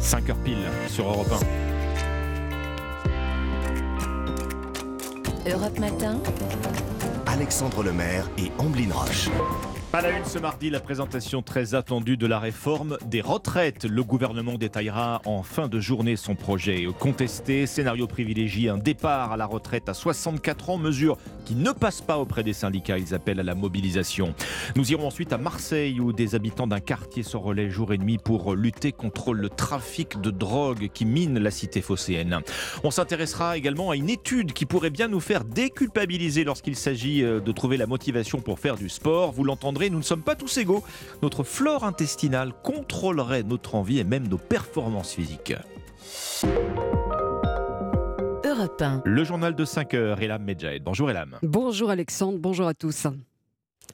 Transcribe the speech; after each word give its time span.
5 0.00 0.30
heures 0.30 0.36
pile 0.38 0.68
sur 0.88 1.06
Europe 1.06 1.32
1. 5.46 5.50
Europe 5.50 5.78
Matin. 5.78 6.18
Alexandre 7.26 7.82
Lemaire 7.82 8.28
et 8.38 8.50
Amblin 8.58 8.92
Roche. 8.92 9.30
À 9.92 10.02
la 10.02 10.16
une 10.16 10.24
ce 10.24 10.38
mardi, 10.38 10.70
la 10.70 10.78
présentation 10.78 11.42
très 11.42 11.74
attendue 11.74 12.16
de 12.16 12.28
la 12.28 12.38
réforme 12.38 12.96
des 13.06 13.20
retraites. 13.20 13.84
Le 13.84 14.04
gouvernement 14.04 14.54
détaillera 14.54 15.20
en 15.24 15.42
fin 15.42 15.66
de 15.66 15.80
journée 15.80 16.14
son 16.14 16.36
projet 16.36 16.86
contesté. 17.00 17.66
Scénario 17.66 18.06
privilégié, 18.06 18.68
un 18.68 18.78
départ 18.78 19.32
à 19.32 19.36
la 19.36 19.46
retraite 19.46 19.88
à 19.88 19.94
64 19.94 20.70
ans, 20.70 20.78
mesure 20.78 21.18
qui 21.44 21.56
ne 21.56 21.72
passe 21.72 22.02
pas 22.02 22.18
auprès 22.18 22.44
des 22.44 22.52
syndicats. 22.52 22.98
Ils 22.98 23.16
appellent 23.16 23.40
à 23.40 23.42
la 23.42 23.56
mobilisation. 23.56 24.32
Nous 24.76 24.92
irons 24.92 25.08
ensuite 25.08 25.32
à 25.32 25.38
Marseille 25.38 25.98
où 25.98 26.12
des 26.12 26.36
habitants 26.36 26.68
d'un 26.68 26.78
quartier 26.78 27.24
se 27.24 27.36
relaient 27.36 27.68
jour 27.68 27.92
et 27.92 27.98
nuit 27.98 28.18
pour 28.18 28.54
lutter 28.54 28.92
contre 28.92 29.34
le 29.34 29.48
trafic 29.48 30.20
de 30.20 30.30
drogue 30.30 30.88
qui 30.94 31.04
mine 31.04 31.40
la 31.40 31.50
cité 31.50 31.80
phocéenne. 31.80 32.42
On 32.84 32.92
s'intéressera 32.92 33.56
également 33.56 33.90
à 33.90 33.96
une 33.96 34.08
étude 34.08 34.52
qui 34.52 34.66
pourrait 34.66 34.90
bien 34.90 35.08
nous 35.08 35.18
faire 35.18 35.42
déculpabiliser 35.42 36.44
lorsqu'il 36.44 36.76
s'agit 36.76 37.24
euh, 37.24 37.40
de 37.40 37.50
trouver 37.50 37.76
la 37.76 37.88
motivation 37.88 38.40
pour 38.40 38.60
faire 38.60 38.76
du 38.76 38.88
sport. 38.88 39.32
Vous 39.32 39.42
l'entendrez 39.42 39.79
nous 39.88 39.98
ne 39.98 40.04
sommes 40.04 40.22
pas 40.22 40.34
tous 40.34 40.58
égaux. 40.58 40.84
Notre 41.22 41.44
flore 41.44 41.84
intestinale 41.84 42.52
contrôlerait 42.62 43.42
notre 43.42 43.76
envie 43.76 43.98
et 43.98 44.04
même 44.04 44.28
nos 44.28 44.36
performances 44.38 45.14
physiques. 45.14 45.54
Europe 48.44 48.82
1. 48.82 49.02
Le 49.04 49.24
journal 49.24 49.54
de 49.54 49.64
5 49.64 49.94
heures, 49.94 50.20
Elam 50.20 50.42
Medjahed. 50.42 50.82
Bonjour 50.82 51.10
Elam. 51.10 51.38
Bonjour 51.42 51.90
Alexandre, 51.90 52.38
bonjour 52.38 52.66
à 52.66 52.74
tous. 52.74 53.06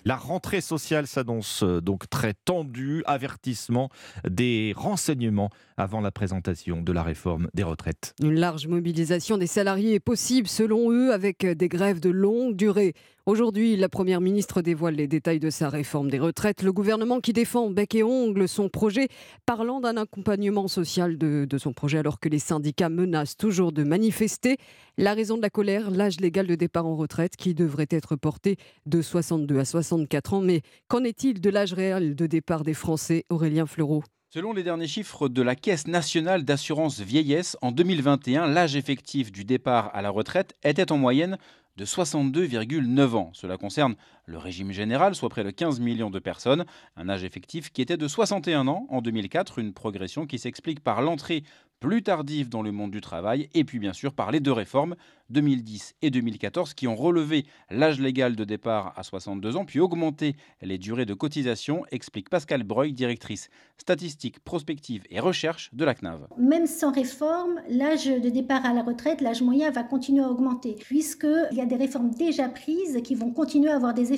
La 0.04 0.16
rentrée 0.16 0.60
sociale 0.60 1.06
s'annonce 1.06 1.62
euh, 1.62 1.80
donc 1.80 2.09
très 2.09 2.32
tendue. 2.32 3.02
Avertissement 3.06 3.90
des 4.28 4.73
renseignements 4.76 5.50
avant 5.77 6.01
la 6.01 6.11
présentation 6.11 6.80
de 6.83 6.93
la 6.93 7.03
réforme 7.03 7.48
des 7.55 7.63
retraites. 7.63 8.15
Une 8.23 8.35
large 8.35 8.66
mobilisation 8.66 9.38
des 9.38 9.46
salariés 9.46 9.95
est 9.95 10.01
possible 10.01 10.49
selon 10.49 10.91
eux 10.91 11.13
avec 11.13 11.45
des 11.45 11.68
grèves 11.68 12.01
de 12.01 12.10
longue 12.10 12.57
durée. 12.57 12.95
Aujourd'hui, 13.27 13.77
la 13.77 13.88
Première 13.88 14.21
ministre 14.21 14.63
dévoile 14.63 14.95
les 14.95 15.09
détails 15.09 15.41
de 15.41 15.51
sa 15.51 15.68
réforme 15.68 16.10
des 16.10 16.21
retraites. 16.21 16.63
Le 16.63 16.73
gouvernement 16.73 17.18
qui 17.18 17.33
défend 17.33 17.71
bec 17.71 17.96
et 17.96 18.05
ongle 18.05 18.46
son 18.49 18.68
projet, 18.68 19.09
parlant 19.46 19.80
d'un 19.80 19.96
accompagnement 19.96 20.68
social 20.68 21.18
de, 21.18 21.59
son 21.59 21.73
projet 21.73 21.99
alors 21.99 22.21
que 22.21 22.29
les 22.29 22.38
syndicats 22.38 22.88
menacent 22.88 23.37
toujours 23.37 23.73
de 23.73 23.83
manifester. 23.83 24.59
La 24.96 25.13
raison 25.13 25.37
de 25.37 25.43
la 25.43 25.51
colère, 25.51 25.90
l'âge 25.90 26.21
légal 26.21 26.46
de 26.46 26.55
départ 26.55 26.87
en 26.87 26.95
retraite 26.95 27.37
qui 27.37 27.52
devrait 27.52 27.88
être 27.90 28.15
porté 28.15 28.59
de 28.87 29.02
62 29.02 29.59
à 29.59 29.65
64 29.65 30.35
ans. 30.35 30.40
Mais 30.40 30.63
qu'en 30.87 31.02
est-il 31.02 31.40
de 31.40 31.51
l'âge 31.51 31.73
réel 31.73 32.15
de 32.15 32.27
départ 32.27 32.63
des 32.63 32.74
Français? 32.74 33.24
Aurélien 33.29 33.66
Fleureau 33.66 34.05
Selon 34.37 34.52
les 34.52 34.62
derniers 34.62 34.87
chiffres 34.87 35.30
de 35.30 35.40
la 35.40 35.56
Caisse 35.56 35.87
nationale 35.87 36.45
d'assurance 36.45 37.01
vieillesse, 37.01 37.56
en 37.62 37.73
2021, 37.73 38.46
l'âge 38.46 38.76
effectif 38.76 39.32
du 39.32 39.46
départ 39.46 39.90
à 39.95 40.02
la 40.02 40.10
retraite 40.10 40.54
était 40.62 40.93
en 40.93 40.98
moyenne 40.98 41.38
de 41.78 41.87
62,9 41.87 43.15
ans. 43.15 43.30
Cela 43.32 43.56
concerne 43.56 43.95
le 44.27 44.38
régime 44.38 44.73
général, 44.73 45.15
soit 45.15 45.29
près 45.29 45.45
de 45.45 45.51
15 45.51 45.79
millions 45.79 46.10
de 46.10 46.19
personnes, 46.19 46.65
un 46.96 47.09
âge 47.09 47.23
effectif 47.23 47.71
qui 47.71 47.80
était 47.80 47.96
de 47.96 48.09
61 48.09 48.66
ans 48.66 48.87
en 48.91 49.01
2004, 49.01 49.60
une 49.60 49.73
progression 49.73 50.27
qui 50.27 50.38
s'explique 50.38 50.80
par 50.80 51.01
l'entrée 51.01 51.45
plus 51.80 52.02
tardive 52.02 52.49
dans 52.49 52.63
le 52.63 52.73
monde 52.73 52.91
du 52.91 53.01
travail, 53.01 53.49
et 53.55 53.65
puis 53.65 53.79
bien 53.79 53.93
sûr 53.93 54.15
par 54.15 54.30
les 54.30 54.41
deux 54.41 54.52
réformes, 54.52 54.96
2010 55.30 55.96
et 56.02 56.10
2014, 56.10 56.74
qui 56.74 56.87
ont 56.87 56.96
relevé 56.96 57.45
l'âge 57.71 58.01
légal 58.01 58.37
de 58.37 58.45
départ 58.45 58.93
à 58.96 59.02
62 59.02 59.57
ans, 59.57 59.65
puis 59.65 59.80
augmenté 59.80 60.37
les 60.63 60.79
durées 60.79 61.05
de 61.05 61.15
cotisation, 61.15 61.85
explique 61.90 62.30
Pascal 62.30 62.63
Breuil, 62.63 62.93
directrice 62.93 63.51
statistique, 63.77 64.41
prospective 64.41 65.03
et 65.11 65.21
recherche 65.21 65.71
de 65.75 65.84
la 65.84 65.94
CNAV. 65.94 66.28
Même 66.38 66.66
sans 66.66 66.93
réforme, 66.93 67.61
l'âge 67.69 68.06
de 68.06 68.31
départ 68.31 68.65
à 68.65 68.72
la 68.72 68.83
retraite, 68.83 69.21
l'âge 69.21 69.43
moyen 69.43 69.71
va 69.71 69.83
continuer 69.83 70.22
à 70.22 70.31
augmenter, 70.31 70.77
puisqu'il 70.81 71.56
y 71.56 71.61
a 71.61 71.67
des 71.67 71.77
réformes 71.77 72.11
déjà 72.11 72.49
prises 72.49 73.00
qui 73.03 73.15
vont 73.15 73.31
continuer 73.31 73.71
à 73.71 73.77
avoir 73.77 73.93
des 73.93 74.12
effets, 74.12 74.16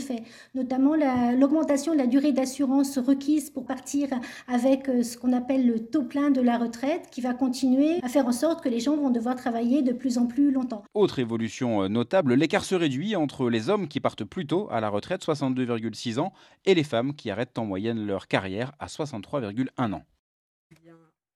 notamment 0.54 0.94
l'augmentation 1.38 1.92
de 1.92 1.98
la 1.98 2.06
durée 2.06 2.32
d'assurance 2.32 2.98
requise 2.98 3.50
pour 3.50 3.66
partir 3.66 4.08
avec 4.46 4.88
euh, 4.88 5.02
ce 5.02 5.16
qu'on 5.16 5.32
appelle 5.32 5.66
le 5.66 5.86
taux 5.86 6.04
plein 6.04 6.30
de 6.30 6.40
la 6.40 6.58
retraite, 6.58 7.08
qui 7.10 7.20
va 7.20 7.34
continuer 7.34 8.00
à 8.02 8.08
faire 8.08 8.26
en 8.26 8.32
sorte 8.32 8.62
que 8.62 8.68
les 8.68 8.80
gens 8.80 8.96
vont 8.96 9.10
devoir 9.10 9.36
travailler 9.36 9.82
de 9.82 9.92
plus 9.92 10.18
en 10.18 10.26
plus 10.26 10.50
longtemps. 10.50 10.84
Autre 10.94 11.18
évolution 11.18 11.82
euh, 11.82 11.88
notable, 11.88 12.34
l'écart 12.34 12.64
se 12.64 12.74
réduit 12.74 13.16
entre 13.16 13.50
les 13.50 13.70
hommes 13.70 13.88
qui 13.88 14.00
partent 14.00 14.24
plus 14.24 14.46
tôt 14.46 14.68
à 14.70 14.80
la 14.80 14.88
retraite, 14.88 15.24
62,6 15.24 16.18
ans, 16.18 16.32
et 16.64 16.74
les 16.74 16.84
femmes 16.84 17.14
qui 17.14 17.30
arrêtent 17.30 17.58
en 17.58 17.64
moyenne 17.64 18.06
leur 18.06 18.28
carrière 18.28 18.72
à 18.78 18.86
63,1 18.86 19.92
ans. 19.92 20.04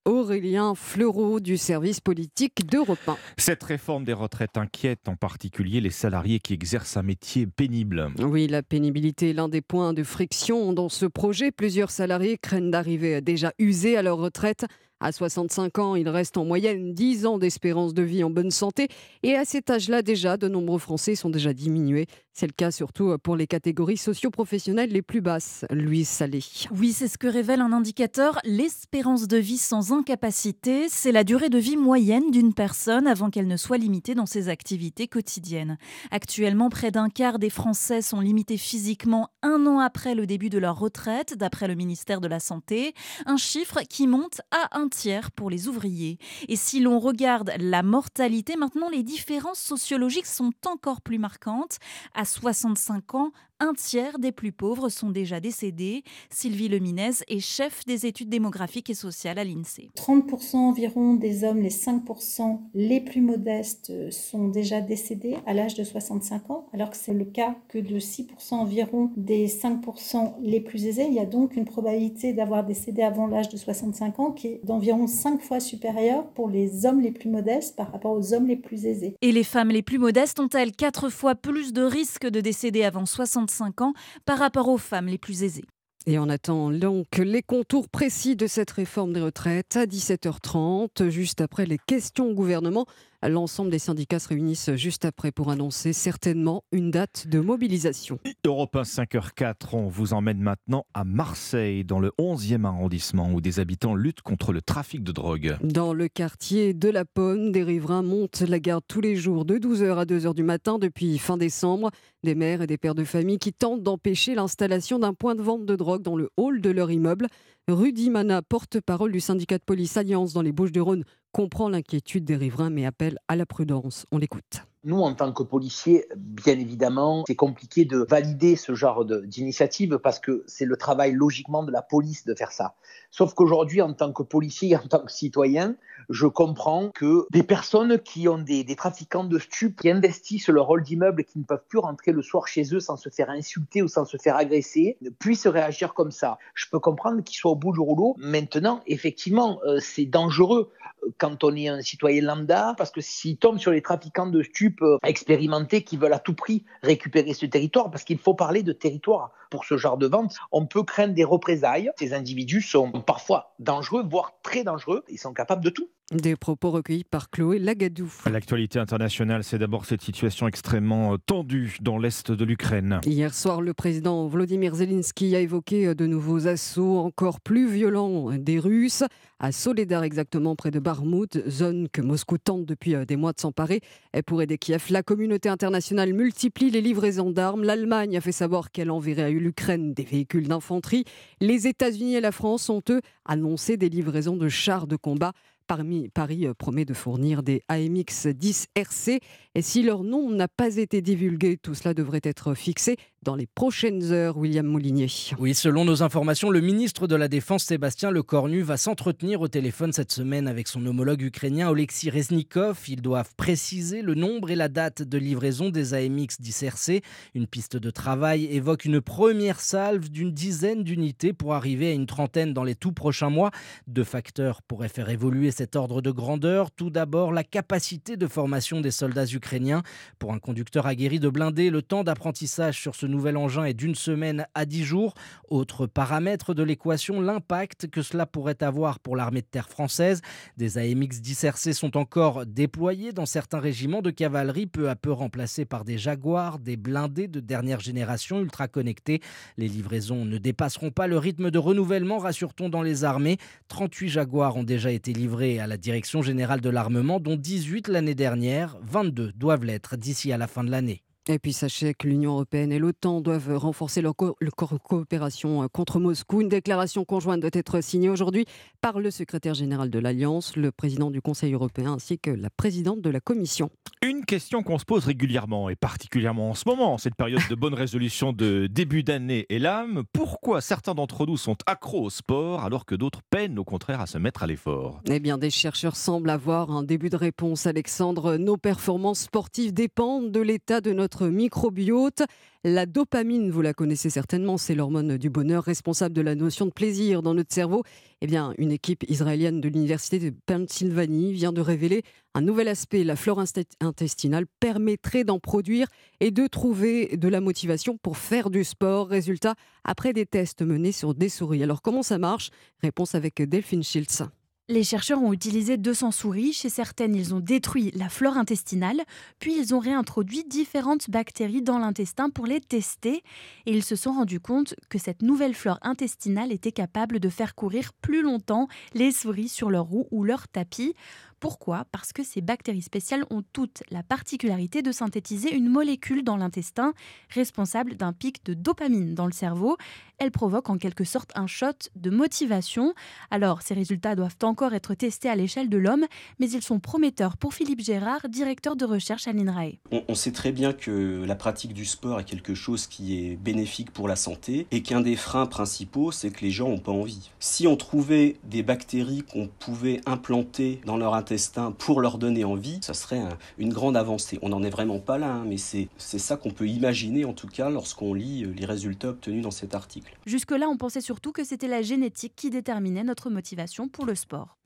Aurélien 0.04 0.74
Fleureau 0.74 1.38
du 1.38 1.56
service 1.56 2.00
politique 2.00 2.66
d'Europe 2.66 2.98
1. 3.06 3.16
Cette 3.36 3.62
réforme 3.62 4.04
des 4.04 4.12
retraites 4.12 4.56
inquiète 4.56 5.08
en 5.08 5.14
particulier 5.14 5.80
les 5.80 5.90
salariés 5.90 6.40
qui 6.40 6.54
exercent 6.54 6.96
un 6.96 7.02
métier 7.02 7.46
pénible. 7.46 8.08
Oui, 8.18 8.48
la 8.48 8.64
pénibilité 8.64 9.30
est 9.30 9.34
l'un 9.34 9.48
des 9.48 9.60
points 9.60 9.92
de 9.92 10.02
friction 10.02 10.72
dans 10.72 10.88
ce 10.88 11.06
projet. 11.06 11.52
Plusieurs 11.52 11.92
salariés 11.92 12.36
craignent 12.36 12.72
d'arriver 12.72 13.20
déjà 13.20 13.52
usés 13.58 13.96
à 13.96 14.02
leur 14.02 14.18
retraite. 14.18 14.66
À 15.04 15.10
65 15.10 15.80
ans, 15.80 15.96
il 15.96 16.08
reste 16.08 16.36
en 16.36 16.44
moyenne 16.44 16.94
10 16.94 17.26
ans 17.26 17.38
d'espérance 17.38 17.92
de 17.92 18.02
vie 18.02 18.22
en 18.22 18.30
bonne 18.30 18.52
santé. 18.52 18.86
Et 19.24 19.34
à 19.34 19.44
cet 19.44 19.68
âge-là, 19.68 20.02
déjà, 20.02 20.36
de 20.36 20.46
nombreux 20.46 20.78
Français 20.78 21.16
sont 21.16 21.28
déjà 21.28 21.52
diminués. 21.52 22.06
C'est 22.34 22.46
le 22.46 22.52
cas 22.52 22.70
surtout 22.70 23.18
pour 23.18 23.36
les 23.36 23.46
catégories 23.46 23.98
socio-professionnelles 23.98 24.90
les 24.90 25.02
plus 25.02 25.20
basses. 25.20 25.66
Louise 25.70 26.08
Salé. 26.08 26.40
Oui, 26.74 26.92
c'est 26.92 27.08
ce 27.08 27.18
que 27.18 27.26
révèle 27.26 27.60
un 27.60 27.72
indicateur. 27.72 28.38
L'espérance 28.44 29.26
de 29.26 29.36
vie 29.36 29.58
sans 29.58 29.92
incapacité, 29.92 30.86
c'est 30.88 31.12
la 31.12 31.24
durée 31.24 31.50
de 31.50 31.58
vie 31.58 31.76
moyenne 31.76 32.30
d'une 32.30 32.54
personne 32.54 33.06
avant 33.06 33.28
qu'elle 33.28 33.48
ne 33.48 33.58
soit 33.58 33.76
limitée 33.76 34.14
dans 34.14 34.24
ses 34.24 34.48
activités 34.48 35.08
quotidiennes. 35.08 35.76
Actuellement, 36.10 36.70
près 36.70 36.90
d'un 36.90 37.10
quart 37.10 37.38
des 37.38 37.50
Français 37.50 38.00
sont 38.00 38.20
limités 38.20 38.56
physiquement 38.56 39.28
un 39.42 39.66
an 39.66 39.80
après 39.80 40.14
le 40.14 40.26
début 40.26 40.48
de 40.48 40.58
leur 40.58 40.78
retraite, 40.78 41.36
d'après 41.36 41.68
le 41.68 41.74
ministère 41.74 42.20
de 42.20 42.28
la 42.28 42.40
Santé. 42.40 42.94
Un 43.26 43.36
chiffre 43.36 43.80
qui 43.90 44.06
monte 44.06 44.40
à 44.52 44.78
un 44.78 44.88
pour 45.34 45.50
les 45.50 45.68
ouvriers. 45.68 46.18
Et 46.48 46.56
si 46.56 46.80
l'on 46.80 46.98
regarde 46.98 47.52
la 47.58 47.82
mortalité, 47.82 48.56
maintenant 48.56 48.88
les 48.88 49.02
différences 49.02 49.60
sociologiques 49.60 50.26
sont 50.26 50.52
encore 50.66 51.00
plus 51.00 51.18
marquantes. 51.18 51.78
À 52.14 52.24
65 52.24 53.14
ans, 53.14 53.32
un 53.62 53.74
tiers 53.74 54.18
des 54.18 54.32
plus 54.32 54.50
pauvres 54.50 54.88
sont 54.88 55.10
déjà 55.10 55.38
décédés. 55.38 56.02
Sylvie 56.30 56.68
Leminez 56.68 57.12
est 57.28 57.38
chef 57.38 57.84
des 57.86 58.06
études 58.06 58.28
démographiques 58.28 58.90
et 58.90 58.94
sociales 58.94 59.38
à 59.38 59.44
l'INSEE. 59.44 59.90
30% 59.96 60.56
environ 60.56 61.14
des 61.14 61.44
hommes, 61.44 61.60
les 61.60 61.70
5% 61.70 62.58
les 62.74 63.00
plus 63.00 63.20
modestes, 63.20 63.90
euh, 63.90 64.10
sont 64.10 64.48
déjà 64.48 64.80
décédés 64.80 65.36
à 65.46 65.54
l'âge 65.54 65.74
de 65.74 65.84
65 65.84 66.50
ans, 66.50 66.66
alors 66.72 66.90
que 66.90 66.96
c'est 66.96 67.14
le 67.14 67.24
cas 67.24 67.54
que 67.68 67.78
de 67.78 68.00
6% 68.00 68.54
environ 68.54 69.12
des 69.16 69.46
5% 69.46 70.34
les 70.42 70.60
plus 70.60 70.86
aisés. 70.86 71.06
Il 71.06 71.14
y 71.14 71.20
a 71.20 71.26
donc 71.26 71.54
une 71.54 71.64
probabilité 71.64 72.32
d'avoir 72.32 72.64
décédé 72.64 73.02
avant 73.02 73.28
l'âge 73.28 73.48
de 73.48 73.56
65 73.56 74.18
ans 74.18 74.32
qui 74.32 74.48
est 74.48 74.60
d'environ 74.64 75.06
5 75.06 75.40
fois 75.40 75.60
supérieure 75.60 76.26
pour 76.30 76.48
les 76.48 76.84
hommes 76.84 77.00
les 77.00 77.12
plus 77.12 77.30
modestes 77.30 77.76
par 77.76 77.92
rapport 77.92 78.12
aux 78.12 78.34
hommes 78.34 78.48
les 78.48 78.56
plus 78.56 78.86
aisés. 78.86 79.14
Et 79.22 79.30
les 79.30 79.44
femmes 79.44 79.70
les 79.70 79.82
plus 79.82 79.98
modestes 79.98 80.40
ont-elles 80.40 80.72
4 80.72 81.10
fois 81.10 81.36
plus 81.36 81.72
de 81.72 81.82
risques 81.82 82.26
de 82.26 82.40
décéder 82.40 82.82
avant 82.82 83.06
65 83.06 83.51
ans 83.60 83.94
par 84.24 84.38
rapport 84.38 84.68
aux 84.68 84.78
femmes 84.78 85.06
les 85.06 85.18
plus 85.18 85.42
aisées. 85.42 85.64
Et 86.06 86.18
on 86.18 86.28
attend 86.28 86.70
donc 86.70 87.18
les 87.18 87.42
contours 87.42 87.88
précis 87.88 88.34
de 88.34 88.46
cette 88.46 88.72
réforme 88.72 89.12
des 89.12 89.20
retraites 89.20 89.76
à 89.76 89.86
17h30, 89.86 91.08
juste 91.10 91.40
après 91.40 91.64
les 91.64 91.78
questions 91.86 92.30
au 92.30 92.34
gouvernement. 92.34 92.86
L'ensemble 93.28 93.70
des 93.70 93.78
syndicats 93.78 94.18
se 94.18 94.28
réunissent 94.28 94.74
juste 94.74 95.04
après 95.04 95.30
pour 95.30 95.50
annoncer 95.50 95.92
certainement 95.92 96.64
une 96.72 96.90
date 96.90 97.28
de 97.28 97.38
mobilisation. 97.38 98.18
Europe 98.44 98.74
1 98.74 98.82
5h04, 98.82 99.54
on 99.74 99.86
vous 99.86 100.12
emmène 100.12 100.40
maintenant 100.40 100.86
à 100.92 101.04
Marseille, 101.04 101.84
dans 101.84 102.00
le 102.00 102.10
11e 102.18 102.64
arrondissement, 102.64 103.32
où 103.32 103.40
des 103.40 103.60
habitants 103.60 103.94
luttent 103.94 104.22
contre 104.22 104.52
le 104.52 104.60
trafic 104.60 105.04
de 105.04 105.12
drogue. 105.12 105.56
Dans 105.62 105.92
le 105.92 106.08
quartier 106.08 106.74
de 106.74 106.88
la 106.88 107.04
Ponne, 107.04 107.52
des 107.52 107.62
riverains 107.62 108.02
montent 108.02 108.40
la 108.40 108.58
garde 108.58 108.82
tous 108.88 109.00
les 109.00 109.14
jours 109.14 109.44
de 109.44 109.56
12h 109.56 109.98
à 109.98 110.04
2h 110.04 110.34
du 110.34 110.42
matin 110.42 110.78
depuis 110.78 111.18
fin 111.18 111.36
décembre. 111.36 111.90
Des 112.24 112.34
mères 112.34 112.62
et 112.62 112.66
des 112.66 112.78
pères 112.78 112.94
de 112.94 113.04
famille 113.04 113.38
qui 113.38 113.52
tentent 113.52 113.82
d'empêcher 113.82 114.34
l'installation 114.34 114.98
d'un 114.98 115.14
point 115.14 115.34
de 115.34 115.42
vente 115.42 115.64
de 115.64 115.76
drogue 115.76 116.02
dans 116.02 116.16
le 116.16 116.30
hall 116.36 116.60
de 116.60 116.70
leur 116.70 116.90
immeuble. 116.90 117.28
Rudy 117.68 118.10
Mana, 118.10 118.42
porte-parole 118.42 119.12
du 119.12 119.20
syndicat 119.20 119.58
de 119.58 119.62
police 119.64 119.96
Alliance 119.96 120.32
dans 120.32 120.42
les 120.42 120.50
Bouches-du-Rhône, 120.50 121.04
comprend 121.32 121.68
l'inquiétude 121.68 122.24
des 122.24 122.36
riverains 122.36 122.70
mais 122.70 122.86
appelle 122.86 123.18
à 123.28 123.36
la 123.36 123.46
prudence. 123.46 124.06
On 124.12 124.18
l'écoute. 124.18 124.64
Nous, 124.84 125.00
en 125.00 125.14
tant 125.14 125.32
que 125.32 125.44
policiers, 125.44 126.06
bien 126.16 126.58
évidemment, 126.58 127.22
c'est 127.28 127.36
compliqué 127.36 127.84
de 127.84 128.04
valider 128.08 128.56
ce 128.56 128.74
genre 128.74 129.04
d'initiative 129.04 129.98
parce 130.02 130.18
que 130.18 130.42
c'est 130.48 130.64
le 130.64 130.76
travail 130.76 131.12
logiquement 131.12 131.62
de 131.62 131.70
la 131.70 131.82
police 131.82 132.24
de 132.24 132.34
faire 132.34 132.50
ça. 132.50 132.74
Sauf 133.12 133.34
qu'aujourd'hui, 133.34 133.80
en 133.80 133.92
tant 133.92 134.12
que 134.12 134.24
policier, 134.24 134.76
en 134.84 134.86
tant 134.86 135.04
que 135.04 135.12
citoyen, 135.12 135.76
je 136.08 136.26
comprends 136.26 136.90
que 136.90 137.26
des 137.30 137.44
personnes 137.44 138.00
qui 138.00 138.26
ont 138.28 138.38
des, 138.38 138.64
trafiquants 138.74 139.22
de 139.22 139.38
stupes, 139.38 139.82
qui 139.82 139.90
investissent 139.90 140.48
leur 140.48 140.66
rôle 140.66 140.82
d'immeuble 140.82 141.20
et 141.20 141.24
qui 141.24 141.38
ne 141.38 141.44
peuvent 141.44 141.64
plus 141.68 141.78
rentrer 141.78 142.10
le 142.10 142.22
soir 142.22 142.48
chez 142.48 142.74
eux 142.74 142.80
sans 142.80 142.96
se 142.96 143.08
faire 143.08 143.30
insulter 143.30 143.82
ou 143.82 143.88
sans 143.88 144.04
se 144.04 144.16
faire 144.16 144.36
agresser, 144.36 144.98
puissent 145.20 145.46
réagir 145.46 145.94
comme 145.94 146.10
ça. 146.10 146.38
Je 146.54 146.66
peux 146.70 146.80
comprendre 146.80 147.22
qu'ils 147.22 147.36
soient 147.36 147.52
au 147.52 147.56
bout 147.56 147.72
du 147.72 147.78
rouleau. 147.78 148.16
Maintenant, 148.18 148.80
effectivement, 148.86 149.60
euh, 149.64 149.78
c'est 149.80 150.06
dangereux 150.06 150.70
quand 151.18 151.44
on 151.44 151.54
est 151.56 151.68
un 151.68 151.82
citoyen 151.82 152.22
lambda, 152.22 152.74
parce 152.76 152.90
que 152.90 153.00
s'ils 153.00 153.36
tombent 153.36 153.58
sur 153.58 153.72
les 153.72 153.82
trafiquants 153.82 154.26
de 154.26 154.42
stupes 154.42 154.71
expérimentés 155.04 155.82
qui 155.82 155.96
veulent 155.96 156.12
à 156.12 156.18
tout 156.18 156.34
prix 156.34 156.64
récupérer 156.82 157.34
ce 157.34 157.46
territoire, 157.46 157.90
parce 157.90 158.04
qu'il 158.04 158.18
faut 158.18 158.34
parler 158.34 158.62
de 158.62 158.72
territoire 158.72 159.32
pour 159.52 159.66
ce 159.66 159.76
genre 159.76 159.98
de 159.98 160.06
vente, 160.06 160.34
on 160.50 160.64
peut 160.64 160.82
craindre 160.82 161.12
des 161.12 161.24
représailles. 161.24 161.90
Ces 161.98 162.14
individus 162.14 162.62
sont 162.62 162.90
parfois 162.90 163.52
dangereux, 163.58 164.02
voire 164.02 164.32
très 164.42 164.64
dangereux. 164.64 165.04
Ils 165.10 165.18
sont 165.18 165.34
capables 165.34 165.62
de 165.62 165.68
tout. 165.68 165.90
Des 166.12 166.36
propos 166.36 166.70
recueillis 166.70 167.04
par 167.04 167.30
Chloé 167.30 167.58
Lagadou. 167.58 168.12
L'actualité 168.30 168.78
internationale, 168.78 169.44
c'est 169.44 169.58
d'abord 169.58 169.86
cette 169.86 170.02
situation 170.02 170.46
extrêmement 170.46 171.14
euh, 171.14 171.16
tendue 171.24 171.78
dans 171.80 171.96
l'est 171.96 172.30
de 172.30 172.44
l'Ukraine. 172.44 173.00
Hier 173.06 173.32
soir, 173.32 173.62
le 173.62 173.72
président 173.72 174.26
Volodymyr 174.26 174.74
Zelensky 174.74 175.34
a 175.34 175.40
évoqué 175.40 175.86
euh, 175.86 175.94
de 175.94 176.06
nouveaux 176.06 176.48
assauts 176.48 176.98
encore 176.98 177.40
plus 177.40 177.66
violents 177.66 178.30
des 178.36 178.58
Russes, 178.58 179.04
à 179.38 179.52
Soledar 179.52 180.04
exactement 180.04 180.54
près 180.54 180.70
de 180.70 180.80
Barmout, 180.80 181.48
zone 181.48 181.88
que 181.90 182.02
Moscou 182.02 182.36
tente 182.36 182.66
depuis 182.66 182.94
euh, 182.94 183.06
des 183.06 183.16
mois 183.16 183.32
de 183.32 183.40
s'emparer. 183.40 183.80
Et 184.12 184.22
pour 184.22 184.42
aider 184.42 184.58
Kiev, 184.58 184.88
la 184.90 185.02
communauté 185.02 185.48
internationale 185.48 186.12
multiplie 186.12 186.70
les 186.70 186.82
livraisons 186.82 187.30
d'armes. 187.30 187.62
L'Allemagne 187.62 188.18
a 188.18 188.20
fait 188.20 188.32
savoir 188.32 188.70
qu'elle 188.70 188.90
enverrait 188.90 189.22
à 189.22 189.30
l'Ukraine 189.42 189.92
des 189.92 190.04
véhicules 190.04 190.48
d'infanterie. 190.48 191.04
Les 191.40 191.66
États-Unis 191.66 192.14
et 192.14 192.20
la 192.20 192.32
France 192.32 192.70
ont, 192.70 192.82
eux, 192.90 193.00
annoncé 193.24 193.76
des 193.76 193.88
livraisons 193.88 194.36
de 194.36 194.48
chars 194.48 194.86
de 194.86 194.96
combat. 194.96 195.32
Parmi, 195.66 196.08
Paris 196.08 196.46
euh, 196.46 196.54
promet 196.54 196.84
de 196.84 196.94
fournir 196.94 197.42
des 197.42 197.62
AMX 197.68 198.26
10 198.26 198.66
RC 198.74 199.20
et 199.54 199.62
si 199.62 199.82
leur 199.82 200.02
nom 200.02 200.30
n'a 200.30 200.48
pas 200.48 200.76
été 200.76 201.00
divulgué, 201.00 201.56
tout 201.56 201.74
cela 201.74 201.94
devrait 201.94 202.20
être 202.24 202.54
fixé 202.54 202.96
dans 203.22 203.36
les 203.36 203.46
prochaines 203.46 204.10
heures, 204.10 204.36
William 204.36 204.66
Moulinier. 204.66 205.06
Oui, 205.38 205.54
selon 205.54 205.84
nos 205.84 206.02
informations, 206.02 206.50
le 206.50 206.60
ministre 206.60 207.06
de 207.06 207.14
la 207.14 207.28
Défense, 207.28 207.62
Sébastien 207.62 208.10
Lecornu, 208.10 208.62
va 208.62 208.76
s'entretenir 208.76 209.40
au 209.40 209.48
téléphone 209.48 209.92
cette 209.92 210.10
semaine 210.10 210.48
avec 210.48 210.66
son 210.66 210.84
homologue 210.84 211.22
ukrainien 211.22 211.68
Oleksiy 211.70 212.10
Reznikov. 212.10 212.80
Ils 212.88 213.00
doivent 213.00 213.32
préciser 213.36 214.02
le 214.02 214.14
nombre 214.14 214.50
et 214.50 214.56
la 214.56 214.68
date 214.68 215.02
de 215.02 215.18
livraison 215.18 215.70
des 215.70 215.94
AMX 215.94 216.40
10RC. 216.42 217.02
Une 217.34 217.46
piste 217.46 217.76
de 217.76 217.90
travail 217.90 218.46
évoque 218.46 218.84
une 218.84 219.00
première 219.00 219.60
salve 219.60 220.10
d'une 220.10 220.32
dizaine 220.32 220.82
d'unités 220.82 221.32
pour 221.32 221.54
arriver 221.54 221.90
à 221.90 221.92
une 221.92 222.06
trentaine 222.06 222.52
dans 222.52 222.64
les 222.64 222.74
tout 222.74 222.92
prochains 222.92 223.30
mois. 223.30 223.52
Deux 223.86 224.04
facteurs 224.04 224.62
pourraient 224.62 224.88
faire 224.88 225.10
évoluer 225.10 225.52
cet 225.52 225.76
ordre 225.76 226.02
de 226.02 226.10
grandeur. 226.10 226.72
Tout 226.72 226.90
d'abord, 226.90 227.30
la 227.30 227.44
capacité 227.44 228.16
de 228.16 228.26
formation 228.26 228.80
des 228.80 228.90
soldats 228.90 229.26
ukrainiens. 229.26 229.84
Pour 230.18 230.32
un 230.32 230.40
conducteur 230.40 230.86
aguerri 230.86 231.20
de 231.20 231.28
blindés, 231.28 231.70
le 231.70 231.82
temps 231.82 232.02
d'apprentissage 232.02 232.80
sur 232.80 232.96
ce 232.96 233.11
nouvel 233.12 233.36
engin 233.36 233.64
est 233.64 233.74
d'une 233.74 233.94
semaine 233.94 234.46
à 234.54 234.64
dix 234.64 234.82
jours. 234.82 235.14
Autre 235.48 235.86
paramètre 235.86 236.54
de 236.54 236.64
l'équation, 236.64 237.20
l'impact 237.20 237.88
que 237.88 238.02
cela 238.02 238.26
pourrait 238.26 238.62
avoir 238.62 238.98
pour 238.98 239.14
l'armée 239.14 239.42
de 239.42 239.46
terre 239.46 239.68
française. 239.68 240.20
Des 240.56 240.78
AMX 240.78 241.20
10 241.20 241.44
RC 241.44 241.72
sont 241.74 241.96
encore 241.96 242.46
déployés 242.46 243.12
dans 243.12 243.26
certains 243.26 243.60
régiments 243.60 244.02
de 244.02 244.10
cavalerie, 244.10 244.66
peu 244.66 244.88
à 244.88 244.96
peu 244.96 245.12
remplacés 245.12 245.64
par 245.64 245.84
des 245.84 245.98
Jaguars, 245.98 246.58
des 246.58 246.76
blindés 246.76 247.28
de 247.28 247.38
dernière 247.38 247.80
génération 247.80 248.40
ultra 248.40 248.66
connectés. 248.66 249.20
Les 249.56 249.68
livraisons 249.68 250.24
ne 250.24 250.38
dépasseront 250.38 250.90
pas 250.90 251.06
le 251.06 251.18
rythme 251.18 251.50
de 251.50 251.58
renouvellement, 251.58 252.18
rassure-t-on 252.18 252.68
dans 252.68 252.82
les 252.82 253.04
armées. 253.04 253.38
38 253.68 254.08
Jaguars 254.08 254.56
ont 254.56 254.64
déjà 254.64 254.90
été 254.90 255.12
livrés 255.12 255.60
à 255.60 255.66
la 255.66 255.76
Direction 255.76 256.22
générale 256.22 256.60
de 256.60 256.70
l'armement, 256.70 257.20
dont 257.20 257.36
18 257.36 257.88
l'année 257.88 258.14
dernière. 258.14 258.76
22 258.82 259.32
doivent 259.32 259.64
l'être 259.64 259.96
d'ici 259.96 260.32
à 260.32 260.38
la 260.38 260.46
fin 260.46 260.64
de 260.64 260.70
l'année. 260.70 261.02
Et 261.28 261.38
puis 261.38 261.52
sachez 261.52 261.94
que 261.94 262.08
l'Union 262.08 262.32
européenne 262.32 262.72
et 262.72 262.80
l'OTAN 262.80 263.20
doivent 263.20 263.56
renforcer 263.56 264.02
leur, 264.02 264.14
coopération 264.16 265.62
euh, 265.62 265.68
contre 265.68 266.00
Moscou. 266.00 266.40
Une 266.40 266.48
déclaration 266.48 267.04
conjointe 267.04 267.40
doit 267.40 267.50
être 267.52 267.80
signée 267.80 268.08
aujourd'hui 268.08 268.44
par 268.80 268.98
le 268.98 269.08
secrétaire 269.12 269.54
général 269.54 269.88
de 269.88 270.00
l'Alliance, 270.00 270.56
le 270.56 270.72
président 270.72 271.12
du 271.12 271.22
Conseil 271.22 271.52
européen 271.52 271.92
ainsi 271.92 272.18
que 272.18 272.32
la 272.32 272.50
présidente 272.50 273.00
de 273.00 273.10
la 273.10 273.20
Commission. 273.20 273.70
Une 274.04 274.24
question 274.24 274.64
qu'on 274.64 274.80
se 274.80 274.84
pose 274.84 275.04
régulièrement 275.04 275.68
et 275.68 275.76
particulièrement 275.76 276.50
en 276.50 276.54
ce 276.54 276.64
moment, 276.66 276.98
cette 276.98 277.14
période 277.14 277.40
de 277.48 277.54
bonne 277.54 277.72
résolution 277.72 278.32
de 278.32 278.66
début 278.66 279.04
d'année 279.04 279.46
et 279.48 279.60
l'âme, 279.60 280.02
pourquoi 280.12 280.60
certains 280.60 280.94
d'entre 280.94 281.24
nous 281.24 281.36
sont 281.36 281.54
accros 281.66 282.02
au 282.06 282.10
sport 282.10 282.64
alors 282.64 282.84
que 282.84 282.96
d'autres 282.96 283.20
peinent 283.30 283.60
au 283.60 283.64
contraire 283.64 284.00
à 284.00 284.06
se 284.06 284.18
mettre 284.18 284.42
à 284.42 284.48
l'effort? 284.48 285.00
Eh 285.08 285.20
bien, 285.20 285.38
des 285.38 285.50
chercheurs 285.50 285.94
semblent 285.94 286.30
avoir 286.30 286.72
un 286.72 286.82
début 286.82 287.10
de 287.10 287.16
réponse, 287.16 287.68
Alexandre. 287.68 288.38
Nos 288.38 288.56
performances 288.56 289.20
sportives 289.20 289.72
dépendent 289.72 290.32
de 290.32 290.40
l'état 290.40 290.80
de 290.80 290.92
notre 290.92 291.28
microbiote. 291.28 292.24
La 292.64 292.86
dopamine, 292.86 293.50
vous 293.50 293.60
la 293.60 293.74
connaissez 293.74 294.08
certainement, 294.08 294.56
c'est 294.56 294.76
l'hormone 294.76 295.18
du 295.18 295.30
bonheur 295.30 295.64
responsable 295.64 296.14
de 296.14 296.20
la 296.20 296.36
notion 296.36 296.64
de 296.64 296.70
plaisir 296.70 297.20
dans 297.20 297.34
notre 297.34 297.52
cerveau. 297.52 297.82
Eh 298.20 298.28
bien, 298.28 298.54
une 298.56 298.70
équipe 298.70 299.04
israélienne 299.10 299.60
de 299.60 299.68
l'université 299.68 300.20
de 300.20 300.32
Pennsylvanie 300.46 301.32
vient 301.32 301.52
de 301.52 301.60
révéler 301.60 302.04
un 302.34 302.40
nouvel 302.40 302.68
aspect. 302.68 303.02
La 303.02 303.16
flore 303.16 303.42
intestinale 303.80 304.46
permettrait 304.60 305.24
d'en 305.24 305.40
produire 305.40 305.88
et 306.20 306.30
de 306.30 306.46
trouver 306.46 307.16
de 307.16 307.26
la 307.26 307.40
motivation 307.40 307.98
pour 308.00 308.16
faire 308.16 308.48
du 308.48 308.62
sport. 308.62 309.08
Résultat, 309.08 309.56
après 309.82 310.12
des 310.12 310.24
tests 310.24 310.62
menés 310.62 310.92
sur 310.92 311.14
des 311.14 311.30
souris. 311.30 311.64
Alors, 311.64 311.82
comment 311.82 312.04
ça 312.04 312.18
marche? 312.18 312.50
Réponse 312.80 313.16
avec 313.16 313.42
Delphine 313.42 313.82
Schiltz. 313.82 314.22
Les 314.72 314.84
chercheurs 314.84 315.22
ont 315.22 315.34
utilisé 315.34 315.76
200 315.76 316.12
souris. 316.12 316.54
Chez 316.54 316.70
certaines, 316.70 317.14
ils 317.14 317.34
ont 317.34 317.40
détruit 317.40 317.90
la 317.94 318.08
flore 318.08 318.38
intestinale, 318.38 319.02
puis 319.38 319.54
ils 319.54 319.74
ont 319.74 319.78
réintroduit 319.78 320.44
différentes 320.44 321.10
bactéries 321.10 321.60
dans 321.60 321.78
l'intestin 321.78 322.30
pour 322.30 322.46
les 322.46 322.58
tester. 322.58 323.22
Et 323.66 323.72
ils 323.72 323.84
se 323.84 323.96
sont 323.96 324.12
rendus 324.12 324.40
compte 324.40 324.74
que 324.88 324.96
cette 324.96 325.20
nouvelle 325.20 325.52
flore 325.52 325.78
intestinale 325.82 326.52
était 326.52 326.72
capable 326.72 327.20
de 327.20 327.28
faire 327.28 327.54
courir 327.54 327.92
plus 328.00 328.22
longtemps 328.22 328.66
les 328.94 329.12
souris 329.12 329.50
sur 329.50 329.68
leur 329.68 329.84
roue 329.84 330.06
ou 330.10 330.24
leur 330.24 330.48
tapis. 330.48 330.94
Pourquoi? 331.42 331.86
Parce 331.90 332.12
que 332.12 332.22
ces 332.22 332.40
bactéries 332.40 332.82
spéciales 332.82 333.24
ont 333.28 333.42
toutes 333.52 333.82
la 333.90 334.04
particularité 334.04 334.80
de 334.80 334.92
synthétiser 334.92 335.52
une 335.52 335.68
molécule 335.68 336.22
dans 336.22 336.36
l'intestin 336.36 336.94
responsable 337.30 337.96
d'un 337.96 338.12
pic 338.12 338.44
de 338.44 338.54
dopamine 338.54 339.16
dans 339.16 339.26
le 339.26 339.32
cerveau. 339.32 339.76
Elle 340.18 340.30
provoque 340.30 340.70
en 340.70 340.78
quelque 340.78 341.02
sorte 341.02 341.32
un 341.34 341.48
shot 341.48 341.90
de 341.96 342.10
motivation. 342.10 342.94
Alors, 343.32 343.62
ces 343.62 343.74
résultats 343.74 344.14
doivent 344.14 344.36
encore 344.44 344.72
être 344.72 344.94
testés 344.94 345.28
à 345.28 345.34
l'échelle 345.34 345.68
de 345.68 345.78
l'homme, 345.78 346.06
mais 346.38 346.48
ils 346.48 346.62
sont 346.62 346.78
prometteurs 346.78 347.36
pour 347.36 347.54
Philippe 347.54 347.80
Gérard, 347.80 348.28
directeur 348.28 348.76
de 348.76 348.84
recherche 348.84 349.26
à 349.26 349.32
l'INRAE. 349.32 349.80
On, 349.90 350.14
sait 350.14 350.30
très 350.30 350.52
bien 350.52 350.72
que 350.72 351.24
la 351.26 351.34
pratique 351.34 351.74
du 351.74 351.86
sport 351.86 352.20
est 352.20 352.24
quelque 352.24 352.54
chose 352.54 352.86
qui 352.86 353.18
est 353.18 353.34
bénéfique 353.34 353.90
pour 353.90 354.06
la 354.06 354.14
santé 354.14 354.68
et 354.70 354.84
qu'un 354.84 355.00
des 355.00 355.16
freins 355.16 355.46
principaux, 355.46 356.12
c'est 356.12 356.30
que 356.30 356.42
les 356.42 356.52
gens 356.52 356.68
n'ont 356.68 356.78
pas 356.78 356.92
envie. 356.92 357.30
Si 357.40 357.66
on 357.66 357.74
trouvait 357.74 358.36
des 358.44 358.62
bactéries 358.62 359.22
qu'on 359.22 359.48
pouvait 359.48 360.00
implanter 360.06 360.80
dans 360.86 360.96
leur 360.96 361.14
intestin, 361.14 361.31
pour 361.78 362.00
leur 362.00 362.18
donner 362.18 362.44
envie, 362.44 362.78
ça 362.82 362.94
serait 362.94 363.22
une 363.58 363.72
grande 363.72 363.96
avancée. 363.96 364.38
On 364.42 364.50
n'en 364.50 364.62
est 364.62 364.70
vraiment 364.70 364.98
pas 364.98 365.18
là, 365.18 365.32
hein, 365.32 365.44
mais 365.46 365.56
c'est 365.56 365.88
ça 365.98 366.36
qu'on 366.36 366.50
peut 366.50 366.68
imaginer 366.68 367.24
en 367.24 367.32
tout 367.32 367.48
cas 367.48 367.70
lorsqu'on 367.70 368.14
lit 368.14 368.44
euh, 368.44 368.52
les 368.56 368.66
résultats 368.66 369.08
obtenus 369.08 369.42
dans 369.42 369.50
cet 369.50 369.74
article. 369.74 370.16
Jusque-là, 370.26 370.68
on 370.68 370.76
pensait 370.76 371.00
surtout 371.00 371.32
que 371.32 371.44
c'était 371.44 371.68
la 371.68 371.82
génétique 371.82 372.34
qui 372.36 372.50
déterminait 372.50 373.04
notre 373.04 373.30
motivation 373.30 373.88
pour 373.88 374.06
le 374.06 374.14
sport. 374.14 374.58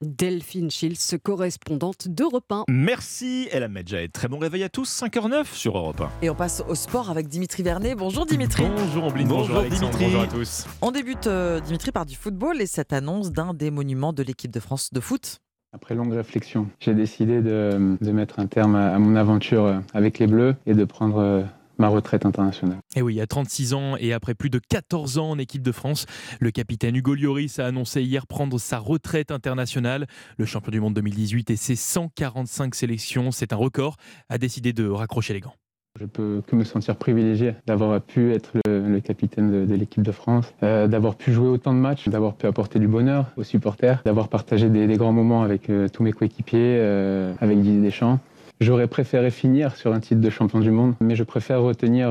Delphine 0.00 0.70
Schiltz, 0.70 1.14
correspondante 1.22 2.08
d'Europe 2.08 2.50
1. 2.50 2.64
Merci 2.68 3.48
Ella 3.50 3.68
Medjahed. 3.68 4.12
Très 4.12 4.28
bon 4.28 4.38
réveil 4.38 4.62
à 4.62 4.68
tous, 4.68 4.90
5h09 5.02 5.46
sur 5.52 5.78
Europe 5.78 6.00
1. 6.00 6.10
Et 6.22 6.30
on 6.30 6.34
passe 6.34 6.62
au 6.68 6.74
sport 6.74 7.10
avec 7.10 7.28
Dimitri 7.28 7.62
Vernet. 7.62 7.94
Bonjour 7.94 8.26
Dimitri. 8.26 8.64
Bonjour 8.76 9.04
Ambline, 9.04 9.28
bonjour, 9.28 9.62
Dimitri. 9.62 10.04
Bonjour 10.04 10.22
à 10.22 10.26
tous. 10.26 10.66
On 10.82 10.90
débute 10.90 11.26
euh, 11.26 11.60
Dimitri 11.60 11.92
par 11.92 12.06
du 12.06 12.16
football 12.16 12.60
et 12.60 12.66
cette 12.66 12.92
annonce 12.92 13.30
d'un 13.30 13.54
des 13.54 13.70
monuments 13.70 14.12
de 14.12 14.22
l'équipe 14.22 14.50
de 14.50 14.60
France 14.60 14.92
de 14.92 15.00
foot. 15.00 15.40
Après 15.74 15.96
longue 15.96 16.12
réflexion, 16.12 16.68
j'ai 16.78 16.94
décidé 16.94 17.42
de, 17.42 17.98
mettre 18.12 18.38
un 18.38 18.46
terme 18.46 18.76
à, 18.76 18.96
mon 19.00 19.16
aventure 19.16 19.82
avec 19.92 20.20
les 20.20 20.28
Bleus 20.28 20.54
et 20.66 20.74
de 20.74 20.84
prendre 20.84 21.18
euh, 21.18 21.42
ma 21.78 21.88
retraite 21.88 22.24
internationale. 22.24 22.78
Et 22.94 23.02
oui, 23.02 23.20
à 23.20 23.26
36 23.26 23.74
ans 23.74 23.96
et 23.98 24.12
après 24.12 24.34
plus 24.34 24.50
de 24.50 24.60
14 24.60 25.18
ans 25.18 25.30
en 25.30 25.38
équipe 25.38 25.62
de 25.62 25.72
France, 25.72 26.06
le 26.38 26.52
capitaine 26.52 26.94
Hugo 26.94 27.16
Lloris 27.16 27.58
a 27.58 27.66
annoncé 27.66 28.02
hier 28.02 28.28
prendre 28.28 28.56
sa 28.60 28.78
retraite 28.78 29.32
internationale. 29.32 30.06
Le 30.38 30.44
champion 30.44 30.70
du 30.70 30.80
monde 30.80 30.94
2018 30.94 31.50
et 31.50 31.56
ses 31.56 31.74
145 31.74 32.72
sélections, 32.72 33.32
c'est 33.32 33.52
un 33.52 33.56
record, 33.56 33.96
a 34.28 34.38
décidé 34.38 34.72
de 34.72 34.88
raccrocher 34.88 35.34
les 35.34 35.40
gants. 35.40 35.56
Je 36.00 36.06
peux 36.06 36.42
que 36.44 36.56
me 36.56 36.64
sentir 36.64 36.96
privilégié 36.96 37.54
d'avoir 37.68 38.00
pu 38.00 38.32
être 38.32 38.50
le, 38.66 38.98
capitaine 38.98 39.64
de, 39.64 39.74
l'équipe 39.76 40.02
de 40.02 40.10
France, 40.10 40.52
euh, 40.64 40.88
d'avoir 40.88 41.14
pu 41.14 41.32
jouer 41.32 41.46
autant 41.46 41.72
de 41.72 41.78
matchs, 41.78 42.08
d'avoir 42.08 42.34
pu 42.34 42.48
apporter 42.48 42.80
du 42.80 42.88
bonheur 42.88 43.26
aux 43.36 43.44
supporters, 43.44 44.02
d'avoir 44.04 44.26
partagé 44.26 44.68
des, 44.70 44.96
grands 44.96 45.12
moments 45.12 45.44
avec 45.44 45.70
euh, 45.70 45.86
tous 45.88 46.02
mes 46.02 46.10
coéquipiers, 46.10 46.78
euh, 46.80 47.32
avec 47.40 47.60
Didier 47.60 47.80
Deschamps. 47.80 48.18
J'aurais 48.60 48.88
préféré 48.88 49.30
finir 49.30 49.76
sur 49.76 49.92
un 49.92 50.00
titre 50.00 50.20
de 50.20 50.30
champion 50.30 50.58
du 50.58 50.72
monde, 50.72 50.94
mais 50.98 51.14
je 51.14 51.22
préfère 51.22 51.62
retenir 51.62 52.08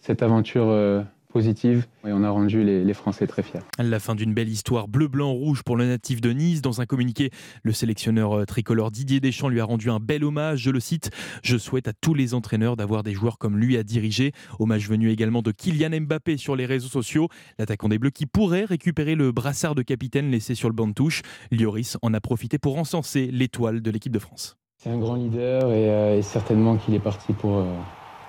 cette 0.00 0.22
aventure 0.22 1.04
positive 1.32 1.86
et 2.06 2.12
on 2.12 2.22
a 2.22 2.30
rendu 2.30 2.62
les, 2.62 2.92
Français 2.92 3.26
très 3.26 3.42
fiers. 3.42 3.60
La 3.78 3.98
fin 3.98 4.14
d'une 4.14 4.34
belle 4.34 4.50
histoire 4.50 4.86
bleu-blanc-rouge 4.86 5.62
pour 5.62 5.76
le 5.76 5.86
natif 5.86 6.20
de 6.20 6.30
Nice. 6.30 6.60
Dans 6.60 6.82
un 6.82 6.86
communiqué, 6.86 7.30
le 7.62 7.72
sélectionneur 7.72 8.40
euh, 8.40 8.44
tricolore 8.44 8.90
Didier 8.90 9.18
Deschamps 9.18 9.48
lui 9.48 9.60
a 9.60 9.64
rendu 9.64 9.90
un 9.90 9.98
bel 9.98 10.24
hommage. 10.24 10.60
Je 10.60 10.70
le 10.70 10.78
cite 10.78 11.10
Je 11.42 11.56
souhaite 11.56 11.88
à 11.88 11.92
tous 11.94 12.12
les 12.12 12.34
entraîneurs 12.34 12.76
d'avoir 12.76 13.02
des 13.02 13.14
joueurs 13.14 13.38
comme 13.38 13.56
lui 13.56 13.78
à 13.78 13.82
diriger. 13.82 14.32
Hommage 14.58 14.88
venu 14.88 15.10
également 15.10 15.40
de 15.40 15.52
Kylian 15.52 16.02
Mbappé 16.02 16.36
sur 16.36 16.54
les 16.54 16.66
réseaux 16.66 16.88
sociaux. 16.88 17.28
L'attaquant 17.58 17.88
des 17.88 17.98
Bleus 17.98 18.10
qui 18.10 18.26
pourrait 18.26 18.66
récupérer 18.66 19.14
le 19.14 19.32
brassard 19.32 19.74
de 19.74 19.82
capitaine 19.82 20.30
laissé 20.30 20.54
sur 20.54 20.68
le 20.68 20.74
banc 20.74 20.86
de 20.86 20.92
touche. 20.92 21.22
Lioris 21.50 21.96
en 22.02 22.12
a 22.12 22.20
profité 22.20 22.58
pour 22.58 22.78
encenser 22.78 23.30
l'étoile 23.32 23.80
de 23.80 23.90
l'équipe 23.90 24.12
de 24.12 24.18
France. 24.18 24.58
C'est 24.76 24.90
un 24.90 24.98
grand 24.98 25.14
leader 25.14 25.72
et, 25.72 25.88
euh, 25.88 26.22
certainement 26.22 26.76
qu'il 26.76 26.94
est 26.94 27.00
parti 27.00 27.32
pour. 27.32 27.58
Euh, 27.58 27.72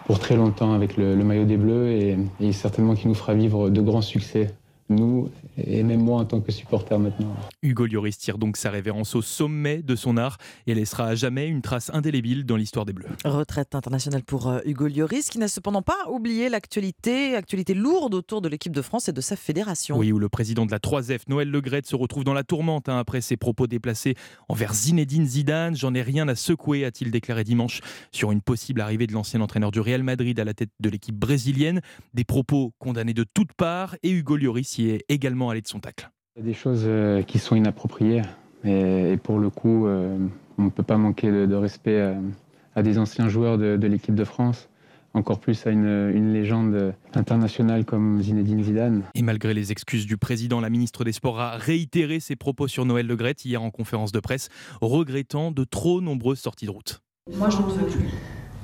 pour 0.05 0.19
très 0.19 0.36
longtemps 0.36 0.74
avec 0.74 0.98
le, 0.98 1.15
maillot 1.15 1.45
des 1.45 1.57
Bleus 1.57 1.91
et, 1.91 2.17
et 2.39 2.51
certainement 2.51 2.95
qu'il 2.95 3.10
nous 3.10 3.15
fera 3.15 3.33
vivre 3.33 3.69
de 3.69 3.81
grands 3.81 4.01
succès 4.01 4.53
nous 4.93 5.29
et 5.57 5.83
même 5.83 6.01
moi 6.01 6.21
en 6.21 6.25
tant 6.25 6.41
que 6.41 6.51
supporter 6.51 6.97
maintenant. 6.97 7.35
Hugo 7.62 7.85
Lloris 7.85 8.17
tire 8.17 8.38
donc 8.38 8.57
sa 8.57 8.71
révérence 8.71 9.15
au 9.15 9.21
sommet 9.21 9.83
de 9.83 9.95
son 9.95 10.17
art 10.17 10.38
et 10.67 10.73
laissera 10.73 11.07
à 11.07 11.15
jamais 11.15 11.47
une 11.47 11.62
trace 11.62 11.91
indélébile 11.93 12.45
dans 12.45 12.55
l'histoire 12.55 12.85
des 12.85 12.93
Bleus. 12.93 13.07
Retraite 13.25 13.75
internationale 13.75 14.23
pour 14.23 14.47
euh, 14.47 14.59
Hugo 14.65 14.88
Lloris 14.88 15.29
qui 15.29 15.38
n'a 15.38 15.47
cependant 15.47 15.81
pas 15.81 16.09
oublié 16.09 16.50
l'actualité, 16.50 17.35
actualité 17.35 17.73
lourde 17.73 18.13
autour 18.13 18.41
de 18.41 18.50
l'équipe 18.50 18.73
de 18.73 18.81
France 18.81 19.09
et 19.09 19.13
de 19.13 19.21
sa 19.21 19.35
fédération. 19.35 19.97
Oui, 19.97 20.12
où 20.12 20.19
le 20.19 20.29
président 20.29 20.65
de 20.65 20.71
la 20.71 20.79
3F, 20.79 21.21
Noël 21.27 21.50
Legrette, 21.50 21.85
se 21.85 21.95
retrouve 21.95 22.23
dans 22.23 22.33
la 22.33 22.43
tourmente 22.43 22.89
hein, 22.89 22.97
après 22.97 23.21
ses 23.21 23.38
propos 23.38 23.67
déplacés 23.67 24.15
envers 24.50 24.73
Zinedine 24.73 25.25
Zidane. 25.25 25.75
J'en 25.75 25.93
ai 25.93 26.01
rien 26.01 26.27
à 26.27 26.35
secouer, 26.35 26.85
a-t-il 26.85 27.12
déclaré 27.12 27.43
dimanche 27.43 27.81
sur 28.12 28.31
une 28.31 28.41
possible 28.41 28.81
arrivée 28.81 29.07
de 29.07 29.13
l'ancien 29.13 29.41
entraîneur 29.41 29.71
du 29.71 29.79
Real 29.79 30.03
Madrid 30.03 30.39
à 30.39 30.43
la 30.43 30.53
tête 30.53 30.69
de 30.79 30.89
l'équipe 30.89 31.15
brésilienne. 31.15 31.81
Des 32.13 32.23
propos 32.23 32.73
condamnés 32.79 33.13
de 33.13 33.25
toutes 33.33 33.53
parts 33.53 33.95
et 34.03 34.12
Hugo 34.12 34.38
Lloris 34.38 34.77
y 34.77 34.82
est 34.89 35.05
également 35.09 35.49
allé 35.49 35.61
de 35.61 35.67
son 35.67 35.79
tacle. 35.79 36.09
Il 36.35 36.39
y 36.39 36.45
a 36.45 36.45
des 36.47 36.55
choses 36.55 36.83
euh, 36.85 37.21
qui 37.21 37.37
sont 37.37 37.55
inappropriées 37.55 38.23
et, 38.65 39.17
pour 39.21 39.39
le 39.39 39.49
coup, 39.49 39.85
euh, 39.85 40.17
on 40.57 40.63
ne 40.63 40.69
peut 40.69 40.83
pas 40.83 40.97
manquer 40.97 41.29
de, 41.29 41.55
respect 41.55 41.99
euh, 41.99 42.15
à, 42.75 42.81
des 42.81 42.97
anciens 42.97 43.29
joueurs 43.29 43.57
de, 43.57 43.87
l'équipe 43.87 44.15
de 44.15 44.23
France 44.23 44.69
encore 45.13 45.39
plus 45.39 45.67
à 45.67 45.69
une, 45.69 46.33
légende 46.33 46.95
internationale 47.13 47.85
comme 47.85 48.19
Zinedine 48.23 48.63
Zidane. 48.63 49.03
Et 49.13 49.21
malgré 49.21 49.53
les 49.53 49.71
excuses 49.71 50.07
du 50.07 50.17
président, 50.17 50.59
la 50.59 50.71
ministre 50.71 51.03
des 51.03 51.11
Sports 51.11 51.39
a 51.39 51.55
réitéré 51.55 52.19
ses 52.19 52.35
propos 52.35 52.67
sur 52.67 52.83
Noël 52.85 53.05
Le 53.05 53.15
Gret 53.15 53.35
hier 53.45 53.61
en 53.61 53.69
conférence 53.69 54.11
de 54.11 54.19
presse, 54.19 54.49
regrettant 54.81 55.51
de 55.51 55.63
trop 55.65 56.01
nombreuses 56.01 56.39
sorties 56.39 56.65
de 56.65 56.71
route. 56.71 57.03
Moi, 57.31 57.51
je 57.51 57.57
ne 57.57 57.67
veux 57.67 57.85
plus 57.85 58.09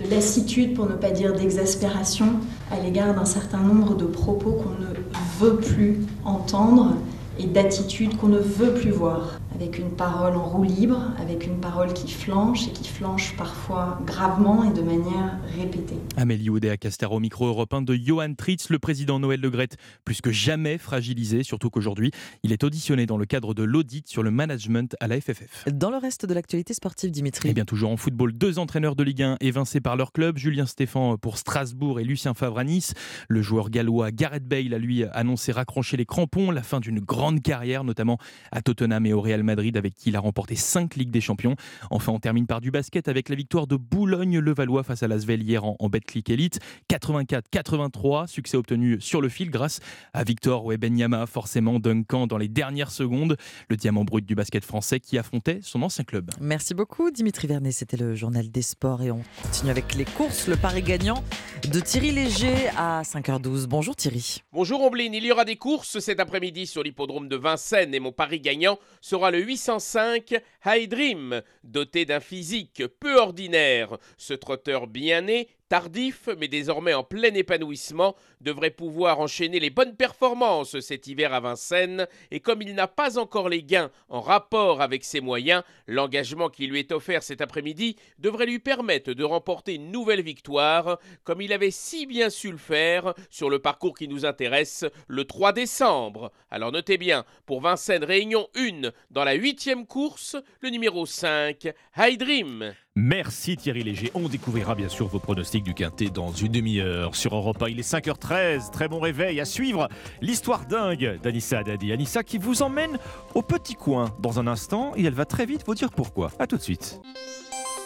de 0.04 0.10
lassitude, 0.10 0.74
pour 0.74 0.88
ne 0.88 0.96
pas 0.96 1.12
dire 1.12 1.34
d'exaspération, 1.34 2.40
à 2.72 2.80
l'égard 2.80 3.14
d'un 3.14 3.26
certain 3.26 3.60
nombre 3.60 3.96
de 3.96 4.06
propos 4.06 4.54
qu'on 4.54 4.80
ne 4.82 4.94
veut 5.40 5.56
plus 5.56 6.00
entendre 6.26 6.96
et 7.38 7.46
d'attitudes 7.46 8.18
qu'on 8.18 8.28
ne 8.28 8.40
veut 8.40 8.74
plus 8.74 8.92
voir 8.92 9.40
avec 9.60 9.78
une 9.78 9.92
parole 9.92 10.38
en 10.38 10.46
roue 10.46 10.64
libre, 10.64 11.12
avec 11.20 11.46
une 11.46 11.60
parole 11.60 11.92
qui 11.92 12.10
flanche 12.10 12.70
et 12.70 12.72
qui 12.72 12.88
flanche 12.88 13.36
parfois 13.36 14.00
gravement 14.06 14.64
et 14.64 14.72
de 14.72 14.82
manière 14.82 15.38
répétée. 15.58 15.98
Amélie 16.16 16.50
Oudéa 16.50 16.78
Castero, 16.78 17.20
micro 17.20 17.46
européen 17.46 17.82
de 17.82 17.94
Johan 17.94 18.36
Tritz, 18.36 18.70
le 18.70 18.80
président 18.80 19.20
Noël 19.20 19.42
Le 19.42 19.50
Gret, 19.50 19.68
plus 20.06 20.22
que 20.22 20.32
jamais 20.32 20.78
fragilisé, 20.78 21.44
surtout 21.44 21.70
qu'aujourd'hui, 21.70 22.12
il 22.44 22.54
est 22.54 22.64
auditionné 22.64 23.06
dans 23.06 23.18
le 23.18 23.26
cadre 23.26 23.54
de 23.54 23.64
l'audit 23.64 24.08
sur 24.08 24.24
le 24.24 24.32
management 24.32 24.96
à 25.02 25.08
la 25.08 25.20
FFF. 25.20 25.66
Dans 25.74 25.92
le 25.92 25.98
reste 25.98 26.26
de 26.26 26.34
l'actualité 26.34 26.74
sportive, 26.74 27.12
Dimitri 27.12 27.50
Eh 27.50 27.54
bien, 27.54 27.66
toujours 27.66 27.92
en 27.92 27.98
football, 27.98 28.32
deux 28.32 28.60
entraîneurs 28.60 28.96
de 28.96 29.04
Ligue 29.04 29.24
1 29.24 29.38
évincés 29.42 29.82
par 29.82 29.98
leur 29.98 30.14
club, 30.14 30.38
Julien 30.38 30.68
Stéphan 30.68 31.18
pour 31.18 31.38
Strasbourg 31.38 32.00
et 32.00 32.06
Lucien 32.06 32.34
Favre 32.34 32.60
à 32.60 32.64
Nice. 32.64 32.94
Le 33.28 33.42
joueur 33.42 33.70
gallois 33.70 34.12
Gareth 34.12 34.48
Bale 34.48 34.74
a 34.74 34.78
lui 34.78 35.04
annoncé 35.04 35.52
raccrocher 35.52 35.98
les 35.98 36.06
crampons, 36.06 36.50
la 36.50 36.64
fin 36.64 36.80
d'une 36.80 37.02
grande 37.02 37.42
carrière, 37.42 37.84
notamment 37.84 38.18
à 38.54 38.62
Tottenham 38.62 39.06
et 39.06 39.12
au 39.12 39.20
Real 39.20 39.44
Madrid. 39.44 39.49
Madrid 39.50 39.76
avec 39.78 39.96
qui 39.96 40.10
il 40.10 40.16
a 40.16 40.20
remporté 40.20 40.56
5 40.56 40.96
Ligues 40.96 41.10
des 41.10 41.22
Champions. 41.22 41.56
Enfin, 41.90 42.12
on 42.12 42.20
termine 42.20 42.46
par 42.46 42.62
du 42.62 42.70
basket 42.70 43.08
avec 43.08 43.30
la 43.30 43.36
victoire 43.36 43.66
de 43.66 43.76
Boulogne-Levallois 43.76 44.84
face 44.84 45.02
à 45.02 45.08
Lasvel 45.08 45.42
hier 45.42 45.66
en, 45.66 45.76
en 45.80 45.90
Betclic 45.90 46.30
Elite. 46.30 46.60
84-83, 46.92 48.28
succès 48.28 48.58
obtenu 48.58 49.02
sur 49.02 49.22
le 49.22 49.30
fil 49.30 49.50
grâce 49.50 49.80
à 50.14 50.24
Victor 50.24 50.66
Webenyama, 50.66 51.26
forcément 51.26 51.80
Duncan 51.80 52.28
dans 52.28 52.38
les 52.38 52.48
dernières 52.48 52.92
secondes, 52.92 53.38
le 53.70 53.78
diamant 53.78 54.04
brut 54.04 54.26
du 54.26 54.36
basket 54.36 54.64
français 54.64 55.00
qui 55.00 55.18
affrontait 55.18 55.60
son 55.64 55.82
ancien 55.82 56.04
club. 56.04 56.32
Merci 56.40 56.74
beaucoup 56.74 57.10
Dimitri 57.12 57.48
Vernet, 57.48 57.72
c'était 57.72 57.98
le 57.98 58.16
journal 58.16 58.50
des 58.50 58.62
sports 58.62 59.02
et 59.02 59.12
on 59.12 59.24
continue 59.42 59.72
avec 59.72 59.96
les 59.96 60.06
courses, 60.06 60.48
le 60.48 60.56
pari 60.56 60.84
gagnant 60.84 61.24
de 61.72 61.80
Thierry 61.80 62.12
Léger 62.12 62.70
à 62.78 63.02
5h12. 63.04 63.66
Bonjour 63.68 63.96
Thierry. 63.96 64.44
Bonjour 64.52 64.82
Ombline, 64.82 65.14
il 65.14 65.26
y 65.26 65.32
aura 65.32 65.46
des 65.46 65.56
courses 65.56 66.00
cet 66.00 66.20
après-midi 66.20 66.68
sur 66.68 66.84
l'hippodrome 66.84 67.28
de 67.28 67.36
Vincennes 67.36 67.94
et 67.94 68.00
mon 68.00 68.12
pari 68.12 68.40
gagnant 68.40 68.80
sera 69.02 69.29
le 69.32 69.40
805 69.40 70.36
High 70.66 70.90
Dream, 70.90 71.42
doté 71.64 72.06
d'un 72.06 72.20
physique 72.20 72.84
peu 73.00 73.18
ordinaire. 73.18 73.98
Ce 74.18 74.34
trotteur 74.34 74.88
bien 74.88 75.22
né 75.22 75.48
tardif 75.70 76.28
mais 76.38 76.48
désormais 76.48 76.94
en 76.94 77.04
plein 77.04 77.34
épanouissement, 77.34 78.16
devrait 78.42 78.72
pouvoir 78.72 79.20
enchaîner 79.20 79.60
les 79.60 79.70
bonnes 79.70 79.96
performances 79.96 80.80
cet 80.80 81.08
hiver 81.08 81.34
à 81.34 81.40
Vincennes, 81.40 82.08
et 82.32 82.40
comme 82.40 82.62
il 82.62 82.76
n'a 82.76 82.88
pas 82.88 83.18
encore 83.18 83.50
les 83.50 83.64
gains 83.64 83.92
en 84.10 84.22
rapport 84.22 84.82
avec 84.82 85.04
ses 85.04 85.22
moyens, 85.22 85.64
l'engagement 85.88 86.50
qui 86.50 86.68
lui 86.68 86.80
est 86.80 86.92
offert 86.92 87.24
cet 87.24 87.42
après-midi 87.42 87.96
devrait 88.18 88.46
lui 88.46 88.60
permettre 88.60 89.14
de 89.14 89.24
remporter 89.24 89.76
une 89.76 89.92
nouvelle 89.92 90.22
victoire, 90.22 91.00
comme 91.24 91.42
il 91.42 91.54
avait 91.54 91.72
si 91.72 92.06
bien 92.06 92.30
su 92.30 92.52
le 92.52 92.58
faire 92.58 93.14
sur 93.30 93.50
le 93.50 93.60
parcours 93.60 93.98
qui 93.98 94.08
nous 94.08 94.26
intéresse 94.26 94.86
le 95.08 95.26
3 95.26 95.54
décembre. 95.54 96.32
Alors 96.50 96.72
notez 96.72 96.98
bien, 96.98 97.26
pour 97.46 97.62
Vincennes 97.62 98.04
Réunion 98.04 98.48
1, 98.56 98.92
dans 99.12 99.24
la 99.24 99.34
huitième 99.34 99.86
course, 99.86 100.36
le 100.62 100.70
numéro 100.70 101.06
5, 101.06 101.72
High 101.98 102.18
Dream. 102.18 102.74
Merci 103.02 103.56
Thierry 103.56 103.84
Léger. 103.84 104.12
On 104.14 104.28
découvrira 104.28 104.76
bien 104.76 104.90
sûr 104.90 105.08
vos 105.08 105.20
pronostics 105.20 105.64
du 105.64 105.74
Quintet 105.74 106.10
dans 106.10 106.34
une 106.34 106.52
demi-heure 106.52 107.16
sur 107.16 107.34
Europe 107.34 107.64
1. 107.64 107.70
Il 107.70 107.80
est 107.80 107.90
5h13. 107.90 108.72
Très 108.72 108.90
bon 108.90 109.00
réveil. 109.00 109.40
À 109.40 109.46
suivre 109.46 109.88
l'histoire 110.20 110.66
dingue 110.66 111.18
d'Anissa 111.24 111.60
Haddadi. 111.60 111.94
Anissa 111.94 112.24
qui 112.24 112.38
vous 112.38 112.62
emmène 112.62 113.00
au 113.36 113.42
petit 113.42 113.76
coin 113.76 114.14
dans 114.20 114.42
un 114.42 114.48
instant 114.48 114.92
et 114.98 115.06
elle 115.06 115.14
va 115.14 115.24
très 115.24 115.46
vite 115.46 115.64
vous 115.66 115.76
dire 115.76 115.92
pourquoi. 115.92 116.32
A 116.40 116.46
tout 116.48 116.58
de 116.58 116.62
suite. 116.62 117.00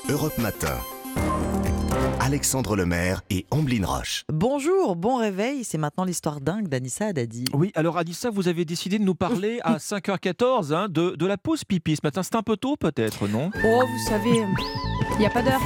Europe 0.10 0.36
Matin. 0.39 0.75
Alexandre 2.20 2.75
Lemaire 2.75 3.22
et 3.29 3.46
Amblin 3.51 3.86
Roche. 3.86 4.24
Bonjour, 4.34 4.96
bon 4.96 5.17
réveil. 5.17 5.63
C'est 5.63 5.77
maintenant 5.77 6.05
l'histoire 6.05 6.41
dingue 6.41 6.67
d'Anissa 6.67 7.08
Haddadi. 7.08 7.46
Oui, 7.53 7.72
alors 7.75 8.00
Anissa, 8.00 8.32
vous 8.32 8.48
avez 8.48 8.65
décidé 8.65 8.98
de 8.98 9.03
nous 9.03 9.13
parler 9.13 9.60
à 9.63 9.77
5h14 9.77 10.74
hein, 10.74 10.88
de, 10.89 11.12
de 11.12 11.25
la 11.27 11.38
pause 11.38 11.65
pipi 11.65 11.96
ce 11.98 12.01
matin. 12.03 12.24
C'est 12.24 12.36
un 12.36 12.41
peu 12.41 12.58
tôt 12.58 12.77
peut-être, 12.77 13.27
non? 13.27 13.51
Oh, 13.63 13.84
vous 13.86 14.10
savez, 14.10 14.41
n'y 15.20 15.25
a 15.25 15.29
pas 15.29 15.41
d'heure. 15.41 15.62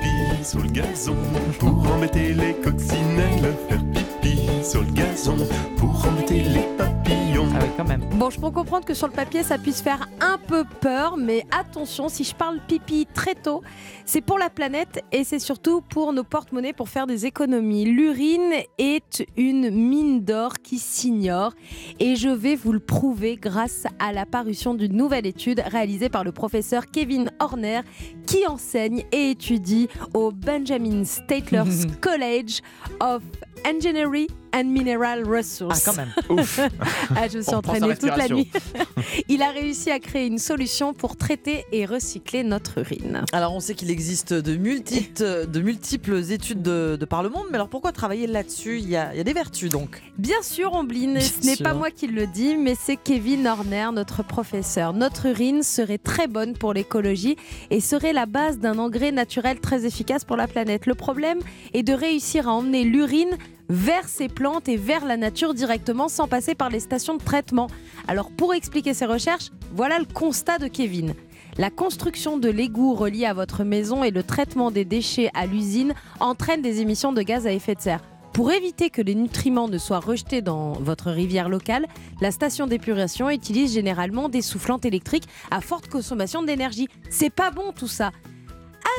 pipi 0.00 0.44
sur 0.44 0.60
le 0.60 0.68
gazon 0.68 1.16
pour 1.58 1.90
embêter 1.92 2.34
les 2.34 2.54
coccinelles. 2.54 3.54
Faire 3.68 3.84
pipi 3.92 4.48
sur 4.62 4.82
le 4.82 4.90
gazon 4.92 5.36
pour 5.76 6.06
embêter 6.06 6.42
les 6.42 6.66
papillons. 6.76 7.21
Ah 7.54 7.58
oui, 7.60 7.68
quand 7.76 7.86
même. 7.86 8.00
Bon, 8.14 8.30
je 8.30 8.40
peux 8.40 8.50
comprendre 8.50 8.86
que 8.86 8.94
sur 8.94 9.06
le 9.06 9.12
papier, 9.12 9.42
ça 9.42 9.58
puisse 9.58 9.82
faire 9.82 10.08
un 10.20 10.38
peu 10.38 10.64
peur, 10.80 11.18
mais 11.18 11.44
attention, 11.50 12.08
si 12.08 12.24
je 12.24 12.34
parle 12.34 12.58
pipi 12.66 13.06
très 13.12 13.34
tôt, 13.34 13.62
c'est 14.06 14.22
pour 14.22 14.38
la 14.38 14.48
planète 14.48 15.04
et 15.12 15.22
c'est 15.22 15.38
surtout 15.38 15.82
pour 15.82 16.14
nos 16.14 16.24
porte-monnaies 16.24 16.72
pour 16.72 16.88
faire 16.88 17.06
des 17.06 17.26
économies. 17.26 17.84
L'urine 17.84 18.54
est 18.78 19.26
une 19.36 19.70
mine 19.70 20.24
d'or 20.24 20.54
qui 20.62 20.78
s'ignore 20.78 21.52
et 22.00 22.16
je 22.16 22.30
vais 22.30 22.54
vous 22.54 22.72
le 22.72 22.80
prouver 22.80 23.36
grâce 23.36 23.84
à 23.98 24.12
la 24.12 24.24
parution 24.24 24.72
d'une 24.72 24.96
nouvelle 24.96 25.26
étude 25.26 25.62
réalisée 25.66 26.08
par 26.08 26.24
le 26.24 26.32
professeur 26.32 26.86
Kevin 26.86 27.30
Horner 27.38 27.80
qui 28.26 28.46
enseigne 28.46 29.04
et 29.12 29.30
étudie 29.30 29.88
au 30.14 30.32
Benjamin 30.32 31.04
Statler's 31.04 31.86
College 32.00 32.60
of 33.00 33.22
Engineering 33.66 34.28
and 34.54 34.64
Mineral 34.64 35.24
Resources. 35.24 35.88
Ah, 35.88 35.90
quand 35.90 35.96
même. 35.96 36.12
ah, 37.16 37.28
je 37.28 37.38
me 37.38 37.42
suis 37.42 37.54
entraînée 37.54 37.96
toute 37.96 38.16
la 38.16 38.28
nuit. 38.28 38.50
Il 39.28 39.42
a 39.42 39.50
réussi 39.50 39.90
à 39.90 39.98
créer 39.98 40.26
une 40.26 40.38
solution 40.38 40.94
pour 40.94 41.16
traiter 41.16 41.64
et 41.72 41.86
recycler 41.86 42.44
notre 42.44 42.78
urine. 42.78 43.24
Alors, 43.32 43.54
on 43.54 43.60
sait 43.60 43.74
qu'il 43.74 43.90
existe 43.90 44.32
de 44.32 44.56
multiples, 44.56 45.46
de 45.46 45.60
multiples 45.60 46.30
études 46.30 46.62
de, 46.62 46.98
par 47.08 47.22
le 47.22 47.28
monde, 47.28 47.46
mais 47.50 47.56
alors 47.56 47.68
pourquoi 47.68 47.92
travailler 47.92 48.26
là-dessus? 48.26 48.78
Il, 48.78 48.88
y, 48.88 48.96
a, 48.96 49.22
des 49.22 49.32
vertus 49.32 49.70
donc. 49.70 50.02
Bien 50.18 50.42
sûr, 50.42 50.72
Ombline, 50.74 51.20
ce 51.20 51.46
n'est 51.46 51.56
pas 51.56 51.74
moi 51.74 51.90
qui 51.90 52.06
le 52.06 52.26
dis, 52.26 52.56
mais 52.56 52.74
c'est 52.78 52.96
Kevin 52.96 53.46
Horner, 53.46 53.88
notre 53.92 54.22
professeur. 54.22 54.92
Notre 54.92 55.26
urine 55.26 55.62
serait 55.62 55.98
très 55.98 56.26
bonne 56.26 56.54
pour 56.54 56.72
l'écologie 56.72 57.36
et 57.70 57.80
serait 57.80 58.12
la 58.12 58.26
base 58.26 58.58
d'un 58.58 58.78
engrais 58.78 59.12
naturel 59.12 59.60
très 59.60 59.84
efficace 59.84 60.24
pour 60.24 60.36
la 60.36 60.46
planète. 60.46 60.86
Le 60.86 60.94
problème 60.94 61.38
est 61.72 61.82
de 61.82 61.92
réussir 61.92 62.48
à 62.48 62.52
emmener 62.52 62.84
l'urine 62.84 63.36
vers 63.72 64.06
ces 64.06 64.28
plantes 64.28 64.68
et 64.68 64.76
vers 64.76 65.06
la 65.06 65.16
nature 65.16 65.54
directement 65.54 66.08
sans 66.08 66.28
passer 66.28 66.54
par 66.54 66.68
les 66.68 66.78
stations 66.78 67.16
de 67.16 67.22
traitement. 67.22 67.68
Alors 68.06 68.30
pour 68.30 68.52
expliquer 68.52 68.92
ces 68.92 69.06
recherches, 69.06 69.50
voilà 69.74 69.98
le 69.98 70.04
constat 70.04 70.58
de 70.58 70.68
Kevin. 70.68 71.14
La 71.56 71.70
construction 71.70 72.36
de 72.36 72.50
l'égout 72.50 72.94
relié 72.94 73.24
à 73.24 73.32
votre 73.32 73.64
maison 73.64 74.04
et 74.04 74.10
le 74.10 74.22
traitement 74.22 74.70
des 74.70 74.84
déchets 74.84 75.30
à 75.34 75.46
l'usine 75.46 75.94
entraînent 76.20 76.62
des 76.62 76.80
émissions 76.80 77.12
de 77.12 77.22
gaz 77.22 77.46
à 77.46 77.52
effet 77.52 77.74
de 77.74 77.80
serre. 77.80 78.00
Pour 78.34 78.50
éviter 78.50 78.88
que 78.88 79.02
les 79.02 79.14
nutriments 79.14 79.68
ne 79.68 79.76
soient 79.76 80.00
rejetés 80.00 80.40
dans 80.40 80.72
votre 80.72 81.10
rivière 81.10 81.50
locale, 81.50 81.86
la 82.22 82.30
station 82.30 82.66
d'épuration 82.66 83.28
utilise 83.28 83.74
généralement 83.74 84.30
des 84.30 84.40
soufflantes 84.40 84.86
électriques 84.86 85.28
à 85.50 85.60
forte 85.60 85.88
consommation 85.88 86.42
d'énergie. 86.42 86.88
C'est 87.10 87.32
pas 87.32 87.50
bon 87.50 87.72
tout 87.72 87.88
ça. 87.88 88.10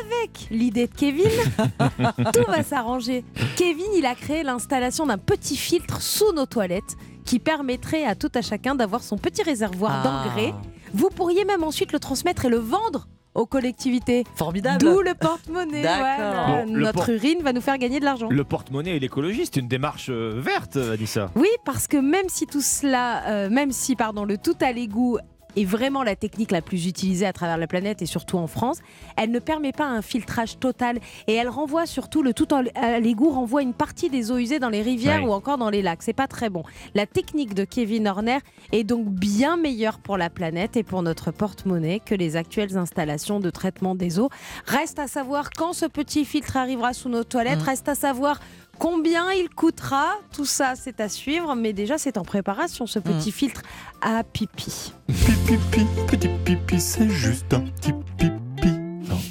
Avec 0.01 0.47
l'idée 0.51 0.87
de 0.87 0.93
Kevin, 0.93 1.25
tout 2.33 2.43
va 2.51 2.63
s'arranger. 2.63 3.23
Kevin, 3.55 3.85
il 3.95 4.05
a 4.05 4.15
créé 4.15 4.43
l'installation 4.43 5.05
d'un 5.05 5.17
petit 5.17 5.55
filtre 5.57 6.01
sous 6.01 6.31
nos 6.33 6.45
toilettes 6.45 6.95
qui 7.25 7.39
permettrait 7.39 8.05
à 8.05 8.15
tout 8.15 8.31
à 8.35 8.41
chacun 8.41 8.75
d'avoir 8.75 9.01
son 9.03 9.17
petit 9.17 9.43
réservoir 9.43 10.01
Ah. 10.03 10.03
d'engrais. 10.03 10.53
Vous 10.93 11.09
pourriez 11.09 11.45
même 11.45 11.63
ensuite 11.63 11.91
le 11.91 11.99
transmettre 11.99 12.45
et 12.45 12.49
le 12.49 12.57
vendre 12.57 13.07
aux 13.33 13.47
collectivités. 13.47 14.25
Formidable. 14.35 14.77
D'où 14.79 15.01
le 15.01 15.15
porte-monnaie. 15.15 15.81
Voilà. 15.81 16.63
Bon, 16.65 16.71
Notre 16.71 17.05
por- 17.05 17.09
urine 17.09 17.41
va 17.41 17.51
nous 17.51 17.61
faire 17.61 17.79
gagner 17.79 17.99
de 17.99 18.05
l'argent. 18.05 18.27
Le 18.29 18.43
porte-monnaie 18.43 18.95
et 18.95 18.99
l'écologie, 18.99 19.45
c'est 19.45 19.55
une 19.59 19.67
démarche 19.67 20.07
euh, 20.09 20.39
verte, 20.39 20.77
Anissa. 20.77 21.31
Oui, 21.35 21.47
parce 21.65 21.87
que 21.87 21.97
même 21.97 22.29
si 22.29 22.45
tout 22.45 22.61
cela, 22.61 23.23
euh, 23.27 23.49
même 23.49 23.71
si 23.71 23.95
pardon, 23.95 24.23
le 24.23 24.37
tout 24.37 24.53
à 24.61 24.71
l'égout 24.71 25.17
est 25.55 25.65
vraiment 25.65 26.03
la 26.03 26.15
technique 26.15 26.51
la 26.51 26.61
plus 26.61 26.87
utilisée 26.87 27.25
à 27.25 27.33
travers 27.33 27.57
la 27.57 27.67
planète 27.67 28.01
et 28.01 28.05
surtout 28.05 28.37
en 28.37 28.47
France, 28.47 28.79
elle 29.17 29.31
ne 29.31 29.39
permet 29.39 29.71
pas 29.71 29.85
un 29.85 30.01
filtrage 30.01 30.59
total 30.59 30.99
et 31.27 31.33
elle 31.33 31.49
renvoie 31.49 31.85
surtout 31.85 32.23
le 32.23 32.33
tout 32.33 32.47
à 32.51 32.99
l'égout 32.99 33.29
renvoie 33.29 33.61
une 33.61 33.73
partie 33.73 34.09
des 34.09 34.31
eaux 34.31 34.37
usées 34.37 34.59
dans 34.59 34.69
les 34.69 34.81
rivières 34.81 35.23
ou 35.23 35.31
encore 35.31 35.57
dans 35.57 35.69
les 35.69 35.81
lacs. 35.81 36.03
C'est 36.03 36.13
pas 36.13 36.27
très 36.27 36.49
bon. 36.49 36.63
La 36.95 37.05
technique 37.05 37.53
de 37.53 37.63
Kevin 37.63 38.07
Horner 38.07 38.39
est 38.71 38.83
donc 38.83 39.07
bien 39.07 39.57
meilleure 39.57 39.99
pour 39.99 40.17
la 40.17 40.29
planète 40.29 40.77
et 40.77 40.83
pour 40.83 41.03
notre 41.03 41.31
porte-monnaie 41.31 41.99
que 41.99 42.15
les 42.15 42.35
actuelles 42.35 42.77
installations 42.77 43.39
de 43.39 43.49
traitement 43.49 43.95
des 43.95 44.19
eaux. 44.19 44.29
Reste 44.65 44.99
à 44.99 45.07
savoir 45.07 45.49
quand 45.55 45.73
ce 45.73 45.85
petit 45.85 46.25
filtre 46.25 46.57
arrivera 46.57 46.93
sous 46.93 47.09
nos 47.09 47.23
toilettes. 47.23 47.61
Mm. 47.61 47.69
Reste 47.69 47.89
à 47.89 47.95
savoir 47.95 48.39
Combien 48.79 49.31
il 49.31 49.49
coûtera 49.49 50.15
Tout 50.33 50.45
ça, 50.45 50.73
c'est 50.75 50.99
à 50.99 51.07
suivre, 51.07 51.55
mais 51.55 51.73
déjà, 51.73 51.97
c'est 51.97 52.17
en 52.17 52.23
préparation, 52.23 52.85
ce 52.85 52.99
petit 52.99 53.31
filtre 53.31 53.61
à 54.01 54.23
pipi. 54.23 54.93
Pipi, 55.07 55.85
petit 56.07 56.29
pipi, 56.43 56.81
c'est 56.81 57.09
juste 57.09 57.53
un 57.53 57.61
petit 57.61 57.93
pipi. 58.17 58.42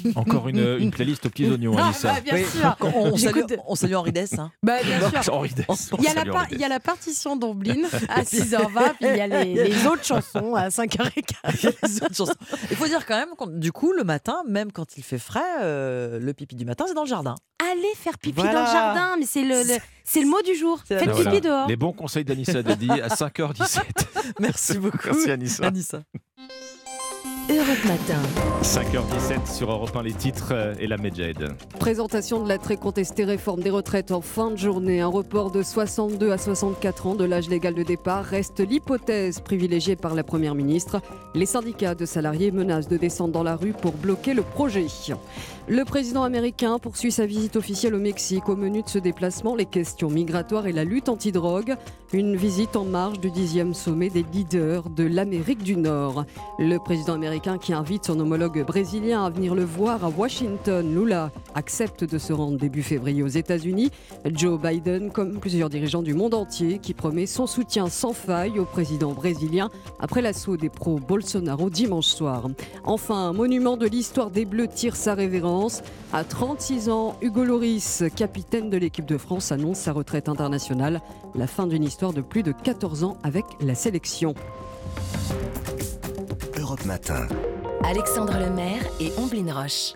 Encore 0.15 0.47
une, 0.49 0.77
une 0.79 0.91
playlist 0.91 1.25
aux 1.25 1.29
petits 1.29 1.49
oignons, 1.49 1.75
Ah, 1.77 1.85
Anissa. 1.85 2.13
bah, 2.13 2.21
bien 2.21 2.37
sûr. 2.45 2.75
On, 2.81 3.11
on 3.13 3.17
salue, 3.17 3.41
on 3.67 3.75
salue 3.75 3.93
Henri 3.95 4.11
Dess. 4.11 4.37
hein. 4.39 4.51
Bah, 4.63 4.77
bien 4.83 5.21
sûr. 5.21 5.33
Henri 5.33 5.49
Dess, 5.49 5.91
Il 5.99 6.03
y, 6.03 6.07
a 6.07 6.13
la 6.13 6.19
salue 6.21 6.31
par- 6.31 6.41
Henri 6.43 6.49
il 6.53 6.59
y 6.59 6.63
a 6.63 6.67
la 6.69 6.79
partition 6.79 7.35
d'Omblin 7.35 7.75
à 8.09 8.21
6h20, 8.23 8.93
puis 8.99 9.09
il 9.09 9.15
y 9.17 9.21
a 9.21 9.27
les, 9.27 9.53
les 9.53 9.85
autres 9.87 10.03
chansons 10.05 10.55
à 10.55 10.69
5h15. 10.69 11.73
Les 11.83 12.03
autres 12.03 12.15
chansons. 12.15 12.33
Il 12.71 12.75
faut 12.77 12.87
dire 12.87 13.05
quand 13.05 13.17
même, 13.17 13.29
qu'on- 13.37 13.47
du 13.47 13.71
coup, 13.71 13.91
le 13.93 14.03
matin, 14.03 14.37
même 14.47 14.71
quand 14.71 14.97
il 14.97 15.03
fait 15.03 15.19
frais, 15.19 15.41
euh, 15.61 16.19
le 16.19 16.33
pipi 16.33 16.55
du 16.55 16.65
matin, 16.65 16.85
c'est 16.87 16.93
dans 16.93 17.03
le 17.03 17.09
jardin. 17.09 17.35
Allez 17.71 17.93
faire 17.95 18.17
pipi 18.17 18.41
Voilà. 18.41 18.53
dans 18.53 18.59
le 18.65 18.71
jardin, 18.71 19.15
mais 19.19 19.25
c'est 19.25 19.43
le, 19.43 19.63
le- 19.63 19.79
c'est 20.03 20.19
le 20.21 20.27
mot 20.27 20.41
du 20.41 20.53
jour. 20.55 20.81
Faites 20.85 20.99
Ben 20.99 21.11
pipi 21.11 21.23
voilà. 21.23 21.39
dehors. 21.39 21.67
Les 21.67 21.75
bons 21.77 21.93
conseils 21.93 22.25
d'Anissa 22.25 22.61
Dadi 22.61 22.89
à 22.91 23.07
5h17. 23.07 23.79
Merci 24.39 24.77
beaucoup. 24.77 24.97
Merci 25.05 25.31
Anissa. 25.31 25.65
Anissa. 25.67 26.01
Europe 27.49 27.83
Matin. 27.85 28.21
5h17 28.61 29.53
sur 29.53 29.69
Europe 29.69 29.93
1, 29.93 30.03
les 30.03 30.13
titres 30.13 30.53
euh, 30.53 30.73
et 30.79 30.87
la 30.87 30.95
Medjed. 30.95 31.51
Présentation 31.77 32.41
de 32.41 32.47
la 32.47 32.57
très 32.57 32.77
contestée 32.77 33.25
réforme 33.25 33.61
des 33.61 33.69
retraites 33.69 34.13
en 34.13 34.21
fin 34.21 34.49
de 34.49 34.55
journée. 34.55 35.01
Un 35.01 35.07
report 35.07 35.51
de 35.51 35.61
62 35.61 36.31
à 36.31 36.37
64 36.37 37.07
ans 37.07 37.15
de 37.15 37.25
l'âge 37.25 37.49
légal 37.49 37.73
de 37.73 37.83
départ 37.83 38.23
reste 38.23 38.61
l'hypothèse 38.61 39.41
privilégiée 39.41 39.97
par 39.97 40.15
la 40.15 40.23
Première 40.23 40.55
ministre. 40.55 41.01
Les 41.35 41.45
syndicats 41.45 41.95
de 41.95 42.05
salariés 42.05 42.51
menacent 42.51 42.87
de 42.87 42.95
descendre 42.95 43.33
dans 43.33 43.43
la 43.43 43.57
rue 43.57 43.73
pour 43.73 43.91
bloquer 43.91 44.33
le 44.33 44.43
projet. 44.43 44.85
Le 45.69 45.85
président 45.85 46.23
américain 46.23 46.77
poursuit 46.77 47.13
sa 47.13 47.25
visite 47.25 47.55
officielle 47.55 47.95
au 47.95 47.99
Mexique. 47.99 48.49
Au 48.49 48.57
menu 48.57 48.83
de 48.83 48.89
ce 48.89 48.99
déplacement, 48.99 49.55
les 49.55 49.65
questions 49.65 50.09
migratoires 50.09 50.67
et 50.67 50.73
la 50.73 50.83
lutte 50.83 51.07
antidrogue. 51.07 51.77
Une 52.11 52.35
visite 52.35 52.75
en 52.75 52.83
marge 52.83 53.21
du 53.21 53.29
10e 53.29 53.73
sommet 53.73 54.09
des 54.09 54.25
leaders 54.33 54.89
de 54.89 55.05
l'Amérique 55.05 55.63
du 55.63 55.77
Nord. 55.77 56.25
Le 56.59 56.77
président 56.79 57.13
américain 57.13 57.57
qui 57.57 57.71
invite 57.71 58.05
son 58.05 58.19
homologue 58.19 58.63
brésilien 58.65 59.23
à 59.23 59.29
venir 59.29 59.55
le 59.55 59.63
voir 59.63 60.03
à 60.03 60.09
Washington. 60.09 60.93
Lula 60.93 61.31
accepte 61.55 62.03
de 62.03 62.17
se 62.17 62.33
rendre 62.33 62.57
début 62.57 62.83
février 62.83 63.23
aux 63.23 63.27
États-Unis. 63.27 63.89
Joe 64.25 64.59
Biden, 64.59 65.11
comme 65.11 65.39
plusieurs 65.39 65.69
dirigeants 65.69 66.03
du 66.03 66.13
monde 66.13 66.33
entier, 66.33 66.79
qui 66.79 66.93
promet 66.93 67.25
son 67.25 67.47
soutien 67.47 67.87
sans 67.87 68.13
faille 68.13 68.59
au 68.59 68.65
président 68.65 69.13
brésilien 69.13 69.69
après 69.99 70.21
l'assaut 70.21 70.57
des 70.57 70.69
pro-Bolsonaro 70.69 71.69
dimanche 71.69 72.07
soir. 72.07 72.49
Enfin, 72.83 73.29
un 73.29 73.33
monument 73.33 73.77
de 73.77 73.87
l'histoire 73.87 74.29
des 74.29 74.43
Bleus 74.43 74.67
tire 74.67 74.97
sa 74.97 75.15
révérence. 75.15 75.52
À 76.11 76.23
36 76.23 76.89
ans, 76.89 77.15
Hugo 77.21 77.43
Loris, 77.43 78.03
capitaine 78.15 78.69
de 78.69 78.77
l'équipe 78.77 79.05
de 79.05 79.17
France, 79.17 79.51
annonce 79.51 79.77
sa 79.77 79.91
retraite 79.91 80.27
internationale. 80.27 81.01
La 81.35 81.47
fin 81.47 81.67
d'une 81.67 81.83
histoire 81.83 82.11
de 82.13 82.21
plus 82.21 82.43
de 82.43 82.51
14 82.51 83.03
ans 83.03 83.17
avec 83.23 83.45
la 83.61 83.75
sélection. 83.75 84.33
Europe 86.59 86.85
Matin. 86.85 87.27
Alexandre 87.83 88.33
Lemaire 88.39 88.81
et 88.99 89.11
Omblin 89.17 89.53
Roche. 89.53 89.93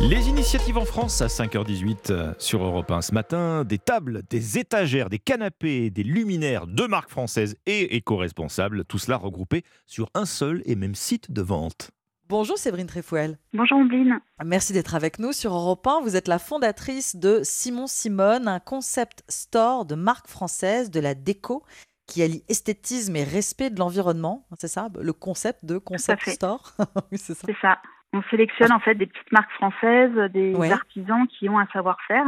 Les 0.00 0.28
initiatives 0.28 0.78
en 0.78 0.84
France 0.84 1.20
à 1.20 1.26
5h18 1.26 1.96
euh, 2.10 2.32
sur 2.38 2.62
Europe 2.62 2.90
1 2.90 3.02
ce 3.02 3.12
matin, 3.12 3.64
des 3.64 3.78
tables, 3.78 4.22
des 4.30 4.58
étagères, 4.58 5.10
des 5.10 5.18
canapés, 5.18 5.90
des 5.90 6.02
luminaires 6.02 6.66
de 6.66 6.86
marques 6.86 7.10
françaises 7.10 7.56
et 7.66 7.96
éco-responsables, 7.96 8.84
tout 8.84 8.98
cela 8.98 9.16
regroupé 9.16 9.64
sur 9.86 10.10
un 10.14 10.24
seul 10.24 10.62
et 10.64 10.76
même 10.76 10.94
site 10.94 11.30
de 11.30 11.42
vente. 11.42 11.90
Bonjour 12.28 12.56
Séverine 12.56 12.86
Trefouel. 12.86 13.38
Bonjour 13.52 13.78
Ombline. 13.78 14.18
Merci 14.44 14.72
d'être 14.72 14.94
avec 14.94 15.18
nous 15.18 15.32
sur 15.32 15.52
Europe 15.52 15.86
1. 15.86 16.00
Vous 16.00 16.16
êtes 16.16 16.26
la 16.28 16.38
fondatrice 16.38 17.16
de 17.16 17.40
Simon 17.42 17.86
Simone, 17.86 18.48
un 18.48 18.60
concept 18.60 19.22
store 19.28 19.84
de 19.84 19.94
marque 19.94 20.26
française 20.26 20.90
de 20.90 21.00
la 21.00 21.14
déco 21.14 21.64
qui 22.06 22.22
allie 22.22 22.42
esthétisme 22.48 23.14
et 23.16 23.24
respect 23.24 23.70
de 23.70 23.78
l'environnement. 23.78 24.46
C'est 24.58 24.68
ça, 24.68 24.88
le 24.98 25.12
concept 25.12 25.64
de 25.64 25.78
concept 25.78 26.28
store 26.30 26.72
Oui, 27.12 27.18
c'est 27.18 27.34
ça. 27.34 27.80
On 28.14 28.22
sélectionne 28.30 28.72
en 28.72 28.80
fait 28.80 28.94
des 28.94 29.06
petites 29.06 29.32
marques 29.32 29.52
françaises, 29.52 30.12
des 30.32 30.54
Ouais. 30.54 30.72
artisans 30.72 31.26
qui 31.26 31.48
ont 31.48 31.58
un 31.58 31.66
savoir-faire 31.72 32.26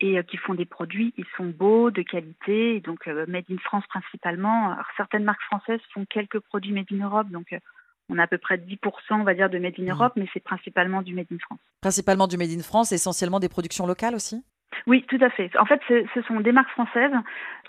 et 0.00 0.18
euh, 0.18 0.22
qui 0.22 0.36
font 0.36 0.54
des 0.54 0.66
produits 0.66 1.12
qui 1.12 1.24
sont 1.36 1.46
beaux, 1.46 1.90
de 1.90 2.02
qualité, 2.02 2.80
donc 2.80 3.08
euh, 3.08 3.24
made 3.26 3.44
in 3.50 3.56
France 3.58 3.84
principalement. 3.88 4.72
Alors, 4.72 4.84
certaines 4.96 5.24
marques 5.24 5.42
françaises 5.42 5.80
font 5.92 6.04
quelques 6.04 6.40
produits 6.40 6.72
made 6.72 6.86
in 6.92 7.04
Europe, 7.04 7.28
donc 7.30 7.52
euh, 7.52 7.58
on 8.08 8.18
a 8.18 8.24
à 8.24 8.26
peu 8.26 8.38
près 8.38 8.56
10% 8.58 8.76
on 9.12 9.24
va 9.24 9.34
dire 9.34 9.48
de 9.50 9.58
made 9.58 9.74
in 9.78 9.86
Europe, 9.90 10.12
mais 10.16 10.26
c'est 10.32 10.42
principalement 10.42 11.02
du 11.02 11.14
made 11.14 11.26
in 11.32 11.38
France. 11.38 11.60
Principalement 11.80 12.26
du 12.26 12.36
Made 12.38 12.50
in 12.50 12.62
France, 12.62 12.92
essentiellement 12.92 13.40
des 13.40 13.48
productions 13.48 13.86
locales 13.86 14.14
aussi? 14.14 14.42
Oui, 14.86 15.04
tout 15.08 15.18
à 15.20 15.30
fait. 15.30 15.50
En 15.58 15.66
fait, 15.66 15.80
ce 15.88 16.22
sont 16.22 16.40
des 16.40 16.50
marques 16.52 16.70
françaises 16.70 17.12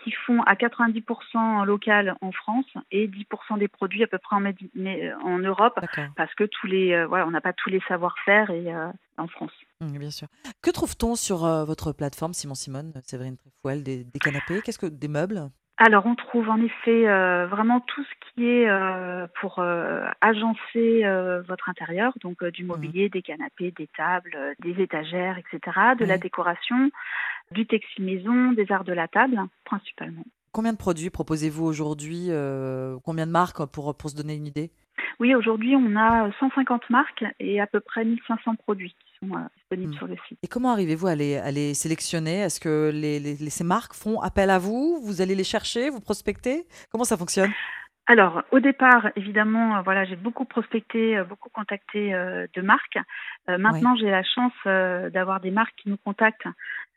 qui 0.04 0.12
font 0.26 0.42
à 0.44 0.56
90% 0.56 1.66
local 1.66 2.16
en 2.22 2.32
France 2.32 2.66
et 2.92 3.08
10% 3.08 3.58
des 3.58 3.68
produits 3.68 4.04
à 4.04 4.08
peu 4.08 4.18
près 4.18 4.36
en, 4.36 4.40
made 4.40 4.56
in- 4.62 4.68
mais, 4.76 5.10
euh, 5.10 5.18
en 5.20 5.38
Europe, 5.40 5.80
parce 6.16 6.34
que 6.36 6.44
tous 6.46 6.68
les, 6.68 6.94
euh, 6.94 7.08
voilà, 7.08 7.28
on 7.28 7.32
n'a 7.32 7.42
pas 7.42 7.54
tous 7.54 7.70
les 7.70 7.82
savoir-faire 7.88 8.50
et 8.50 8.74
euh, 8.74 8.88
en 9.18 9.28
France. 9.28 9.52
Mmh, 9.82 9.98
bien 9.98 10.12
sûr. 10.12 10.28
Que 10.62 10.72
trouve-t-on 10.72 11.16
sur 11.16 11.46
euh, 11.46 11.66
votre 11.66 11.92
plateforme 11.92 12.34
Simon 12.34 12.56
Simone, 12.56 12.94
Séverine 13.04 13.38
Trefouel 13.38 13.84
des, 13.84 14.04
des 14.04 14.20
canapés? 14.20 14.62
Qu'est-ce 14.64 14.80
que 14.80 14.86
des 14.88 15.08
meubles? 15.08 15.50
Alors, 15.78 16.06
on 16.06 16.16
trouve 16.16 16.50
en 16.50 16.62
effet 16.62 17.08
euh, 17.08 17.48
vraiment 17.48 17.82
tout 17.82 18.04
ce 18.04 18.34
qui 18.34 18.48
est 18.48 18.70
euh, 18.70 19.28
pour 19.42 19.60
euh, 19.60 20.06
agencer 20.22 21.04
euh, 21.04 21.42
votre 21.42 21.68
intérieur, 21.68 22.14
donc 22.22 22.46
du 22.46 22.64
mobilier, 22.64 23.10
des 23.10 23.22
canapés, 23.22 23.72
des 23.72 23.88
tables, 23.88 24.56
des 24.60 24.82
étagères, 24.82 25.38
etc., 25.38 25.60
de 26.00 26.06
la 26.06 26.14
Ouais. 26.14 26.20
décoration, 26.20 26.92
du 27.52 27.66
textile 27.66 28.06
maison, 28.06 28.54
des 28.54 28.72
arts 28.72 28.86
de 28.86 28.94
la 28.94 29.10
table, 29.10 29.38
principalement. 29.66 30.24
Combien 30.56 30.72
de 30.72 30.78
produits 30.78 31.10
proposez-vous 31.10 31.66
aujourd'hui 31.66 32.28
euh, 32.30 32.96
Combien 33.04 33.28
de 33.28 33.32
marques 33.32 33.66
pour, 33.66 33.94
pour 33.94 34.10
se 34.10 34.16
donner 34.16 34.36
une 34.36 34.48
idée? 34.48 34.72
Oui, 35.20 35.36
aujourd'hui, 35.36 35.76
on 35.76 35.98
a 35.98 36.32
150 36.40 36.90
marques 36.90 37.26
et 37.42 37.60
à 37.60 37.68
peu 37.68 37.82
près 37.82 38.06
1500 38.06 38.56
produits 38.56 38.92
qui 38.92 39.28
sont 39.28 39.36
euh, 39.36 39.40
disponibles 39.58 39.94
sur 39.96 40.08
le 40.08 40.16
site. 40.30 40.38
Et 40.44 40.48
comment 40.48 40.72
arrivez-vous 40.72 41.08
à 41.08 41.16
les, 41.16 41.36
à 41.36 41.52
les 41.52 41.74
sélectionner? 41.74 42.40
Est-ce 42.40 42.62
que 42.62 42.90
les, 42.94 43.20
les- 43.20 43.36
les- 43.36 43.50
ces 43.50 43.66
marques 43.66 43.94
font 43.96 44.22
appel 44.22 44.50
à 44.50 44.58
vous? 44.58 45.02
Vous 45.04 45.22
allez 45.22 45.36
les 45.36 45.44
chercher? 45.44 45.90
Vous 45.90 46.00
prospectez? 46.00 46.66
Comment 46.90 47.04
ça 47.04 47.18
fonctionne? 47.18 47.52
Alors, 48.08 48.44
au 48.52 48.60
départ, 48.60 49.10
évidemment, 49.16 49.78
euh, 49.78 49.82
voilà, 49.82 50.06
j'ai 50.06 50.16
beaucoup 50.16 50.46
prospecté, 50.46 51.18
euh, 51.18 51.24
beaucoup 51.24 51.50
contacté 51.50 52.14
euh, 52.14 52.46
de 52.54 52.62
marques. 52.62 53.00
Euh, 53.50 53.58
maintenant, 53.58 53.96
j'ai 53.96 54.12
la 54.12 54.22
chance 54.22 54.54
euh, 54.68 55.10
d'avoir 55.10 55.40
des 55.40 55.50
marques 55.50 55.74
qui 55.78 55.90
nous 55.90 55.98
contactent. 55.98 56.48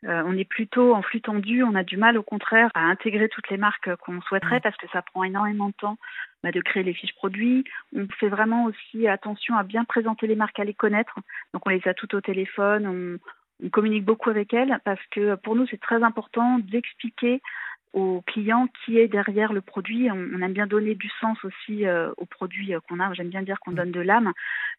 Euh, 0.05 0.21
on 0.27 0.37
est 0.37 0.47
plutôt 0.47 0.93
en 0.93 1.01
flux 1.01 1.21
tendu. 1.21 1.63
On 1.63 1.73
a 1.73 1.83
du 1.83 1.97
mal, 1.97 2.15
au 2.15 2.21
contraire, 2.21 2.69
à 2.75 2.81
intégrer 2.81 3.27
toutes 3.27 3.49
les 3.49 3.57
marques 3.57 3.95
qu'on 3.95 4.21
souhaiterait 4.21 4.59
parce 4.59 4.77
que 4.77 4.87
ça 4.93 5.01
prend 5.01 5.23
énormément 5.23 5.69
de 5.69 5.73
temps 5.73 5.97
bah, 6.43 6.51
de 6.51 6.61
créer 6.61 6.83
les 6.83 6.93
fiches 6.93 7.15
produits. 7.15 7.63
On 7.95 8.05
fait 8.19 8.29
vraiment 8.29 8.65
aussi 8.65 9.07
attention 9.07 9.57
à 9.57 9.63
bien 9.63 9.85
présenter 9.85 10.27
les 10.27 10.35
marques, 10.35 10.59
à 10.59 10.63
les 10.63 10.75
connaître. 10.75 11.15
Donc, 11.55 11.65
on 11.65 11.71
les 11.71 11.81
a 11.87 11.95
toutes 11.95 12.13
au 12.13 12.21
téléphone. 12.21 12.85
On, 12.85 13.65
on 13.65 13.69
communique 13.69 14.05
beaucoup 14.05 14.29
avec 14.29 14.53
elles 14.53 14.79
parce 14.85 15.03
que 15.09 15.33
pour 15.35 15.55
nous, 15.55 15.65
c'est 15.65 15.81
très 15.81 16.03
important 16.03 16.59
d'expliquer 16.59 17.41
aux 17.93 18.21
clients 18.27 18.67
qui 18.85 18.99
est 18.99 19.07
derrière 19.07 19.51
le 19.51 19.61
produit. 19.61 20.09
On, 20.11 20.41
aime 20.41 20.53
bien 20.53 20.67
donner 20.67 20.93
du 20.93 21.09
sens 21.19 21.43
aussi 21.43 21.87
euh, 21.87 22.11
au 22.17 22.25
produit 22.25 22.73
euh, 22.73 22.79
qu'on 22.87 22.99
a. 22.99 23.11
J'aime 23.13 23.29
bien 23.29 23.41
dire 23.41 23.59
qu'on 23.59 23.71
donne 23.71 23.91
de 23.91 23.99
l'âme. 23.99 24.31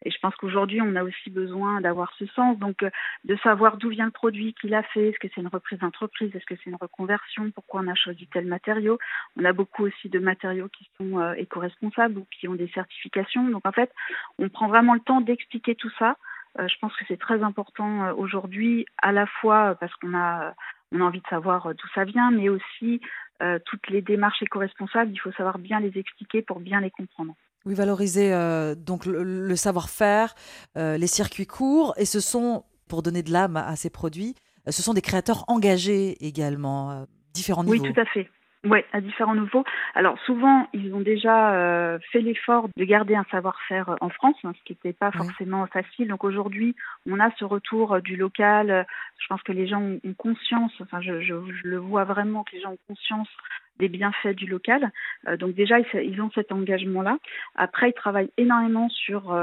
Et 0.05 0.11
je 0.11 0.17
pense 0.19 0.35
qu'aujourd'hui, 0.35 0.81
on 0.81 0.95
a 0.95 1.03
aussi 1.03 1.29
besoin 1.29 1.81
d'avoir 1.81 2.13
ce 2.17 2.25
sens. 2.27 2.57
Donc, 2.57 2.83
euh, 2.83 2.89
de 3.25 3.35
savoir 3.37 3.77
d'où 3.77 3.89
vient 3.89 4.05
le 4.05 4.11
produit, 4.11 4.53
qui 4.53 4.69
l'a 4.69 4.83
fait, 4.83 5.09
est-ce 5.09 5.19
que 5.19 5.27
c'est 5.33 5.41
une 5.41 5.47
reprise 5.47 5.79
d'entreprise, 5.79 6.33
est-ce 6.35 6.45
que 6.45 6.55
c'est 6.55 6.69
une 6.69 6.77
reconversion, 6.79 7.51
pourquoi 7.51 7.81
on 7.81 7.87
a 7.87 7.95
choisi 7.95 8.27
tel 8.27 8.45
matériau? 8.45 8.97
On 9.37 9.43
a 9.43 9.51
beaucoup 9.51 9.85
aussi 9.85 10.07
de 10.07 10.19
matériaux 10.19 10.69
qui 10.69 10.89
sont 10.97 11.33
éco-responsables 11.33 12.17
ou 12.17 12.25
qui 12.31 12.47
ont 12.47 12.55
des 12.55 12.69
certifications. 12.69 13.47
Donc, 13.49 13.65
en 13.65 13.71
fait, 13.71 13.91
on 14.39 14.47
prend 14.49 14.67
vraiment 14.67 14.93
le 14.93 14.99
temps 15.01 15.21
d'expliquer 15.21 15.75
tout 15.75 15.91
ça. 15.99 16.15
je 16.57 16.75
pense 16.79 16.95
que 16.95 17.05
c'est 17.07 17.19
très 17.19 17.43
important 17.43 18.11
aujourd'hui, 18.17 18.85
à 19.01 19.11
la 19.11 19.25
fois 19.25 19.75
parce 19.79 19.93
qu'on 19.95 20.15
a 20.15 20.53
on 20.91 21.01
a 21.01 21.03
envie 21.03 21.21
de 21.21 21.27
savoir 21.27 21.67
euh, 21.67 21.73
d'où 21.73 21.87
ça 21.93 22.03
vient, 22.03 22.31
mais 22.31 22.49
aussi 22.49 23.01
euh, 23.41 23.59
toutes 23.65 23.89
les 23.89 24.01
démarches 24.01 24.41
éco-responsables, 24.41 25.11
il 25.11 25.17
faut 25.17 25.31
savoir 25.31 25.57
bien 25.57 25.79
les 25.79 25.97
expliquer 25.97 26.41
pour 26.41 26.59
bien 26.59 26.81
les 26.81 26.91
comprendre. 26.91 27.33
Oui, 27.65 27.75
valoriser 27.75 28.33
euh, 28.33 28.75
donc 28.75 29.05
le, 29.05 29.55
savoir-faire, 29.55 30.33
les 30.75 31.07
circuits 31.07 31.45
courts, 31.45 31.93
et 31.97 32.05
ce 32.05 32.19
sont, 32.19 32.63
pour 32.87 33.03
donner 33.03 33.23
de 33.23 33.31
l'âme 33.31 33.57
à, 33.57 33.75
ces 33.75 33.89
produits, 33.89 34.35
ce 34.67 34.81
sont 34.81 34.93
des 34.93 35.01
créateurs 35.01 35.45
engagés 35.47 36.17
également, 36.25 37.05
différents 37.33 37.63
niveaux. 37.63 37.83
Oui, 37.83 37.93
tout 37.93 37.99
à 37.99 38.05
fait. 38.05 38.29
Oui, 38.63 38.79
à 38.93 39.01
différents 39.01 39.33
niveaux. 39.33 39.63
Alors 39.95 40.19
souvent, 40.25 40.67
ils 40.73 40.93
ont 40.93 40.99
déjà 40.99 41.55
euh, 41.55 41.97
fait 42.11 42.21
l'effort 42.21 42.69
de 42.77 42.85
garder 42.85 43.15
un 43.15 43.25
savoir-faire 43.31 43.89
euh, 43.89 43.95
en 44.01 44.09
France, 44.09 44.35
hein, 44.43 44.53
ce 44.55 44.63
qui 44.63 44.73
n'était 44.73 44.93
pas 44.93 45.11
forcément 45.11 45.65
facile. 45.65 46.07
Donc 46.07 46.23
aujourd'hui, 46.23 46.75
on 47.09 47.19
a 47.19 47.31
ce 47.39 47.45
retour 47.45 47.93
euh, 47.93 48.01
du 48.01 48.15
local. 48.15 48.85
Je 49.17 49.27
pense 49.27 49.41
que 49.41 49.51
les 49.51 49.67
gens 49.67 49.81
ont, 49.81 49.99
conscience, 50.15 50.71
enfin 50.79 51.01
je, 51.01 51.21
je, 51.21 51.33
le 51.63 51.77
vois 51.77 52.03
vraiment 52.03 52.43
que 52.43 52.55
les 52.55 52.61
gens 52.61 52.73
ont 52.73 52.79
conscience 52.87 53.29
des 53.79 53.89
bienfaits 53.89 54.35
du 54.35 54.45
local. 54.45 54.91
donc 55.39 55.55
déjà, 55.55 55.77
ils, 55.79 56.21
ont 56.21 56.29
cet 56.35 56.51
engagement-là. 56.51 57.17
Après, 57.55 57.89
ils 57.89 57.93
travaillent 57.93 58.31
énormément 58.37 58.89
sur 58.89 59.35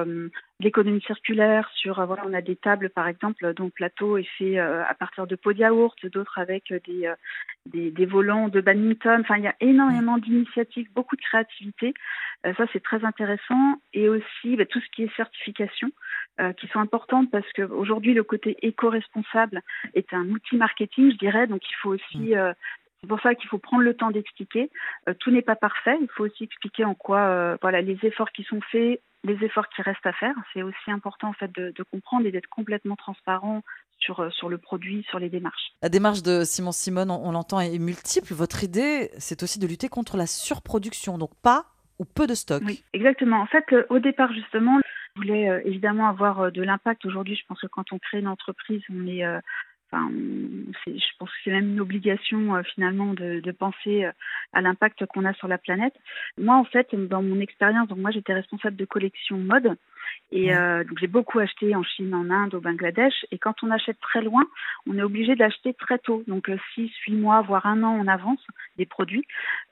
l'économie 0.61 1.01
circulaire, 1.03 1.69
sur 1.75 2.05
voilà, 2.07 2.23
on 2.25 2.33
a 2.33 2.41
des 2.41 2.57
tables 2.57 2.91
par 2.91 3.09
exemple, 3.09 3.53
dont 3.55 3.64
le 3.64 3.71
plateau 3.71 4.17
est 4.17 4.29
fait 4.38 4.59
à 4.59 4.95
partir 4.95 5.27
de 5.27 5.35
pots 5.35 5.53
de 5.53 5.59
yaourt, 5.59 5.97
d'autres 6.07 6.38
avec 6.38 6.73
des, 6.87 7.11
des, 7.67 8.07
volants 8.07 8.49
de 8.49 8.61
badminton. 8.61 9.21
Enfin, 9.21 9.37
il 9.37 9.45
y 9.45 9.49
a 9.49 9.57
énormément 9.61 10.19
d'initiatives, 10.19 10.88
beaucoup 10.95 11.17
de 11.17 11.23
créativité. 11.23 11.95
Euh, 12.47 12.55
ça, 12.57 12.64
c'est 12.73 12.83
très 12.83 13.05
intéressant. 13.05 13.81
Et 13.93 14.09
aussi 14.09 14.57
bah, 14.57 14.67
tout 14.67 14.81
ce 14.81 14.88
qui 14.95 15.05
est 15.05 15.17
certification, 15.17 15.91
euh, 16.41 16.53
qui 16.53 16.69
sont 16.69 16.81
importantes 16.81 17.31
parce 17.31 17.51
qu'aujourd'hui, 17.53 18.14
le 18.14 18.23
côté 18.23 18.57
éco-responsable 18.62 19.62
est 19.95 20.12
un 20.12 20.29
outil 20.29 20.57
marketing, 20.57 21.12
je 21.12 21.19
dirais. 21.19 21.47
Donc, 21.47 21.62
il 21.69 21.75
faut 21.83 21.91
aussi 21.91 22.19
mm. 22.19 22.35
euh, 22.35 22.53
c'est 23.01 23.07
pour 23.07 23.21
ça 23.21 23.35
qu'il 23.35 23.49
faut 23.49 23.59
prendre 23.59 23.83
le 23.83 23.95
temps 23.95 24.11
d'expliquer. 24.11 24.71
tout 25.21 25.31
n'est 25.31 25.43
pas 25.43 25.57
parfait. 25.57 25.97
Il 26.01 26.09
faut 26.09 26.25
aussi 26.25 26.45
expliquer 26.45 26.85
en 26.85 26.95
quoi, 26.95 27.57
voilà, 27.63 27.81
les 27.81 27.99
efforts 28.03 28.33
qui 28.33 28.43
sont 28.45 28.61
faits, 28.73 29.01
les 29.25 29.45
efforts 29.45 29.69
qui 29.69 29.83
restent 29.83 30.07
à 30.07 30.13
faire. 30.13 30.35
C'est 30.53 30.63
aussi 30.63 30.91
important 30.91 31.29
en 31.29 31.33
fait 31.33 31.51
de, 31.55 31.73
de 31.75 31.83
comprendre 31.85 32.27
et 32.27 32.33
d'être 32.33 32.49
complètement 32.49 32.97
transparent 32.97 33.63
sur, 33.99 34.21
euh, 34.21 34.31
sur 34.31 34.49
le 34.49 34.59
produit, 34.59 35.05
sur 35.09 35.19
les 35.19 35.29
démarches. 35.29 35.73
La 35.83 35.89
démarche 35.89 36.23
de 36.23 36.45
Simon 36.45 36.73
Simone, 36.73 37.11
on, 37.11 37.33
l'entend, 37.33 37.61
est 37.61 37.79
multiple. 37.79 38.33
Votre 38.33 38.65
idée, 38.65 39.11
c'est 39.19 39.43
aussi 39.43 39.59
de 39.59 39.67
lutter 39.67 39.89
contre 39.89 40.17
la 40.17 40.27
surproduction, 40.27 41.19
donc 41.19 41.31
pas 41.43 41.67
ou 41.99 42.05
peu 42.05 42.27
de 42.27 42.35
stock. 42.35 42.63
Oui, 42.65 42.83
exactement. 42.93 43.41
En 43.41 43.47
fait, 43.47 43.65
euh, 43.73 43.85
au 43.91 43.99
départ, 43.99 44.33
justement, 44.33 44.79
je 45.17 45.21
voulais 45.21 45.49
euh, 45.49 45.61
évidemment 45.65 46.09
avoir 46.09 46.53
de 46.53 46.63
l'impact. 46.63 47.05
Aujourd'hui, 47.07 47.37
je 47.37 47.45
pense 47.47 47.61
que 47.61 47.67
quand 47.67 47.93
on 47.93 47.99
crée 47.99 48.21
une 48.21 48.29
entreprise, 48.29 48.83
on 48.91 49.07
est 49.07 49.25
Je 49.92 51.16
pense 51.18 51.31
que 51.31 51.37
c'est 51.44 51.51
même 51.51 51.72
une 51.72 51.81
obligation 51.81 52.62
finalement 52.74 53.14
de, 53.14 53.40
de, 53.40 53.53
penser 53.53 54.07
à 54.53 54.61
l'impact 54.61 55.07
qu'on 55.07 55.24
a 55.24 55.33
sur 55.35 55.48
la 55.48 55.59
planète. 55.59 55.94
Moi, 56.37 56.57
en 56.57 56.64
fait, 56.64 56.94
dans 56.94 57.22
mon 57.22 57.40
expérience, 57.40 57.88
donc 57.88 57.98
moi 57.98 58.11
j'étais 58.11 58.35
responsable 58.35 58.77
de 58.77 58.85
collection 58.85 59.38
mode 59.38 59.77
et 60.31 60.55
euh, 60.55 60.85
donc 60.85 60.99
j'ai 60.99 61.07
beaucoup 61.07 61.38
acheté 61.38 61.75
en 61.75 61.83
Chine, 61.83 62.14
en 62.14 62.29
Inde, 62.31 62.55
au 62.55 62.61
Bangladesh. 62.61 63.14
Et 63.31 63.38
quand 63.38 63.62
on 63.62 63.71
achète 63.71 63.99
très 64.01 64.21
loin, 64.21 64.44
on 64.87 64.99
est 64.99 65.03
obligé 65.03 65.37
d'acheter 65.37 65.73
très 65.73 65.99
tôt, 65.99 66.23
donc 66.27 66.51
6, 66.75 66.83
euh, 66.83 66.88
8 67.09 67.16
mois, 67.16 67.40
voire 67.40 67.64
un 67.64 67.83
an 67.83 67.99
en 67.99 68.07
avance 68.07 68.44
des 68.77 68.85
produits. 68.85 69.25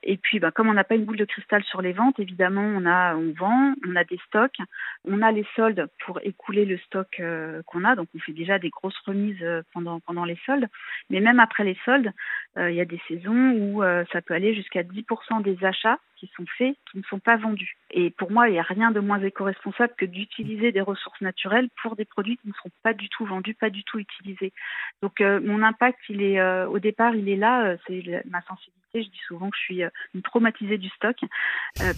Et 0.02 0.16
puis, 0.16 0.38
bah, 0.38 0.50
comme 0.50 0.68
on 0.68 0.74
n'a 0.74 0.84
pas 0.84 0.94
une 0.94 1.04
boule 1.04 1.18
de 1.18 1.24
cristal 1.26 1.62
sur 1.64 1.82
les 1.82 1.92
ventes, 1.92 2.18
évidemment, 2.18 2.62
on 2.62 2.86
a, 2.86 3.14
on 3.16 3.32
vend, 3.32 3.74
on 3.86 3.96
a 3.96 4.04
des 4.04 4.18
stocks, 4.26 4.58
on 5.04 5.20
a 5.20 5.30
les 5.30 5.46
soldes 5.56 5.88
pour 6.04 6.20
écouler 6.22 6.64
le 6.64 6.78
stock 6.78 7.08
euh, 7.20 7.62
qu'on 7.66 7.84
a. 7.84 7.94
Donc, 7.94 8.08
on 8.14 8.18
fait 8.18 8.32
déjà 8.32 8.58
des 8.58 8.70
grosses 8.70 8.98
remises 9.04 9.44
pendant 9.74 10.00
pendant 10.00 10.24
les 10.24 10.38
soldes. 10.46 10.68
Mais 11.10 11.20
même 11.20 11.40
après 11.40 11.64
les 11.64 11.76
soldes, 11.84 12.12
il 12.58 12.74
y 12.74 12.80
a 12.80 12.86
des 12.86 13.00
saisons 13.06 13.52
où 13.52 13.82
ça 14.12 14.22
peut 14.22 14.32
aller 14.32 14.54
jusqu'à 14.54 14.82
10% 14.82 15.42
des 15.42 15.62
achats 15.62 15.98
qui 16.16 16.30
sont 16.36 16.46
faits 16.58 16.76
qui 16.90 16.98
ne 16.98 17.02
sont 17.04 17.18
pas 17.18 17.36
vendus. 17.36 17.76
Et 17.90 18.10
pour 18.10 18.30
moi, 18.30 18.48
il 18.48 18.52
n'y 18.52 18.58
a 18.58 18.62
rien 18.62 18.90
de 18.90 19.00
moins 19.00 19.20
éco-responsable 19.20 19.94
que 19.96 20.06
d'utiliser 20.26 20.72
des 20.72 20.80
ressources 20.80 21.20
naturelles 21.20 21.68
pour 21.82 21.96
des 21.96 22.04
produits 22.04 22.36
qui 22.36 22.48
ne 22.48 22.52
sont 22.54 22.70
pas 22.82 22.92
du 22.92 23.08
tout 23.08 23.24
vendus, 23.24 23.54
pas 23.54 23.70
du 23.70 23.84
tout 23.84 23.98
utilisés. 23.98 24.52
Donc 25.02 25.20
euh, 25.20 25.40
mon 25.40 25.62
impact, 25.62 25.98
il 26.08 26.22
est 26.22 26.40
euh, 26.40 26.68
au 26.68 26.78
départ, 26.78 27.14
il 27.14 27.28
est 27.28 27.36
là, 27.36 27.66
euh, 27.66 27.76
c'est 27.86 28.02
ma 28.28 28.42
sensibilité. 28.42 28.76
Je 28.94 29.08
dis 29.08 29.20
souvent 29.26 29.50
que 29.50 29.56
je 29.56 29.62
suis 29.62 29.82
une 30.14 30.22
traumatisée 30.22 30.78
du 30.78 30.88
stock 30.88 31.18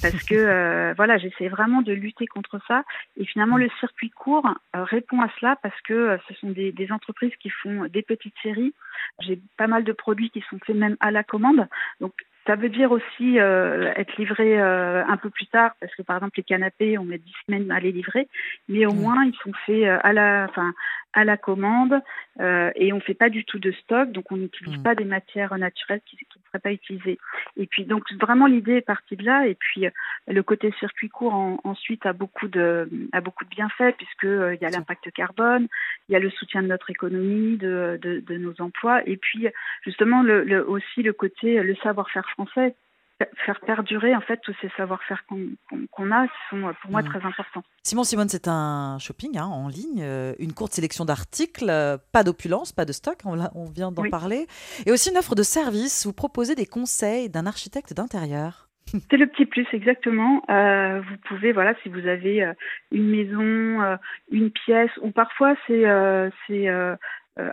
parce 0.03 0.21
que 0.25 0.93
voilà, 0.97 1.17
j'essaie 1.17 1.47
vraiment 1.47 1.81
de 1.81 1.93
lutter 1.93 2.27
contre 2.27 2.61
ça. 2.67 2.83
Et 3.17 3.25
finalement, 3.25 3.57
le 3.57 3.71
circuit 3.79 4.11
court 4.11 4.49
répond 4.75 5.21
à 5.21 5.31
cela 5.39 5.55
parce 5.63 5.81
que 5.83 6.19
ce 6.27 6.35
sont 6.35 6.51
des, 6.51 6.73
des 6.73 6.91
entreprises 6.91 7.37
qui 7.37 7.51
font 7.51 7.85
des 7.85 8.03
petites 8.03 8.35
séries. 8.43 8.75
J'ai 9.21 9.39
pas 9.57 9.69
mal 9.69 9.85
de 9.85 9.93
produits 9.93 10.31
qui 10.31 10.43
sont 10.51 10.59
faits 10.67 10.75
même 10.75 10.97
à 10.99 11.13
la 11.13 11.23
commande. 11.23 11.69
Donc 12.01 12.15
ça 12.49 12.57
veut 12.57 12.71
dire 12.71 12.91
aussi 12.93 13.39
euh, 13.39 13.93
être 13.95 14.17
livré 14.17 14.59
euh, 14.59 15.05
un 15.07 15.19
peu 15.19 15.29
plus 15.29 15.47
tard, 15.47 15.73
parce 15.81 15.95
que 15.95 16.01
par 16.01 16.17
exemple 16.17 16.39
les 16.39 16.45
canapés, 16.45 16.97
on 16.97 17.05
met 17.05 17.19
10 17.19 17.33
semaines 17.47 17.71
à 17.71 17.79
les 17.79 17.93
livrer, 17.93 18.27
mais 18.71 18.87
au 18.87 18.95
moins 18.95 19.23
ils 19.27 19.37
sont 19.45 19.53
faits 19.67 19.85
euh, 19.85 19.99
à 20.03 20.15
la, 20.15 20.47
enfin, 20.49 20.73
à 21.13 21.25
la 21.25 21.37
commande 21.37 22.01
et 22.41 22.93
on 22.93 23.01
fait 23.01 23.15
pas 23.15 23.31
du 23.31 23.45
tout 23.45 23.59
de 23.59 23.73
stock, 23.73 24.13
donc 24.13 24.31
on 24.31 24.37
n'utilise 24.37 24.79
mmh. 24.79 24.83
pas 24.83 24.95
des 24.95 25.05
matières 25.05 25.57
naturelles 25.59 26.01
qui, 26.07 26.17
ne 26.17 26.43
seraient 26.47 26.61
pas 26.61 26.73
utilisées. 26.73 27.19
Et 27.57 27.67
puis 27.67 27.85
donc 27.85 28.05
vraiment 28.21 28.47
l'idée 28.47 28.75
est 28.75 28.81
partie 28.87 29.17
de 29.17 29.25
là, 29.25 29.47
et 29.47 29.55
puis 29.55 29.87
le 30.27 30.43
côté 30.43 30.73
circuit 30.79 31.09
court 31.09 31.35
ensuite 31.65 32.07
a 32.07 32.13
beaucoup 32.13 32.47
de 32.47 32.89
a 33.13 33.21
beaucoup 33.21 33.45
de 33.45 33.51
bienfaits 33.51 33.97
puisque 33.97 34.25
il 34.25 34.59
y 34.61 34.65
a 34.65 34.71
l'impact 34.71 35.11
carbone, 35.13 35.67
il 36.09 36.13
y 36.13 36.17
a 36.17 36.21
le 36.21 36.31
soutien 36.31 36.63
de 36.63 36.69
notre 36.69 36.91
économie, 36.91 37.57
de, 37.57 37.99
de, 38.01 38.21
de 38.21 38.37
nos 38.37 38.55
emplois, 38.61 39.03
et 39.09 39.17
puis 39.17 39.49
justement 39.83 40.23
le, 40.23 40.45
le, 40.45 40.69
aussi 40.69 41.03
le 41.03 41.13
côté 41.13 41.63
le 41.63 41.75
savoir-faire 41.77 42.29
français, 42.31 42.75
faire 43.45 43.61
perdurer 43.61 44.15
en 44.15 44.21
fait 44.21 44.39
tous 44.43 44.55
ces 44.61 44.69
savoir-faire 44.77 45.25
qu'on 45.27 46.13
a 46.13 46.27
sont 46.51 46.73
pour 46.83 46.91
moi 46.91 47.03
mmh. 47.03 47.09
très 47.09 47.25
importants. 47.25 47.63
Simon 47.83 48.05
Simone, 48.05 48.29
c'est 48.29 48.49
un 48.49 48.99
shopping 48.99 49.39
hein, 49.39 49.47
en 49.47 49.69
ligne, 49.69 50.03
euh, 50.03 50.35
une 50.39 50.53
courte 50.53 50.73
sélection 50.73 51.05
d'articles, 51.05 51.69
euh, 51.69 51.99
pas 52.13 52.23
d'opulence, 52.23 52.73
pas 52.73 52.85
de 52.85 52.93
stock, 52.93 53.19
on, 53.25 53.65
vient 53.67 53.93
d'en 53.93 54.09
parler, 54.09 54.47
et 54.87 54.93
aussi 54.93 55.11
une 55.11 55.19
offre 55.19 55.35
de 55.35 55.43
service. 55.43 56.07
Vous 56.07 56.13
proposez 56.13 56.55
des 56.55 56.67
conseils 56.67 57.29
d'un 57.29 57.47
architecte 57.47 57.93
d'intérieur. 57.93 58.69
C'est 59.11 59.19
le 59.19 59.27
petit 59.27 59.45
plus, 59.45 59.67
exactement. 59.73 60.43
Euh, 60.49 61.01
vous 61.01 61.17
pouvez, 61.29 61.53
voilà, 61.53 61.75
si 61.83 61.89
vous 61.91 62.07
avez 62.07 62.53
une 62.91 63.11
maison, 63.11 63.99
une 64.31 64.51
pièce, 64.51 64.91
ou 65.03 65.11
parfois 65.11 65.55
c'est 65.67 65.87
euh, 65.87 66.97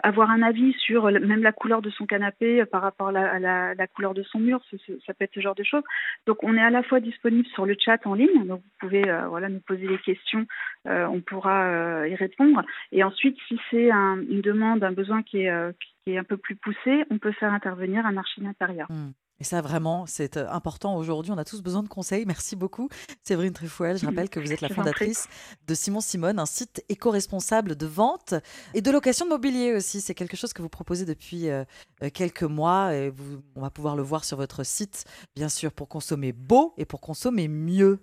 avoir 0.04 0.32
un 0.32 0.42
avis 0.42 0.74
sur 0.74 1.06
même 1.12 1.44
la 1.44 1.52
couleur 1.52 1.82
de 1.82 1.90
son 1.90 2.06
canapé 2.06 2.62
euh, 2.62 2.66
par 2.66 2.82
rapport 2.82 3.10
à 3.10 3.40
la, 3.40 3.88
couleur 3.88 4.14
de 4.14 4.24
son 4.24 4.40
mur, 4.40 4.62
ça 5.06 5.14
peut 5.14 5.26
être 5.26 5.34
ce 5.34 5.40
genre 5.40 5.56
de 5.56 5.64
choses. 5.64 5.84
Donc 6.26 6.44
on 6.44 6.56
est 6.56 6.62
à 6.62 6.70
la 6.70 6.84
fois 6.84 7.00
disponible 7.00 7.48
sur 7.50 7.66
le 7.66 7.76
chat 7.80 8.06
en 8.06 8.14
ligne, 8.14 8.46
donc 8.46 8.62
vous 8.62 8.88
pouvez 8.88 9.08
euh, 9.08 9.50
nous 9.50 9.60
poser 9.60 9.88
des 9.88 10.00
questions, 10.00 10.46
on 10.86 11.22
pourra 11.22 12.08
y 12.08 12.16
répondre. 12.16 12.64
Et 12.92 13.04
ensuite, 13.04 13.38
si 13.48 13.60
c'est 13.70 13.92
une 13.92 14.42
demande, 14.42 14.84
un 14.84 14.92
besoin 14.92 15.24
qui 15.24 15.42
est, 15.42 15.50
un 15.50 16.24
peu 16.24 16.38
plus 16.38 16.56
poussé, 16.56 17.04
on 17.10 17.18
peut 17.18 17.32
faire 17.34 17.54
intervenir 17.54 18.06
un 18.06 18.18
archi 18.18 18.46
intérieur. 18.46 18.88
Mmh. 18.90 19.12
Et 19.40 19.44
ça, 19.44 19.62
vraiment, 19.62 20.06
c'est 20.06 20.38
euh, 20.38 20.50
important 20.50 20.96
aujourd'hui. 20.96 21.32
On 21.32 21.38
a 21.38 21.44
tous 21.44 21.62
besoin 21.62 21.84
de 21.84 21.90
conseils. 21.90 22.26
Merci 22.26 22.56
beaucoup, 22.56 22.88
Séverine 23.22 23.54
Trifouel. 23.54 23.98
Je 23.98 24.06
rappelle 24.08 24.30
que 24.30 24.40
vous 24.40 24.52
êtes 24.52 24.62
la 24.62 24.70
fondatrice 24.70 25.28
de 25.68 25.74
Simon 25.74 26.00
Simone, 26.00 26.40
un 26.40 26.46
site 26.46 26.84
éco-responsable 26.88 27.76
de 27.76 27.86
vente 27.86 28.34
et 28.74 28.82
de 28.82 28.92
location 28.92 29.26
de 29.26 29.32
mobilier 29.32 29.74
aussi. 29.74 30.00
C'est 30.00 30.14
quelque 30.14 30.38
chose 30.38 30.54
que 30.54 30.62
vous 30.62 30.70
proposez 30.70 31.06
depuis 31.06 31.50
euh, 31.50 31.66
euh, 32.02 32.10
quelques 32.14 32.44
mois 32.44 32.94
et 32.94 33.10
vous, 33.10 33.42
on 33.56 33.62
va 33.62 33.70
pouvoir 33.70 33.96
le 33.96 34.04
voir 34.04 34.24
sur 34.24 34.38
votre 34.38 34.66
site, 34.66 35.04
bien 35.36 35.50
sûr, 35.50 35.74
pour 35.74 35.90
consommer 35.90 36.32
beau 36.32 36.74
et 36.78 36.86
pour 36.86 37.02
consommer 37.02 37.48
mieux. 37.50 38.00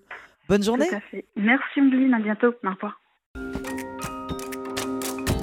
Bonne 0.48 0.62
journée. 0.62 0.88
Merci, 1.36 1.80
Ombline. 1.80 2.12
À 2.12 2.20
bientôt. 2.20 2.48
Au 2.64 2.70
revoir. 2.70 3.00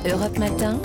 Europe 0.05 0.37
Matin. 0.37 0.79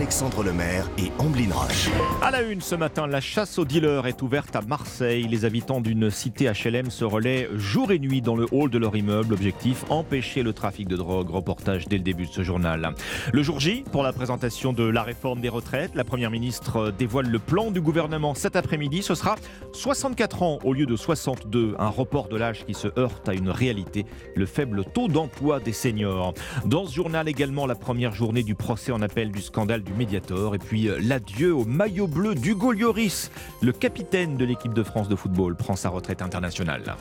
Alexandre 0.00 0.42
Lemaire 0.42 0.88
et 0.96 1.12
Amblin 1.18 1.52
Roche. 1.52 1.90
À 2.22 2.30
la 2.30 2.40
une 2.40 2.62
ce 2.62 2.74
matin, 2.74 3.06
la 3.06 3.20
chasse 3.20 3.58
aux 3.58 3.66
dealers 3.66 4.06
est 4.06 4.22
ouverte 4.22 4.56
à 4.56 4.62
Marseille. 4.62 5.28
Les 5.28 5.44
habitants 5.44 5.82
d'une 5.82 6.10
cité 6.10 6.50
HLM 6.50 6.90
se 6.90 7.04
relaient 7.04 7.50
jour 7.52 7.92
et 7.92 7.98
nuit 7.98 8.22
dans 8.22 8.34
le 8.34 8.46
hall 8.50 8.70
de 8.70 8.78
leur 8.78 8.96
immeuble. 8.96 9.34
Objectif 9.34 9.84
empêcher 9.90 10.42
le 10.42 10.54
trafic 10.54 10.88
de 10.88 10.96
drogue. 10.96 11.28
Reportage 11.28 11.86
dès 11.86 11.98
le 11.98 12.02
début 12.02 12.24
de 12.24 12.30
ce 12.30 12.42
journal. 12.42 12.94
Le 13.30 13.42
jour 13.42 13.60
J, 13.60 13.84
pour 13.92 14.02
la 14.02 14.14
présentation 14.14 14.72
de 14.72 14.84
la 14.84 15.02
réforme 15.02 15.42
des 15.42 15.50
retraites, 15.50 15.94
la 15.94 16.04
première 16.04 16.30
ministre 16.30 16.94
dévoile 16.98 17.28
le 17.28 17.38
plan 17.38 17.70
du 17.70 17.82
gouvernement 17.82 18.34
cet 18.34 18.56
après-midi. 18.56 19.02
Ce 19.02 19.14
sera 19.14 19.36
64 19.74 20.42
ans 20.42 20.60
au 20.64 20.72
lieu 20.72 20.86
de 20.86 20.96
62. 20.96 21.74
Un 21.78 21.88
report 21.90 22.28
de 22.28 22.38
l'âge 22.38 22.64
qui 22.64 22.72
se 22.72 22.88
heurte 22.98 23.28
à 23.28 23.34
une 23.34 23.50
réalité 23.50 24.06
le 24.34 24.46
faible 24.46 24.82
taux 24.94 25.08
d'emploi 25.08 25.60
des 25.60 25.74
seniors. 25.74 26.32
Dans 26.64 26.86
ce 26.86 26.94
journal 26.94 27.28
également, 27.28 27.66
la 27.66 27.74
première 27.74 28.14
journée 28.14 28.42
du 28.42 28.54
procès 28.54 28.92
en 28.92 29.02
appel 29.02 29.30
du 29.30 29.42
scandale 29.42 29.82
du 29.82 29.89
Mediator 29.96 30.54
et 30.54 30.58
puis 30.58 30.88
euh, 30.88 30.98
l'adieu 31.02 31.54
au 31.54 31.64
maillot 31.64 32.06
bleu 32.06 32.34
d'Hugo 32.34 32.72
Lloris. 32.72 33.30
Le 33.62 33.72
capitaine 33.72 34.36
de 34.36 34.44
l'équipe 34.44 34.74
de 34.74 34.82
France 34.82 35.08
de 35.08 35.16
football 35.16 35.56
prend 35.56 35.76
sa 35.76 35.88
retraite 35.88 36.22
internationale. 36.22 36.96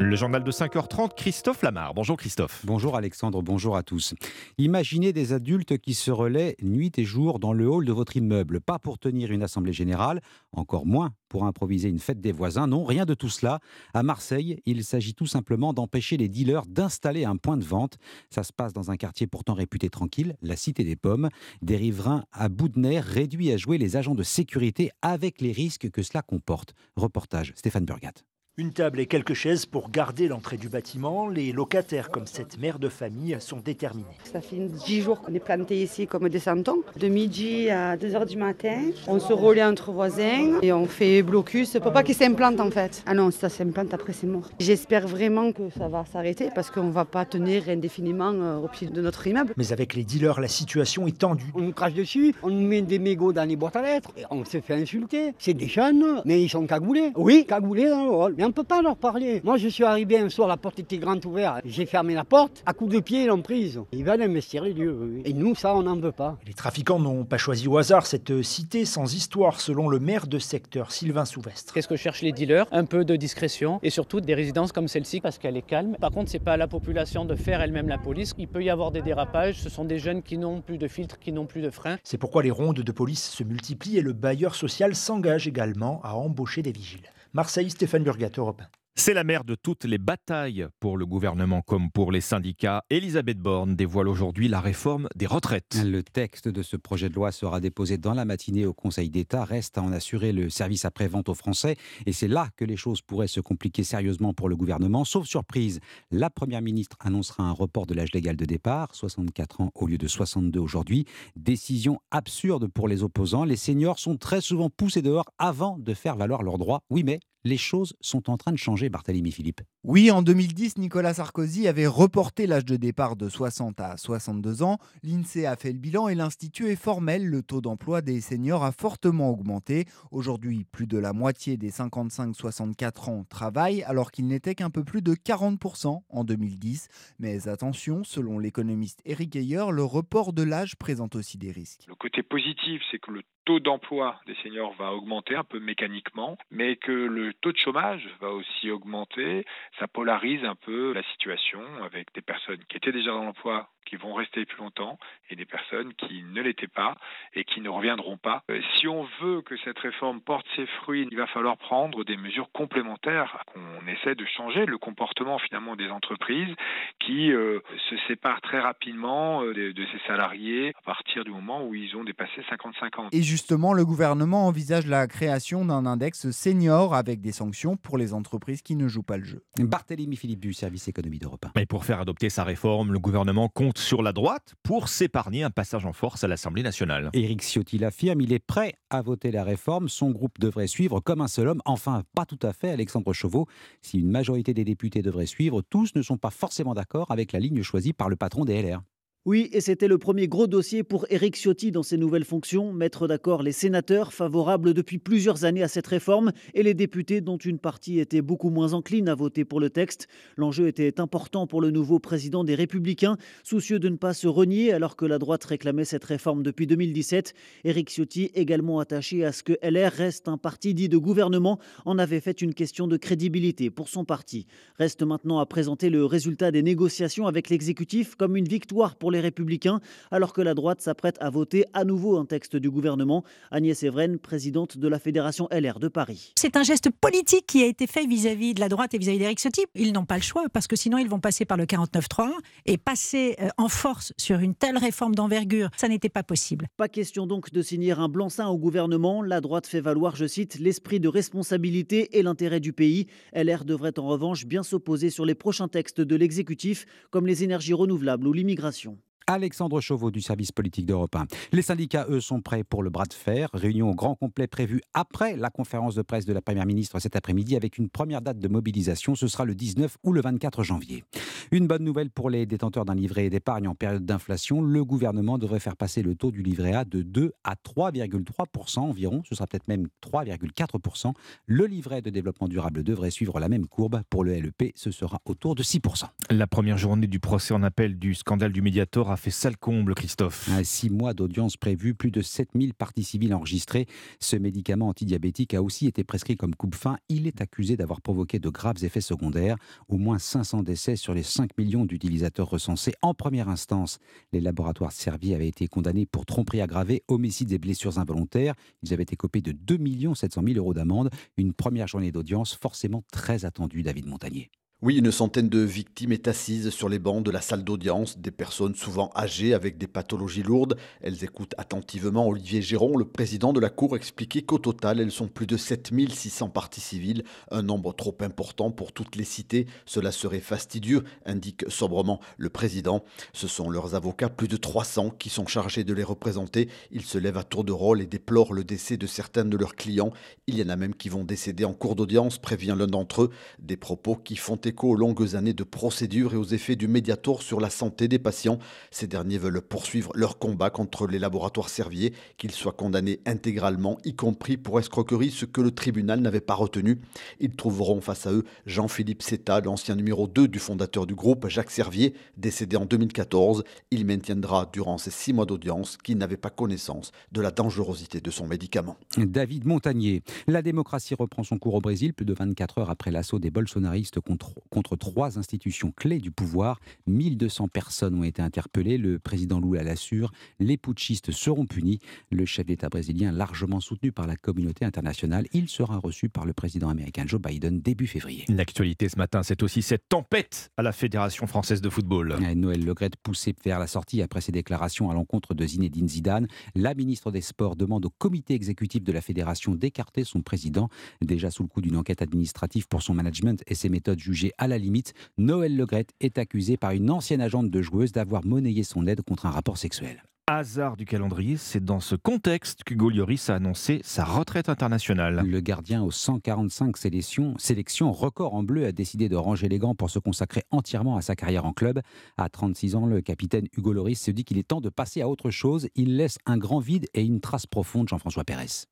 Le 0.00 0.16
journal 0.16 0.42
de 0.42 0.50
5h30, 0.50 1.14
Christophe 1.14 1.62
Lamar. 1.62 1.94
Bonjour 1.94 2.16
Christophe. 2.16 2.62
Bonjour 2.66 2.96
Alexandre, 2.96 3.42
bonjour 3.42 3.76
à 3.76 3.84
tous. 3.84 4.12
Imaginez 4.58 5.12
des 5.12 5.32
adultes 5.32 5.78
qui 5.78 5.94
se 5.94 6.10
relaient 6.10 6.56
nuit 6.62 6.90
et 6.96 7.04
jour 7.04 7.38
dans 7.38 7.52
le 7.52 7.68
hall 7.68 7.84
de 7.84 7.92
votre 7.92 8.16
immeuble, 8.16 8.60
pas 8.60 8.80
pour 8.80 8.98
tenir 8.98 9.30
une 9.30 9.44
assemblée 9.44 9.72
générale, 9.72 10.20
encore 10.50 10.84
moins 10.84 11.12
pour 11.28 11.44
improviser 11.44 11.88
une 11.88 12.00
fête 12.00 12.20
des 12.20 12.32
voisins. 12.32 12.66
Non, 12.66 12.84
rien 12.84 13.04
de 13.04 13.14
tout 13.14 13.28
cela. 13.28 13.60
À 13.94 14.02
Marseille, 14.02 14.60
il 14.66 14.82
s'agit 14.82 15.14
tout 15.14 15.26
simplement 15.26 15.72
d'empêcher 15.72 16.16
les 16.16 16.28
dealers 16.28 16.66
d'installer 16.66 17.24
un 17.24 17.36
point 17.36 17.56
de 17.56 17.64
vente. 17.64 17.98
Ça 18.30 18.42
se 18.42 18.52
passe 18.52 18.72
dans 18.72 18.90
un 18.90 18.96
quartier 18.96 19.28
pourtant 19.28 19.54
réputé 19.54 19.90
tranquille, 19.90 20.34
la 20.42 20.56
Cité 20.56 20.82
des 20.82 20.96
Pommes. 20.96 21.28
Des 21.62 21.76
riverains 21.76 22.24
à 22.32 22.48
bout 22.48 22.68
de 22.68 22.80
nerfs 22.80 23.04
réduits 23.04 23.52
à 23.52 23.56
jouer 23.56 23.78
les 23.78 23.96
agents 23.96 24.16
de 24.16 24.24
sécurité 24.24 24.90
avec 25.02 25.40
les 25.40 25.52
risques 25.52 25.88
que 25.88 26.02
cela 26.02 26.22
comporte. 26.22 26.74
Reportage 26.96 27.52
Stéphane 27.54 27.84
Burgat. 27.84 28.24
Une 28.58 28.74
table 28.74 29.00
et 29.00 29.06
quelques 29.06 29.32
chaises 29.32 29.64
pour 29.64 29.90
garder 29.90 30.28
l'entrée 30.28 30.58
du 30.58 30.68
bâtiment. 30.68 31.26
Les 31.26 31.52
locataires, 31.52 32.10
comme 32.10 32.26
cette 32.26 32.60
mère 32.60 32.78
de 32.78 32.90
famille, 32.90 33.34
sont 33.40 33.60
déterminés. 33.64 34.04
Ça 34.30 34.42
fait 34.42 34.58
10 34.58 35.00
jours 35.00 35.22
qu'on 35.22 35.32
est 35.32 35.40
planté 35.40 35.82
ici 35.82 36.06
comme 36.06 36.28
des 36.28 36.38
santons. 36.38 36.82
De 37.00 37.08
midi 37.08 37.70
à 37.70 37.96
2h 37.96 38.26
du 38.26 38.36
matin, 38.36 38.90
on 39.06 39.18
se 39.20 39.32
relaie 39.32 39.64
entre 39.64 39.90
voisins 39.90 40.58
et 40.60 40.70
on 40.70 40.84
fait 40.84 41.22
blocus 41.22 41.78
pour 41.82 41.94
pas 41.94 42.02
qu'ils 42.02 42.14
s'implantent 42.14 42.60
en 42.60 42.70
fait. 42.70 43.02
Ah 43.06 43.14
non, 43.14 43.30
si 43.30 43.38
ça 43.38 43.48
s'implante 43.48 43.94
après 43.94 44.12
c'est 44.12 44.26
mort. 44.26 44.50
J'espère 44.60 45.08
vraiment 45.08 45.52
que 45.52 45.70
ça 45.78 45.88
va 45.88 46.04
s'arrêter 46.04 46.50
parce 46.54 46.70
qu'on 46.70 46.90
va 46.90 47.06
pas 47.06 47.24
tenir 47.24 47.70
indéfiniment 47.70 48.32
euh, 48.34 48.56
au 48.58 48.68
pied 48.68 48.86
de 48.86 49.00
notre 49.00 49.26
immeuble. 49.26 49.54
Mais 49.56 49.72
avec 49.72 49.94
les 49.94 50.04
dealers, 50.04 50.40
la 50.42 50.48
situation 50.48 51.06
est 51.06 51.16
tendue. 51.16 51.50
On 51.54 51.62
nous 51.62 51.72
crache 51.72 51.94
dessus, 51.94 52.34
on 52.42 52.50
nous 52.50 52.68
met 52.68 52.82
des 52.82 52.98
mégots 52.98 53.32
dans 53.32 53.48
les 53.48 53.56
boîtes 53.56 53.76
à 53.76 53.80
lettres 53.80 54.10
et 54.18 54.24
on 54.30 54.44
se 54.44 54.60
fait 54.60 54.74
insulter. 54.74 55.32
C'est 55.38 55.54
des 55.54 55.68
jeunes, 55.68 56.20
mais 56.26 56.42
ils 56.42 56.50
sont 56.50 56.66
cagoulés. 56.66 57.12
Oui, 57.16 57.46
cagoulés 57.48 57.88
dans 57.88 58.28
le 58.28 58.41
on 58.44 58.48
ne 58.48 58.52
peut 58.52 58.64
pas 58.64 58.82
leur 58.82 58.96
parler. 58.96 59.40
Moi, 59.44 59.56
je 59.56 59.68
suis 59.68 59.84
arrivé 59.84 60.18
un 60.18 60.28
soir, 60.28 60.48
la 60.48 60.56
porte 60.56 60.78
était 60.78 60.98
grande 60.98 61.24
ouverte. 61.24 61.62
J'ai 61.64 61.86
fermé 61.86 62.14
la 62.14 62.24
porte. 62.24 62.62
À 62.66 62.72
coups 62.72 62.94
de 62.94 63.00
pied, 63.00 63.22
ils 63.22 63.26
l'ont 63.28 63.42
prise. 63.42 63.80
Ils 63.92 64.04
veulent 64.04 64.22
investir 64.22 64.64
les 64.64 64.72
lieux. 64.72 65.20
Et 65.24 65.32
nous, 65.32 65.54
ça, 65.54 65.74
on 65.74 65.82
n'en 65.82 65.96
veut 65.96 66.12
pas. 66.12 66.38
Les 66.46 66.54
trafiquants 66.54 66.98
n'ont 66.98 67.24
pas 67.24 67.38
choisi 67.38 67.68
au 67.68 67.78
hasard 67.78 68.06
cette 68.06 68.42
cité 68.42 68.84
sans 68.84 69.14
histoire, 69.14 69.60
selon 69.60 69.88
le 69.88 69.98
maire 69.98 70.26
de 70.26 70.38
secteur, 70.38 70.92
Sylvain 70.92 71.24
Souvestre. 71.24 71.72
Qu'est-ce 71.72 71.88
que 71.88 71.96
cherchent 71.96 72.22
les 72.22 72.32
dealers? 72.32 72.66
Un 72.72 72.84
peu 72.84 73.04
de 73.04 73.16
discrétion 73.16 73.78
et 73.82 73.90
surtout 73.90 74.20
des 74.20 74.34
résidences 74.34 74.72
comme 74.72 74.88
celle-ci 74.88 75.20
parce 75.20 75.38
qu'elle 75.38 75.56
est 75.56 75.62
calme. 75.62 75.96
Par 76.00 76.10
contre, 76.10 76.30
c'est 76.30 76.38
pas 76.38 76.52
à 76.52 76.56
la 76.56 76.68
population 76.68 77.24
de 77.24 77.34
faire 77.34 77.60
elle-même 77.60 77.88
la 77.88 77.98
police. 77.98 78.34
Il 78.38 78.48
peut 78.48 78.62
y 78.62 78.70
avoir 78.70 78.90
des 78.90 79.02
dérapages. 79.02 79.60
Ce 79.60 79.68
sont 79.68 79.84
des 79.84 79.98
jeunes 79.98 80.22
qui 80.22 80.38
n'ont 80.38 80.60
plus 80.60 80.78
de 80.78 80.88
filtres, 80.88 81.18
qui 81.18 81.32
n'ont 81.32 81.46
plus 81.46 81.62
de 81.62 81.70
freins. 81.70 81.98
C'est 82.02 82.18
pourquoi 82.18 82.42
les 82.42 82.50
rondes 82.50 82.80
de 82.80 82.92
police 82.92 83.30
se 83.30 83.44
multiplient 83.44 83.98
et 83.98 84.02
le 84.02 84.12
bailleur 84.12 84.54
social 84.54 84.94
s'engage 84.94 85.46
également 85.46 86.00
à 86.02 86.14
embaucher 86.14 86.62
des 86.62 86.72
vigiles. 86.72 87.08
Marseille, 87.34 87.70
Stéphane 87.70 88.04
Burgat, 88.04 88.30
Europe 88.36 88.62
c'est 88.94 89.14
la 89.14 89.24
mère 89.24 89.42
de 89.42 89.56
toutes 89.56 89.84
les 89.84 89.98
batailles 89.98 90.68
pour 90.78 90.96
le 90.96 91.06
gouvernement 91.06 91.60
comme 91.62 91.90
pour 91.90 92.12
les 92.12 92.20
syndicats. 92.20 92.84
Elisabeth 92.88 93.38
Borne 93.38 93.74
dévoile 93.74 94.06
aujourd'hui 94.06 94.46
la 94.46 94.60
réforme 94.60 95.08
des 95.16 95.26
retraites. 95.26 95.82
Le 95.84 96.04
texte 96.04 96.46
de 96.46 96.62
ce 96.62 96.76
projet 96.76 97.08
de 97.08 97.14
loi 97.14 97.32
sera 97.32 97.60
déposé 97.60 97.98
dans 97.98 98.14
la 98.14 98.24
matinée 98.24 98.64
au 98.64 98.72
Conseil 98.72 99.10
d'État. 99.10 99.44
Reste 99.44 99.76
à 99.76 99.82
en 99.82 99.92
assurer 99.92 100.32
le 100.32 100.50
service 100.50 100.84
après-vente 100.84 101.28
aux 101.28 101.34
Français. 101.34 101.76
Et 102.06 102.12
c'est 102.12 102.28
là 102.28 102.48
que 102.56 102.64
les 102.64 102.76
choses 102.76 103.02
pourraient 103.02 103.26
se 103.26 103.40
compliquer 103.40 103.82
sérieusement 103.82 104.34
pour 104.34 104.48
le 104.48 104.54
gouvernement. 104.54 105.04
Sauf 105.04 105.26
surprise, 105.26 105.80
la 106.12 106.30
Première 106.30 106.62
ministre 106.62 106.96
annoncera 107.00 107.42
un 107.42 107.52
report 107.52 107.86
de 107.86 107.94
l'âge 107.94 108.12
légal 108.12 108.36
de 108.36 108.44
départ, 108.44 108.94
64 108.94 109.62
ans 109.62 109.70
au 109.74 109.86
lieu 109.86 109.98
de 109.98 110.06
62 110.06 110.60
aujourd'hui. 110.60 111.06
Décision 111.34 111.98
absurde 112.12 112.68
pour 112.68 112.86
les 112.86 113.02
opposants. 113.02 113.44
Les 113.44 113.56
seniors 113.56 113.98
sont 113.98 114.16
très 114.16 114.40
souvent 114.40 114.70
poussés 114.70 115.02
dehors 115.02 115.30
avant 115.38 115.76
de 115.78 115.92
faire 115.92 116.14
valoir 116.14 116.44
leurs 116.44 116.58
droits. 116.58 116.82
Oui, 116.88 117.02
mais 117.02 117.18
les 117.44 117.56
choses 117.56 117.96
sont 118.00 118.30
en 118.30 118.36
train 118.36 118.52
de 118.52 118.58
changer, 118.58 118.88
Barthélemy 118.88 119.32
Philippe. 119.32 119.62
Oui, 119.84 120.10
en 120.10 120.22
2010, 120.22 120.78
Nicolas 120.78 121.14
Sarkozy 121.14 121.66
avait 121.66 121.86
reporté 121.86 122.46
l'âge 122.46 122.64
de 122.64 122.76
départ 122.76 123.16
de 123.16 123.28
60 123.28 123.80
à 123.80 123.96
62 123.96 124.62
ans. 124.62 124.78
L'INSEE 125.02 125.46
a 125.46 125.56
fait 125.56 125.72
le 125.72 125.78
bilan 125.78 126.08
et 126.08 126.14
l'Institut 126.14 126.68
est 126.68 126.76
formel. 126.76 127.26
Le 127.26 127.42
taux 127.42 127.60
d'emploi 127.60 128.00
des 128.00 128.20
seniors 128.20 128.62
a 128.62 128.70
fortement 128.70 129.30
augmenté. 129.30 129.86
Aujourd'hui, 130.10 130.64
plus 130.70 130.86
de 130.86 130.98
la 130.98 131.12
moitié 131.12 131.56
des 131.56 131.70
55-64 131.70 133.10
ans 133.10 133.24
travaillent, 133.28 133.82
alors 133.82 134.12
qu'il 134.12 134.28
n'était 134.28 134.54
qu'un 134.54 134.70
peu 134.70 134.84
plus 134.84 135.02
de 135.02 135.14
40% 135.14 136.02
en 136.08 136.24
2010. 136.24 136.88
Mais 137.18 137.48
attention, 137.48 138.04
selon 138.04 138.38
l'économiste 138.38 139.00
Eric 139.04 139.34
Heyer, 139.34 139.64
le 139.72 139.84
report 139.84 140.32
de 140.32 140.42
l'âge 140.42 140.76
présente 140.76 141.16
aussi 141.16 141.38
des 141.38 141.50
risques. 141.50 141.86
Le 141.88 141.94
côté 141.94 142.22
positif, 142.22 142.82
c'est 142.90 142.98
que 142.98 143.10
le 143.10 143.22
taux 143.44 143.60
d'emploi 143.60 144.20
des 144.26 144.36
seniors 144.42 144.74
va 144.74 144.92
augmenter 144.92 145.34
un 145.34 145.44
peu 145.44 145.58
mécaniquement, 145.58 146.36
mais 146.50 146.76
que 146.76 146.92
le 146.92 147.31
taux 147.34 147.52
de 147.52 147.58
chômage 147.58 148.08
va 148.20 148.30
aussi 148.30 148.70
augmenter. 148.70 149.44
Ça 149.78 149.88
polarise 149.88 150.44
un 150.44 150.54
peu 150.54 150.92
la 150.92 151.02
situation 151.12 151.60
avec 151.82 152.12
des 152.14 152.22
personnes 152.22 152.62
qui 152.68 152.76
étaient 152.76 152.92
déjà 152.92 153.10
dans 153.10 153.24
l'emploi 153.24 153.71
qui 153.84 153.96
vont 153.96 154.14
rester 154.14 154.44
plus 154.44 154.58
longtemps 154.58 154.98
et 155.30 155.36
des 155.36 155.44
personnes 155.44 155.92
qui 155.94 156.22
ne 156.22 156.42
l'étaient 156.42 156.68
pas 156.68 156.96
et 157.34 157.44
qui 157.44 157.60
ne 157.60 157.68
reviendront 157.68 158.16
pas. 158.16 158.42
Euh, 158.50 158.60
si 158.76 158.88
on 158.88 159.06
veut 159.20 159.42
que 159.42 159.56
cette 159.64 159.78
réforme 159.78 160.20
porte 160.20 160.46
ses 160.56 160.66
fruits, 160.66 161.08
il 161.10 161.16
va 161.16 161.26
falloir 161.26 161.56
prendre 161.56 162.04
des 162.04 162.16
mesures 162.16 162.50
complémentaires, 162.52 163.44
qu'on 163.46 163.86
essaie 163.86 164.14
de 164.14 164.24
changer 164.36 164.66
le 164.66 164.78
comportement 164.78 165.38
finalement 165.38 165.76
des 165.76 165.88
entreprises 165.88 166.54
qui 167.00 167.32
euh, 167.32 167.60
se 167.90 167.96
séparent 168.08 168.40
très 168.40 168.60
rapidement 168.60 169.42
euh, 169.42 169.54
de, 169.54 169.72
de, 169.72 169.86
ces 169.92 170.06
salariés 170.06 170.72
à 170.78 170.82
partir 170.82 171.24
du 171.24 171.30
moment 171.30 171.66
où 171.66 171.74
ils 171.74 171.96
ont 171.96 172.04
dépassé 172.04 172.42
55 172.48 172.98
ans. 172.98 173.08
Et 173.12 173.22
justement, 173.22 173.72
le 173.72 173.84
gouvernement 173.84 174.46
envisage 174.46 174.86
la 174.86 175.06
création 175.06 175.64
d'un 175.64 175.86
index 175.86 176.30
senior 176.30 176.94
avec 176.94 177.20
des 177.20 177.32
sanctions 177.32 177.76
pour 177.76 177.98
les 177.98 178.14
entreprises 178.14 178.62
qui 178.62 178.76
ne 178.76 178.88
jouent 178.88 179.02
pas 179.02 179.16
le 179.16 179.24
jeu. 179.24 179.42
Barthélémy 179.58 180.16
Philippe 180.16 180.40
du 180.40 180.52
service 180.52 180.88
économie 180.88 181.18
d'Europe 181.18 181.46
1. 181.54 181.60
Et 181.60 181.66
pour 181.66 181.84
faire 181.84 182.00
adopter 182.00 182.30
sa 182.30 182.44
réforme, 182.44 182.92
le 182.92 182.98
gouvernement 182.98 183.48
compte 183.48 183.71
sur 183.78 184.02
la 184.02 184.12
droite 184.12 184.54
pour 184.62 184.88
s'épargner 184.88 185.42
un 185.42 185.50
passage 185.50 185.86
en 185.86 185.92
force 185.92 186.24
à 186.24 186.28
l'Assemblée 186.28 186.62
nationale. 186.62 187.10
Éric 187.12 187.42
Ciotti 187.42 187.78
l'affirme, 187.78 188.20
il 188.20 188.32
est 188.32 188.38
prêt 188.38 188.74
à 188.90 189.02
voter 189.02 189.30
la 189.30 189.44
réforme. 189.44 189.88
Son 189.88 190.10
groupe 190.10 190.38
devrait 190.38 190.66
suivre 190.66 191.00
comme 191.00 191.20
un 191.20 191.28
seul 191.28 191.48
homme. 191.48 191.62
Enfin, 191.64 192.02
pas 192.14 192.26
tout 192.26 192.38
à 192.42 192.52
fait, 192.52 192.70
Alexandre 192.70 193.12
Chauveau. 193.12 193.46
Si 193.80 193.98
une 193.98 194.10
majorité 194.10 194.54
des 194.54 194.64
députés 194.64 195.02
devrait 195.02 195.26
suivre, 195.26 195.62
tous 195.62 195.94
ne 195.94 196.02
sont 196.02 196.18
pas 196.18 196.30
forcément 196.30 196.74
d'accord 196.74 197.10
avec 197.10 197.32
la 197.32 197.38
ligne 197.38 197.62
choisie 197.62 197.92
par 197.92 198.08
le 198.08 198.16
patron 198.16 198.44
des 198.44 198.62
LR. 198.62 198.82
Oui, 199.24 199.48
et 199.52 199.60
c'était 199.60 199.86
le 199.86 199.98
premier 199.98 200.26
gros 200.26 200.48
dossier 200.48 200.82
pour 200.82 201.06
Éric 201.08 201.36
Ciotti 201.36 201.70
dans 201.70 201.84
ses 201.84 201.96
nouvelles 201.96 202.24
fonctions, 202.24 202.72
mettre 202.72 203.06
d'accord 203.06 203.44
les 203.44 203.52
sénateurs 203.52 204.12
favorables 204.12 204.74
depuis 204.74 204.98
plusieurs 204.98 205.44
années 205.44 205.62
à 205.62 205.68
cette 205.68 205.86
réforme 205.86 206.32
et 206.54 206.64
les 206.64 206.74
députés 206.74 207.20
dont 207.20 207.36
une 207.36 207.60
partie 207.60 208.00
était 208.00 208.20
beaucoup 208.20 208.50
moins 208.50 208.72
encline 208.72 209.08
à 209.08 209.14
voter 209.14 209.44
pour 209.44 209.60
le 209.60 209.70
texte. 209.70 210.08
L'enjeu 210.36 210.66
était 210.66 211.00
important 211.00 211.46
pour 211.46 211.60
le 211.60 211.70
nouveau 211.70 212.00
président 212.00 212.42
des 212.42 212.56
Républicains, 212.56 213.16
soucieux 213.44 213.78
de 213.78 213.88
ne 213.90 213.96
pas 213.96 214.12
se 214.12 214.26
renier 214.26 214.72
alors 214.72 214.96
que 214.96 215.06
la 215.06 215.20
droite 215.20 215.44
réclamait 215.44 215.84
cette 215.84 216.02
réforme 216.02 216.42
depuis 216.42 216.66
2017. 216.66 217.32
Éric 217.62 217.90
Ciotti, 217.90 218.32
également 218.34 218.80
attaché 218.80 219.24
à 219.24 219.30
ce 219.30 219.44
que 219.44 219.52
LR 219.62 219.92
reste 219.92 220.26
un 220.26 220.36
parti 220.36 220.74
dit 220.74 220.88
de 220.88 220.98
gouvernement, 220.98 221.60
en 221.84 221.96
avait 221.96 222.18
fait 222.18 222.42
une 222.42 222.54
question 222.54 222.88
de 222.88 222.96
crédibilité 222.96 223.70
pour 223.70 223.88
son 223.88 224.04
parti. 224.04 224.48
Reste 224.80 225.04
maintenant 225.04 225.38
à 225.38 225.46
présenter 225.46 225.90
le 225.90 226.04
résultat 226.04 226.50
des 226.50 226.64
négociations 226.64 227.28
avec 227.28 227.50
l'exécutif 227.50 228.16
comme 228.16 228.36
une 228.36 228.48
victoire 228.48 228.96
pour 228.96 229.11
les 229.12 229.20
Républicains, 229.20 229.80
alors 230.10 230.32
que 230.32 230.40
la 230.40 230.54
droite 230.54 230.80
s'apprête 230.80 231.16
à 231.20 231.30
voter 231.30 231.64
à 231.72 231.84
nouveau 231.84 232.18
un 232.18 232.24
texte 232.24 232.56
du 232.56 232.70
gouvernement. 232.70 233.22
Agnès 233.50 233.82
Evren, 233.82 234.18
présidente 234.18 234.78
de 234.78 234.88
la 234.88 234.98
Fédération 234.98 235.48
LR 235.52 235.78
de 235.78 235.88
Paris. 235.88 236.32
C'est 236.36 236.56
un 236.56 236.62
geste 236.62 236.90
politique 236.90 237.46
qui 237.46 237.62
a 237.62 237.66
été 237.66 237.86
fait 237.86 238.06
vis-à-vis 238.06 238.54
de 238.54 238.60
la 238.60 238.68
droite 238.68 238.94
et 238.94 238.98
vis-à-vis 238.98 239.18
d'Éric 239.18 239.38
Ciotti. 239.38 239.62
Ils 239.74 239.92
n'ont 239.92 240.04
pas 240.04 240.16
le 240.16 240.22
choix, 240.22 240.46
parce 240.52 240.66
que 240.66 240.76
sinon 240.76 240.98
ils 240.98 241.08
vont 241.08 241.20
passer 241.20 241.44
par 241.44 241.56
le 241.56 241.64
49-3 241.64 242.30
et 242.66 242.78
passer 242.78 243.36
euh, 243.40 243.48
en 243.58 243.68
force 243.68 244.12
sur 244.18 244.38
une 244.40 244.54
telle 244.54 244.78
réforme 244.78 245.14
d'envergure, 245.14 245.70
ça 245.76 245.88
n'était 245.88 246.08
pas 246.08 246.22
possible. 246.22 246.66
Pas 246.76 246.88
question 246.88 247.26
donc 247.26 247.52
de 247.52 247.62
signer 247.62 247.92
un 247.92 248.08
blanc-seing 248.08 248.48
au 248.48 248.58
gouvernement. 248.58 249.22
La 249.22 249.40
droite 249.40 249.66
fait 249.66 249.80
valoir, 249.80 250.16
je 250.16 250.26
cite, 250.26 250.58
l'esprit 250.58 251.00
de 251.00 251.08
responsabilité 251.08 252.18
et 252.18 252.22
l'intérêt 252.22 252.60
du 252.60 252.72
pays. 252.72 253.06
LR 253.34 253.64
devrait 253.64 253.98
en 253.98 254.06
revanche 254.06 254.46
bien 254.46 254.62
s'opposer 254.62 255.10
sur 255.10 255.24
les 255.24 255.34
prochains 255.34 255.68
textes 255.68 256.00
de 256.00 256.16
l'exécutif, 256.16 256.86
comme 257.10 257.26
les 257.26 257.44
énergies 257.44 257.74
renouvelables 257.74 258.26
ou 258.26 258.32
l'immigration. 258.32 258.98
Alexandre 259.32 259.80
Chauveau 259.80 260.10
du 260.10 260.20
service 260.20 260.52
politique 260.52 260.84
d'Europe 260.84 261.16
1. 261.16 261.26
Les 261.52 261.62
syndicats, 261.62 262.04
eux, 262.10 262.20
sont 262.20 262.42
prêts 262.42 262.64
pour 262.64 262.82
le 262.82 262.90
bras 262.90 263.06
de 263.06 263.14
fer. 263.14 263.48
Réunion 263.54 263.88
au 263.90 263.94
grand 263.94 264.14
complet 264.14 264.46
prévue 264.46 264.82
après 264.92 265.36
la 265.36 265.48
conférence 265.48 265.94
de 265.94 266.02
presse 266.02 266.26
de 266.26 266.34
la 266.34 266.42
Première 266.42 266.66
ministre 266.66 266.98
cet 266.98 267.16
après-midi 267.16 267.56
avec 267.56 267.78
une 267.78 267.88
première 267.88 268.20
date 268.20 268.38
de 268.38 268.48
mobilisation. 268.48 269.14
Ce 269.14 269.28
sera 269.28 269.46
le 269.46 269.54
19 269.54 269.96
ou 270.04 270.12
le 270.12 270.20
24 270.20 270.62
janvier. 270.62 271.04
Une 271.50 271.66
bonne 271.66 271.82
nouvelle 271.82 272.10
pour 272.10 272.28
les 272.28 272.44
détenteurs 272.44 272.84
d'un 272.84 272.94
livret 272.94 273.30
d'épargne 273.30 273.68
en 273.68 273.74
période 273.74 274.04
d'inflation. 274.04 274.60
Le 274.60 274.84
gouvernement 274.84 275.38
devrait 275.38 275.60
faire 275.60 275.76
passer 275.76 276.02
le 276.02 276.14
taux 276.14 276.30
du 276.30 276.42
livret 276.42 276.74
A 276.74 276.84
de 276.84 277.00
2 277.00 277.32
à 277.42 277.54
3,3% 277.54 278.80
environ. 278.80 279.22
Ce 279.26 279.34
sera 279.34 279.46
peut-être 279.46 279.68
même 279.68 279.88
3,4%. 280.02 281.14
Le 281.46 281.64
livret 281.64 282.02
de 282.02 282.10
développement 282.10 282.48
durable 282.48 282.82
devrait 282.82 283.10
suivre 283.10 283.40
la 283.40 283.48
même 283.48 283.66
courbe. 283.66 284.02
Pour 284.10 284.24
le 284.24 284.34
LEP, 284.34 284.72
ce 284.74 284.90
sera 284.90 285.22
autour 285.24 285.54
de 285.54 285.62
6%. 285.62 286.04
La 286.28 286.46
première 286.46 286.76
journée 286.76 287.06
du 287.06 287.18
procès 287.18 287.54
en 287.54 287.62
appel 287.62 287.98
du 287.98 288.14
scandale 288.14 288.52
du 288.52 288.60
Mediator 288.60 289.10
a 289.10 289.16
fait 289.22 289.30
sale 289.30 289.56
comble, 289.56 289.94
Christophe. 289.94 290.50
Six 290.64 290.90
mois 290.90 291.14
d'audience 291.14 291.56
prévue, 291.56 291.94
plus 291.94 292.10
de 292.10 292.20
7000 292.22 292.74
parties 292.74 293.04
civiles 293.04 293.34
enregistrées. 293.34 293.86
Ce 294.18 294.34
médicament 294.34 294.88
antidiabétique 294.88 295.54
a 295.54 295.62
aussi 295.62 295.86
été 295.86 296.02
prescrit 296.02 296.36
comme 296.36 296.56
coupe-fin. 296.56 296.96
Il 297.08 297.28
est 297.28 297.40
accusé 297.40 297.76
d'avoir 297.76 298.00
provoqué 298.00 298.40
de 298.40 298.48
graves 298.48 298.82
effets 298.82 299.00
secondaires. 299.00 299.56
Au 299.88 299.96
moins 299.96 300.18
500 300.18 300.64
décès 300.64 300.96
sur 300.96 301.14
les 301.14 301.22
5 301.22 301.56
millions 301.56 301.84
d'utilisateurs 301.84 302.50
recensés. 302.50 302.94
En 303.00 303.14
première 303.14 303.48
instance, 303.48 303.98
les 304.32 304.40
laboratoires 304.40 304.90
servis 304.90 305.34
avaient 305.34 305.46
été 305.46 305.68
condamnés 305.68 306.04
pour 306.04 306.26
tromperie 306.26 306.60
aggravée, 306.60 307.04
homicides 307.06 307.52
et 307.52 307.58
blessures 307.58 308.00
involontaires. 308.00 308.54
Ils 308.82 308.92
avaient 308.92 309.04
été 309.04 309.14
copés 309.14 309.40
de 309.40 309.52
2 309.52 309.78
700 310.14 310.42
000 310.44 310.58
euros 310.58 310.74
d'amende. 310.74 311.10
Une 311.36 311.52
première 311.52 311.86
journée 311.86 312.10
d'audience 312.10 312.58
forcément 312.60 313.04
très 313.12 313.44
attendue, 313.44 313.82
David 313.82 314.06
Montagnier. 314.06 314.50
Oui, 314.84 314.96
une 314.96 315.12
centaine 315.12 315.48
de 315.48 315.60
victimes 315.60 316.10
est 316.10 316.26
assise 316.26 316.70
sur 316.70 316.88
les 316.88 316.98
bancs 316.98 317.22
de 317.22 317.30
la 317.30 317.40
salle 317.40 317.62
d'audience, 317.62 318.18
des 318.18 318.32
personnes 318.32 318.74
souvent 318.74 319.12
âgées 319.14 319.54
avec 319.54 319.78
des 319.78 319.86
pathologies 319.86 320.42
lourdes. 320.42 320.76
Elles 321.00 321.22
écoutent 321.22 321.54
attentivement 321.56 322.26
Olivier 322.26 322.62
Géron, 322.62 322.96
le 322.96 323.04
président 323.04 323.52
de 323.52 323.60
la 323.60 323.70
Cour, 323.70 323.94
expliquer 323.94 324.42
qu'au 324.42 324.58
total, 324.58 324.98
elles 324.98 325.12
sont 325.12 325.28
plus 325.28 325.46
de 325.46 325.56
7600 325.56 326.48
parties 326.48 326.80
civiles, 326.80 327.22
un 327.52 327.62
nombre 327.62 327.92
trop 327.92 328.18
important 328.22 328.72
pour 328.72 328.90
toutes 328.90 329.14
les 329.14 329.22
citer. 329.22 329.68
Cela 329.86 330.10
serait 330.10 330.40
fastidieux, 330.40 331.04
indique 331.26 331.64
sobrement 331.68 332.18
le 332.36 332.48
président. 332.48 333.04
Ce 333.32 333.46
sont 333.46 333.70
leurs 333.70 333.94
avocats, 333.94 334.30
plus 334.30 334.48
de 334.48 334.56
300, 334.56 335.10
qui 335.10 335.28
sont 335.28 335.46
chargés 335.46 335.84
de 335.84 335.94
les 335.94 336.02
représenter. 336.02 336.68
Ils 336.90 337.04
se 337.04 337.18
lèvent 337.18 337.38
à 337.38 337.44
tour 337.44 337.62
de 337.62 337.70
rôle 337.70 338.02
et 338.02 338.06
déplorent 338.06 338.52
le 338.52 338.64
décès 338.64 338.96
de 338.96 339.06
certains 339.06 339.44
de 339.44 339.56
leurs 339.56 339.76
clients. 339.76 340.10
Il 340.48 340.58
y 340.58 340.62
en 340.64 340.70
a 340.70 340.74
même 340.74 340.96
qui 340.96 341.08
vont 341.08 341.22
décéder 341.22 341.64
en 341.64 341.72
cours 341.72 341.94
d'audience, 341.94 342.38
prévient 342.38 342.74
l'un 342.76 342.88
d'entre 342.88 343.22
eux. 343.22 343.30
Des 343.60 343.76
propos 343.76 344.16
qui 344.16 344.34
font 344.34 344.56
aux 344.82 344.94
longues 344.94 345.36
années 345.36 345.52
de 345.52 345.64
procédures 345.64 346.34
et 346.34 346.36
aux 346.36 346.44
effets 346.44 346.76
du 346.76 346.88
Mediator 346.88 347.42
sur 347.42 347.60
la 347.60 347.70
santé 347.70 348.08
des 348.08 348.18
patients. 348.18 348.58
Ces 348.90 349.06
derniers 349.06 349.38
veulent 349.38 349.62
poursuivre 349.62 350.12
leur 350.14 350.38
combat 350.38 350.70
contre 350.70 351.06
les 351.06 351.18
laboratoires 351.18 351.68
Servier, 351.68 352.12
qu'ils 352.38 352.50
soient 352.50 352.72
condamnés 352.72 353.20
intégralement, 353.26 353.98
y 354.04 354.14
compris 354.14 354.56
pour 354.56 354.78
escroquerie, 354.80 355.30
ce 355.30 355.44
que 355.44 355.60
le 355.60 355.70
tribunal 355.70 356.20
n'avait 356.20 356.40
pas 356.40 356.54
retenu. 356.54 357.00
Ils 357.40 357.54
trouveront 357.54 358.00
face 358.00 358.26
à 358.26 358.32
eux 358.32 358.44
Jean-Philippe 358.66 359.22
Seta, 359.22 359.60
l'ancien 359.60 359.94
numéro 359.94 360.26
2 360.26 360.48
du 360.48 360.58
fondateur 360.58 361.06
du 361.06 361.14
groupe, 361.14 361.48
Jacques 361.48 361.70
Servier, 361.70 362.14
décédé 362.36 362.76
en 362.76 362.86
2014. 362.86 363.64
Il 363.90 364.06
maintiendra 364.06 364.68
durant 364.72 364.98
ces 364.98 365.10
six 365.10 365.32
mois 365.32 365.46
d'audience 365.46 365.96
qu'il 365.96 366.18
n'avait 366.18 366.36
pas 366.36 366.50
connaissance 366.50 367.12
de 367.32 367.40
la 367.40 367.50
dangerosité 367.50 368.20
de 368.20 368.30
son 368.30 368.46
médicament. 368.46 368.96
David 369.16 369.66
Montagnier. 369.66 370.22
La 370.46 370.62
démocratie 370.62 371.14
reprend 371.14 371.42
son 371.44 371.58
cours 371.58 371.74
au 371.74 371.80
Brésil, 371.80 372.14
plus 372.14 372.26
de 372.26 372.34
24 372.34 372.78
heures 372.78 372.90
après 372.90 373.10
l'assaut 373.10 373.38
des 373.38 373.50
bolsonaristes 373.50 374.20
contre 374.20 374.52
contre 374.70 374.96
trois 374.96 375.38
institutions 375.38 375.92
clés 375.92 376.18
du 376.18 376.30
pouvoir. 376.30 376.80
1200 377.06 377.68
personnes 377.68 378.14
ont 378.14 378.24
été 378.24 378.42
interpellées. 378.42 378.98
Le 378.98 379.18
président 379.18 379.60
Lula 379.60 379.82
l'assure. 379.82 380.32
Les 380.58 380.76
putschistes 380.76 381.32
seront 381.32 381.66
punis. 381.66 382.00
Le 382.30 382.44
chef 382.46 382.66
d'État 382.66 382.88
brésilien, 382.88 383.32
largement 383.32 383.80
soutenu 383.80 384.12
par 384.12 384.26
la 384.26 384.36
communauté 384.36 384.84
internationale, 384.84 385.46
il 385.52 385.68
sera 385.68 385.98
reçu 385.98 386.28
par 386.28 386.46
le 386.46 386.52
président 386.52 386.88
américain 386.88 387.24
Joe 387.26 387.40
Biden 387.40 387.80
début 387.80 388.06
février. 388.06 388.44
L'actualité 388.48 389.08
ce 389.08 389.16
matin, 389.16 389.42
c'est 389.42 389.62
aussi 389.62 389.82
cette 389.82 390.08
tempête 390.08 390.70
à 390.76 390.82
la 390.82 390.92
Fédération 390.92 391.46
française 391.46 391.80
de 391.80 391.90
football. 391.90 392.38
Noël 392.54 392.84
Legrette 392.84 393.16
poussé 393.16 393.54
vers 393.64 393.78
la 393.78 393.86
sortie 393.86 394.22
après 394.22 394.40
ses 394.40 394.52
déclarations 394.52 395.10
à 395.10 395.14
l'encontre 395.14 395.54
de 395.54 395.66
Zinedine 395.66 396.08
Zidane. 396.08 396.46
La 396.74 396.94
ministre 396.94 397.30
des 397.30 397.40
Sports 397.40 397.76
demande 397.76 398.06
au 398.06 398.10
comité 398.10 398.54
exécutif 398.54 399.02
de 399.02 399.12
la 399.12 399.20
fédération 399.20 399.74
d'écarter 399.74 400.24
son 400.24 400.42
président, 400.42 400.88
déjà 401.20 401.50
sous 401.50 401.62
le 401.62 401.68
coup 401.68 401.80
d'une 401.80 401.96
enquête 401.96 402.22
administrative 402.22 402.86
pour 402.88 403.02
son 403.02 403.14
management 403.14 403.62
et 403.66 403.74
ses 403.74 403.88
méthodes 403.88 404.18
jugées 404.18 404.51
à 404.58 404.68
la 404.68 404.78
limite, 404.78 405.14
Noël 405.38 405.76
Legrette 405.76 406.12
est 406.20 406.38
accusé 406.38 406.76
par 406.76 406.92
une 406.92 407.10
ancienne 407.10 407.40
agente 407.40 407.70
de 407.70 407.82
joueuse 407.82 408.12
d'avoir 408.12 408.44
monnayé 408.44 408.82
son 408.84 409.06
aide 409.06 409.22
contre 409.22 409.46
un 409.46 409.50
rapport 409.50 409.78
sexuel. 409.78 410.22
Hasard 410.48 410.96
du 410.96 411.04
calendrier, 411.04 411.56
c'est 411.56 411.84
dans 411.84 412.00
ce 412.00 412.16
contexte 412.16 412.82
qu'Hugo 412.82 413.10
Lloris 413.10 413.48
a 413.48 413.54
annoncé 413.54 414.00
sa 414.02 414.24
retraite 414.24 414.68
internationale. 414.68 415.40
Le 415.46 415.60
gardien 415.60 416.02
aux 416.02 416.10
145 416.10 416.96
sélections, 416.96 417.54
sélections 417.58 418.10
record 418.10 418.54
en 418.54 418.64
bleu 418.64 418.84
a 418.84 418.92
décidé 418.92 419.28
de 419.28 419.36
ranger 419.36 419.68
les 419.68 419.78
gants 419.78 419.94
pour 419.94 420.10
se 420.10 420.18
consacrer 420.18 420.64
entièrement 420.72 421.16
à 421.16 421.22
sa 421.22 421.36
carrière 421.36 421.64
en 421.64 421.72
club. 421.72 422.00
À 422.36 422.48
36 422.48 422.96
ans, 422.96 423.06
le 423.06 423.20
capitaine 423.20 423.68
Hugo 423.76 423.92
Lloris 423.92 424.20
se 424.20 424.32
dit 424.32 424.44
qu'il 424.44 424.58
est 424.58 424.66
temps 424.66 424.80
de 424.80 424.90
passer 424.90 425.22
à 425.22 425.28
autre 425.28 425.50
chose. 425.50 425.88
Il 425.94 426.16
laisse 426.16 426.38
un 426.44 426.58
grand 426.58 426.80
vide 426.80 427.06
et 427.14 427.22
une 427.22 427.40
trace 427.40 427.66
profonde, 427.66 428.08
Jean-François 428.08 428.44
Pérez. 428.44 428.86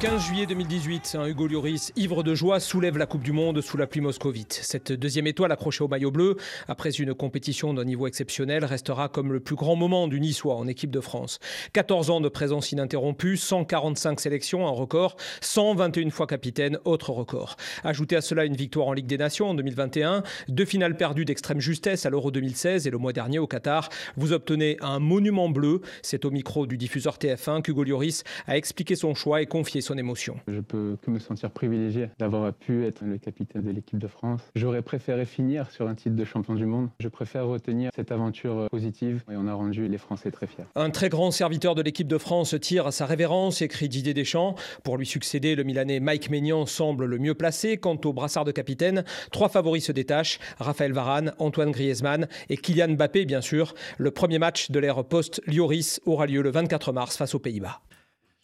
15 0.00 0.28
juillet 0.28 0.46
2018, 0.46 1.16
un 1.20 1.26
Hugo 1.26 1.46
Lloris, 1.46 1.92
ivre 1.94 2.22
de 2.22 2.34
joie, 2.34 2.58
soulève 2.58 2.96
la 2.96 3.04
Coupe 3.04 3.22
du 3.22 3.32
Monde 3.32 3.60
sous 3.60 3.76
la 3.76 3.86
pluie 3.86 4.00
moscovite. 4.00 4.58
Cette 4.62 4.92
deuxième 4.92 5.26
étoile 5.26 5.52
accrochée 5.52 5.84
au 5.84 5.88
maillot 5.88 6.10
bleu, 6.10 6.38
après 6.68 6.88
une 6.88 7.12
compétition 7.12 7.74
d'un 7.74 7.84
niveau 7.84 8.06
exceptionnel, 8.06 8.64
restera 8.64 9.10
comme 9.10 9.30
le 9.30 9.40
plus 9.40 9.56
grand 9.56 9.76
moment 9.76 10.08
du 10.08 10.18
Niçois 10.18 10.54
en 10.54 10.66
équipe 10.68 10.90
de 10.90 11.00
France. 11.00 11.38
14 11.74 12.08
ans 12.08 12.22
de 12.22 12.30
présence 12.30 12.72
ininterrompue, 12.72 13.36
145 13.36 14.20
sélections, 14.20 14.66
un 14.66 14.70
record, 14.70 15.16
121 15.42 16.08
fois 16.08 16.26
capitaine, 16.26 16.78
autre 16.86 17.10
record. 17.10 17.56
Ajoutez 17.84 18.16
à 18.16 18.22
cela 18.22 18.46
une 18.46 18.56
victoire 18.56 18.88
en 18.88 18.94
Ligue 18.94 19.06
des 19.06 19.18
Nations 19.18 19.50
en 19.50 19.54
2021, 19.54 20.22
deux 20.48 20.64
finales 20.64 20.96
perdues 20.96 21.26
d'extrême 21.26 21.60
justesse 21.60 22.06
à 22.06 22.10
l'Euro 22.10 22.30
2016 22.30 22.86
et 22.86 22.90
le 22.90 22.96
mois 22.96 23.12
dernier 23.12 23.38
au 23.38 23.46
Qatar. 23.46 23.90
Vous 24.16 24.32
obtenez 24.32 24.78
un 24.80 24.98
monument 24.98 25.50
bleu. 25.50 25.82
C'est 26.00 26.24
au 26.24 26.30
micro 26.30 26.66
du 26.66 26.78
diffuseur 26.78 27.18
TF1 27.18 27.60
qu'Hugo 27.60 27.84
Lloris 27.84 28.24
a 28.46 28.56
expliqué 28.56 28.96
son 28.96 29.14
choix 29.14 29.42
et 29.42 29.46
confié 29.46 29.82
son 29.82 29.89
émotion. 29.98 30.36
Je 30.48 30.60
peux 30.60 30.96
que 31.02 31.10
me 31.10 31.18
sentir 31.18 31.50
privilégié 31.50 32.08
d'avoir 32.18 32.52
pu 32.52 32.84
être 32.86 33.02
le 33.04 33.18
capitaine 33.18 33.62
de 33.62 33.70
l'équipe 33.70 33.98
de 33.98 34.06
France. 34.06 34.40
J'aurais 34.54 34.82
préféré 34.82 35.24
finir 35.24 35.70
sur 35.70 35.88
un 35.88 35.94
titre 35.94 36.16
de 36.16 36.24
champion 36.24 36.54
du 36.54 36.66
monde. 36.66 36.88
Je 37.00 37.08
préfère 37.08 37.46
retenir 37.46 37.90
cette 37.94 38.12
aventure 38.12 38.68
positive 38.70 39.22
et 39.30 39.36
on 39.36 39.46
a 39.46 39.54
rendu 39.54 39.88
les 39.88 39.98
Français 39.98 40.30
très 40.30 40.46
fiers. 40.46 40.64
Un 40.74 40.90
très 40.90 41.08
grand 41.08 41.30
serviteur 41.30 41.74
de 41.74 41.82
l'équipe 41.82 42.08
de 42.08 42.18
France 42.18 42.54
tire 42.60 42.86
à 42.86 42.92
sa 42.92 43.06
révérence, 43.06 43.62
écrit 43.62 43.88
Didier 43.88 44.14
Deschamps. 44.14 44.54
Pour 44.84 44.96
lui 44.96 45.06
succéder, 45.06 45.54
le 45.54 45.64
Milanais 45.64 46.00
Mike 46.00 46.30
Maignan 46.30 46.66
semble 46.66 47.04
le 47.04 47.18
mieux 47.18 47.34
placé. 47.34 47.76
Quant 47.76 47.98
au 48.04 48.12
brassard 48.12 48.44
de 48.44 48.52
capitaine, 48.52 49.04
trois 49.30 49.48
favoris 49.48 49.84
se 49.84 49.92
détachent 49.92 50.38
Raphaël 50.58 50.92
Varane, 50.92 51.32
Antoine 51.38 51.70
Griezmann 51.70 52.28
et 52.48 52.56
Kylian 52.56 52.94
Mbappé, 52.94 53.24
bien 53.24 53.40
sûr. 53.40 53.74
Le 53.98 54.10
premier 54.10 54.38
match 54.38 54.70
de 54.70 54.78
l'ère 54.78 55.04
post-Lioris 55.04 56.00
aura 56.06 56.26
lieu 56.26 56.42
le 56.42 56.50
24 56.50 56.92
mars 56.92 57.16
face 57.16 57.34
aux 57.34 57.38
Pays-Bas. 57.38 57.80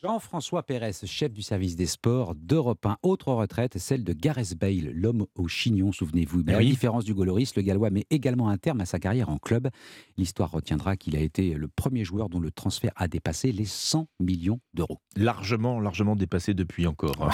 Jean-François 0.06 0.62
Pérez, 0.62 0.92
chef 1.04 1.32
du 1.32 1.42
service 1.42 1.74
des 1.74 1.86
sports 1.86 2.36
d'Europe 2.36 2.86
1. 2.86 2.98
Autre 3.02 3.32
retraite, 3.32 3.76
celle 3.78 4.04
de 4.04 4.12
Gareth 4.12 4.56
Bale, 4.56 4.92
l'homme 4.94 5.26
au 5.34 5.48
chignon, 5.48 5.90
souvenez-vous. 5.90 6.44
Mais 6.46 6.54
à 6.54 6.58
la 6.60 6.64
différence 6.64 7.04
du 7.04 7.12
Goloris, 7.12 7.50
le 7.56 7.62
Gallois 7.62 7.90
met 7.90 8.06
également 8.10 8.48
un 8.48 8.56
terme 8.56 8.80
à 8.80 8.86
sa 8.86 9.00
carrière 9.00 9.30
en 9.30 9.38
club. 9.38 9.68
L'histoire 10.16 10.52
retiendra 10.52 10.96
qu'il 10.96 11.16
a 11.16 11.18
été 11.18 11.54
le 11.54 11.66
premier 11.66 12.04
joueur 12.04 12.28
dont 12.28 12.38
le 12.38 12.52
transfert 12.52 12.92
a 12.94 13.08
dépassé 13.08 13.50
les 13.50 13.64
100 13.64 14.06
millions 14.20 14.60
d'euros. 14.74 15.00
Largement, 15.16 15.80
largement 15.80 16.14
dépassé 16.14 16.54
depuis 16.54 16.86
encore. 16.86 17.28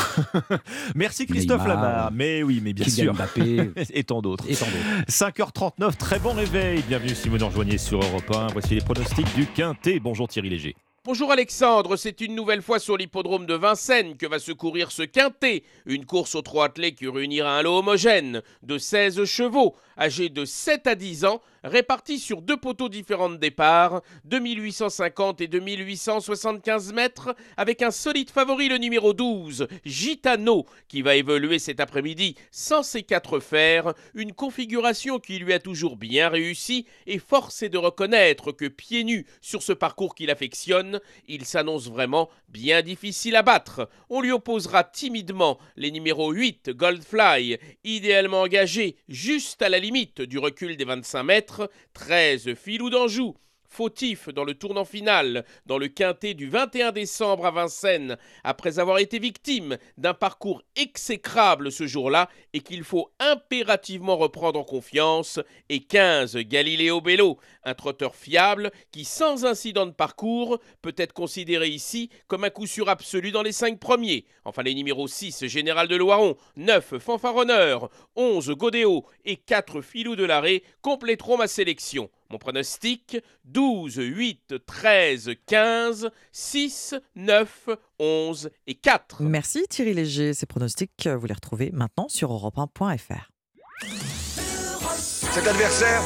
Merci 0.95 1.27
Christophe 1.27 1.67
Lamar. 1.67 2.11
Mais 2.11 2.43
oui, 2.43 2.63
mais 2.65 2.73
bien 2.73 2.87
Kylian 2.87 3.13
sûr. 3.13 3.15
Mbappé. 3.15 3.71
Et 3.93 4.05
tant 4.05 4.23
d'autres. 4.23 4.51
Et 4.51 4.55
tant 4.55 4.65
d'autres. 4.65 5.11
5h39, 5.11 5.97
très 5.99 6.19
bon 6.19 6.33
réveil. 6.33 6.83
Bienvenue 6.89 7.15
si 7.15 7.29
vous 7.29 7.37
nous 7.37 7.49
rejoignez 7.49 7.77
sur 7.77 8.01
Europe 8.01 8.35
1. 8.35 8.47
Voici 8.47 8.77
les 8.77 8.81
pronostics 8.81 9.35
du 9.35 9.45
Quintet. 9.45 10.01
Bonjour 10.01 10.27
Thierry 10.27 10.49
Léger. 10.49 10.75
Bonjour 11.05 11.33
Alexandre, 11.33 11.97
c'est 11.97 12.21
une 12.21 12.37
nouvelle 12.37 12.63
fois 12.63 12.79
sur 12.79 12.97
l'hippodrome 12.97 13.45
de 13.45 13.55
Vincennes 13.55 14.17
que 14.17 14.25
va 14.25 14.39
se 14.39 14.53
courir 14.53 14.93
ce 14.93 15.03
quintet, 15.03 15.65
une 15.85 16.07
course 16.07 16.37
aux 16.37 16.43
trois 16.43 16.67
attelés 16.67 16.95
qui 16.95 17.09
réunira 17.09 17.59
un 17.59 17.63
lot 17.63 17.79
homogène 17.79 18.41
de 18.63 18.79
16 18.79 19.25
chevaux 19.25 19.75
âgés 19.99 20.29
de 20.29 20.45
7 20.45 20.87
à 20.87 20.95
10 20.95 21.25
ans 21.25 21.43
répartis 21.65 22.19
sur 22.19 22.43
deux 22.43 22.57
poteaux 22.57 22.89
différents 22.89 23.31
de 23.31 23.37
départ, 23.37 24.03
2850 24.25 25.41
et 25.41 25.49
2875 25.49 26.93
mètres, 26.93 27.35
avec 27.57 27.83
un 27.83 27.91
solide 27.91 28.31
favori 28.31 28.69
le 28.69 28.79
numéro 28.79 29.13
12, 29.13 29.69
Gitano, 29.85 30.67
qui 30.89 31.03
va 31.03 31.17
évoluer 31.17 31.59
cet 31.59 31.81
après-midi 31.81 32.37
sans 32.51 32.83
ses 32.83 33.03
quatre 33.03 33.41
fers, 33.41 33.95
une 34.15 34.33
configuration 34.33 35.19
qui 35.19 35.39
lui 35.39 35.53
a 35.53 35.59
toujours 35.59 35.97
bien 35.97 36.29
réussi 36.29 36.87
et 37.07 37.19
force 37.19 37.63
est 37.63 37.69
de 37.69 37.79
reconnaître 37.79 38.53
que 38.53 38.67
pieds 38.67 39.05
nus 39.05 39.27
sur 39.41 39.63
ce 39.63 39.73
parcours 39.73 40.15
qu'il 40.15 40.31
affectionne, 40.31 41.01
il 41.29 41.45
s'annonce 41.45 41.89
vraiment 41.89 42.29
bien 42.49 42.83
difficile 42.83 43.37
à 43.37 43.43
battre. 43.43 43.89
On 44.11 44.21
lui 44.21 44.33
opposera 44.33 44.85
timidement 44.85 45.59
les 45.77 45.91
numéros 45.91 46.33
8, 46.33 46.71
Goldfly, 46.71 47.59
idéalement 47.85 48.43
engagé 48.43 48.97
juste 49.09 49.63
à 49.63 49.69
la 49.69 49.79
limite 49.79 50.23
du 50.23 50.39
recul 50.39 50.77
des 50.77 50.85
25 50.85 51.23
mètres, 51.23 51.52
4, 51.52 51.52
13 51.93 52.55
Filou 52.55 52.91
d'Anjou, 52.91 53.37
fautif 53.73 54.29
dans 54.29 54.45
le 54.45 54.55
tournant 54.55 54.85
final 54.85 55.45
dans 55.67 55.79
le 55.79 55.89
quintet 55.89 56.35
du 56.35 56.49
21 56.49 56.93
décembre 56.93 57.47
à 57.47 57.51
Vincennes, 57.51 58.19
après 58.45 58.79
avoir 58.79 58.99
été 58.99 59.19
victime 59.19 59.79
d'un 59.97 60.13
parcours 60.13 60.63
exécrable 60.77 61.73
ce 61.73 61.87
jour-là 61.87 62.29
et 62.53 62.61
qu'il 62.61 62.85
faut 62.85 63.11
impérativement 63.19 64.17
reprendre 64.17 64.61
en 64.61 64.65
confiance, 64.65 65.41
et 65.71 65.81
15 65.81 66.37
Galiléo 66.37 67.01
Bello, 67.01 67.39
un 67.65 67.75
trotteur 67.75 68.15
fiable 68.15 68.71
qui, 68.91 69.05
sans 69.05 69.47
incident 69.47 69.87
de 69.87 69.93
parcours, 69.93 70.59
peut 70.83 70.95
être 70.99 71.15
considéré 71.15 71.69
ici 71.69 72.11
comme 72.29 72.45
un 72.45 72.51
coup 72.51 72.67
sûr 72.67 72.89
absolu 72.91 73.33
dans 73.33 73.43
les 73.43 73.53
5 73.53 73.79
premiers. 73.79 74.27
Enfin, 74.45 74.63
les 74.63 74.75
numéros 74.75 75.09
6 75.09 75.47
Général 75.47 75.89
de 75.89 75.97
Loiron, 75.97 76.37
9 76.57 76.99
Fanfaronneur, 76.99 77.89
11 78.17 78.51
Godéo 78.51 79.07
et 79.25 79.37
4 79.37 79.81
Filou 79.81 80.15
de 80.15 80.25
l'Arrêt 80.25 80.63
compléteront 80.83 81.39
ma 81.39 81.47
sélection. 81.47 82.11
Mon 82.33 82.39
pronostic 82.39 83.19
12, 83.45 83.97
8, 83.97 84.55
13, 84.65 85.33
15, 85.47 86.11
6, 86.33 86.95
9, 87.15 87.69
11 87.99 88.51
et 88.67 88.75
4. 88.75 89.23
Merci 89.23 89.67
Thierry 89.69 89.93
Léger. 89.93 90.33
Ces 90.33 90.47
pronostics, 90.47 91.07
vous 91.07 91.27
les 91.27 91.35
retrouvez 91.35 91.71
maintenant 91.73 92.09
sur 92.09 92.33
europe1.fr. 92.33 93.29
Cet 95.33 95.47
adversaire, 95.47 96.03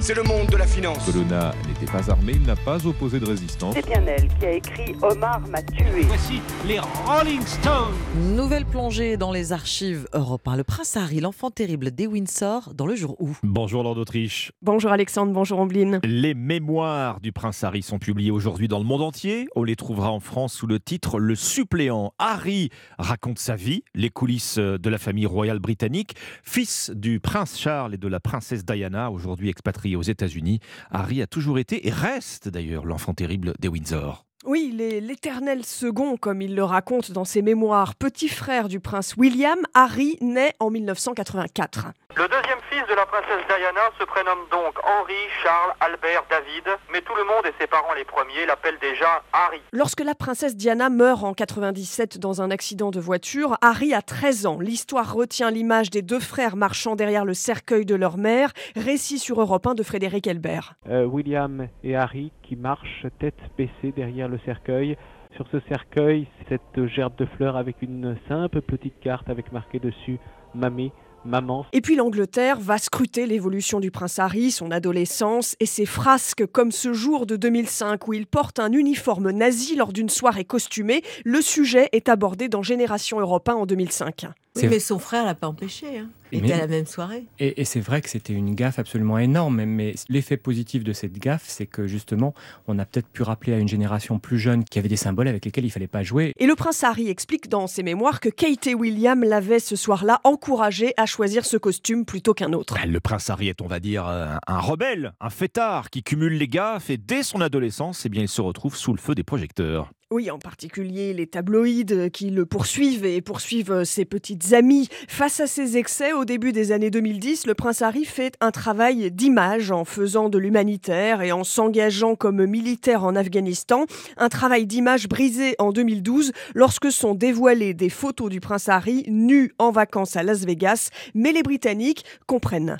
c'est 0.00 0.14
le 0.14 0.24
monde 0.24 0.48
de 0.48 0.56
la 0.56 0.66
finance. 0.66 1.04
Colonna 1.06 1.52
n'était 1.68 1.90
pas 1.90 2.10
armé, 2.10 2.32
il 2.34 2.42
n'a 2.42 2.56
pas 2.56 2.84
opposé 2.84 3.20
de 3.20 3.26
résistance. 3.26 3.76
C'est 3.76 3.86
bien 3.86 4.04
elle 4.08 4.26
qui 4.26 4.44
a 4.44 4.52
écrit 4.54 4.96
Omar 5.02 5.40
m'a 5.48 5.62
tué. 5.62 6.02
Voici 6.02 6.40
les 6.66 6.80
Rolling 6.80 7.40
Stones. 7.46 7.94
Nouvelle 8.34 8.64
plongée 8.64 9.16
dans 9.16 9.30
les 9.30 9.52
archives 9.52 10.08
Europe 10.12 10.48
1. 10.48 10.56
Le 10.56 10.64
prince 10.64 10.96
Harry, 10.96 11.20
l'enfant 11.20 11.52
terrible 11.52 11.92
des 11.92 12.08
Windsor, 12.08 12.74
dans 12.74 12.86
le 12.86 12.96
jour 12.96 13.14
où. 13.20 13.36
Bonjour 13.44 13.84
Lord 13.84 13.94
d'Autriche. 13.94 14.50
Bonjour 14.62 14.90
Alexandre, 14.90 15.32
bonjour 15.32 15.60
Ambline. 15.60 16.00
Les 16.02 16.34
mémoires 16.34 17.20
du 17.20 17.30
prince 17.30 17.62
Harry 17.62 17.82
sont 17.82 18.00
publiées 18.00 18.32
aujourd'hui 18.32 18.66
dans 18.66 18.78
le 18.78 18.84
monde 18.84 19.02
entier. 19.02 19.46
On 19.54 19.62
les 19.62 19.76
trouvera 19.76 20.10
en 20.10 20.18
France 20.20 20.54
sous 20.54 20.66
le 20.66 20.80
titre 20.80 21.20
Le 21.20 21.36
suppléant. 21.36 22.14
Harry 22.18 22.70
raconte 22.98 23.38
sa 23.38 23.54
vie, 23.54 23.84
les 23.94 24.10
coulisses 24.10 24.58
de 24.58 24.90
la 24.90 24.98
famille 24.98 25.26
royale 25.26 25.60
britannique, 25.60 26.14
fils 26.42 26.90
du 26.94 27.20
prince 27.20 27.56
Charles 27.56 27.94
et 27.94 27.98
de 27.98 28.07
la 28.08 28.20
princesse 28.20 28.64
Diana, 28.64 29.10
aujourd'hui 29.10 29.48
expatriée 29.48 29.96
aux 29.96 30.02
États-Unis. 30.02 30.60
Harry 30.90 31.22
a 31.22 31.26
toujours 31.26 31.58
été 31.58 31.86
et 31.86 31.90
reste 31.90 32.48
d'ailleurs 32.48 32.86
l'enfant 32.86 33.14
terrible 33.14 33.54
des 33.60 33.68
Windsor. 33.68 34.27
Oui, 34.50 34.70
il 34.72 34.80
est 34.80 35.00
l'éternel 35.00 35.62
second, 35.62 36.16
comme 36.16 36.40
il 36.40 36.54
le 36.54 36.64
raconte 36.64 37.12
dans 37.12 37.26
ses 37.26 37.42
mémoires. 37.42 37.94
Petit 37.94 38.30
frère 38.30 38.68
du 38.68 38.80
prince 38.80 39.14
William, 39.18 39.58
Harry 39.74 40.16
naît 40.22 40.54
en 40.58 40.70
1984. 40.70 41.88
Le 42.16 42.26
deuxième 42.26 42.58
fils 42.70 42.82
de 42.88 42.94
la 42.94 43.04
princesse 43.04 43.44
Diana 43.46 43.82
se 43.98 44.04
prénomme 44.04 44.38
donc 44.50 44.74
Henri, 44.82 45.12
Charles, 45.42 45.74
Albert, 45.80 46.24
David, 46.30 46.64
mais 46.90 47.02
tout 47.02 47.14
le 47.14 47.24
monde 47.24 47.44
et 47.44 47.52
ses 47.60 47.66
parents 47.66 47.92
les 47.94 48.06
premiers 48.06 48.46
l'appellent 48.46 48.78
déjà 48.80 49.22
Harry. 49.34 49.60
Lorsque 49.72 50.00
la 50.00 50.14
princesse 50.14 50.56
Diana 50.56 50.88
meurt 50.88 51.22
en 51.24 51.34
97 51.34 52.18
dans 52.18 52.40
un 52.40 52.50
accident 52.50 52.90
de 52.90 52.98
voiture, 52.98 53.58
Harry 53.60 53.92
a 53.92 54.00
13 54.00 54.46
ans. 54.46 54.58
L'histoire 54.58 55.12
retient 55.12 55.50
l'image 55.50 55.90
des 55.90 56.00
deux 56.00 56.20
frères 56.20 56.56
marchant 56.56 56.96
derrière 56.96 57.26
le 57.26 57.34
cercueil 57.34 57.84
de 57.84 57.94
leur 57.94 58.16
mère, 58.16 58.52
récit 58.74 59.18
sur 59.18 59.42
Europe 59.42 59.66
1 59.66 59.74
de 59.74 59.82
Frédéric 59.82 60.26
Elbert. 60.26 60.72
Euh, 60.88 61.04
William 61.04 61.68
et 61.84 61.94
Harry 61.94 62.32
qui 62.42 62.56
marchent 62.56 63.06
tête 63.20 63.38
baissée 63.58 63.92
derrière 63.94 64.28
le 64.28 64.37
cercueil. 64.44 64.96
Sur 65.36 65.46
ce 65.48 65.60
cercueil, 65.60 66.26
cette 66.48 66.86
gerbe 66.86 67.14
de 67.16 67.26
fleurs 67.26 67.56
avec 67.56 67.82
une 67.82 68.16
simple 68.28 68.62
petite 68.62 68.98
carte 69.00 69.28
avec 69.28 69.52
marqué 69.52 69.78
dessus 69.78 70.18
Mamie, 70.58 70.90
maman. 71.24 71.66
Et 71.72 71.80
puis 71.80 71.94
l'Angleterre 71.94 72.58
va 72.58 72.78
scruter 72.78 73.26
l'évolution 73.26 73.78
du 73.78 73.90
prince 73.90 74.18
Harry, 74.18 74.50
son 74.50 74.70
adolescence 74.70 75.54
et 75.60 75.66
ses 75.66 75.86
frasques 75.86 76.46
comme 76.46 76.72
ce 76.72 76.92
jour 76.92 77.26
de 77.26 77.36
2005 77.36 78.08
où 78.08 78.12
il 78.12 78.26
porte 78.26 78.58
un 78.58 78.72
uniforme 78.72 79.30
nazi 79.30 79.76
lors 79.76 79.92
d'une 79.92 80.08
soirée 80.08 80.44
costumée. 80.44 81.02
Le 81.24 81.40
sujet 81.40 81.88
est 81.92 82.08
abordé 82.08 82.48
dans 82.48 82.62
Génération 82.62 83.20
Europe 83.20 83.48
1 83.48 83.54
en 83.54 83.66
2005. 83.66 84.26
Oui, 84.56 84.68
mais 84.68 84.80
son 84.80 84.98
frère 84.98 85.24
l'a 85.24 85.36
pas 85.36 85.46
empêché. 85.46 85.98
Hein. 85.98 86.08
Il 86.32 86.44
était 86.44 86.54
à 86.54 86.58
la 86.58 86.66
même 86.66 86.86
soirée. 86.86 87.24
Et, 87.38 87.60
et 87.60 87.64
c'est 87.64 87.80
vrai 87.80 88.02
que 88.02 88.10
c'était 88.10 88.32
une 88.32 88.54
gaffe 88.54 88.80
absolument 88.80 89.18
énorme. 89.18 89.64
Mais 89.64 89.94
l'effet 90.08 90.36
positif 90.36 90.82
de 90.82 90.92
cette 90.92 91.16
gaffe, 91.16 91.44
c'est 91.46 91.66
que 91.66 91.86
justement, 91.86 92.34
on 92.66 92.78
a 92.80 92.84
peut-être 92.84 93.06
pu 93.06 93.22
rappeler 93.22 93.54
à 93.54 93.58
une 93.58 93.68
génération 93.68 94.18
plus 94.18 94.38
jeune 94.38 94.64
qu'il 94.64 94.76
y 94.76 94.78
avait 94.80 94.88
des 94.88 94.96
symboles 94.96 95.28
avec 95.28 95.44
lesquels 95.44 95.64
il 95.64 95.70
fallait 95.70 95.86
pas 95.86 96.02
jouer. 96.02 96.32
Et 96.38 96.46
le 96.46 96.56
prince 96.56 96.82
Harry 96.82 97.08
explique 97.08 97.48
dans 97.48 97.68
ses 97.68 97.84
mémoires 97.84 98.18
que 98.18 98.28
Kate 98.30 98.66
et 98.66 98.74
William 98.74 99.22
l'avaient 99.22 99.60
ce 99.60 99.76
soir-là 99.76 100.20
encouragé 100.24 100.47
à 100.96 101.06
choisir 101.06 101.44
ce 101.44 101.56
costume 101.56 102.04
plutôt 102.04 102.34
qu'un 102.34 102.52
autre. 102.52 102.74
Ben, 102.74 102.90
Le 102.90 103.00
prince 103.00 103.30
Harry 103.30 103.48
est, 103.48 103.60
on 103.60 103.66
va 103.66 103.80
dire, 103.80 104.06
un, 104.06 104.38
un 104.46 104.60
rebelle, 104.60 105.12
un 105.20 105.30
fêtard 105.30 105.90
qui 105.90 106.02
cumule 106.02 106.34
les 106.34 106.48
gaffes 106.48 106.90
et 106.90 106.96
dès 106.96 107.22
son 107.22 107.40
adolescence, 107.40 108.06
eh 108.06 108.08
bien, 108.08 108.22
il 108.22 108.28
se 108.28 108.40
retrouve 108.40 108.76
sous 108.76 108.92
le 108.92 108.98
feu 108.98 109.14
des 109.14 109.24
projecteurs. 109.24 109.90
Oui, 110.10 110.30
en 110.30 110.38
particulier 110.38 111.12
les 111.12 111.26
tabloïds 111.26 112.10
qui 112.10 112.30
le 112.30 112.46
poursuivent 112.46 113.04
et 113.04 113.20
poursuivent 113.20 113.84
ses 113.84 114.06
petites 114.06 114.54
amies. 114.54 114.88
Face 115.06 115.38
à 115.38 115.46
ces 115.46 115.76
excès, 115.76 116.14
au 116.14 116.24
début 116.24 116.52
des 116.52 116.72
années 116.72 116.88
2010, 116.88 117.46
le 117.46 117.52
prince 117.52 117.82
Harry 117.82 118.06
fait 118.06 118.34
un 118.40 118.50
travail 118.50 119.10
d'image 119.10 119.70
en 119.70 119.84
faisant 119.84 120.30
de 120.30 120.38
l'humanitaire 120.38 121.20
et 121.20 121.30
en 121.30 121.44
s'engageant 121.44 122.14
comme 122.16 122.46
militaire 122.46 123.04
en 123.04 123.16
Afghanistan. 123.16 123.84
Un 124.16 124.30
travail 124.30 124.66
d'image 124.66 125.08
brisé 125.08 125.56
en 125.58 125.72
2012 125.72 126.32
lorsque 126.54 126.90
sont 126.90 127.14
dévoilées 127.14 127.74
des 127.74 127.90
photos 127.90 128.30
du 128.30 128.40
prince 128.40 128.70
Harry 128.70 129.04
nu 129.08 129.52
en 129.58 129.72
vacances 129.72 130.16
à 130.16 130.22
Las 130.22 130.46
Vegas. 130.46 130.88
Mais 131.14 131.32
les 131.32 131.42
Britanniques 131.42 132.06
comprennent. 132.26 132.78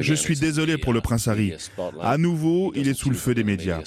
Je 0.00 0.14
suis 0.14 0.38
désolé 0.38 0.78
pour 0.78 0.94
le 0.94 1.02
prince 1.02 1.28
Harry. 1.28 1.52
À 2.00 2.16
nouveau, 2.16 2.72
il 2.74 2.88
est 2.88 2.94
sous 2.94 3.10
le 3.10 3.16
feu 3.16 3.34
des 3.34 3.44
médias. 3.44 3.82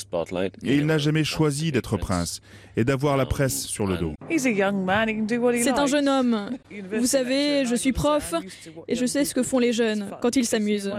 Et 0.62 0.76
il 0.76 0.86
n'a 0.86 1.00
jamais 1.00 1.24
choisi 1.24 1.72
d'être 1.72 1.98
prince 1.98 2.40
et 2.76 2.83
d'avoir 2.84 3.18
la 3.18 3.26
presse 3.26 3.66
sur 3.66 3.86
le 3.86 3.98
dos. 3.98 4.14
C'est 4.30 5.80
un 5.80 5.86
jeune 5.86 6.10
homme. 6.10 6.50
Vous 6.92 7.06
savez, 7.06 7.66
je 7.66 7.76
suis 7.76 7.94
prof 7.94 8.34
et 8.88 8.96
je 8.96 9.06
sais 9.06 9.26
ce 9.26 9.34
que 9.34 9.44
font 9.44 9.60
les 9.60 9.74
jeunes 9.74 10.10
quand 10.22 10.36
ils 10.36 10.46
s'amusent. 10.46 10.92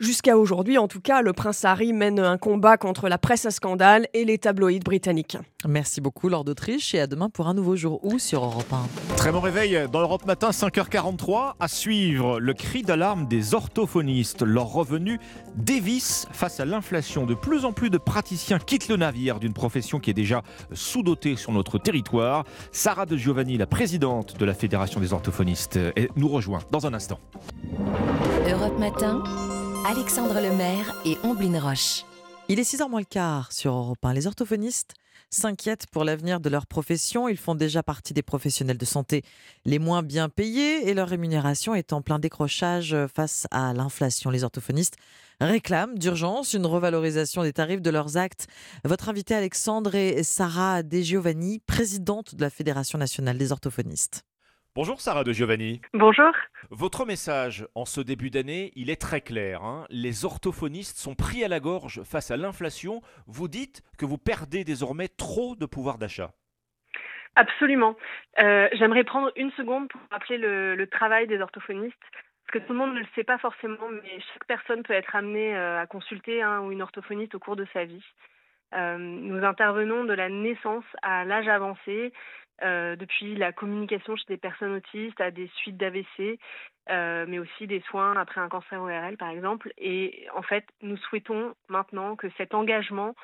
Jusqu'à 0.00 0.36
aujourd'hui, 0.36 0.78
en 0.78 0.88
tout 0.88 1.00
cas, 1.00 1.22
le 1.22 1.32
prince 1.32 1.64
Harry 1.64 1.92
mène 1.92 2.18
un 2.18 2.38
combat 2.38 2.76
contre 2.76 3.08
la 3.08 3.18
presse 3.18 3.46
à 3.46 3.50
scandale 3.50 4.06
et 4.14 4.24
les 4.24 4.38
tabloïds 4.38 4.80
britanniques. 4.80 5.36
Merci 5.66 6.00
beaucoup, 6.00 6.28
Lord 6.28 6.44
d'Autriche, 6.44 6.94
et 6.94 7.00
à 7.00 7.06
demain 7.06 7.30
pour 7.30 7.48
un 7.48 7.54
nouveau 7.54 7.74
jour 7.74 8.04
où 8.04 8.18
sur 8.18 8.44
Europe 8.44 8.72
1. 8.72 9.16
Très 9.16 9.32
bon 9.32 9.40
réveil 9.40 9.88
dans 9.92 9.98
l'Europe 9.98 10.24
Matin, 10.24 10.50
5h43. 10.50 11.54
À 11.58 11.68
suivre, 11.68 12.38
le 12.38 12.54
cri 12.54 12.82
d'alarme 12.82 13.26
des 13.26 13.54
orthophonistes. 13.54 14.42
Leur 14.42 14.72
revenu 14.72 15.18
dévisse 15.56 16.26
face 16.32 16.60
à 16.60 16.64
l'inflation. 16.64 17.26
De 17.26 17.34
plus 17.34 17.64
en 17.64 17.72
plus 17.72 17.90
de 17.90 17.98
praticiens 17.98 18.58
quittent 18.58 18.88
le 18.88 18.96
navire 18.96 19.40
d'une 19.40 19.52
profession 19.52 19.98
qui 19.98 20.10
est 20.10 20.14
déjà 20.14 20.42
sous-dotée 20.78 21.36
sur 21.36 21.52
notre 21.52 21.78
territoire. 21.78 22.44
Sarah 22.72 23.06
de 23.06 23.16
Giovanni, 23.16 23.58
la 23.58 23.66
présidente 23.66 24.38
de 24.38 24.44
la 24.44 24.54
Fédération 24.54 25.00
des 25.00 25.12
orthophonistes, 25.12 25.78
nous 26.16 26.28
rejoint 26.28 26.60
dans 26.70 26.86
un 26.86 26.94
instant. 26.94 27.20
Europe 28.48 28.78
Matin, 28.78 29.22
Alexandre 29.86 30.40
Lemaire 30.40 30.94
et 31.04 31.16
Omblin 31.24 31.60
Roche. 31.60 32.04
Il 32.48 32.58
est 32.58 32.62
6h 32.62 32.88
moins 32.88 33.00
le 33.00 33.04
quart 33.04 33.52
sur 33.52 33.74
Europe 33.74 34.02
1. 34.02 34.14
Les 34.14 34.26
orthophonistes 34.26 34.94
s'inquiètent 35.30 35.86
pour 35.88 36.04
l'avenir 36.04 36.40
de 36.40 36.48
leur 36.48 36.66
profession. 36.66 37.28
Ils 37.28 37.36
font 37.36 37.54
déjà 37.54 37.82
partie 37.82 38.14
des 38.14 38.22
professionnels 38.22 38.78
de 38.78 38.84
santé 38.84 39.22
les 39.66 39.78
moins 39.78 40.02
bien 40.02 40.28
payés 40.28 40.88
et 40.88 40.94
leur 40.94 41.08
rémunération 41.08 41.74
est 41.74 41.92
en 41.92 42.00
plein 42.00 42.18
décrochage 42.18 42.96
face 43.14 43.46
à 43.50 43.74
l'inflation. 43.74 44.30
Les 44.30 44.44
orthophonistes 44.44 44.96
réclament 45.40 45.98
d'urgence 45.98 46.54
une 46.54 46.66
revalorisation 46.66 47.42
des 47.42 47.52
tarifs 47.52 47.82
de 47.82 47.90
leurs 47.90 48.16
actes. 48.16 48.46
Votre 48.84 49.08
invité 49.08 49.34
Alexandre 49.34 49.94
et 49.94 50.22
Sarah 50.22 50.82
De 50.82 50.98
Giovanni, 50.98 51.60
présidente 51.66 52.34
de 52.34 52.42
la 52.42 52.50
Fédération 52.50 52.98
nationale 52.98 53.38
des 53.38 53.52
orthophonistes. 53.52 54.24
Bonjour 54.74 55.00
Sarah 55.00 55.24
de 55.24 55.32
Giovanni. 55.32 55.80
Bonjour. 55.92 56.30
Votre 56.70 57.04
message 57.04 57.66
en 57.74 57.84
ce 57.84 58.00
début 58.00 58.30
d'année, 58.30 58.72
il 58.76 58.90
est 58.90 59.00
très 59.00 59.20
clair. 59.20 59.62
hein. 59.64 59.86
Les 59.90 60.24
orthophonistes 60.24 60.98
sont 60.98 61.14
pris 61.14 61.42
à 61.42 61.48
la 61.48 61.58
gorge 61.58 62.02
face 62.04 62.30
à 62.30 62.36
l'inflation. 62.36 63.02
Vous 63.26 63.48
dites 63.48 63.82
que 63.96 64.06
vous 64.06 64.18
perdez 64.18 64.62
désormais 64.64 65.08
trop 65.08 65.56
de 65.56 65.66
pouvoir 65.66 65.98
d'achat. 65.98 66.32
Absolument. 67.34 67.96
Euh, 68.40 68.68
J'aimerais 68.72 69.04
prendre 69.04 69.32
une 69.36 69.50
seconde 69.52 69.88
pour 69.88 70.00
rappeler 70.10 70.38
le, 70.38 70.76
le 70.76 70.86
travail 70.88 71.26
des 71.26 71.40
orthophonistes. 71.40 71.94
Parce 72.48 72.62
que 72.62 72.66
tout 72.66 72.72
le 72.72 72.78
monde 72.78 72.94
ne 72.94 73.00
le 73.00 73.06
sait 73.14 73.24
pas 73.24 73.36
forcément, 73.36 73.90
mais 74.02 74.20
chaque 74.32 74.46
personne 74.46 74.82
peut 74.82 74.94
être 74.94 75.14
amenée 75.14 75.54
euh, 75.54 75.78
à 75.78 75.86
consulter 75.86 76.42
un 76.42 76.60
ou 76.60 76.72
une 76.72 76.80
orthophoniste 76.80 77.34
au 77.34 77.38
cours 77.38 77.56
de 77.56 77.66
sa 77.74 77.84
vie. 77.84 78.04
Euh, 78.74 78.96
nous 78.96 79.44
intervenons 79.44 80.04
de 80.04 80.14
la 80.14 80.30
naissance 80.30 80.84
à 81.02 81.26
l'âge 81.26 81.46
avancé, 81.46 82.10
euh, 82.62 82.96
depuis 82.96 83.34
la 83.34 83.52
communication 83.52 84.16
chez 84.16 84.24
des 84.28 84.36
personnes 84.38 84.72
autistes 84.72 85.20
à 85.20 85.30
des 85.30 85.48
suites 85.56 85.76
d'AVC, 85.76 86.38
mais 86.88 87.38
aussi 87.38 87.66
des 87.66 87.80
soins 87.82 88.16
après 88.16 88.40
un 88.40 88.48
cancer 88.48 88.80
ORL 88.80 89.18
par 89.18 89.28
exemple. 89.28 89.70
Et 89.76 90.26
en 90.34 90.42
fait, 90.42 90.64
nous 90.80 90.96
souhaitons 90.96 91.54
maintenant 91.68 92.16
que 92.16 92.30
cet 92.38 92.54
engagement 92.54 93.14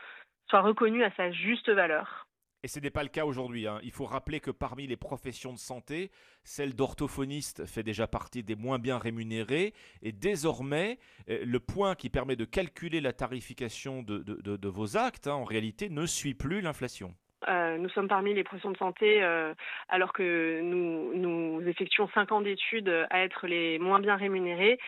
soit 0.50 0.60
reconnu 0.60 1.02
à 1.02 1.10
sa 1.12 1.30
juste 1.32 1.70
valeur. 1.70 2.26
Et 2.64 2.66
ce 2.66 2.80
n'est 2.80 2.90
pas 2.90 3.02
le 3.02 3.10
cas 3.10 3.26
aujourd'hui. 3.26 3.66
Hein. 3.66 3.78
Il 3.82 3.90
faut 3.90 4.06
rappeler 4.06 4.40
que 4.40 4.50
parmi 4.50 4.86
les 4.86 4.96
professions 4.96 5.52
de 5.52 5.58
santé, 5.58 6.10
celle 6.44 6.74
d'orthophoniste 6.74 7.66
fait 7.66 7.82
déjà 7.82 8.06
partie 8.06 8.42
des 8.42 8.56
moins 8.56 8.78
bien 8.78 8.96
rémunérées. 8.96 9.74
Et 10.00 10.12
désormais, 10.12 10.98
euh, 11.28 11.44
le 11.44 11.60
point 11.60 11.94
qui 11.94 12.08
permet 12.08 12.36
de 12.36 12.46
calculer 12.46 13.02
la 13.02 13.12
tarification 13.12 14.02
de, 14.02 14.68
vos 14.68 14.96
actes, 14.96 15.26
hein, 15.26 15.34
en 15.34 15.44
réalité, 15.44 15.90
ne 15.90 16.06
suit 16.06 16.32
plus 16.32 16.62
l'inflation. 16.62 17.14
Euh, 17.48 17.76
nous 17.76 17.90
sommes 17.90 18.08
parmi 18.08 18.32
les 18.32 18.44
professions 18.44 18.70
de 18.70 18.78
santé, 18.78 19.22
euh, 19.22 19.52
alors 19.90 20.14
que 20.14 20.62
nous, 20.62 21.12
nous 21.14 21.60
effectuons 21.68 22.08
5 22.14 22.32
ans 22.32 22.40
d'études 22.40 23.06
à 23.10 23.24
être 23.24 23.46
les 23.46 23.78
moins 23.78 24.00
bien 24.00 24.16
rémunérés. 24.16 24.78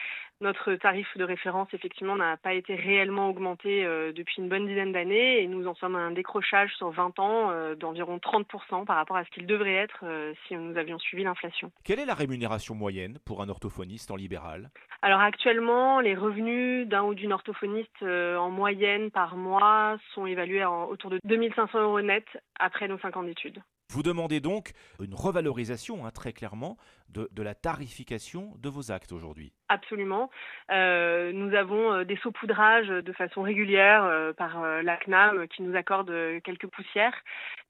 Notre 0.43 0.75
tarif 0.75 1.09
de 1.17 1.25
référence, 1.25 1.69
effectivement, 1.73 2.15
n'a 2.15 2.37
pas 2.37 2.53
été 2.53 2.75
réellement 2.75 3.31
augmenté 3.31 3.87
euh, 3.87 4.13
depuis 4.13 4.43
une 4.43 4.51
bonne 4.51 4.67
dizaine 4.67 4.93
d'années 4.93 5.43
et 5.43 5.47
nous 5.47 5.67
en 5.67 5.75
sommes 5.75 5.97
à 5.97 6.01
un 6.01 6.11
décrochage 6.11 6.75
sur 6.77 6.91
20 6.91 7.19
ans 7.19 7.51
euh, 7.51 7.75
d'environ 7.75 8.19
30% 8.19 8.85
par 8.85 8.97
rapport 8.97 9.17
à 9.17 9.25
ce 9.25 9.31
qu'il 9.31 9.47
devrait 9.47 9.77
être 9.77 10.01
euh, 10.03 10.35
si 10.47 10.55
nous 10.55 10.77
avions 10.77 10.99
suivi 10.99 11.25
l'inflation. 11.25 11.73
Quelle 11.85 12.01
est 12.01 12.05
la 12.05 12.13
rémunération 12.13 12.75
moyenne 12.75 13.19
pour 13.25 13.41
un 13.41 13.49
orthophoniste 13.49 14.11
en 14.11 14.17
libéral? 14.17 14.69
Alors 15.01 15.21
actuellement, 15.21 16.01
les 16.01 16.15
revenus 16.15 16.87
d'un 16.87 17.05
ou 17.05 17.15
d'une 17.15 17.33
orthophoniste 17.33 18.03
en 18.03 18.51
moyenne 18.51 19.11
par 19.11 19.37
mois 19.37 19.97
sont 20.13 20.27
évalués 20.27 20.63
à 20.63 20.71
autour 20.71 21.11
de 21.11 21.19
2500 21.25 21.81
euros 21.81 22.01
net 22.03 22.27
après 22.59 22.89
nos 22.89 22.99
5 22.99 23.17
ans 23.17 23.23
d'études. 23.23 23.63
Vous 23.91 24.03
demandez 24.03 24.41
donc 24.41 24.73
une 25.01 25.15
revalorisation, 25.15 26.05
hein, 26.05 26.11
très 26.11 26.33
clairement, 26.33 26.77
de, 27.09 27.43
la 27.43 27.55
tarification 27.55 28.53
de 28.59 28.69
vos 28.69 28.91
actes 28.91 29.13
aujourd'hui. 29.13 29.53
Absolument. 29.69 30.29
Euh, 30.71 31.33
nous 31.33 31.55
avons 31.55 31.93
euh, 31.93 32.05
des 32.05 32.17
saupoudrages 32.17 32.89
de 32.89 33.13
façon 33.13 33.43
régulière 33.43 34.05
euh, 34.05 34.33
par 34.33 34.61
la 34.83 34.97
CNAM 34.99 35.47
qui 35.49 35.63
nous 35.63 35.77
accorde 35.77 36.13
quelques 36.43 36.67
poussières, 36.67 37.15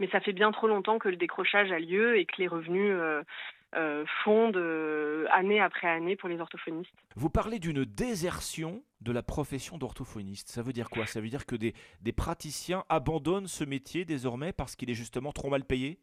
mais 0.00 0.08
ça 0.08 0.20
fait 0.20 0.32
bien 0.32 0.50
trop 0.52 0.66
longtemps 0.66 0.98
que 0.98 1.08
le 1.08 1.16
décrochage 1.16 1.70
a 1.70 1.78
lieu 1.78 2.18
et 2.18 2.24
que 2.24 2.36
les 2.38 2.48
revenus 2.48 2.96
fondent 4.24 5.26
année 5.30 5.60
après 5.60 5.88
année 5.88 6.16
pour 6.16 6.28
les 6.28 6.40
orthophonistes. 6.40 6.92
Vous 7.14 7.30
parlez 7.30 7.58
d'une 7.58 7.84
désertion 7.84 8.82
de 9.02 9.12
la 9.12 9.22
profession 9.22 9.76
d'orthophoniste. 9.76 10.48
Ça 10.48 10.62
veut 10.62 10.72
dire 10.72 10.88
quoi? 10.88 11.06
Ça 11.06 11.20
veut 11.20 11.28
dire 11.28 11.44
que 11.44 11.56
des, 11.56 11.74
des 12.00 12.12
praticiens 12.12 12.84
abandonnent 12.88 13.48
ce 13.48 13.64
métier 13.64 14.04
désormais 14.04 14.52
parce 14.52 14.76
qu'il 14.76 14.90
est 14.90 14.94
justement 14.94 15.32
trop 15.32 15.50
mal 15.50 15.64
payé? 15.64 15.98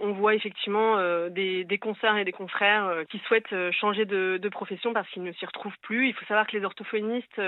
On, 0.00 0.12
voit 0.12 0.34
effectivement 0.34 0.96
euh, 0.98 1.28
des, 1.28 1.64
des, 1.64 1.78
concerts 1.78 2.16
et 2.16 2.24
des 2.24 2.32
confrères 2.32 2.86
euh, 2.86 3.04
qui 3.04 3.18
souhaitent 3.20 3.52
euh, 3.52 3.70
changer 3.72 4.04
de, 4.04 4.48
profession 4.48 4.92
parce 4.92 5.08
qu'ils 5.10 5.22
ne 5.22 5.32
s'y 5.32 5.44
retrouvent 5.44 5.76
plus. 5.82 6.08
Il 6.08 6.14
faut 6.14 6.24
savoir 6.24 6.46
que 6.46 6.56
les 6.56 6.64
orthophonistes, 6.64 7.40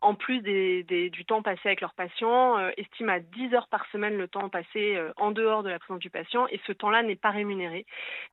en 0.00 0.14
plus 0.14 0.40
du 0.40 1.24
temps 1.26 1.42
passé 1.42 1.60
avec 1.64 1.80
leurs 1.80 1.94
patients, 1.94 2.56
estiment 2.76 3.14
à 3.14 3.18
10 3.18 3.52
heures 3.52 3.66
par 3.68 3.84
semaine 3.90 4.16
le 4.16 4.28
temps 4.28 4.48
passé 4.48 4.96
en 5.16 5.32
dehors 5.32 5.64
de 5.64 5.68
la 5.68 5.80
présence 5.80 5.98
du 5.98 6.08
patient 6.08 6.46
et 6.46 6.60
ce 6.66 6.72
temps-là 6.72 7.02
n'est 7.02 7.16
pas 7.16 7.30
rémunéré. 7.30 7.84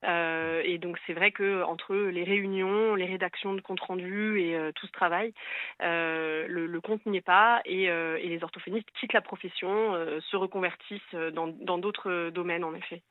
et 0.04 0.78
donc 0.78 1.00
c'est 1.08 1.14
vrai 1.14 1.32
que 1.32 1.64
entre 1.64 1.96
les 1.96 2.24
réunions, 2.24 2.94
les 2.94 3.06
rédactions 3.06 3.56
de 3.56 3.62
comptes 3.62 3.82
rendus 3.82 4.40
et 4.40 4.72
tout 4.76 4.86
ce 4.86 4.92
travail, 4.92 5.34
le, 5.80 6.80
compte 6.80 7.06
n'y 7.08 7.18
est 7.18 7.22
pas 7.22 7.62
et, 7.66 7.88
les 7.88 8.44
orthophonistes 8.44 8.90
quittent 9.00 9.14
la 9.14 9.22
profession, 9.22 9.96
se 10.22 10.36
reconvertissent 10.36 11.16
dans 11.34 11.78
d'autres 11.80 12.30
domaines 12.30 12.64
en 12.64 12.76
effet. 12.76 13.02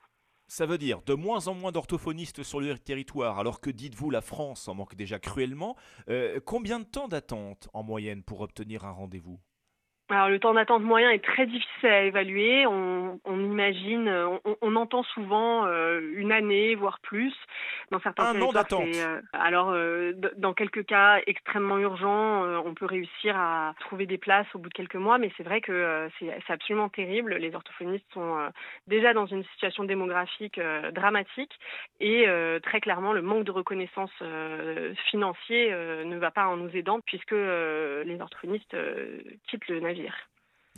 Ça 0.49 0.67
veut 0.67 0.79
dire 0.79 1.01
de 1.07 1.15
moins 1.15 1.49
en 1.49 1.55
moins 1.55 1.73
d'orthophonistes 1.73 2.43
sur 2.43 2.61
le 2.61 2.79
territoire, 2.79 3.39
alors 3.39 3.61
que 3.61 3.71
dites-vous 3.71 4.11
la 4.11 4.21
France 4.21 4.69
en 4.69 4.75
manque 4.75 4.95
déjà 4.95 5.19
cruellement. 5.19 5.77
Euh, 6.09 6.41
combien 6.45 6.79
de 6.79 6.85
temps 6.85 7.09
d'attente 7.09 7.69
en 7.73 7.83
moyenne 7.83 8.23
pour 8.23 8.41
obtenir 8.43 8.85
un 8.85 8.93
rendez-vous? 8.93 9.41
Alors 10.09 10.29
le 10.29 10.39
temps 10.39 10.53
d'attente 10.55 10.83
moyen 10.83 11.11
est 11.11 11.25
très 11.25 11.47
difficile 11.47 11.89
à 11.89 12.03
évaluer. 12.03 12.67
On, 12.67 13.19
imagine, 13.27 14.13
on, 14.61 14.77
entend 14.77 15.03
souvent 15.03 15.67
euh, 15.67 16.01
une 16.15 16.33
année, 16.33 16.75
voire 16.75 16.99
plus. 17.01 17.35
Dans 17.91 18.01
certains 18.01 18.25
Un 18.25 18.41
an 18.43 18.53
d'attente. 18.53 18.87
Euh, 18.95 19.21
alors 19.33 19.71
euh, 19.71 20.13
dans 20.37 20.55
quelques 20.55 20.87
cas 20.87 21.21
extrêmement 21.27 21.79
urgents, 21.79 22.45
on 22.65 22.75
peut 22.75 22.87
réussir 22.87 23.37
à 23.37 23.75
trouver 23.81 24.07
des 24.07 24.19
places 24.19 24.47
au 24.55 24.59
bout 24.59 24.69
de 24.69 24.75
quelques 24.75 24.97
mois, 24.97 25.19
mais 25.19 25.31
c'est 25.37 25.43
vrai 25.43 25.61
que 25.61 26.09
c'est 26.19 26.53
absolument 26.53 26.89
terrible. 26.89 27.35
Les 27.35 27.55
orthophonistes 27.55 28.07
sont 28.13 28.39
déjà 28.87 29.13
dans 29.15 29.27
une 29.27 29.45
situation 29.45 29.85
démographique 29.85 30.61
dramatique 30.93 31.53
et 32.01 32.27
très 32.63 32.81
clairement 32.81 33.13
le 33.13 33.23
manque 33.23 33.45
de 33.45 33.51
reconnaissance 33.51 34.13
financière 35.11 36.05
ne 36.07 36.17
va 36.17 36.31
pas 36.31 36.47
en 36.47 36.57
nous 36.57 36.75
aidant 36.77 37.01
puisque 37.01 37.33
les 37.33 38.19
orthophonistes 38.21 38.77
quittent 39.49 39.69
le 39.69 39.81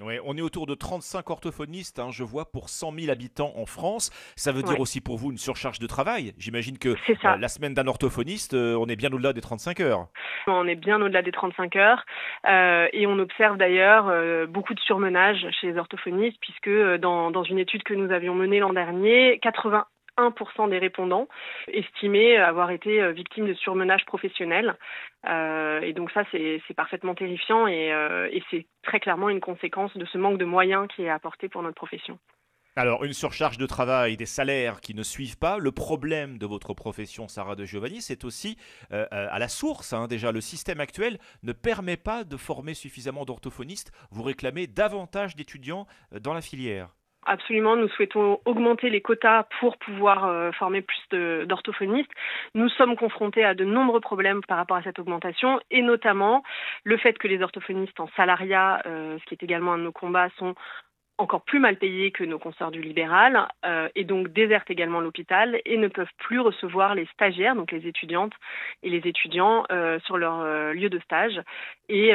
Ouais, 0.03 0.19
on 0.25 0.37
est 0.37 0.41
autour 0.41 0.67
de 0.67 0.75
35 0.75 1.31
orthophonistes, 1.31 2.01
hein, 2.01 2.09
je 2.11 2.25
vois, 2.25 2.51
pour 2.51 2.69
100 2.69 2.99
000 2.99 3.12
habitants 3.12 3.53
en 3.55 3.65
France. 3.65 4.11
Ça 4.35 4.51
veut 4.51 4.65
dire 4.65 4.81
aussi 4.81 5.01
pour 5.01 5.19
vous 5.19 5.31
une 5.31 5.39
surcharge 5.39 5.79
de 5.79 5.87
travail. 5.87 6.33
J'imagine 6.37 6.79
que 6.79 6.89
euh, 6.89 7.37
la 7.37 7.47
semaine 7.47 7.75
d'un 7.75 7.87
orthophoniste, 7.87 8.55
euh, 8.55 8.77
on 8.77 8.89
est 8.89 8.97
bien 8.97 9.12
au-delà 9.12 9.33
des 9.33 9.41
35 9.41 9.79
heures. 9.79 10.09
On 10.49 10.67
est 10.67 10.75
bien 10.75 11.01
au-delà 11.01 11.23
des 11.23 11.31
35 11.31 11.77
heures. 11.77 12.05
Euh, 12.49 12.89
et 12.93 13.07
on 13.07 13.21
observe 13.21 13.57
d'ailleurs 13.57 14.12
beaucoup 14.49 14.75
de 14.75 14.81
surmenage 14.81 15.47
chez 15.61 15.69
les 15.69 15.79
orthophonistes, 15.79 16.39
puisque 16.41 16.71
dans, 16.99 17.31
dans 17.31 17.45
une 17.45 17.61
étude 17.61 17.85
que 17.85 17.95
nous 17.95 18.11
avions 18.11 18.35
menée 18.35 18.59
l'an 18.59 18.73
dernier, 18.73 19.39
80 19.43 19.87
1% 20.19 20.69
des 20.71 20.79
répondants 20.79 21.29
estimaient 21.69 22.37
avoir 22.37 22.71
été 22.71 23.01
euh, 23.01 23.12
victimes 23.12 23.47
de 23.47 23.55
surmenage 23.55 24.05
professionnel. 24.05 24.77
Euh, 25.29 25.81
et 25.81 25.93
donc 25.93 26.11
ça, 26.12 26.25
c'est 26.31 26.61
parfaitement 26.77 27.15
terrifiant 27.15 27.67
euh, 27.67 28.29
et, 28.31 28.43
c'est 28.51 28.67
très 28.83 29.01
clairement 29.01 29.29
une 29.29 29.41
conséquence 29.41 29.97
de 29.97 30.05
ce 30.05 30.19
manque 30.19 30.39
de 30.39 30.45
moyens 30.45 30.87
qui 30.95 31.03
est 31.03 31.11
apporté 31.11 31.49
pour 31.49 31.62
notre 31.62 31.77
profession. 31.77 32.19
Alors, 32.77 33.05
une 33.05 33.12
surcharge 33.12 33.57
de 33.57 33.67
travail, 33.67 34.17
des 34.17 34.27
salaires 34.27 34.81
qui 34.81 34.95
ne 34.95 35.05
suivent 35.05 35.39
pas. 35.39 35.59
Le 35.59 35.71
problème 35.71 36.39
de 36.39 36.47
votre 36.47 36.75
profession, 36.75 37.29
Sarah 37.29 37.55
de 37.55 37.65
Giovanni, 37.65 38.03
c'est 38.03 38.25
aussi 38.25 38.59
à 38.91 39.39
la 39.39 39.47
source. 39.47 39.93
Hein. 39.93 40.09
déjà, 40.09 40.33
le 40.33 40.41
système 40.41 40.81
actuel 40.81 41.19
ne 41.45 41.53
permet 41.53 41.97
pas 41.97 42.25
de 42.25 42.37
former 42.37 42.75
suffisamment 42.75 43.25
d'orthophonistes. 43.25 43.93
Vous 44.11 44.25
réclamez 44.25 44.67
davantage 44.67 45.37
d'étudiants 45.37 45.87
dans 46.21 46.35
la 46.35 46.41
filière. 46.41 46.89
Absolument, 47.27 47.77
nous 47.77 47.89
souhaitons 47.89 48.41
augmenter 48.45 48.91
les 48.91 49.01
quotas 49.01 49.45
pour 49.61 49.79
pouvoir 49.79 50.27
euh, 50.27 50.53
former 50.53 50.83
plus 50.83 51.47
d'orthophonistes. 51.47 52.11
Nous 52.55 52.68
sommes 52.68 52.97
confrontés 52.97 53.45
à 53.45 53.55
de 53.55 53.64
nombreux 53.64 54.01
problèmes 54.01 54.43
par 54.47 54.59
rapport 54.59 54.77
à 54.77 54.83
cette 54.83 54.99
augmentation 54.99 55.59
et 55.70 55.81
notamment 55.81 56.43
le 56.85 56.97
fait 56.99 57.16
que 57.16 57.29
les 57.29 57.41
orthophonistes 57.43 57.99
en 57.99 58.09
salariat, 58.16 58.83
euh, 58.87 59.18
ce 59.18 59.25
qui 59.25 59.35
est 59.35 59.43
également 59.43 59.72
un 59.72 59.79
de 59.79 59.85
nos 59.85 59.93
combats, 59.93 60.29
sont 60.39 60.55
encore 61.17 61.43
plus 61.43 61.61
mal 61.61 61.77
payés 61.77 62.11
que 62.11 62.25
nos 62.25 62.39
consoeurs 62.39 62.73
du 62.73 62.81
libéral 62.81 63.49
euh, 63.65 63.89
et 63.95 64.05
donc 64.05 64.33
désertent 64.33 64.71
également 64.71 65.01
l'hôpital 65.01 65.61
et 65.65 65.77
ne 65.77 65.87
peuvent 65.87 66.07
plus 66.19 66.41
recevoir 66.41 66.95
les 66.95 67.07
stagiaires, 67.07 67.55
donc 67.55 67.71
les 67.71 67.87
étudiantes 67.87 68.33
et 68.83 68.91
les 68.91 69.09
étudiants 69.09 69.65
euh, 69.71 70.01
sur 70.01 70.19
leur 70.19 70.41
euh, 70.41 70.73
lieu 70.73 70.91
de 70.91 70.99
stage. 71.01 71.41
Et, 71.89 72.11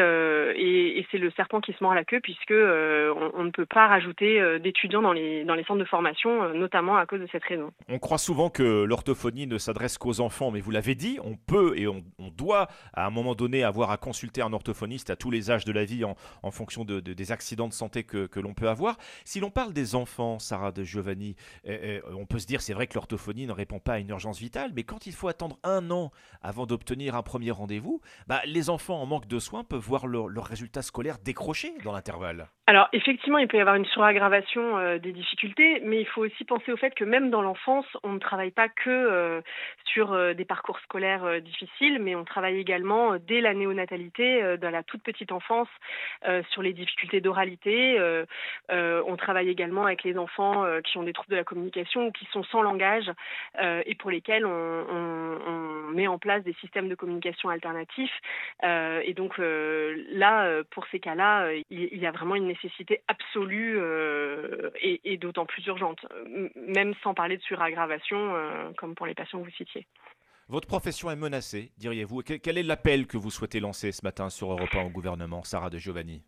c'est 1.12 1.18
le 1.18 1.32
serpent 1.32 1.62
qui 1.62 1.74
se 1.74 1.84
mord 1.84 1.96
la 1.96 2.04
queue 2.04 2.20
puisque 2.20 2.52
on, 2.52 3.44
ne 3.44 3.50
peut 3.50 3.66
pas 3.66 3.88
rajouter 3.88 4.60
d'étudiants 4.60 5.02
dans 5.02 5.14
les, 5.14 5.44
centres 5.66 5.80
de 5.80 5.86
formation, 5.86 6.54
notamment 6.54 6.98
à 6.98 7.06
cause 7.06 7.22
de 7.22 7.28
cette 7.32 7.44
raison. 7.44 7.72
On 7.88 7.98
croit 7.98 8.18
souvent 8.18 8.50
que 8.50 8.84
l'orthophonie 8.84 9.48
ne 9.48 9.58
s'adresse 9.58 9.98
qu'aux 9.98 10.22
enfants, 10.22 10.52
mais 10.52 10.60
vous 10.60 10.72
l'avez 10.72 10.94
dit, 10.94 11.18
on 11.24 11.36
peut 11.36 11.74
et 11.78 11.88
on, 11.88 12.04
doit 12.38 12.68
à 12.94 13.08
un 13.08 13.10
moment 13.10 13.34
donné 13.34 13.64
avoir 13.64 13.90
à 13.92 13.98
consulter 13.98 14.42
un 14.42 14.54
orthophoniste 14.54 15.10
à 15.10 15.16
tous 15.16 15.32
les 15.32 15.50
âges 15.50 15.66
de 15.66 15.72
la 15.72 15.86
vie 15.86 16.04
en, 16.04 16.52
fonction 16.52 16.86
de, 16.86 17.00
des 17.00 17.32
accidents 17.32 17.68
de 17.68 17.74
santé 17.74 18.04
que 18.04 18.40
l'on 18.40 18.54
peut 18.54 18.70
avoir. 18.70 18.89
Si 19.26 19.40
l'on 19.40 19.50
parle 19.50 19.74
des 19.74 19.96
enfants, 19.96 20.40
Sarah 20.40 20.72
de 20.72 20.84
Giovanni, 20.84 21.36
euh, 21.68 22.02
euh, 22.06 22.16
on 22.16 22.26
peut 22.26 22.40
se 22.40 22.48
dire 22.48 22.62
c'est 22.62 22.74
vrai 22.74 22.88
que 22.88 22.96
l'orthophonie 22.96 23.48
ne 23.48 23.52
répond 23.52 23.80
pas 23.80 23.94
à 23.94 24.00
une 24.00 24.10
urgence 24.10 24.40
vitale, 24.40 24.72
mais 24.76 24.84
quand 24.84 25.08
il 25.08 25.14
faut 25.14 25.28
attendre 25.28 25.58
un 25.64 25.92
an 25.92 26.12
avant 26.42 26.66
d'obtenir 26.66 27.16
un 27.16 27.24
premier 27.24 27.52
rendez-vous, 27.52 28.02
bah, 28.28 28.42
les 28.46 28.70
enfants 28.70 29.02
en 29.02 29.06
manque 29.06 29.28
de 29.28 29.40
soins 29.40 29.64
peuvent 29.64 29.80
voir 29.80 30.08
leurs 30.08 30.28
leur 30.28 30.46
résultats 30.46 30.82
scolaires 30.82 31.18
décrocher 31.20 31.74
dans 31.84 31.92
l'intervalle. 31.92 32.48
Alors 32.68 32.88
effectivement, 32.94 33.40
il 33.40 33.48
peut 33.48 33.58
y 33.58 33.62
avoir 33.62 33.76
une 33.76 33.86
suraggravation 33.86 34.78
euh, 34.78 35.00
des 35.00 35.12
difficultés, 35.12 35.82
mais 35.84 36.02
il 36.02 36.06
faut 36.06 36.24
aussi 36.24 36.44
penser 36.44 36.72
au 36.72 36.78
fait 36.78 36.94
que 36.94 37.04
même 37.04 37.32
dans 37.32 37.42
l'enfance, 37.42 37.86
on 38.04 38.14
ne 38.14 38.20
travaille 38.20 38.52
pas 38.52 38.70
que 38.70 39.42
sur 39.86 40.36
des 40.36 40.46
parcours 40.46 40.80
scolaires 40.80 41.42
difficiles, 41.42 42.00
mais 42.00 42.16
on 42.16 42.24
travaille 42.24 42.60
également 42.60 43.18
dès 43.18 43.42
la 43.42 43.54
néonatalité, 43.54 44.58
dans 44.58 44.70
la 44.70 44.84
toute 44.84 45.02
petite 45.02 45.32
enfance, 45.32 45.68
sur 46.52 46.62
les 46.62 46.74
difficultés 46.74 47.22
d'oralité, 47.22 47.98
euh, 48.80 49.04
on 49.06 49.18
travaille 49.18 49.50
également 49.50 49.86
avec 49.86 50.04
les 50.04 50.18
enfants 50.18 50.64
euh, 50.64 50.82
qui 50.82 50.98
ont 50.98 51.04
des 51.04 51.14
troubles 51.14 51.32
de 51.32 51.36
la 51.36 51.44
communication 51.44 52.08
ou 52.08 52.12
qui 52.12 52.26
sont 52.32 52.44
sans 52.44 52.62
langage 52.62 53.12
euh, 53.62 53.82
et 53.86 53.96
pour 53.96 54.10
lesquels 54.10 54.46
on, 54.46 55.92
met 55.94 56.08
en 56.08 56.20
place 56.20 56.44
des 56.44 56.54
systèmes 56.62 56.88
de 56.88 56.96
communication 56.96 57.50
alternatifs. 57.50 58.14
et 58.64 59.14
donc 59.16 59.38
là, 59.40 60.64
pour 60.70 60.86
ces 60.92 61.00
cas-là, 61.00 61.52
il, 61.70 61.98
y 61.98 62.06
a 62.06 62.12
vraiment 62.12 62.36
une 62.36 62.46
nécessité 62.46 63.02
absolue 63.08 63.80
et, 64.82 65.18
d'autant 65.18 65.48
plus 65.48 65.66
urgente, 65.66 66.06
même 66.56 66.94
sans 67.02 67.16
parler 67.16 67.38
de 67.38 67.42
suraggravation 67.42 68.36
comme 68.78 68.94
pour 68.94 69.08
les 69.08 69.16
patients 69.16 69.40
que 69.40 69.46
vous 69.46 69.56
citiez. 69.56 69.88
Votre 70.48 70.68
profession 70.68 71.10
est 71.10 71.16
menacée, 71.16 71.72
diriez-vous. 71.78 72.22
Quel 72.22 72.58
est 72.58 72.64
l'appel 72.64 73.08
que 73.08 73.18
vous 73.18 73.32
souhaitez 73.32 73.60
lancer 73.60 73.92
ce 73.92 74.04
matin 74.04 74.30
sur 74.30 74.52
Europe 74.52 74.74
1 74.74 74.84
au 74.84 74.90
gouvernement, 74.90 75.44
Sarah 75.44 75.72
de 75.72 75.80
Giovanni 75.80 76.24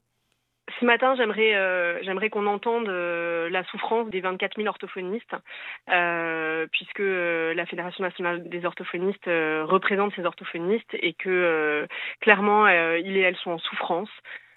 Ce 0.81 0.85
matin, 0.85 1.13
j'aimerais 1.15 1.53
euh, 1.53 2.01
j'aimerais 2.01 2.31
qu'on 2.31 2.47
entende 2.47 2.89
euh, 2.89 3.51
la 3.51 3.63
souffrance 3.65 4.09
des 4.09 4.19
24 4.19 4.55
000 4.57 4.67
orthophonistes, 4.67 5.35
euh, 5.91 6.65
puisque 6.71 7.03
la 7.03 7.65
Fédération 7.67 8.03
nationale 8.03 8.49
des 8.49 8.65
orthophonistes 8.65 9.27
représente 9.27 10.11
ces 10.15 10.25
orthophonistes 10.25 10.93
et 10.93 11.13
que 11.13 11.87
clairement, 12.19 12.67
ils 12.67 13.15
et 13.15 13.21
elles 13.21 13.35
sont 13.37 13.51
en 13.51 13.59
souffrance 13.59 14.09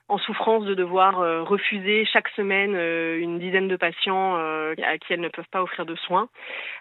en 0.09 0.19
souffrance 0.19 0.65
de 0.65 0.75
devoir 0.75 1.21
euh, 1.21 1.43
refuser 1.43 2.05
chaque 2.05 2.29
semaine 2.31 2.75
euh, 2.75 3.19
une 3.19 3.39
dizaine 3.39 3.69
de 3.69 3.77
patients 3.77 4.37
euh, 4.37 4.75
à 4.83 4.99
qui 4.99 5.13
elles 5.13 5.21
ne 5.21 5.29
peuvent 5.29 5.49
pas 5.51 5.63
offrir 5.63 5.87
de 5.87 5.95
soins, 5.97 6.29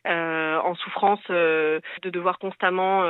en 0.06 0.76
souffrance 0.76 1.22
de 1.30 1.82
devoir 2.04 2.40
constamment 2.40 3.04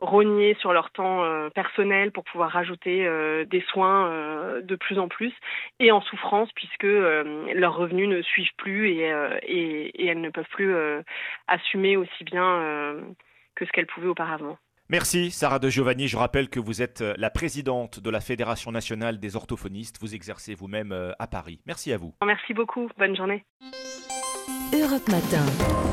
rogner 0.00 0.54
sur 0.60 0.72
leur 0.72 0.90
temps 0.90 1.24
personnel 1.54 2.12
pour 2.12 2.24
pouvoir 2.24 2.50
rajouter 2.50 3.08
des 3.46 3.60
soins 3.72 4.60
de 4.60 4.76
plus 4.76 4.98
en 4.98 5.08
plus, 5.08 5.32
et 5.80 5.92
en 5.92 6.00
souffrance 6.00 6.50
puisque 6.52 6.84
leurs 6.84 7.76
revenus 7.76 8.08
ne 8.08 8.22
suivent 8.22 8.54
plus 8.56 8.88
et, 8.90 10.06
elles 10.06 10.20
ne 10.20 10.30
peuvent 10.30 10.48
plus 10.50 10.74
assumer 11.46 11.96
aussi 11.96 12.24
bien 12.24 12.96
que 13.54 13.64
ce 13.64 13.72
qu'elles 13.72 13.86
pouvaient 13.86 14.08
auparavant. 14.08 14.58
Merci 14.90 15.30
Sarah 15.30 15.58
de 15.58 15.68
Giovanni. 15.68 16.08
Je 16.08 16.16
rappelle 16.16 16.48
que 16.48 16.58
vous 16.58 16.80
êtes 16.80 17.02
euh, 17.02 17.12
la 17.18 17.28
présidente 17.28 18.00
de 18.00 18.08
la 18.08 18.20
Fédération 18.20 18.72
nationale 18.72 19.18
des 19.20 19.36
orthophonistes. 19.36 19.98
Vous 20.00 20.14
exercez 20.14 20.54
vous-même 20.54 20.92
euh, 20.92 21.12
à 21.18 21.26
Paris. 21.26 21.60
Merci 21.66 21.92
à 21.92 21.98
vous. 21.98 22.14
Merci 22.24 22.54
beaucoup. 22.54 22.88
Bonne 22.96 23.14
journée. 23.14 23.44
Europe 24.72 25.06
Matin. 25.08 25.44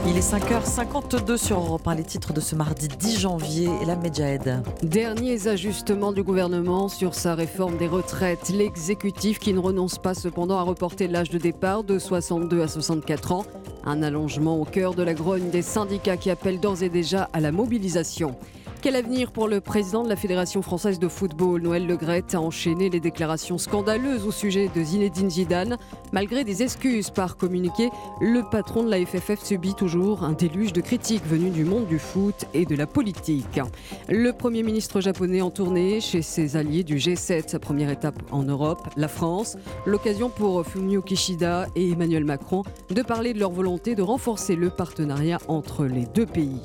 Il 0.07 0.15
est 0.15 0.33
5h52 0.33 1.35
sur 1.35 1.57
Europe 1.57 1.85
1, 1.85 1.95
les 1.95 2.03
titres 2.03 2.31
de 2.31 2.39
ce 2.39 2.55
mardi 2.55 2.87
10 2.87 3.19
janvier 3.19 3.69
et 3.81 3.85
la 3.85 3.97
Medjahed. 3.97 4.63
Derniers 4.81 5.49
ajustements 5.49 6.13
du 6.13 6.23
gouvernement 6.23 6.87
sur 6.87 7.15
sa 7.15 7.35
réforme 7.35 7.75
des 7.75 7.87
retraites. 7.87 8.47
L'exécutif 8.49 9.39
qui 9.39 9.53
ne 9.53 9.59
renonce 9.59 9.97
pas 9.97 10.13
cependant 10.13 10.57
à 10.57 10.61
reporter 10.61 11.09
l'âge 11.09 11.29
de 11.29 11.37
départ 11.37 11.83
de 11.83 11.99
62 11.99 12.61
à 12.61 12.69
64 12.69 13.33
ans. 13.33 13.45
Un 13.83 14.01
allongement 14.01 14.57
au 14.57 14.63
cœur 14.63 14.93
de 14.93 15.03
la 15.03 15.13
grogne 15.13 15.49
des 15.49 15.61
syndicats 15.61 16.15
qui 16.15 16.29
appellent 16.29 16.61
d'ores 16.61 16.81
et 16.81 16.89
déjà 16.89 17.29
à 17.33 17.41
la 17.41 17.51
mobilisation. 17.51 18.37
Quel 18.85 18.97
avenir 18.97 19.31
pour 19.31 19.47
le 19.47 19.61
président 19.61 20.03
de 20.03 20.09
la 20.09 20.15
Fédération 20.15 20.61
française 20.61 20.99
de 20.99 21.07
football 21.07 21.59
Noël 21.59 21.87
Legrette 21.87 22.35
a 22.35 22.39
enchaîné 22.39 22.91
les 22.91 22.99
déclarations 22.99 23.57
scandaleuses 23.57 24.27
au 24.27 24.31
sujet 24.31 24.69
de 24.75 24.83
Zinedine 24.83 25.31
Zidane. 25.31 25.77
Malgré 26.13 26.43
des 26.43 26.61
excuses 26.61 27.09
par 27.09 27.35
communiqué, 27.35 27.89
le 28.21 28.47
patron 28.47 28.83
de 28.83 28.91
la 28.91 29.03
FFF 29.03 29.43
subit 29.43 29.73
toujours 29.73 30.23
un 30.23 30.33
déluge 30.33 30.71
de 30.71 30.81
critiques 30.81 31.25
venues 31.25 31.49
du 31.49 31.65
monde 31.65 31.87
du 31.87 31.97
foot 31.97 32.45
et 32.53 32.67
de 32.67 32.75
la 32.75 32.85
politique. 32.85 33.59
Le 34.07 34.31
Premier 34.33 34.61
ministre 34.61 35.01
japonais 35.01 35.41
en 35.41 35.49
tournée 35.49 35.99
chez 35.99 36.21
ses 36.21 36.55
alliés 36.55 36.83
du 36.83 36.97
G7, 36.97 37.49
sa 37.49 37.57
première 37.57 37.89
étape 37.89 38.21
en 38.29 38.43
Europe, 38.43 38.87
la 38.97 39.07
France. 39.07 39.57
L'occasion 39.87 40.29
pour 40.29 40.63
Fumio 40.63 41.01
Kishida 41.01 41.65
et 41.75 41.89
Emmanuel 41.89 42.23
Macron 42.23 42.61
de 42.91 43.01
parler 43.01 43.33
de 43.33 43.39
leur 43.39 43.49
volonté 43.49 43.95
de 43.95 44.03
renforcer 44.03 44.55
le 44.55 44.69
partenariat 44.69 45.39
entre 45.47 45.85
les 45.85 46.05
deux 46.05 46.27
pays. 46.27 46.61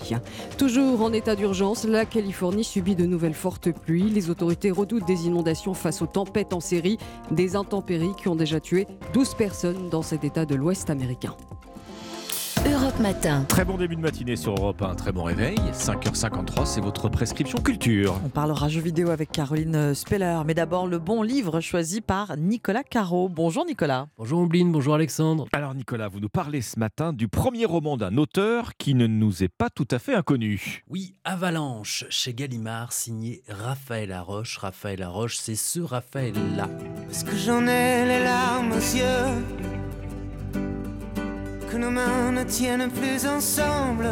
Toujours 0.59 1.01
en 1.01 1.15
état 1.15 1.35
d'urgence, 1.35 1.85
la 1.85 2.05
Californie 2.11 2.65
subit 2.65 2.97
de 2.97 3.07
nouvelles 3.07 3.35
fortes 3.35 3.71
pluies. 3.71 4.11
Les 4.11 4.31
autorités 4.31 4.71
redoutent 4.71 5.07
des 5.07 5.27
inondations 5.27 5.75
face 5.75 6.03
aux 6.03 6.07
tempêtes 6.07 6.53
en 6.53 6.61
série, 6.61 6.99
des 7.31 7.55
intempéries 7.55 8.15
qui 8.21 8.29
ont 8.29 8.35
déjà 8.35 8.59
tué 8.61 8.87
12 9.15 9.35
personnes 9.35 9.89
dans 9.89 10.03
cet 10.03 10.25
état 10.25 10.45
de 10.45 10.57
l'Ouest 10.57 10.91
américain. 10.91 11.37
Europe 12.67 13.01
Matin. 13.01 13.45
Très 13.49 13.65
bon 13.65 13.79
début 13.79 13.97
de 13.97 14.03
matinée 14.03 14.37
sur 14.37 14.53
Europe 14.53 14.83
1, 14.83 14.95
très 14.95 15.13
bon 15.13 15.23
réveil. 15.23 15.57
5h53, 15.73 16.67
c'est 16.67 16.83
votre 16.83 17.09
prescription 17.09 17.59
culture. 17.59 18.21
On 18.23 18.29
parlera 18.29 18.69
jeux 18.69 18.83
vidéo 18.83 19.09
avec 19.09 19.33
Caroline 19.33 19.95
Speller, 19.95 20.41
mais 20.47 20.53
d'abord 20.53 20.87
le 20.87 20.99
bon 20.99 21.23
livre 21.23 21.61
choisi 21.61 22.03
par 22.03 22.37
Nicolas 22.37 22.83
Caro. 22.83 23.31
Bonjour 23.31 23.65
Nicolas. 23.65 24.09
Bonjour 24.19 24.41
Ombline, 24.41 24.71
bonjour 24.73 24.95
Alexandre. 24.95 25.47
Alors 25.55 25.75
Nicolas, 25.75 26.09
vous 26.09 26.21
nous 26.21 26.29
parlez 26.29 26.61
ce 26.61 26.79
matin 26.79 27.15
du 27.15 27.29
premier 27.29 27.65
roman 27.65 27.97
d'un 27.97 28.19
auteur 28.19 28.73
qui 28.77 28.95
ne 28.95 29.07
nous 29.07 29.43
est 29.43 29.49
pas 29.49 29.71
tout 29.71 29.89
à 29.91 29.99
fait 29.99 30.15
inconnu. 30.15 30.85
Oui, 30.91 31.15
Avalanche, 31.25 32.05
chez 32.11 32.35
Gallimard, 32.35 32.93
signé 32.93 33.43
Raphaël 33.49 34.11
Laroche. 34.11 34.59
Raphaël 34.59 34.99
Laroche, 34.99 35.39
c'est 35.39 35.55
ce 35.55 35.81
Raphaël-là. 35.81 36.69
Parce 37.07 37.25
que 37.25 37.35
j'en 37.37 37.63
ai 37.63 38.05
les 38.05 38.23
larmes 38.23 38.73
aux 38.73 38.75
yeux 38.75 39.80
que 41.71 41.77
nos 41.77 41.91
mains 41.91 42.33
ne 42.33 42.43
tiennent 42.43 42.91
plus 42.91 43.27
ensemble. 43.27 44.09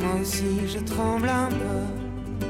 Moi 0.00 0.20
aussi 0.20 0.68
je 0.68 0.78
tremble 0.80 1.28
un 1.28 1.48
peu, 1.48 2.46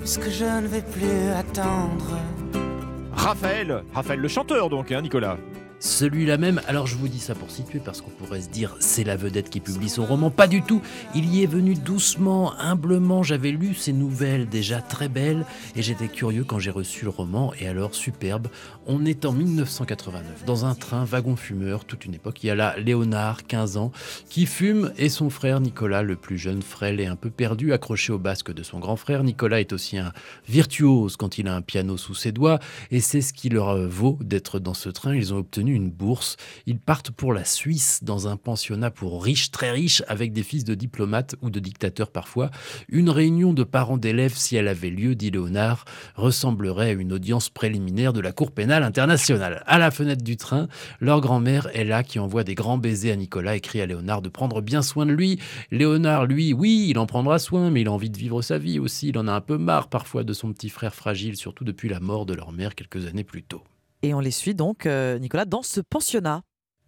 puisque 0.00 0.28
je 0.28 0.44
ne 0.44 0.66
vais 0.66 0.82
plus 0.82 1.30
attendre. 1.38 2.18
Raphaël, 3.12 3.84
Raphaël 3.94 4.20
le 4.20 4.28
chanteur 4.28 4.68
donc, 4.70 4.90
hein, 4.90 5.02
Nicolas 5.02 5.36
celui-là 5.80 6.38
même, 6.38 6.60
alors 6.66 6.86
je 6.86 6.96
vous 6.96 7.08
dis 7.08 7.20
ça 7.20 7.34
pour 7.34 7.50
situer 7.50 7.80
parce 7.84 8.00
qu'on 8.00 8.10
pourrait 8.10 8.40
se 8.40 8.48
dire 8.48 8.76
c'est 8.80 9.04
la 9.04 9.16
vedette 9.16 9.48
qui 9.48 9.60
publie 9.60 9.88
son 9.88 10.04
roman, 10.04 10.30
pas 10.30 10.46
du 10.46 10.62
tout. 10.62 10.82
Il 11.14 11.32
y 11.32 11.42
est 11.42 11.46
venu 11.46 11.74
doucement, 11.74 12.52
humblement, 12.58 13.22
j'avais 13.22 13.50
lu 13.50 13.74
ses 13.74 13.92
nouvelles 13.92 14.48
déjà 14.48 14.80
très 14.80 15.08
belles 15.08 15.44
et 15.76 15.82
j'étais 15.82 16.08
curieux 16.08 16.44
quand 16.44 16.58
j'ai 16.58 16.70
reçu 16.70 17.04
le 17.04 17.10
roman 17.10 17.52
et 17.60 17.68
alors 17.68 17.94
superbe. 17.94 18.48
On 18.86 19.04
est 19.04 19.24
en 19.24 19.32
1989 19.32 20.44
dans 20.44 20.64
un 20.64 20.74
train 20.74 21.04
wagon 21.04 21.36
fumeur, 21.36 21.84
toute 21.84 22.04
une 22.04 22.14
époque. 22.14 22.42
Il 22.42 22.48
y 22.48 22.50
a 22.50 22.54
là 22.54 22.74
Léonard, 22.78 23.46
15 23.46 23.76
ans, 23.76 23.92
qui 24.28 24.46
fume 24.46 24.92
et 24.96 25.08
son 25.08 25.30
frère 25.30 25.60
Nicolas, 25.60 26.02
le 26.02 26.16
plus 26.16 26.38
jeune, 26.38 26.62
frêle 26.62 27.00
et 27.00 27.06
un 27.06 27.16
peu 27.16 27.30
perdu, 27.30 27.72
accroché 27.72 28.12
au 28.12 28.18
basque 28.18 28.52
de 28.52 28.62
son 28.62 28.78
grand 28.78 28.96
frère. 28.96 29.22
Nicolas 29.22 29.60
est 29.60 29.72
aussi 29.72 29.98
un 29.98 30.12
virtuose 30.48 31.16
quand 31.16 31.38
il 31.38 31.46
a 31.48 31.54
un 31.54 31.62
piano 31.62 31.96
sous 31.96 32.14
ses 32.14 32.32
doigts 32.32 32.58
et 32.90 33.00
c'est 33.00 33.20
ce 33.20 33.32
qui 33.32 33.48
leur 33.48 33.76
vaut 33.88 34.18
d'être 34.20 34.58
dans 34.58 34.74
ce 34.74 34.88
train. 34.88 35.14
Ils 35.14 35.34
ont 35.34 35.38
obtenu 35.38 35.67
une 35.72 35.90
bourse. 35.90 36.36
Ils 36.66 36.78
partent 36.78 37.10
pour 37.10 37.32
la 37.32 37.44
Suisse 37.44 38.00
dans 38.02 38.28
un 38.28 38.36
pensionnat 38.36 38.90
pour 38.90 39.22
riches, 39.22 39.50
très 39.50 39.70
riches, 39.70 40.02
avec 40.08 40.32
des 40.32 40.42
fils 40.42 40.64
de 40.64 40.74
diplomates 40.74 41.36
ou 41.42 41.50
de 41.50 41.60
dictateurs 41.60 42.10
parfois. 42.10 42.50
Une 42.88 43.10
réunion 43.10 43.52
de 43.52 43.64
parents 43.64 43.98
d'élèves, 43.98 44.36
si 44.36 44.56
elle 44.56 44.68
avait 44.68 44.90
lieu, 44.90 45.14
dit 45.14 45.30
Léonard, 45.30 45.84
ressemblerait 46.14 46.90
à 46.90 46.92
une 46.92 47.12
audience 47.12 47.50
préliminaire 47.50 48.12
de 48.12 48.20
la 48.20 48.32
Cour 48.32 48.52
pénale 48.52 48.82
internationale. 48.82 49.62
À 49.66 49.78
la 49.78 49.90
fenêtre 49.90 50.24
du 50.24 50.36
train, 50.36 50.68
leur 51.00 51.20
grand-mère 51.20 51.68
est 51.74 51.84
là 51.84 52.02
qui 52.02 52.18
envoie 52.18 52.44
des 52.44 52.54
grands 52.54 52.78
baisers 52.78 53.12
à 53.12 53.16
Nicolas 53.16 53.56
et 53.56 53.60
crie 53.60 53.80
à 53.80 53.86
Léonard 53.86 54.22
de 54.22 54.28
prendre 54.28 54.60
bien 54.60 54.82
soin 54.82 55.06
de 55.06 55.12
lui. 55.12 55.38
Léonard, 55.70 56.26
lui, 56.26 56.52
oui, 56.52 56.86
il 56.88 56.98
en 56.98 57.06
prendra 57.06 57.38
soin, 57.38 57.70
mais 57.70 57.82
il 57.82 57.88
a 57.88 57.92
envie 57.92 58.10
de 58.10 58.18
vivre 58.18 58.42
sa 58.42 58.58
vie 58.58 58.78
aussi. 58.78 59.08
Il 59.08 59.18
en 59.18 59.28
a 59.28 59.32
un 59.32 59.40
peu 59.40 59.58
marre 59.58 59.88
parfois 59.88 60.24
de 60.24 60.32
son 60.32 60.52
petit 60.52 60.68
frère 60.68 60.94
fragile, 60.94 61.36
surtout 61.36 61.64
depuis 61.64 61.88
la 61.88 62.00
mort 62.00 62.26
de 62.26 62.34
leur 62.34 62.52
mère 62.52 62.74
quelques 62.74 63.06
années 63.06 63.24
plus 63.24 63.42
tôt. 63.42 63.62
Et 64.02 64.14
on 64.14 64.20
les 64.20 64.30
suit 64.30 64.54
donc, 64.54 64.86
euh, 64.86 65.18
Nicolas, 65.18 65.44
dans 65.44 65.62
ce 65.62 65.80
pensionnat 65.80 66.42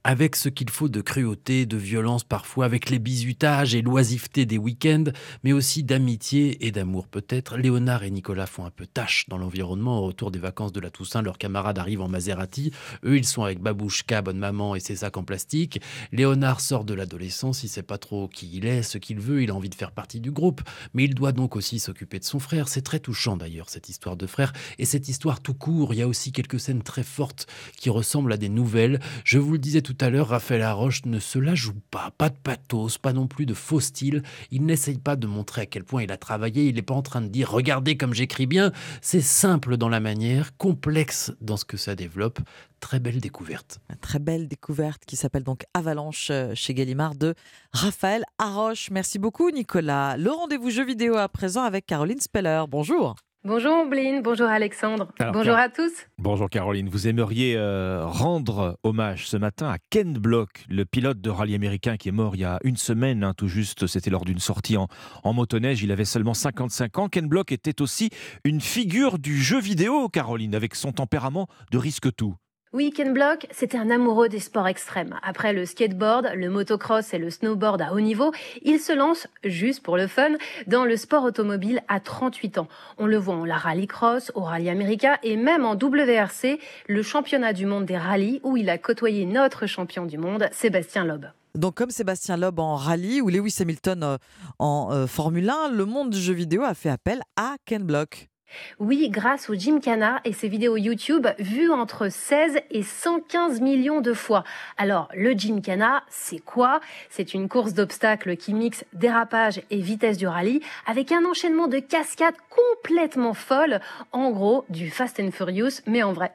avec 0.05 0.37
ce 0.37 0.49
qu'il 0.49 0.71
faut 0.71 0.89
de 0.89 1.01
cruauté, 1.01 1.67
de 1.67 1.77
violence 1.77 2.25
parfois, 2.25 2.65
avec 2.65 2.91
les 2.91 2.99
bizutages 2.99 3.75
et 3.75 3.83
l'oisiveté 3.83 4.47
des 4.47 4.59
week-ends, 4.59 5.05
mais 5.45 5.53
aussi 5.53 5.83
d'amitié 5.83 6.67
et 6.67 6.71
d'amour 6.71 7.07
peut-être. 7.07 7.57
Léonard 7.57 8.05
et 8.05 8.11
Nicolas 8.11 8.47
font 8.47 8.65
un 8.65 8.71
peu 8.71 8.87
tâche 8.87 9.27
dans 9.29 9.39
l'environnement. 9.39 9.99
Au 9.99 10.07
retour 10.07 10.31
des 10.31 10.39
vacances 10.39 10.73
de 10.73 10.81
la 10.81 10.91
Toussaint, 10.91 11.23
leurs 11.23 11.39
camarades 11.39 11.79
arrivent 11.79 12.01
en 12.01 12.09
Maserati. 12.09 12.73
Eux, 13.05 13.17
ils 13.17 13.27
sont 13.27 13.45
avec 13.45 13.61
Babouchka, 13.61 14.23
bonne 14.23 14.39
maman 14.39 14.75
et 14.75 14.81
ses 14.81 14.97
sacs 14.97 15.17
en 15.17 15.25
plastique. 15.25 15.81
Léonard 16.13 16.61
sort 16.61 16.85
de 16.85 16.95
l'adolescence, 16.95 17.63
il 17.63 17.69
sait 17.69 17.83
pas 17.83 17.99
trop 17.99 18.29
qui 18.29 18.51
il 18.53 18.67
est, 18.67 18.83
ce 18.83 18.99
qu'il 18.99 19.21
veut, 19.21 19.43
il 19.43 19.51
a 19.51 19.55
envie 19.55 19.69
de 19.69 19.75
faire 19.75 19.93
partie 19.93 20.21
du 20.21 20.31
groupe, 20.31 20.63
mais 20.95 21.05
il 21.05 21.15
doit 21.15 21.33
donc 21.33 21.57
aussi 21.57 21.79
s'occuper 21.79 22.19
de 22.19 22.25
son 22.25 22.39
frère. 22.39 22.69
C'est 22.69 22.83
très 22.83 23.01
touchant 23.01 23.37
d'ailleurs, 23.37 23.69
cette 23.69 23.89
histoire 23.89 24.17
de 24.17 24.27
frère. 24.27 24.53
Et 24.79 24.85
cette 24.85 25.09
histoire 25.09 25.41
tout 25.41 25.55
court, 25.55 25.93
il 25.93 25.99
y 25.99 26.03
a 26.03 26.09
aussi 26.09 26.33
quelques 26.33 26.61
scènes 26.61 26.83
très 26.83 27.03
fortes 27.03 27.47
qui 27.77 27.91
ressemblent 27.91 28.33
à 28.33 28.37
des 28.37 28.49
nouvelles. 28.49 29.01
Je 29.25 29.39
vous 29.39 29.53
le 29.53 29.59
disais 29.59 29.83
tout 29.83 29.90
tout 29.91 30.05
à 30.05 30.09
l'heure, 30.09 30.29
Raphaël 30.29 30.61
Laroche 30.61 31.05
ne 31.05 31.19
se 31.19 31.41
la 31.41 31.57
joue 31.57 31.75
pas, 31.91 32.13
pas 32.17 32.29
de 32.29 32.37
pathos, 32.37 32.97
pas 32.97 33.13
non 33.13 33.27
plus 33.27 33.45
de 33.45 33.55
faux 33.55 33.81
style. 33.81 34.23
Il 34.53 34.65
n'essaye 34.65 34.99
pas 34.99 35.17
de 35.17 35.27
montrer 35.27 35.63
à 35.63 35.67
quel 35.67 35.83
point 35.83 36.05
il 36.05 36.13
a 36.13 36.17
travaillé, 36.17 36.67
il 36.67 36.77
n'est 36.77 36.83
pas 36.83 36.95
en 36.95 37.03
train 37.03 37.21
de 37.21 37.27
dire 37.27 37.51
regardez 37.51 37.97
comme 37.97 38.15
j'écris 38.15 38.47
bien. 38.47 38.71
C'est 39.03 39.21
simple 39.21 39.77
dans 39.77 39.89
la 39.89 39.99
manière, 39.99 40.57
complexe 40.57 41.33
dans 41.41 41.57
ce 41.57 41.65
que 41.65 41.77
ça 41.77 41.97
développe. 41.97 42.39
Très 42.79 43.01
belle 43.01 43.21
découverte. 43.21 43.81
très 44.01 44.21
belle 44.21 44.47
découverte 44.47 45.05
qui 45.05 45.17
s'appelle 45.17 45.43
donc 45.43 45.65
Avalanche 45.75 46.29
euh, 46.31 46.53
chez 46.55 46.73
Gallimard 46.73 47.17
de 47.17 47.35
Raphaël 47.73 48.23
Haroche. 48.39 48.91
Merci 48.93 49.19
beaucoup 49.19 49.51
Nicolas. 49.51 50.17
Le 50.17 50.31
rendez-vous 50.31 50.71
jeu 50.71 50.85
vidéo 50.85 51.17
à 51.17 51.29
présent 51.29 51.65
avec 51.65 51.87
Caroline 51.87 52.21
Speller. 52.21 52.63
Bonjour. 52.69 53.17
Bonjour 53.43 53.73
Ombline, 53.73 54.21
bonjour 54.21 54.49
Alexandre, 54.49 55.09
bonjour 55.33 55.55
à 55.55 55.71
tous. 55.71 55.91
Bonjour 56.19 56.51
Caroline, 56.51 56.91
vous 56.91 57.09
aimeriez 57.09 57.57
euh, 57.57 58.05
rendre 58.05 58.79
hommage 58.83 59.27
ce 59.29 59.39
matin 59.39 59.71
à 59.71 59.79
Ken 59.89 60.13
Block, 60.13 60.67
le 60.69 60.85
pilote 60.85 61.23
de 61.23 61.31
rallye 61.31 61.55
américain 61.55 61.97
qui 61.97 62.11
est 62.11 62.13
mort 62.13 62.37
il 62.37 62.43
y 62.43 62.45
a 62.45 62.59
une 62.65 62.77
semaine, 62.77 63.25
hein, 63.25 63.33
tout 63.35 63.49
juste, 63.49 63.87
c'était 63.87 64.11
lors 64.11 64.27
d'une 64.27 64.41
sortie 64.41 64.77
en, 64.77 64.89
en, 65.25 65.33
motoneige, 65.33 65.83
il 65.83 65.91
avait 65.91 66.05
seulement 66.05 66.35
55 66.35 66.99
ans. 66.99 67.09
Ken 67.09 67.29
Block 67.29 67.51
était 67.51 67.81
aussi 67.81 68.11
une 68.45 68.61
figure 68.61 69.19
du 69.19 69.41
jeu 69.41 69.59
vidéo, 69.59 70.11
Caroline, 70.11 70.55
avec 70.55 70.75
son 70.75 70.93
tempérament 70.93 71.49
de 71.71 71.79
risque 71.79 72.15
tout. 72.15 72.35
Oui, 72.73 72.93
Ken 72.93 73.13
Block, 73.13 73.49
c'était 73.51 73.79
un 73.79 73.91
amoureux 73.91 74.29
des 74.29 74.39
sports 74.39 74.69
extrêmes. 74.69 75.19
Après 75.25 75.53
le 75.53 75.67
skateboard, 75.67 76.31
le 76.37 76.51
motocross 76.51 77.13
et 77.13 77.19
le 77.19 77.29
snowboard 77.29 77.83
à 77.83 77.93
haut 77.93 77.99
niveau, 77.99 78.31
il 78.63 78.79
se 78.79 78.93
lance, 78.93 79.27
juste 79.43 79.83
pour 79.83 79.97
le 79.97 80.07
fun, 80.07 80.31
dans 80.69 80.85
le 80.85 80.97
sport 80.97 81.25
automobile 81.25 81.83
à 81.89 81.99
38 81.99 82.59
ans. 82.59 82.69
On 82.97 83.07
le 83.07 83.17
voit 83.17 83.35
en 83.35 83.45
la 83.45 83.57
rallycross, 83.57 84.31
au 84.37 84.43
rallye 84.43 84.71
américain 84.71 85.17
et 85.25 85.37
même 85.37 85.65
en 85.65 85.75
WRC, 85.75 86.61
le 86.87 87.03
championnat 87.03 87.53
du 87.55 87.67
monde 87.67 87.87
des 87.87 87.99
rallyes 87.99 88.41
où 88.45 88.57
il 88.57 88.71
a 88.71 88.79
côtoyé 88.79 89.27
notre 89.27 89.67
champion 89.67 90.07
du 90.07 90.17
monde, 90.17 90.49
Sébastien 90.53 91.05
Loeb. 91.05 91.27
Donc 91.57 91.75
comme 91.75 91.91
Sébastien 91.91 92.37
Loeb 92.37 92.61
en 92.61 92.77
rallye 92.77 93.21
ou 93.21 93.31
Lewis 93.31 93.57
Hamilton 93.59 94.05
euh, 94.05 94.19
en 94.61 94.93
euh, 94.93 95.09
Formule 95.09 95.51
1, 95.51 95.71
le 95.71 95.87
monde 95.87 96.11
du 96.11 96.21
jeu 96.21 96.35
vidéo 96.35 96.63
a 96.63 96.75
fait 96.75 96.91
appel 96.91 97.21
à 97.37 97.57
Ken 97.65 97.83
Block. 97.83 98.30
Oui, 98.79 99.09
grâce 99.11 99.51
au 99.51 99.55
Gymkhana 99.55 100.21
et 100.25 100.33
ses 100.33 100.49
vidéos 100.49 100.77
YouTube 100.77 101.27
vues 101.39 101.71
entre 101.71 102.09
16 102.09 102.59
et 102.71 102.83
115 102.83 103.61
millions 103.61 104.01
de 104.01 104.13
fois. 104.13 104.45
Alors, 104.77 105.09
le 105.15 105.33
Gymkhana, 105.33 106.03
c'est 106.09 106.39
quoi? 106.39 106.81
C'est 107.09 107.35
une 107.35 107.49
course 107.49 107.75
d'obstacles 107.75 108.37
qui 108.37 108.55
mixe 108.55 108.85
dérapage 108.93 109.63
et 109.71 109.81
vitesse 109.81 110.17
du 110.17 110.27
rallye 110.27 110.61
avec 110.87 111.13
un 111.13 111.25
enchaînement 111.25 111.69
de 111.69 111.79
cascades 111.79 112.35
complètement 112.49 113.35
folles. 113.35 113.81
En 114.13 114.31
gros, 114.31 114.65
du 114.69 114.91
Fast 114.91 115.21
and 115.21 115.31
Furious, 115.31 115.83
mais 115.87 116.03
en 116.03 116.13
vrai. 116.13 116.33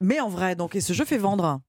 Mais 0.00 0.20
en 0.20 0.28
vrai, 0.28 0.54
donc, 0.56 0.76
et 0.76 0.80
ce 0.80 0.92
jeu 0.92 1.04
fait 1.04 1.18
vendre? 1.18 1.60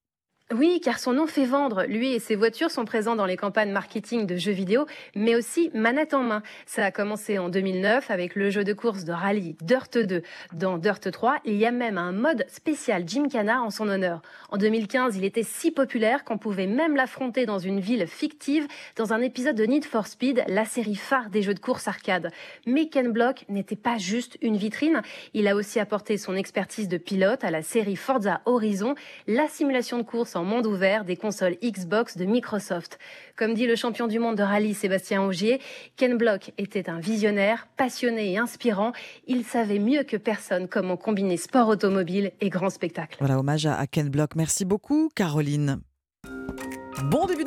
Oui, 0.53 0.79
car 0.81 0.97
son 0.97 1.11
nom 1.11 1.27
fait 1.27 1.43
vendre. 1.43 1.83
Lui 1.83 2.13
et 2.13 2.19
ses 2.19 2.37
voitures 2.37 2.71
sont 2.71 2.85
présents 2.85 3.17
dans 3.17 3.25
les 3.25 3.35
campagnes 3.35 3.71
marketing 3.71 4.25
de 4.25 4.37
jeux 4.37 4.53
vidéo, 4.53 4.85
mais 5.13 5.35
aussi 5.35 5.69
manette 5.73 6.13
en 6.13 6.23
main. 6.23 6.41
Ça 6.65 6.85
a 6.85 6.91
commencé 6.91 7.37
en 7.37 7.49
2009 7.49 8.09
avec 8.09 8.33
le 8.33 8.49
jeu 8.49 8.63
de 8.63 8.71
course 8.71 9.03
de 9.03 9.11
rallye 9.11 9.57
Dirt 9.61 9.97
2. 9.97 10.21
Dans 10.53 10.77
Dirt 10.77 11.11
3, 11.11 11.39
il 11.43 11.55
y 11.55 11.65
a 11.65 11.71
même 11.71 11.97
un 11.97 12.13
mode 12.13 12.45
spécial 12.47 13.03
Gymkhana 13.05 13.61
en 13.61 13.69
son 13.71 13.89
honneur. 13.89 14.21
En 14.49 14.55
2015, 14.55 15.17
il 15.17 15.25
était 15.25 15.43
si 15.43 15.69
populaire 15.69 16.23
qu'on 16.23 16.37
pouvait 16.37 16.65
même 16.65 16.95
l'affronter 16.95 17.45
dans 17.45 17.59
une 17.59 17.81
ville 17.81 18.07
fictive 18.07 18.67
dans 18.95 19.11
un 19.11 19.19
épisode 19.19 19.57
de 19.57 19.65
Need 19.65 19.83
for 19.83 20.07
Speed, 20.07 20.45
la 20.47 20.63
série 20.63 20.95
phare 20.95 21.29
des 21.29 21.41
jeux 21.41 21.55
de 21.55 21.59
course 21.59 21.89
arcade. 21.89 22.31
Mais 22.65 22.87
Ken 22.87 23.11
Block 23.11 23.43
n'était 23.49 23.75
pas 23.75 23.97
juste 23.97 24.37
une 24.41 24.55
vitrine. 24.55 25.01
Il 25.33 25.49
a 25.49 25.57
aussi 25.57 25.81
apporté 25.81 26.17
son 26.17 26.35
expertise 26.35 26.87
de 26.87 26.97
pilote 26.97 27.43
à 27.43 27.51
la 27.51 27.63
série 27.63 27.97
Forza 27.97 28.39
Horizon, 28.45 28.95
la 29.27 29.49
simulation 29.49 29.97
de 29.97 30.03
course 30.03 30.36
en 30.37 30.45
monde 30.45 30.65
ouvert 30.65 31.03
des 31.03 31.17
consoles 31.17 31.57
Xbox 31.63 32.15
de 32.15 32.25
Microsoft. 32.25 32.99
Comme 33.35 33.53
dit 33.53 33.67
le 33.67 33.75
champion 33.75 34.07
du 34.07 34.19
monde 34.19 34.37
de 34.37 34.43
rallye 34.43 34.73
Sébastien 34.73 35.23
Augier, 35.23 35.59
Ken 35.97 36.17
Block 36.17 36.51
était 36.57 36.89
un 36.89 36.99
visionnaire, 36.99 37.67
passionné 37.75 38.31
et 38.31 38.37
inspirant. 38.37 38.93
Il 39.27 39.43
savait 39.43 39.79
mieux 39.79 40.03
que 40.03 40.15
personne 40.15 40.67
comment 40.67 40.95
combiner 40.95 41.37
sport 41.37 41.67
automobile 41.67 42.31
et 42.39 42.49
grand 42.49 42.69
spectacle. 42.69 43.17
Voilà, 43.19 43.37
hommage 43.39 43.65
à 43.65 43.85
Ken 43.87 44.09
Block. 44.09 44.35
Merci 44.35 44.63
beaucoup, 44.63 45.09
Caroline. 45.15 45.81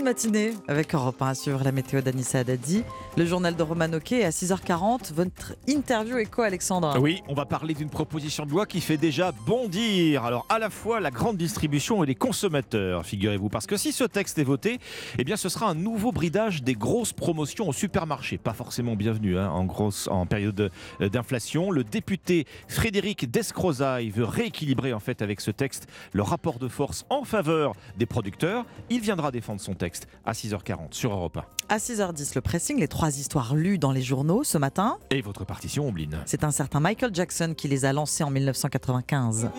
De 0.01 0.05
matinée 0.05 0.53
avec 0.67 0.95
Europe 0.95 1.21
1 1.21 1.35
sur 1.35 1.63
la 1.63 1.73
météo 1.73 2.01
d'Anissa 2.01 2.43
Dadi. 2.43 2.85
Le 3.17 3.27
journal 3.27 3.55
de 3.55 3.63
Roman 3.63 3.93
Oquet 3.93 4.25
à 4.25 4.31
6h40. 4.31 5.13
Votre 5.13 5.55
interview 5.67 6.17
écho, 6.17 6.43
Alexandre. 6.43 6.97
Oui, 7.01 7.23
on 7.29 7.35
va 7.35 7.45
parler 7.45 7.75
d'une 7.75 7.91
proposition 7.91 8.47
de 8.47 8.51
loi 8.51 8.65
qui 8.67 8.81
fait 8.81 8.97
déjà 8.97 9.33
bondir. 9.33 10.25
Alors, 10.25 10.47
à 10.49 10.59
la 10.59 10.71
fois 10.71 11.01
la 11.01 11.11
grande 11.11 11.37
distribution 11.37 12.03
et 12.03 12.07
les 12.07 12.15
consommateurs, 12.15 13.05
figurez-vous. 13.05 13.49
Parce 13.51 13.67
que 13.67 13.77
si 13.77 13.93
ce 13.93 14.05
texte 14.05 14.39
est 14.39 14.45
voté, 14.45 14.79
eh 15.19 15.25
bien, 15.25 15.37
ce 15.37 15.49
sera 15.49 15.69
un 15.69 15.75
nouveau 15.75 16.13
bridage 16.13 16.63
des 16.63 16.75
grosses 16.75 17.13
promotions 17.13 17.69
au 17.69 17.73
supermarché. 17.73 18.39
Pas 18.39 18.55
forcément 18.55 18.97
bienvenu 18.97 19.39
hein, 19.39 19.51
en, 19.51 19.65
grosse, 19.65 20.09
en 20.09 20.25
période 20.25 20.71
d'inflation. 21.01 21.71
Le 21.71 21.85
député 21.85 22.47
Frédéric 22.69 23.31
Descrozaille 23.31 24.11
veut 24.11 24.25
rééquilibrer, 24.25 24.95
en 24.95 25.01
fait, 25.01 25.21
avec 25.21 25.41
ce 25.41 25.51
texte, 25.51 25.89
le 26.13 26.23
rapport 26.23 26.59
de 26.59 26.69
force 26.69 27.05
en 27.11 27.25
faveur 27.25 27.75
des 27.99 28.07
producteurs. 28.07 28.65
Il 28.89 29.01
viendra 29.01 29.31
défendre 29.31 29.61
son 29.61 29.75
texte 29.75 29.90
à 30.25 30.33
6h40 30.33 30.93
sur 30.93 31.13
Europe 31.13 31.37
1. 31.37 31.45
À 31.69 31.79
6h10, 31.79 32.33
le 32.35 32.41
pressing, 32.41 32.79
les 32.79 32.89
trois 32.89 33.19
histoires 33.19 33.55
lues 33.55 33.79
dans 33.79 33.93
les 33.93 34.03
journaux 34.03 34.45
ce 34.45 34.59
matin. 34.59 34.99
Et 35.11 35.23
votre 35.23 35.45
partition, 35.45 35.89
Ombline. 35.89 36.19
C'est 36.27 36.45
un 36.45 36.51
certain 36.51 36.81
Michael 36.81 37.15
Jackson 37.15 37.55
qui 37.57 37.69
les 37.69 37.85
a 37.85 37.93
lancés 37.93 38.25
en 38.25 38.31
1995. 38.31 39.51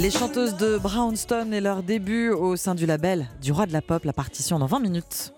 Les 0.00 0.10
chanteuses 0.12 0.56
de 0.56 0.78
Brownstone 0.78 1.52
et 1.52 1.60
leur 1.60 1.82
début 1.82 2.30
au 2.30 2.54
sein 2.54 2.76
du 2.76 2.86
label 2.86 3.26
du 3.42 3.50
roi 3.50 3.66
de 3.66 3.72
la 3.72 3.82
pop, 3.82 4.04
la 4.04 4.12
partition 4.12 4.60
dans 4.60 4.66
20 4.66 4.78
minutes. 4.78 5.32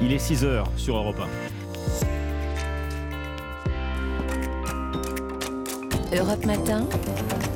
Il 0.00 0.12
est 0.12 0.16
6h 0.16 0.64
sur 0.78 0.96
Europe 0.96 1.20
1. 1.20 1.61
Europe 6.12 6.44
Matin. 6.44 7.51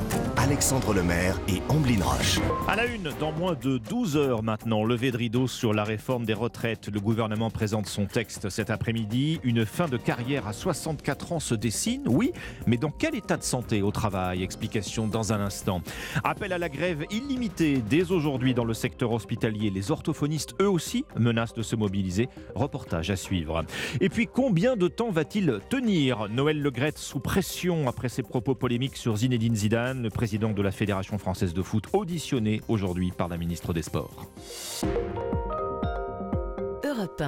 Alexandre 0.46 0.94
Lemaire 0.94 1.40
et 1.48 1.60
Amblin 1.68 2.04
Roche. 2.04 2.38
À 2.68 2.76
la 2.76 2.86
une, 2.86 3.10
dans 3.18 3.32
moins 3.32 3.56
de 3.60 3.78
12 3.78 4.16
heures 4.16 4.44
maintenant, 4.44 4.84
levé 4.84 5.10
de 5.10 5.16
rideau 5.16 5.48
sur 5.48 5.74
la 5.74 5.82
réforme 5.82 6.24
des 6.24 6.34
retraites. 6.34 6.88
Le 6.88 7.00
gouvernement 7.00 7.50
présente 7.50 7.86
son 7.86 8.06
texte 8.06 8.48
cet 8.48 8.70
après-midi. 8.70 9.40
Une 9.42 9.66
fin 9.66 9.88
de 9.88 9.96
carrière 9.96 10.46
à 10.46 10.52
64 10.52 11.32
ans 11.32 11.40
se 11.40 11.56
dessine, 11.56 12.04
oui, 12.06 12.30
mais 12.68 12.76
dans 12.76 12.92
quel 12.92 13.16
état 13.16 13.36
de 13.36 13.42
santé 13.42 13.82
au 13.82 13.90
travail? 13.90 14.44
Explication 14.44 15.08
dans 15.08 15.32
un 15.32 15.40
instant. 15.40 15.82
Appel 16.22 16.52
à 16.52 16.58
la 16.58 16.68
grève 16.68 17.04
illimitée 17.10 17.82
dès 17.90 18.12
aujourd'hui 18.12 18.54
dans 18.54 18.64
le 18.64 18.74
secteur 18.74 19.10
hospitalier. 19.10 19.70
Les 19.70 19.90
orthophonistes, 19.90 20.54
eux 20.62 20.70
aussi, 20.70 21.04
menacent 21.18 21.54
de 21.54 21.62
se 21.62 21.74
mobiliser. 21.74 22.28
Reportage 22.54 23.10
à 23.10 23.16
suivre. 23.16 23.64
Et 24.00 24.08
puis, 24.08 24.28
combien 24.32 24.76
de 24.76 24.86
temps 24.86 25.10
va-t-il 25.10 25.58
tenir? 25.68 26.28
Noël 26.30 26.62
Legrette 26.62 26.98
sous 26.98 27.18
pression 27.18 27.88
après 27.88 28.08
ses 28.08 28.22
propos 28.22 28.54
polémiques 28.54 28.96
sur 28.96 29.16
Zinedine 29.16 29.56
Zidane, 29.56 30.04
le 30.04 30.10
président 30.10 30.35
de 30.38 30.62
la 30.62 30.70
Fédération 30.70 31.18
française 31.18 31.54
de 31.54 31.62
foot, 31.62 31.84
auditionné 31.92 32.60
aujourd'hui 32.68 33.10
par 33.10 33.28
la 33.28 33.38
ministre 33.38 33.72
des 33.72 33.82
Sports. 33.82 34.26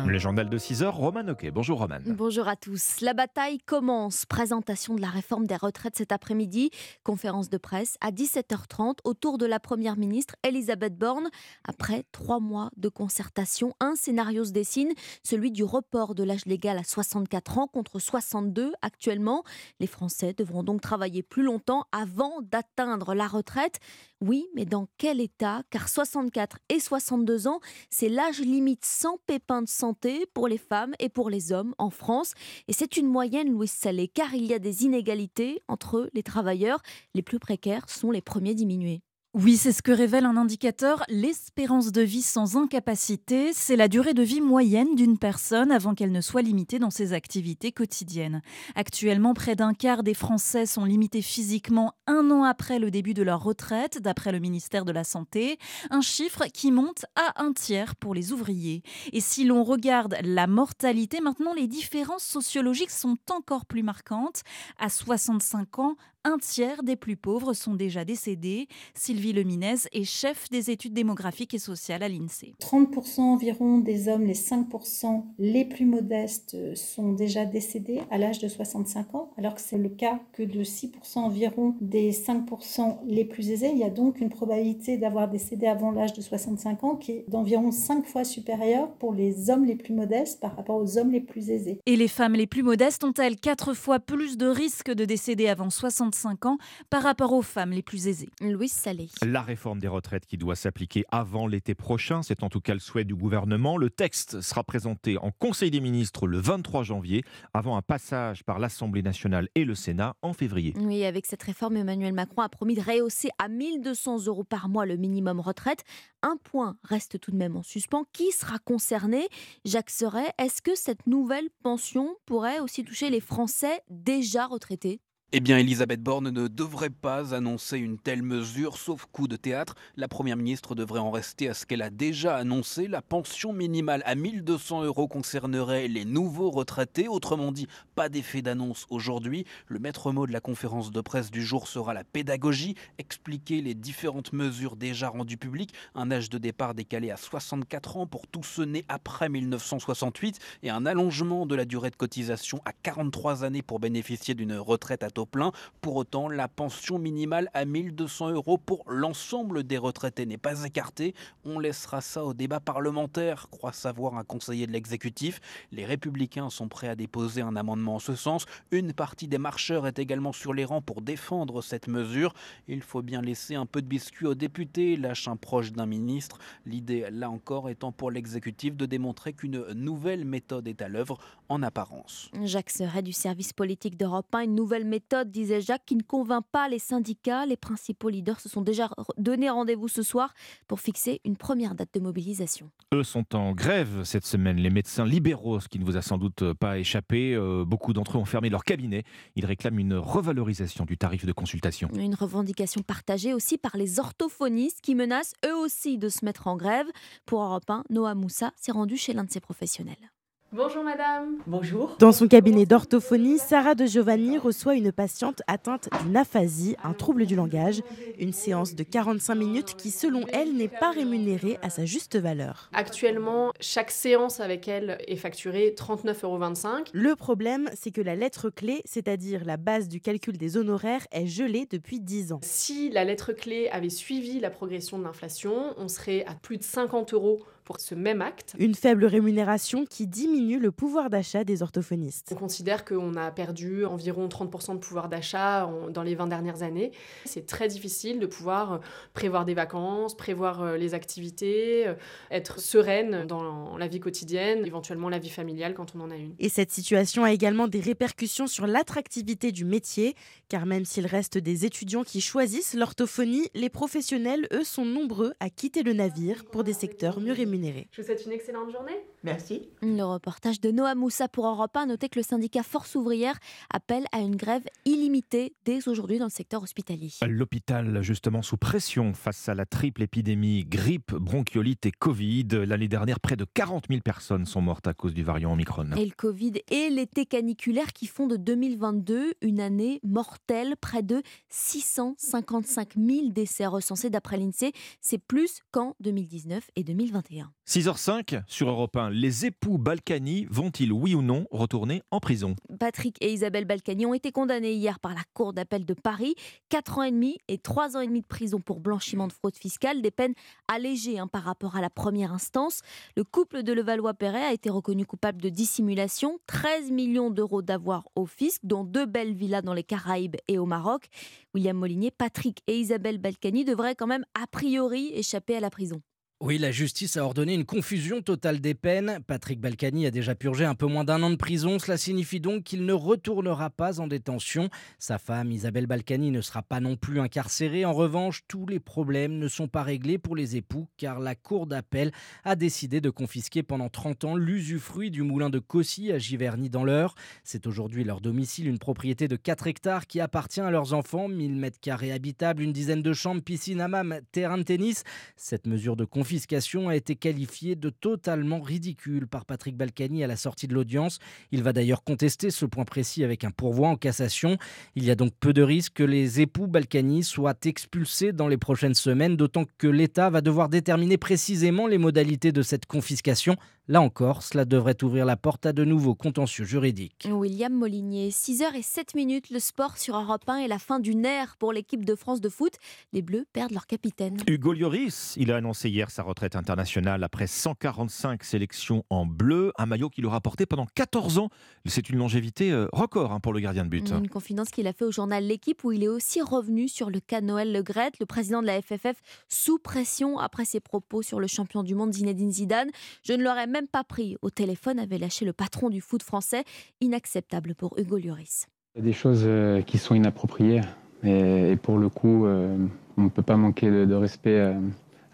Le 0.07 0.19
journal 0.19 0.49
de 0.49 0.57
6 0.57 0.83
heures, 0.83 0.97
Roman 0.97 1.29
Ok. 1.29 1.51
Bonjour 1.51 1.79
Roman. 1.79 1.99
Bonjour 2.07 2.49
à 2.49 2.57
tous. 2.57 3.03
La 3.03 3.13
bataille 3.13 3.59
commence. 3.59 4.25
Présentation 4.25 4.95
de 4.95 5.03
la 5.03 5.09
réforme 5.09 5.47
des 5.47 5.57
retraites 5.57 5.97
cet 5.97 6.11
après-midi. 6.11 6.71
Conférence 7.05 7.51
de 7.51 7.59
presse 7.59 7.99
à 8.01 8.11
17h30 8.11 9.01
autour 9.05 9.37
de 9.37 9.45
la 9.45 9.61
Première 9.61 9.99
ministre 9.99 10.37
Elisabeth 10.43 10.97
Borne. 10.97 11.29
Après 11.65 12.05
trois 12.13 12.41
mois 12.41 12.71
de 12.79 12.89
concertation, 12.89 13.75
un 13.79 13.95
scénario 13.95 14.47
se 14.47 14.53
dessine, 14.53 14.93
celui 15.23 15.51
du 15.51 15.65
report 15.65 16.15
de 16.15 16.25
l'âge 16.25 16.47
légal 16.47 16.79
à 16.79 16.85
64 16.85 17.59
ans 17.59 17.67
contre 17.67 17.99
62 17.99 18.73
actuellement. 18.81 19.43
Les 19.81 19.87
Français 19.87 20.33
devront 20.33 20.63
donc 20.63 20.81
travailler 20.81 21.23
plus 21.23 21.43
longtemps 21.43 21.85
avant 21.93 22.41
d'atteindre 22.41 23.15
la 23.15 23.27
retraite. 23.27 23.81
Oui, 24.23 24.47
mais 24.55 24.65
dans 24.65 24.89
quel 24.97 25.21
état? 25.21 25.63
Car 25.71 25.89
64 25.89 26.59
et 26.71 26.81
62 26.81 27.49
ans, 27.49 27.61
c'est 27.91 28.09
l'âge 28.09 28.41
limite 28.41 28.85
sans 28.85 29.19
pépin 29.27 29.58
de 29.63 29.69
santé 29.69 30.27
pour 30.35 30.49
les 30.49 30.59
femmes 30.59 30.95
et 30.99 31.09
pour 31.09 31.31
les 31.31 31.53
hommes 31.53 31.75
en 31.79 31.91
France. 31.91 32.35
Et 32.69 32.73
c'est 32.73 32.97
une 32.97 33.07
moyenne, 33.07 33.51
Louis 33.51 33.69
Salé, 33.69 34.09
car 34.09 34.35
il 34.35 34.45
y 34.45 34.55
a 34.55 34.59
des 34.59 34.85
inégalités 34.85 35.63
entre 35.69 36.11
les 36.15 36.23
travailleurs. 36.23 36.83
Les 37.15 37.23
plus 37.23 37.39
précaires 37.39 37.89
sont 37.89 38.11
les 38.11 38.23
premiers 38.23 38.55
diminués. 38.55 39.03
Oui, 39.35 39.59
c'est 39.59 39.73
ce 39.73 39.83
que 39.83 39.93
révèle 39.93 40.25
un 40.25 40.39
indicateur, 40.39 41.05
l'espérance 41.11 41.93
de 41.93 42.01
vie 42.01 42.23
sans 42.23 42.57
incapacité. 42.57 43.53
C'est 43.53 43.77
la 43.77 43.87
durée 43.87 44.15
de 44.15 44.23
vie 44.23 44.41
moyenne 44.41 44.95
d'une 44.95 45.19
personne 45.19 45.71
avant 45.71 45.95
qu'elle 45.95 46.13
ne 46.13 46.23
soit 46.23 46.41
limitée 46.41 46.79
dans 46.79 46.89
ses 46.89 47.13
activités 47.13 47.71
quotidiennes. 47.71 48.41
Actuellement, 48.75 49.35
près 49.35 49.55
d'un 49.55 49.75
quart 49.75 50.03
des 50.03 50.15
Français 50.15 50.65
sont 50.65 50.87
limités 50.87 51.21
physiquement 51.21 51.93
un 52.07 52.31
an 52.31 52.43
après 52.43 52.79
le 52.79 52.91
début 52.91 53.13
de 53.13 53.23
leur 53.23 53.43
retraite, 53.43 54.01
d'après 54.01 54.33
le 54.33 54.39
ministère 54.39 54.87
de 54.87 54.93
la 54.93 55.05
Santé. 55.05 55.59
Un 55.91 56.01
chiffre 56.01 56.47
qui 56.47 56.73
monte 56.73 57.05
à 57.15 57.43
un 57.45 57.53
tiers 57.53 57.97
pour 57.97 58.15
les 58.15 58.33
ouvriers. 58.33 58.83
Et 59.13 59.21
si 59.21 59.45
l'on 59.45 59.63
regarde 59.63 60.17
la 60.23 60.47
mortalité, 60.47 61.21
maintenant 61.21 61.53
les 61.53 61.67
différences 61.67 62.25
sociologiques 62.25 62.91
sont 62.91 63.19
encore 63.31 63.67
plus 63.67 63.83
marquantes. 63.83 64.41
À 64.79 64.89
65 64.89 65.81
ans, 65.81 65.97
un 66.25 66.39
tiers 66.39 66.83
des 66.83 66.97
plus 66.97 67.17
pauvres 67.17 67.53
sont 67.53 67.75
déjà 67.75 68.05
décédés. 68.05 68.69
Sylvie 68.95 69.33
Leminez 69.33 69.77
est 69.93 70.05
chef 70.05 70.49
des 70.51 70.71
études 70.71 70.93
démographiques 70.93 71.55
et 71.55 71.59
sociales 71.59 72.03
à 72.03 72.09
l'INSEE. 72.09 72.55
30% 72.61 73.21
environ 73.21 73.79
des 73.79 74.09
hommes, 74.09 74.25
les 74.25 74.35
5% 74.35 75.25
les 75.39 75.65
plus 75.65 75.87
modestes, 75.87 76.57
sont 76.75 77.13
déjà 77.13 77.45
décédés 77.45 78.01
à 78.11 78.19
l'âge 78.19 78.41
de 78.41 78.49
65 78.49 79.15
ans, 79.15 79.31
alors 79.39 79.55
que 79.55 79.61
c'est 79.61 79.79
le 79.79 79.89
cas 79.89 80.21
que 80.33 80.43
de 80.43 80.65
6% 80.65 81.19
environ 81.19 81.77
des 81.81 82.13
5% 82.13 82.99
les 83.07 83.25
plus 83.25 83.51
aisés. 83.51 83.71
Il 83.73 83.79
y 83.79 83.85
a 83.85 83.91
donc 83.91 84.21
une 84.21 84.31
probabilité 84.31 84.99
d'avoir 84.99 85.29
décédé 85.29 85.67
avant 85.67 85.93
l'âge 85.93 86.15
de 86.15 86.21
65 86.21 86.85
ans 86.85 86.97
qui 86.97 87.13
est 87.13 87.25
d'environ 87.29 87.71
5 87.71 88.05
fois 88.07 88.25
supérieure 88.25 88.91
pour 88.95 89.15
les 89.15 89.51
hommes 89.51 89.65
les 89.65 89.77
plus 89.77 89.95
modestes 89.95 90.41
par 90.41 90.57
rapport 90.57 90.77
aux 90.77 90.99
hommes 90.99 91.13
les 91.13 91.21
plus 91.21 91.51
aisés. 91.51 91.81
Et 91.87 91.97
les 91.97 92.09
femmes 92.09 92.35
les 92.35 92.47
plus 92.47 92.63
modestes 92.63 93.05
ont-elles 93.05 93.37
4 93.37 93.75
fois 93.75 94.01
plus 94.01 94.37
de 94.37 94.47
risques 94.47 94.93
de 94.93 95.05
décéder 95.05 95.49
avant 95.49 95.71
65 95.71 96.08
65 96.13 96.47
ans 96.47 96.59
par 96.91 97.03
rapport 97.03 97.33
aux 97.33 97.43
femmes 97.43 97.71
les 97.71 97.83
plus 97.83 98.09
aisées. 98.09 98.29
Louis 98.41 98.69
Salé. 98.69 99.09
La 99.23 99.43
réforme 99.43 99.79
des 99.79 99.89
retraites 99.89 100.27
qui 100.27 100.37
doit 100.37 100.57
s'appliquer 100.57 101.05
avant 101.11 101.47
l'été 101.47 101.75
prochain, 101.75 102.23
c'est 102.23 102.43
en 102.43 102.49
tout 102.49 102.61
cas 102.61 102.75
le 102.75 102.81
souhait 102.81 103.05
du 103.05 103.15
gouvernement. 103.15 103.77
Le 103.77 103.91
texte 103.91 104.41
sera 104.41 104.65
présenté 104.65 105.19
en 105.19 105.31
Conseil 105.31 105.71
des 105.71 105.81
ministres 105.81 106.27
le 106.27 106.39
23 106.39 106.83
janvier, 106.83 107.25
avant 107.55 107.77
un 107.77 107.83
passage 107.83 108.45
par 108.45 108.59
l'Assemblée 108.59 109.03
nationale 109.03 109.49
et 109.55 109.65
le 109.65 109.75
Sénat 109.75 110.15
en 110.23 110.33
février. 110.33 110.75
Oui, 110.79 111.05
avec 111.05 111.27
cette 111.27 111.43
réforme, 111.43 111.77
Emmanuel 111.77 112.13
Macron 112.13 112.43
a 112.43 112.49
promis 112.49 112.75
de 112.75 112.81
rehausser 112.81 113.31
à 113.39 113.49
1200 113.49 114.27
euros 114.27 114.45
par 114.45 114.69
mois 114.69 114.87
le 114.87 114.97
minimum 114.97 115.41
retraite. 115.41 115.85
Un 116.23 116.37
point 116.37 116.77
reste 116.83 117.21
tout 117.21 117.31
de 117.31 117.37
même 117.37 117.57
en 117.57 117.63
suspens. 117.63 118.05
Qui 118.13 118.33
sera 118.33 118.59
concerné? 118.59 119.29
Jacques 119.65 119.91
Serret, 119.91 120.33
est-ce 120.39 120.63
que 120.63 120.75
cette 120.75 121.07
nouvelle 121.07 121.49
pension 121.63 122.17
pourrait 122.27 122.61
aussi 122.61 122.85
toucher 122.85 123.11
les 123.11 123.21
Français 123.21 123.83
déjà 123.89 124.47
retraités? 124.47 125.01
Eh 125.31 125.41
bien, 125.41 125.59
Elisabeth 125.59 126.03
Borne 126.03 126.31
ne 126.31 126.49
devrait 126.49 126.89
pas 126.89 127.35
annoncer 127.35 127.77
une 127.77 127.99
telle 127.99 128.23
mesure, 128.23 128.79
sauf 128.79 129.05
coup 129.13 129.29
de 129.29 129.37
théâtre. 129.37 129.75
La 129.99 130.09
Première 130.09 130.39
ministre 130.39 130.75
devrait 130.75 131.01
en 131.01 131.11
rester 131.11 131.51
à 131.51 131.55
ce 131.55 131.67
qu'elle 131.67 131.83
a 131.83 131.91
déjà 131.91 132.35
annoncé. 132.35 132.89
La 132.89 133.03
pension 133.03 133.53
minimale 133.53 134.03
à 134.07 134.15
1200 134.15 134.85
euros 134.85 135.07
concernerait 135.07 135.87
les 135.87 136.07
nouveaux 136.07 136.49
retraités. 136.49 137.09
Autrement 137.09 137.53
dit, 137.53 137.69
pas 137.95 138.09
d'effet 138.09 138.41
d'annonce 138.41 138.87
aujourd'hui. 138.89 139.45
Le 139.67 139.79
maître 139.79 140.13
mot 140.13 140.27
de 140.27 140.33
la 140.33 140.41
conférence 140.41 140.91
de 140.93 141.01
presse 141.03 141.31
du 141.31 141.45
jour 141.45 141.69
sera 141.69 141.93
la 141.93 142.05
pédagogie, 142.05 142.75
expliquer 142.97 143.61
les 143.61 143.75
différentes 143.75 144.33
mesures 144.33 144.77
déjà 144.77 145.11
rendues 145.11 145.37
publiques. 145.37 145.75
Un 145.95 146.11
âge 146.11 146.31
de 146.31 146.39
départ 146.39 146.73
décalé 146.73 147.11
à 147.11 147.19
64 147.19 147.99
ans 147.99 148.07
pour 148.07 148.27
tous 148.29 148.45
ceux 148.45 148.65
nés 148.65 148.87
après 148.89 149.29
1968 149.29 150.39
et 150.63 150.71
un 150.71 150.87
allongement 150.87 151.45
de 151.45 151.55
la 151.55 151.67
durée 151.67 151.91
de 151.91 151.97
cotisation 151.97 152.63
à 152.65 152.73
43 152.73 153.45
années 153.45 153.61
pour 153.61 153.79
bénéficier 153.79 154.33
d'une 154.33 154.55
retraite 154.55 155.03
à 155.03 155.11
plein. 155.27 155.53
Pour 155.81 155.97
autant, 155.97 156.29
la 156.29 156.49
pension 156.49 156.99
minimale 156.99 157.51
à 157.55 157.65
1200 157.65 158.31
euros 158.31 158.59
pour 158.59 158.85
l'ensemble 158.87 159.65
des 159.65 159.79
retraités 159.79 160.27
n'est 160.27 160.39
pas 160.39 160.65
écartée. 160.65 161.15
On 161.45 161.59
laissera 161.59 162.01
ça 162.01 162.25
au 162.25 162.35
débat 162.35 162.61
parlementaire, 162.61 163.49
croit 163.51 163.73
savoir 163.73 164.17
un 164.17 164.25
conseiller 164.25 164.67
de 164.67 164.73
l'exécutif. 164.73 165.41
Les 165.73 165.85
républicains 165.85 166.51
sont 166.51 166.69
prêts 166.69 166.89
à 166.89 166.97
déposer 166.97 167.43
un 167.43 167.57
amendement 167.57 167.97
en 167.97 167.99
ce 167.99 168.15
sens. 168.15 168.47
Une 168.71 168.93
partie 168.93 169.29
des 169.29 169.39
marcheurs 169.39 169.87
est 169.87 169.99
également 169.99 170.33
sur 170.33 170.55
les 170.55 170.65
rangs 170.65 170.83
pour 170.83 171.03
défendre 171.03 171.63
cette 171.63 171.89
mesure. 171.89 172.35
Il 172.67 172.83
faut 172.83 173.03
bien 173.03 173.23
laisser 173.23 173.55
un 173.55 173.67
peu 173.67 173.83
de 173.83 173.87
biscuit 173.87 174.27
aux 174.27 174.35
députés, 174.35 174.97
lâche 174.97 175.29
un 175.29 175.37
proche 175.37 175.73
d'un 175.73 175.87
ministre. 175.87 176.39
L'idée, 176.67 177.07
là 177.11 177.31
encore, 177.31 177.69
étant 177.71 177.93
pour 177.93 178.11
l'exécutif 178.11 178.77
de 178.77 178.87
démontrer 178.87 179.33
qu'une 179.33 179.73
nouvelle 179.73 180.25
méthode 180.25 180.69
est 180.69 180.83
à 180.83 180.89
l'œuvre 180.89 181.19
en 181.49 181.63
apparence. 181.63 182.31
Jacques 182.43 182.71
Serret 182.71 183.03
du 183.03 183.13
service 183.13 183.53
politique 183.53 183.97
d'Europe 183.97 184.27
1, 184.35 184.41
une 184.41 184.55
nouvelle 184.55 184.85
méthode 184.85 185.08
disait 185.25 185.61
Jacques, 185.61 185.85
qui 185.87 185.97
ne 185.97 186.03
convainc 186.03 186.45
pas 186.51 186.69
les 186.69 186.79
syndicats. 186.79 187.47
Les 187.47 187.57
principaux 187.57 188.09
leaders 188.09 188.41
se 188.41 188.49
sont 188.49 188.63
déjà 188.63 188.91
donné 189.17 189.51
rendez-vous 189.51 189.89
ce 189.89 190.03
soir 190.03 190.35
pour 190.67 190.81
fixer 190.81 191.21
une 191.25 191.37
première 191.37 191.75
date 191.75 191.91
de 191.95 192.01
mobilisation. 192.01 192.71
Eux 192.95 193.05
sont 193.05 193.35
en 193.35 193.53
grève 193.53 194.05
cette 194.05 194.27
semaine, 194.27 194.57
les 194.57 194.71
médecins 194.71 195.05
libéraux, 195.05 195.61
ce 195.61 195.69
qui 195.69 195.79
ne 195.79 195.85
vous 195.85 195.97
a 195.97 196.03
sans 196.03 196.19
doute 196.19 196.53
pas 196.55 196.79
échappé. 196.79 197.35
Euh, 197.35 197.65
beaucoup 197.65 197.93
d'entre 197.93 198.17
eux 198.17 198.21
ont 198.21 198.25
fermé 198.25 198.51
leur 198.51 198.65
cabinet. 198.65 199.05
Ils 199.37 199.47
réclament 199.47 199.79
une 199.79 199.95
revalorisation 199.95 200.85
du 200.85 200.97
tarif 200.97 201.27
de 201.27 201.33
consultation. 201.33 201.89
Une 201.95 202.15
revendication 202.15 202.83
partagée 202.83 203.35
aussi 203.35 203.59
par 203.59 203.77
les 203.77 204.01
orthophonistes 204.01 204.81
qui 204.81 204.95
menacent 204.95 205.35
eux 205.47 205.57
aussi 205.57 205.99
de 205.99 206.09
se 206.09 206.25
mettre 206.25 206.47
en 206.47 206.57
grève. 206.57 206.87
Pour 207.27 207.43
Europe 207.43 207.69
1, 207.69 207.85
Noah 207.91 208.15
Moussa 208.15 208.53
s'est 208.57 208.73
rendu 208.73 208.97
chez 208.97 209.13
l'un 209.13 209.25
de 209.25 209.31
ses 209.31 209.41
professionnels. 209.41 210.11
Bonjour 210.51 210.83
madame. 210.83 211.37
Bonjour. 211.47 211.97
Dans 211.99 212.11
son 212.11 212.27
cabinet 212.27 212.65
d'orthophonie, 212.65 213.37
Sarah 213.37 213.75
de 213.75 213.85
Giovanni 213.85 214.39
reçoit 214.39 214.77
une 214.77 214.93
patiente 214.93 215.43
atteinte 215.47 215.91
d'une 216.03 216.17
aphasie, 216.17 216.75
un 216.83 216.95
trouble 216.95 217.27
du 217.27 217.37
langage. 217.37 217.83
Une 218.19 218.33
séance 218.33 218.75
de 218.75 218.83
45 218.83 219.35
minutes 219.35 219.75
qui, 219.77 219.91
selon 219.91 220.25
elle, 220.33 220.55
n'est 220.55 220.69
pas 220.69 220.91
rémunérée 220.91 221.59
à 221.61 221.69
sa 221.69 221.85
juste 221.85 222.17
valeur. 222.17 222.71
Actuellement, 222.73 223.53
chaque 223.61 223.91
séance 223.91 224.41
avec 224.41 224.69
elle 224.69 224.97
est 225.07 225.17
facturée 225.17 225.75
39,25 225.77 226.25
euros. 226.25 226.85
Le 226.95 227.15
problème, 227.15 227.69
c'est 227.75 227.91
que 227.91 228.01
la 228.01 228.17
lettre 228.17 228.49
clé, 228.49 228.81
c'est-à-dire 228.87 229.45
la 229.45 229.59
base 229.59 229.87
du 229.87 230.01
calcul 230.01 230.39
des 230.39 230.57
honoraires, 230.57 231.07
est 231.13 231.27
gelée 231.27 231.69
depuis 231.71 232.01
10 232.01 232.33
ans. 232.33 232.41
Si 232.43 232.89
la 232.89 233.05
lettre 233.05 233.35
clé 233.35 233.69
avait 233.71 233.91
suivi 233.91 234.41
la 234.41 234.49
progression 234.49 234.99
de 234.99 235.05
l'inflation, 235.05 235.75
on 235.77 235.89
serait 235.89 236.25
à 236.25 236.33
plus 236.33 236.57
de 236.57 236.63
50 236.63 237.13
euros 237.13 237.43
pour 237.69 237.81
ce 237.81 237.95
même 237.95 238.23
acte. 238.23 238.55
Une 238.59 238.75
faible 238.75 239.05
rémunération 239.05 239.85
qui 239.85 240.07
diminue 240.07 240.59
le 240.59 240.71
pouvoir 240.71 241.11
d'achat 241.11 241.45
des 241.45 241.63
orthophonistes. 241.63 242.33
On 242.35 242.39
considère 242.39 242.83
qu'on 242.83 243.15
a 243.15 243.31
perdu 243.31 243.85
environ 243.85 244.27
30% 244.27 244.73
de 244.73 244.79
pouvoir 244.79 245.11
d'achat 245.11 245.69
dans 245.91 246.03
les 246.03 246.15
20 246.15 246.29
dernières 246.29 246.63
années. 246.63 246.93
C'est 247.27 247.45
très 247.45 247.69
difficile 247.69 248.21
de 248.21 248.27
pouvoir 248.27 248.73
euh, 248.73 248.79
prévoir 249.13 249.45
des 249.45 249.53
vacances, 249.53 250.17
prévoir 250.17 250.63
euh, 250.63 250.77
les 250.79 250.95
activités, 250.95 251.87
euh, 251.87 251.95
être 252.31 252.59
sereine 252.59 253.27
dans 253.27 253.77
la 253.77 253.87
vie 253.87 254.01
quotidienne, 254.01 254.65
éventuellement 254.65 255.11
la 255.11 255.19
vie 255.19 255.29
familiale 255.29 255.75
quand 255.75 255.95
on 255.95 256.01
en 256.01 256.11
a 256.11 256.17
une. 256.17 256.35
Et 256.39 256.49
cette 256.49 256.71
situation 256.73 257.23
a 257.23 257.33
également 257.33 257.69
des 257.69 257.81
répercussions 257.81 258.47
sur 258.47 258.67
l'attractivité 258.67 259.53
du 259.53 259.67
métier, 259.67 260.15
car 260.49 260.65
même 260.65 260.87
s'il 260.87 261.07
reste 261.07 261.37
des 261.37 261.67
étudiants 261.67 262.03
qui 262.03 262.23
choisissent 262.23 262.73
l'orthophonie, 262.73 263.51
les 263.53 263.69
professionnels, 263.69 264.49
eux, 264.55 264.65
sont 264.65 264.87
nombreux 264.87 265.35
à 265.39 265.51
quitter 265.51 265.83
le 265.83 265.93
navire 265.93 266.47
pour 266.47 266.65
des 266.65 266.73
secteurs 266.73 267.21
mieux 267.21 267.35
rémunérés. 267.35 267.58
Je 267.91 268.01
vous 268.01 268.07
souhaite 268.07 268.25
une 268.25 268.33
excellente 268.33 268.71
journée. 268.71 268.97
Merci. 269.25 269.69
Le 269.83 270.03
reportage 270.03 270.61
de 270.61 270.71
Noah 270.71 270.95
Moussa 270.95 271.29
pour 271.29 271.47
Europe 271.47 271.77
1 271.77 271.87
notait 271.87 272.09
que 272.09 272.19
le 272.19 272.23
syndicat 272.23 272.63
Force 272.63 272.95
ouvrière 272.95 273.39
appelle 273.73 274.05
à 274.13 274.21
une 274.21 274.37
grève 274.37 274.65
illimitée 274.85 275.55
dès 275.65 275.89
aujourd'hui 275.89 276.19
dans 276.19 276.27
le 276.27 276.31
secteur 276.31 276.63
hospitalier. 276.63 277.11
L'hôpital, 277.27 278.03
justement, 278.03 278.43
sous 278.43 278.57
pression 278.57 279.13
face 279.15 279.49
à 279.49 279.55
la 279.55 279.67
triple 279.67 280.03
épidémie 280.03 280.65
grippe, 280.65 281.15
bronchiolite 281.15 281.87
et 281.87 281.93
Covid. 281.93 282.49
L'année 282.67 282.89
dernière, 282.89 283.21
près 283.21 283.37
de 283.37 283.45
40 283.45 283.87
000 283.89 284.01
personnes 284.03 284.47
sont 284.47 284.61
mortes 284.61 284.87
à 284.87 284.95
cause 284.95 285.15
du 285.15 285.23
variant 285.23 285.53
Omicron. 285.53 285.93
Et 285.97 286.05
le 286.05 286.13
Covid 286.17 286.55
et 286.71 286.91
l'été 286.91 287.27
caniculaire 287.27 287.93
qui 287.93 288.07
font 288.07 288.27
de 288.27 288.37
2022 288.37 289.35
une 289.43 289.61
année 289.61 290.01
mortelle. 290.03 290.77
Près 290.81 291.03
de 291.03 291.23
655 291.49 292.95
000 292.97 293.29
décès 293.31 293.67
recensés 293.67 294.11
d'après 294.11 294.37
l'INSEE. 294.37 294.73
C'est 295.01 295.19
plus 295.19 295.61
qu'en 295.73 295.95
2019 296.01 296.71
et 296.77 296.85
2021. 296.85 297.48
6h05 297.69 298.45
sur 298.47 298.71
Europe 298.71 298.97
1. 298.97 299.11
Les 299.11 299.45
époux 299.45 299.77
Balkany 299.77 300.47
vont-ils, 300.51 300.91
oui 300.91 301.15
ou 301.15 301.21
non, 301.21 301.47
retourner 301.51 302.03
en 302.11 302.19
prison? 302.19 302.57
Patrick 302.81 303.17
et 303.21 303.31
Isabelle 303.31 303.67
Balkany 303.67 304.07
ont 304.07 304.15
été 304.15 304.33
condamnés 304.33 304.73
hier 304.73 304.99
par 305.01 305.13
la 305.13 305.21
Cour 305.35 305.53
d'appel 305.53 305.85
de 305.85 305.93
Paris. 305.93 306.35
4 306.71 306.99
ans 306.99 307.03
et 307.03 307.11
demi 307.11 307.37
et 307.49 307.59
3 307.59 307.97
ans 307.97 308.01
et 308.01 308.07
demi 308.07 308.23
de 308.23 308.27
prison 308.27 308.61
pour 308.61 308.81
blanchiment 308.81 309.27
de 309.27 309.33
fraude 309.33 309.57
fiscale, 309.57 310.01
des 310.01 310.11
peines 310.11 310.33
allégées 310.67 311.19
hein, 311.19 311.27
par 311.27 311.43
rapport 311.43 311.77
à 311.77 311.83
la 311.83 311.91
première 311.91 312.33
instance. 312.33 312.81
Le 313.17 313.25
couple 313.25 313.63
de 313.63 313.73
Levallois-Perret 313.75 314.45
a 314.45 314.53
été 314.55 314.71
reconnu 314.71 315.05
coupable 315.05 315.43
de 315.43 315.51
dissimulation, 315.51 316.39
13 316.47 316.91
millions 316.91 317.31
d'euros 317.31 317.61
d'avoir 317.61 318.09
au 318.17 318.25
fisc, 318.25 318.61
dont 318.65 318.85
deux 318.85 319.07
belles 319.07 319.35
villas 319.35 319.63
dans 319.63 319.75
les 319.75 319.85
Caraïbes 319.85 320.37
et 320.49 320.59
au 320.59 320.65
Maroc. 320.65 321.09
William 321.55 321.77
Molinier, 321.77 322.11
Patrick 322.11 322.63
et 322.67 322.79
Isabelle 322.79 323.19
Balkany 323.19 323.65
devraient 323.65 323.95
quand 323.95 324.07
même 324.07 324.25
a 324.41 324.47
priori 324.47 325.11
échapper 325.15 325.57
à 325.57 325.61
la 325.61 325.71
prison. 325.71 326.01
Oui, 326.41 326.57
la 326.57 326.71
justice 326.71 327.17
a 327.17 327.25
ordonné 327.25 327.53
une 327.53 327.65
confusion 327.65 328.23
totale 328.23 328.61
des 328.61 328.75
peines. 328.75 329.19
Patrick 329.27 329.61
Balkany 329.61 330.07
a 330.07 330.13
déjà 330.13 330.37
purgé 330.37 330.65
un 330.65 330.77
peu 330.77 330.87
moins 330.87 331.03
d'un 331.03 331.21
an 331.25 331.31
de 331.31 331.37
prison. 331.37 331.81
Cela 331.81 331.97
signifie 331.97 332.39
donc 332.39 332.63
qu'il 332.63 332.87
ne 332.87 332.93
retournera 332.93 333.71
pas 333.71 333.99
en 333.99 334.07
détention. 334.07 334.71
Sa 335.01 335.19
femme, 335.19 335.51
Isabelle 335.51 335.89
Balkany, 335.89 336.31
ne 336.31 336.41
sera 336.41 336.63
pas 336.63 336.79
non 336.79 336.95
plus 336.95 337.19
incarcérée. 337.19 337.85
En 337.85 337.93
revanche, 337.93 338.45
tous 338.47 338.67
les 338.67 338.79
problèmes 338.79 339.37
ne 339.41 339.49
sont 339.49 339.67
pas 339.67 339.83
réglés 339.83 340.17
pour 340.17 340.37
les 340.37 340.55
époux 340.55 340.87
car 340.97 341.19
la 341.19 341.35
cour 341.35 341.67
d'appel 341.67 342.13
a 342.45 342.55
décidé 342.55 343.01
de 343.01 343.11
confisquer 343.11 343.65
pendant 343.65 343.89
30 343.89 344.25
ans 344.25 344.37
l'usufruit 344.37 345.11
du 345.11 345.23
moulin 345.23 345.51
de 345.51 345.59
Cossy 345.59 346.13
à 346.13 346.19
Giverny 346.19 346.71
dans 346.71 346.85
l'Eure. 346.85 347.17
C'est 347.43 347.67
aujourd'hui 347.67 348.05
leur 348.05 348.21
domicile, 348.21 348.69
une 348.69 348.79
propriété 348.79 349.27
de 349.27 349.35
4 349.35 349.67
hectares 349.67 350.07
qui 350.07 350.21
appartient 350.21 350.61
à 350.61 350.71
leurs 350.71 350.93
enfants, 350.93 351.27
1000 351.27 351.57
mètres 351.57 351.81
carrés 351.81 352.13
habitables, 352.13 352.63
une 352.63 352.73
dizaine 352.73 353.03
de 353.03 353.13
chambres, 353.13 353.43
piscine, 353.43 353.81
hammam, 353.81 354.21
terrain 354.31 354.59
de 354.59 354.63
tennis. 354.63 355.03
Cette 355.35 355.67
mesure 355.67 355.97
de 355.97 356.05
confiscation 356.05 356.28
confiscation 356.29 356.91
a 356.91 356.95
été 356.95 357.17
qualifiée 357.17 357.75
de 357.75 357.89
totalement 357.89 358.61
ridicule 358.61 359.27
par 359.27 359.47
Patrick 359.47 359.79
Balkany 359.79 360.23
à 360.23 360.27
la 360.27 360.37
sortie 360.37 360.69
de 360.69 360.75
l'audience. 360.75 361.21
Il 361.53 361.63
va 361.63 361.73
d'ailleurs 361.73 362.05
contester 362.05 362.51
ce 362.51 362.67
point 362.67 362.85
précis 362.85 363.25
avec 363.25 363.45
un 363.45 363.51
pourvoi 363.51 363.89
en 363.89 363.97
cassation. 363.97 364.59
Il 364.95 365.07
y 365.07 365.11
a 365.11 365.15
donc 365.15 365.33
peu 365.41 365.55
de 365.55 365.63
risques 365.63 365.95
que 365.95 366.03
les 366.03 366.43
époux 366.43 366.67
Balkany 366.67 367.25
soient 367.25 367.57
expulsés 367.65 368.33
dans 368.33 368.47
les 368.47 368.59
prochaines 368.59 368.93
semaines, 368.93 369.37
d'autant 369.37 369.65
que 369.79 369.87
l'État 369.87 370.29
va 370.29 370.43
devoir 370.43 370.69
déterminer 370.69 371.17
précisément 371.17 371.87
les 371.87 371.97
modalités 371.97 372.53
de 372.53 372.61
cette 372.61 372.85
confiscation 372.85 373.57
Là 373.91 374.03
encore, 374.03 374.43
cela 374.43 374.67
devrait 374.67 375.03
ouvrir 375.03 375.25
la 375.25 375.39
porte 375.39 375.65
à 375.65 375.73
de 375.73 375.83
nouveaux 375.83 376.15
contentieux 376.15 376.67
juridiques. 376.67 377.27
William 377.31 377.73
Molinier, 377.73 378.29
6h 378.29 378.75
et 378.75 378.83
7 378.83 379.15
minutes, 379.15 379.49
le 379.49 379.61
sport 379.61 379.97
sur 379.97 380.15
Europe 380.15 380.47
1 380.47 380.59
et 380.59 380.69
la 380.69 380.79
fin 380.79 381.01
d'une 381.01 381.25
ère 381.25 381.57
pour 381.57 381.73
l'équipe 381.73 382.05
de 382.05 382.15
France 382.15 382.43
de 382.43 382.51
foot. 382.51 382.75
Les 383.15 383.23
Bleus 383.23 383.47
perdent 383.55 383.73
leur 383.73 383.87
capitaine. 383.87 384.37
Hugo 384.47 384.75
Lloris, 384.75 385.33
il 385.39 385.51
a 385.51 385.57
annoncé 385.57 385.89
hier 385.89 386.11
sa 386.11 386.23
retraite 386.23 386.55
internationale 386.55 387.25
après 387.25 387.47
145 387.47 388.45
sélections 388.45 389.07
en 389.09 389.25
bleu, 389.25 389.73
un 389.79 389.87
maillot 389.87 390.11
qu'il 390.11 390.27
aura 390.27 390.43
porté 390.43 390.67
pendant 390.67 390.87
14 390.95 391.39
ans. 391.39 391.49
C'est 391.87 392.11
une 392.11 392.19
longévité 392.19 392.71
euh, 392.71 392.89
record 392.93 393.33
hein, 393.33 393.41
pour 393.41 393.55
le 393.55 393.61
gardien 393.61 393.85
de 393.85 393.89
but. 393.89 394.11
Une 394.11 394.29
confidence 394.29 394.69
qu'il 394.69 394.87
a 394.87 394.93
fait 394.93 395.07
au 395.07 395.13
journal 395.13 395.43
L'équipe 395.45 395.83
où 395.83 395.93
il 395.93 396.05
est 396.05 396.09
aussi 396.09 396.43
revenu 396.43 396.89
sur 396.89 397.09
le 397.09 397.21
cas 397.21 397.41
Noël 397.41 397.73
Le 397.73 397.83
Gret, 397.83 398.13
le 398.21 398.27
président 398.27 398.61
de 398.61 398.67
la 398.67 398.83
FFF, 398.83 399.17
sous 399.49 399.79
pression 399.79 400.39
après 400.39 400.67
ses 400.67 400.81
propos 400.81 401.23
sur 401.23 401.41
le 401.41 401.47
champion 401.47 401.83
du 401.83 401.95
monde 401.95 402.13
Zinedine 402.13 402.53
Zidane. 402.53 402.91
Je 403.23 403.33
ne 403.33 403.43
l'aurais 403.43 403.67
même 403.67 403.78
pas 403.87 404.05
pris 404.05 404.37
au 404.43 404.51
téléphone, 404.51 404.99
avait 404.99 405.19
lâché 405.19 405.45
le 405.45 405.53
patron 405.53 405.91
du 405.91 406.01
foot 406.01 406.23
français. 406.23 406.65
Inacceptable 407.01 407.75
pour 407.75 407.99
Hugo 407.99 408.19
Lloris. 408.19 408.67
Il 408.95 408.99
y 408.99 409.03
a 409.03 409.05
des 409.05 409.13
choses 409.13 409.43
euh, 409.45 409.83
qui 409.83 409.99
sont 409.99 410.15
inappropriées. 410.15 410.81
Et, 411.25 411.77
pour 411.83 411.99
le 411.99 412.09
coup, 412.09 412.47
euh, 412.47 412.77
on 413.17 413.23
ne 413.23 413.29
peut 413.29 413.43
pas 413.43 413.57
manquer 413.57 413.91
de, 413.91 414.15
respect 414.15 414.61
à, 414.61 414.77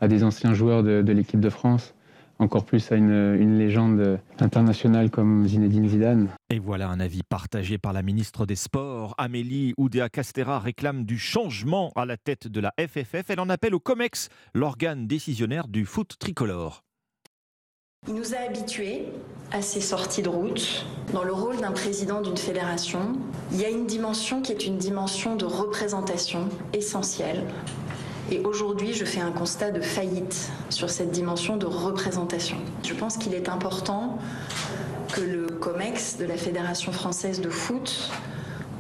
à, 0.01 0.09
des 0.09 0.25
anciens 0.25 0.55
joueurs 0.55 0.83
de, 0.83 1.03
de 1.03 1.13
l'équipe 1.13 1.41
de 1.41 1.51
France 1.51 1.95
encore 2.39 2.65
plus 2.65 2.91
à 2.93 2.97
une, 2.97 3.59
légende 3.59 4.21
internationale 4.39 5.11
comme 5.11 5.47
Zinedine 5.47 5.89
Zidane. 5.89 6.29
Et 6.51 6.59
voilà 6.59 6.89
un 6.89 7.01
avis 7.01 7.23
partagé 7.23 7.79
par 7.79 7.93
la 7.93 8.03
ministre 8.03 8.47
des 8.47 8.57
Sports. 8.57 9.15
Amélie 9.19 9.75
Oudéa-Castera 9.77 10.59
réclame 10.59 11.05
du 11.05 11.19
changement 11.19 11.93
à 11.97 12.05
la 12.05 12.17
tête 12.17 12.49
de 12.49 12.61
la 12.61 12.73
FFF. 12.79 13.31
Elle 13.31 13.41
en 13.41 13.49
appelle 13.49 13.75
au 13.75 13.81
COMEX, 13.81 14.29
l'organe 14.55 15.07
décisionnaire 15.07 15.69
du 15.69 15.85
foot 15.85 16.17
tricolore. 16.19 16.83
Il 18.07 18.15
nous 18.15 18.35
a 18.35 18.39
habitués 18.39 19.09
à 19.53 19.63
ces 19.63 19.81
sorties 19.81 20.23
de 20.23 20.29
route. 20.29 20.85
Dans 21.13 21.25
le 21.25 21.33
rôle 21.33 21.57
d'un 21.59 21.73
président 21.73 22.21
d'une 22.21 22.37
fédération, 22.37 23.01
il 23.53 23.61
y 23.61 23.65
a 23.65 23.71
une 23.71 23.87
dimension 23.87 24.43
qui 24.43 24.53
est 24.53 24.67
une 24.67 24.79
dimension 24.79 25.37
de 25.37 25.45
représentation 25.45 26.49
essentielle 26.73 27.45
et 28.31 28.41
aujourd'hui, 28.41 28.95
je 28.95 29.05
fais 29.05 29.21
un 29.21 29.33
constat 29.33 29.71
de 29.71 29.83
faillite 29.83 30.51
sur 30.71 30.89
cette 30.89 31.11
dimension 31.11 31.59
de 31.59 31.67
représentation. 31.67 32.57
Je 32.83 32.95
pense 32.95 33.19
qu'il 33.19 33.35
est 33.35 33.51
important 33.51 34.19
que 35.13 35.21
le 35.21 35.47
COMEX 35.47 36.17
de 36.17 36.25
la 36.25 36.37
Fédération 36.37 36.91
française 36.91 37.43
de 37.43 37.51
foot 37.51 38.11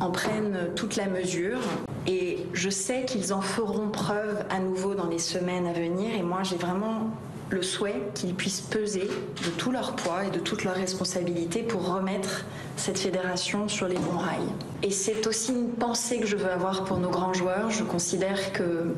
en 0.01 0.11
prenne 0.11 0.71
toute 0.75 0.97
la 0.97 1.09
mesure. 1.09 1.59
Et 2.07 2.47
je 2.55 2.71
sais 2.71 3.05
qu'ils 3.05 3.35
en 3.35 3.43
feront 3.43 3.89
preuve 3.89 4.45
à 4.49 4.61
nouveau 4.61 4.95
dans 4.95 5.09
les 5.09 5.19
semaines 5.19 5.67
à 5.67 5.73
venir. 5.75 6.15
Et 6.15 6.23
moi, 6.23 6.43
j'ai 6.43 6.57
vraiment 6.57 7.11
le 7.51 7.63
souhait 7.63 8.01
qu'ils 8.15 8.35
puissent 8.35 8.61
peser 8.61 9.09
de 9.45 9.51
tout 9.51 9.71
leur 9.71 9.95
poids 9.97 10.25
et 10.25 10.31
de 10.31 10.39
toute 10.39 10.65
leur 10.65 10.75
responsabilité 10.75 11.63
pour 11.63 11.95
remettre 11.95 12.45
cette 12.77 12.99
fédération 12.99 13.69
sur 13.69 13.87
les 13.87 13.99
bons 13.99 14.19
rails. 14.19 14.53
Et 14.83 14.91
c'est 14.91 15.27
aussi 15.27 15.53
une 15.53 15.71
pensée 15.71 16.19
que 16.19 16.27
je 16.27 16.37
veux 16.37 16.51
avoir 16.51 16.85
pour 16.85 16.99
nos 16.99 17.11
grands 17.11 17.33
joueurs. 17.33 17.71
Je 17.71 17.85
considère 17.85 18.53
que 18.53 18.95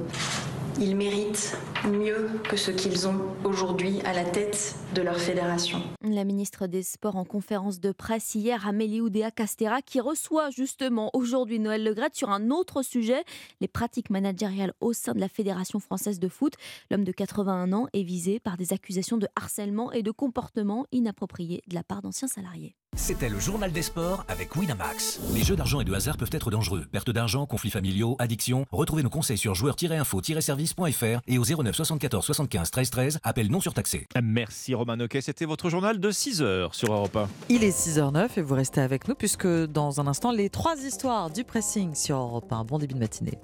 ils 0.81 0.97
méritent 0.97 1.57
mieux 1.87 2.29
que 2.49 2.57
ce 2.57 2.71
qu'ils 2.71 3.09
ont 3.09 3.21
aujourd'hui 3.45 4.01
à 4.05 4.13
la 4.13 4.25
tête 4.25 4.75
de 4.95 5.03
leur 5.03 5.19
fédération. 5.19 5.83
La 6.03 6.25
ministre 6.25 6.67
des 6.67 6.83
Sports 6.83 7.17
en 7.17 7.25
conférence 7.25 7.81
de 7.81 7.93
presse 7.93 8.35
hier, 8.35 8.67
Amélie 8.67 9.01
Oudéa 9.01 9.31
Castera, 9.31 9.83
qui 9.83 10.01
reçoit 10.01 10.51
justement 10.51 11.11
aujourd'hui 11.15 11.59
Noël 11.59 11.85
Legret 11.85 12.11
sur 12.13 12.31
un 12.31 12.51
autre 12.51 12.83
sujet, 12.83 13.25
les 13.61 13.69
pratiques 13.69 14.11
managériales 14.11 14.73
au 14.81 14.93
sein 14.93 15.13
de 15.13 15.21
la 15.21 15.29
Fédération 15.29 15.81
française 15.81 16.19
de 16.19 16.29
foot. 16.29 16.55
L'homme 16.91 17.05
de 17.05 17.13
81 17.13 17.73
ans 17.73 17.87
est 17.93 18.03
visé 18.03 18.41
par 18.41 18.57
des 18.57 18.73
accusations 18.73 19.17
de 19.17 19.29
harcèlement 19.37 19.93
et 19.93 20.03
de 20.03 20.11
comportement 20.11 20.87
inapproprié 20.93 21.63
de 21.69 21.75
la 21.75 21.83
part 21.83 22.03
d'anciens 22.03 22.29
salariés. 22.29 22.77
C'était 22.97 23.29
le 23.29 23.39
journal 23.39 23.71
des 23.73 23.83
sports 23.83 24.25
avec 24.27 24.57
Winamax. 24.57 25.21
Les 25.35 25.45
jeux 25.45 25.55
d'argent 25.55 25.81
et 25.81 25.85
de 25.85 25.93
hasard 25.93 26.17
peuvent 26.17 26.31
être 26.33 26.51
dangereux. 26.51 26.87
Perte 26.91 27.11
d'argent, 27.11 27.45
conflits 27.45 27.71
familiaux, 27.71 28.17
addiction. 28.19 28.65
Retrouvez 28.73 29.03
nos 29.03 29.11
conseils 29.11 29.37
sur 29.37 29.55
joueurs-info-service.fr 29.55 31.21
et 31.27 31.39
au 31.39 31.45
09 31.45 31.77
74 31.77 32.25
75 32.25 32.71
13 32.71 32.91
13. 32.91 33.19
Appel 33.23 33.51
non 33.51 33.61
surtaxé. 33.61 34.09
Merci 34.23 34.75
Romain 34.75 34.97
Noquet. 34.97 35.21
C'était 35.21 35.45
votre 35.45 35.69
journal 35.69 36.01
de 36.01 36.11
6h 36.11 36.73
sur 36.73 36.93
Europe 36.93 37.17
1. 37.17 37.29
Il 37.51 37.65
est 37.65 37.79
6h09 37.79 38.31
et 38.39 38.43
vous 38.43 38.55
restez 38.55 38.81
avec 38.81 39.09
nous 39.09 39.15
puisque 39.15 39.47
dans 39.47 40.01
un 40.01 40.07
instant, 40.07 40.33
les 40.33 40.49
trois 40.49 40.77
histoires 40.77 41.31
du 41.31 41.45
pressing 41.45 41.95
sur 41.95 42.17
Europe 42.17 42.51
1. 42.51 42.65
Bon 42.65 42.79
début 42.79 42.95
de 42.95 43.01
matinée. 43.01 43.39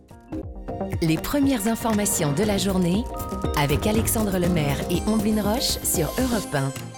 Les 1.02 1.18
premières 1.18 1.66
informations 1.68 2.32
de 2.32 2.42
la 2.42 2.56
journée 2.56 3.04
avec 3.58 3.86
Alexandre 3.86 4.38
Lemaire 4.38 4.78
et 4.90 5.02
Omblin 5.06 5.42
Roche 5.42 5.78
sur 5.84 6.06
Europe 6.18 6.54
1. 6.54 6.91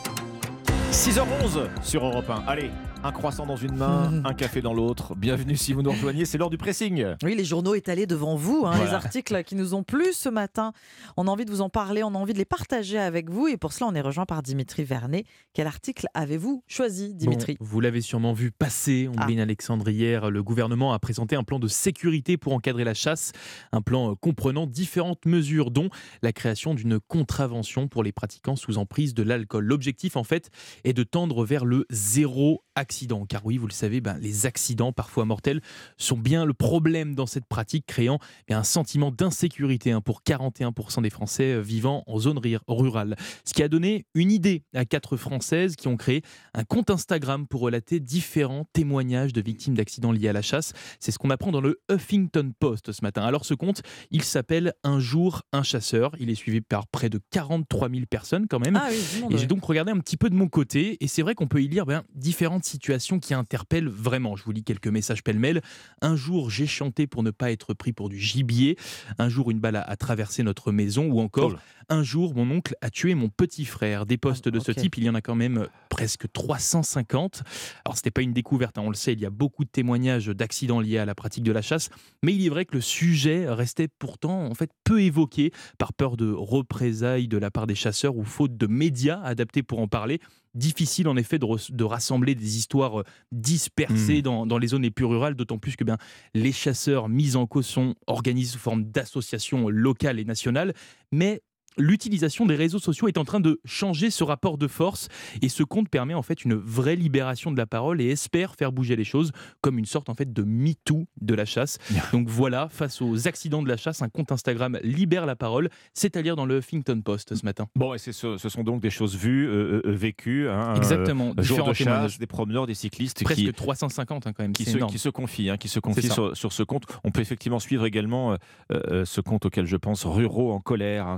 6h11 0.94 1.66
sur 1.82 2.06
Europe 2.06 2.30
1. 2.30 2.44
Allez, 2.46 2.70
un 3.04 3.12
croissant 3.12 3.44
dans 3.44 3.56
une 3.56 3.76
main, 3.76 4.10
un 4.24 4.32
café 4.32 4.62
dans 4.62 4.72
l'autre. 4.72 5.14
Bienvenue 5.14 5.56
si 5.56 5.74
vous 5.74 5.82
nous 5.82 5.90
rejoignez, 5.90 6.24
c'est 6.24 6.38
l'heure 6.38 6.48
du 6.48 6.56
pressing. 6.56 7.04
Oui, 7.22 7.34
les 7.34 7.44
journaux 7.44 7.74
étalés 7.74 8.06
devant 8.06 8.34
vous, 8.34 8.64
hein, 8.64 8.82
les 8.82 8.94
articles 8.94 9.44
qui 9.44 9.56
nous 9.56 9.74
ont 9.74 9.82
plu 9.82 10.14
ce 10.14 10.30
matin. 10.30 10.72
On 11.18 11.28
a 11.28 11.30
envie 11.30 11.44
de 11.44 11.50
vous 11.50 11.60
en 11.60 11.68
parler, 11.68 12.02
on 12.02 12.14
a 12.14 12.18
envie 12.18 12.32
de 12.32 12.38
les 12.38 12.46
partager 12.46 12.98
avec 12.98 13.28
vous 13.28 13.46
et 13.46 13.58
pour 13.58 13.74
cela 13.74 13.90
on 13.90 13.94
est 13.94 14.00
rejoint 14.00 14.24
par 14.24 14.42
Dimitri 14.42 14.84
Vernet. 14.84 15.26
Quel 15.52 15.66
article 15.66 16.06
avez-vous 16.14 16.64
choisi, 16.66 17.14
Dimitri? 17.14 17.58
Vous 17.60 17.78
l'avez 17.80 18.00
sûrement 18.00 18.32
vu 18.32 18.50
passer, 18.50 19.06
Ombrine 19.08 19.40
ah. 19.40 19.42
Alexandre, 19.42 19.86
hier. 19.90 20.30
Le 20.30 20.42
gouvernement 20.42 20.94
a 20.94 20.98
présenté 20.98 21.36
un 21.36 21.44
plan 21.44 21.58
de 21.58 21.68
sécurité 21.68 22.38
pour 22.38 22.54
encadrer 22.54 22.84
la 22.84 22.94
chasse, 22.94 23.32
un 23.72 23.82
plan 23.82 24.12
euh, 24.12 24.14
comprenant 24.14 24.66
différentes 24.66 25.26
mesures, 25.26 25.70
dont 25.70 25.90
la 26.22 26.32
création 26.32 26.72
d'une 26.72 26.98
contravention 27.00 27.86
pour 27.86 28.02
les 28.02 28.12
pratiquants 28.12 28.56
sous 28.56 28.78
emprise 28.78 29.12
de 29.12 29.22
l'alcool. 29.22 29.66
L'objectif, 29.66 30.16
en 30.16 30.24
fait, 30.24 30.48
est 30.84 30.94
de 30.94 31.02
tendre 31.02 31.44
vers 31.44 31.66
le 31.66 31.84
zéro 31.90 32.64
accident. 32.74 32.93
Car 33.28 33.44
oui, 33.44 33.56
vous 33.56 33.66
le 33.66 33.72
savez, 33.72 34.00
ben, 34.00 34.18
les 34.20 34.46
accidents, 34.46 34.92
parfois 34.92 35.24
mortels, 35.24 35.60
sont 35.96 36.16
bien 36.16 36.44
le 36.44 36.54
problème 36.54 37.14
dans 37.14 37.26
cette 37.26 37.46
pratique, 37.46 37.86
créant 37.86 38.18
un 38.48 38.64
sentiment 38.64 39.10
d'insécurité 39.10 39.90
hein, 39.90 40.00
pour 40.00 40.22
41% 40.22 41.02
des 41.02 41.10
Français 41.10 41.54
euh, 41.54 41.60
vivant 41.60 42.04
en 42.06 42.18
zone 42.18 42.40
rurale. 42.68 43.16
Ce 43.44 43.52
qui 43.52 43.62
a 43.62 43.68
donné 43.68 44.06
une 44.14 44.30
idée 44.30 44.62
à 44.74 44.84
quatre 44.84 45.16
Françaises 45.16 45.76
qui 45.76 45.88
ont 45.88 45.96
créé 45.96 46.22
un 46.54 46.64
compte 46.64 46.90
Instagram 46.90 47.46
pour 47.46 47.62
relater 47.62 48.00
différents 48.00 48.66
témoignages 48.72 49.32
de 49.32 49.42
victimes 49.42 49.74
d'accidents 49.74 50.12
liés 50.12 50.28
à 50.28 50.32
la 50.32 50.42
chasse. 50.42 50.72
C'est 51.00 51.10
ce 51.10 51.18
qu'on 51.18 51.30
apprend 51.30 51.50
dans 51.50 51.60
le 51.60 51.80
Huffington 51.90 52.52
Post 52.58 52.92
ce 52.92 53.02
matin. 53.02 53.22
Alors 53.22 53.44
ce 53.44 53.54
compte, 53.54 53.82
il 54.10 54.22
s'appelle 54.22 54.74
Un 54.84 55.00
jour, 55.00 55.42
un 55.52 55.62
chasseur. 55.62 56.12
Il 56.20 56.30
est 56.30 56.34
suivi 56.34 56.60
par 56.60 56.86
près 56.86 57.08
de 57.08 57.20
43 57.30 57.90
000 57.90 58.02
personnes 58.08 58.46
quand 58.48 58.60
même. 58.60 58.76
Ah 58.80 58.90
et 58.92 59.38
j'ai 59.38 59.46
donc 59.46 59.64
regardé 59.64 59.90
un 59.90 59.98
petit 59.98 60.16
peu 60.16 60.30
de 60.30 60.34
mon 60.34 60.48
côté 60.48 60.96
et 61.00 61.08
c'est 61.08 61.22
vrai 61.22 61.34
qu'on 61.34 61.48
peut 61.48 61.62
y 61.62 61.68
lire 61.68 61.86
ben, 61.86 62.04
différentes 62.14 62.64
situations 62.64 62.83
qui 63.20 63.34
interpellent 63.34 63.88
vraiment. 63.88 64.36
Je 64.36 64.44
vous 64.44 64.52
lis 64.52 64.62
quelques 64.62 64.88
messages 64.88 65.22
pêle-mêle. 65.22 65.62
Un 66.02 66.16
jour, 66.16 66.50
j'ai 66.50 66.66
chanté 66.66 67.06
pour 67.06 67.22
ne 67.22 67.30
pas 67.30 67.50
être 67.50 67.72
pris 67.74 67.92
pour 67.92 68.08
du 68.08 68.18
gibier. 68.18 68.76
Un 69.18 69.28
jour, 69.28 69.50
une 69.50 69.58
balle 69.58 69.76
a, 69.76 69.96
traversé 69.96 70.42
notre 70.42 70.70
maison. 70.70 71.06
Ou 71.06 71.20
encore, 71.20 71.56
un 71.88 72.02
jour, 72.02 72.34
mon 72.34 72.50
oncle 72.50 72.76
a 72.82 72.90
tué 72.90 73.14
mon 73.14 73.28
petit 73.28 73.64
frère. 73.64 74.04
Des 74.06 74.18
postes 74.18 74.48
de 74.48 74.60
ce 74.60 74.70
type, 74.70 74.98
il 74.98 75.04
y 75.04 75.08
en 75.08 75.14
a 75.14 75.22
quand 75.22 75.34
même 75.34 75.68
presque 75.88 76.30
350. 76.30 77.42
Alors, 77.84 77.96
ce 77.96 78.00
n'était 78.00 78.10
pas 78.10 78.22
une 78.22 78.32
découverte, 78.32 78.76
hein, 78.78 78.82
on 78.84 78.90
le 78.90 78.96
sait, 78.96 79.14
il 79.14 79.20
y 79.20 79.26
a 79.26 79.30
beaucoup 79.30 79.64
de 79.64 79.70
témoignages 79.70 80.26
d'accidents 80.26 80.80
liés 80.80 80.98
à 80.98 81.06
la 81.06 81.14
pratique 81.14 81.44
de 81.44 81.52
la 81.52 81.62
chasse. 81.62 81.88
Mais 82.22 82.34
il 82.34 82.44
est 82.44 82.50
vrai 82.50 82.64
que 82.64 82.74
le 82.74 82.80
sujet 82.80 83.48
restait 83.48 83.88
pourtant 83.88 84.46
en 84.46 84.54
fait 84.54 84.70
peu 84.84 85.00
évoqué 85.00 85.52
par 85.78 85.92
peur 85.92 86.16
de 86.16 86.30
représailles 86.30 87.28
de 87.28 87.38
la 87.38 87.50
part 87.50 87.66
des 87.66 87.74
chasseurs 87.74 88.16
ou 88.16 88.24
faute 88.24 88.56
de 88.56 88.66
médias 88.66 89.20
adaptés 89.22 89.62
pour 89.62 89.78
en 89.78 89.88
parler. 89.88 90.20
Difficile 90.54 91.08
en 91.08 91.16
effet 91.16 91.38
de, 91.38 91.84
rassembler 91.84 92.34
des 92.34 92.56
histoires 92.56 93.00
euh, 93.00 93.04
dispersées 93.32 94.20
hmm. 94.20 94.46
dans, 94.46 94.58
les 94.58 94.68
zones 94.68 94.82
les 94.82 94.90
plus 94.90 95.04
rurales, 95.04 95.34
d'autant 95.34 95.58
plus 95.58 95.76
que 95.76 95.84
bien, 95.84 95.98
les 96.34 96.52
chasseurs 96.52 97.08
mis 97.08 97.36
en 97.36 97.46
cause 97.46 97.66
sont 97.66 97.94
organisés 98.06 98.52
sous 98.52 98.58
forme 98.58 98.84
d'associations 98.84 99.68
locales 99.68 100.18
et 100.18 100.24
nationales. 100.24 100.74
Mais 101.12 101.42
l'utilisation 101.76 102.46
des 102.46 102.54
réseaux 102.54 102.78
sociaux 102.78 103.08
est 103.08 103.18
en 103.18 103.24
train 103.24 103.40
de 103.40 103.60
changer 103.64 104.10
ce 104.10 104.24
rapport 104.24 104.58
de 104.58 104.68
force 104.68 105.08
et 105.42 105.48
ce 105.48 105.62
compte 105.62 105.88
permet 105.88 106.14
en 106.14 106.22
fait 106.22 106.44
une 106.44 106.54
vraie 106.54 106.96
libération 106.96 107.50
de 107.50 107.56
la 107.56 107.66
parole 107.66 108.00
et 108.00 108.08
espère 108.08 108.54
faire 108.54 108.72
bouger 108.72 108.96
les 108.96 109.04
choses 109.04 109.32
comme 109.60 109.78
une 109.78 109.84
sorte 109.84 110.08
en 110.08 110.14
fait 110.14 110.32
de 110.32 110.42
MeToo 110.42 111.06
de 111.20 111.34
la 111.34 111.44
chasse. 111.44 111.78
Donc 112.12 112.28
voilà, 112.28 112.68
face 112.68 113.02
aux 113.02 113.28
accidents 113.28 113.62
de 113.62 113.68
la 113.68 113.76
chasse, 113.76 114.02
un 114.02 114.08
compte 114.08 114.32
Instagram 114.32 114.78
libère 114.82 115.26
la 115.26 115.36
parole, 115.36 115.68
c'est 115.92 116.16
à 116.16 116.22
dire 116.22 116.36
dans 116.36 116.46
le 116.46 116.58
Huffington 116.58 117.00
Post 117.02 117.34
ce 117.34 117.44
matin. 117.44 117.66
Bon, 117.74 117.94
et 117.94 117.98
ce, 117.98 118.12
ce 118.12 118.48
sont 118.48 118.62
donc 118.62 118.80
des 118.80 118.90
choses 118.90 119.16
vues, 119.16 119.48
euh, 119.48 119.82
euh, 119.84 119.92
vécues. 119.92 120.48
Hein, 120.48 120.74
Exactement. 120.76 121.34
Euh, 121.38 121.42
jour 121.42 121.66
de 121.66 121.72
chasse, 121.72 122.18
des 122.18 122.26
promeneurs, 122.26 122.66
des 122.66 122.74
cyclistes. 122.74 123.22
Presque 123.24 123.40
qui, 123.40 123.52
350 123.52 124.26
hein, 124.26 124.32
quand 124.32 124.42
même. 124.42 124.52
Qui 124.52 124.64
se, 124.64 124.78
qui 124.78 124.98
se, 124.98 125.08
confient, 125.08 125.50
hein, 125.50 125.56
qui 125.56 125.68
se 125.68 125.80
confient 125.80 126.08
sur, 126.08 126.36
sur, 126.36 126.52
ce 126.52 126.62
compte. 126.62 126.84
On 127.04 127.10
peut 127.10 127.20
effectivement 127.20 127.58
suivre 127.58 127.86
également 127.86 128.36
ce 128.70 129.20
compte 129.20 129.46
auquel 129.46 129.66
je 129.66 129.76
pense, 129.76 130.04
Ruraux 130.04 130.52
en 130.52 130.60
colère, 130.60 131.16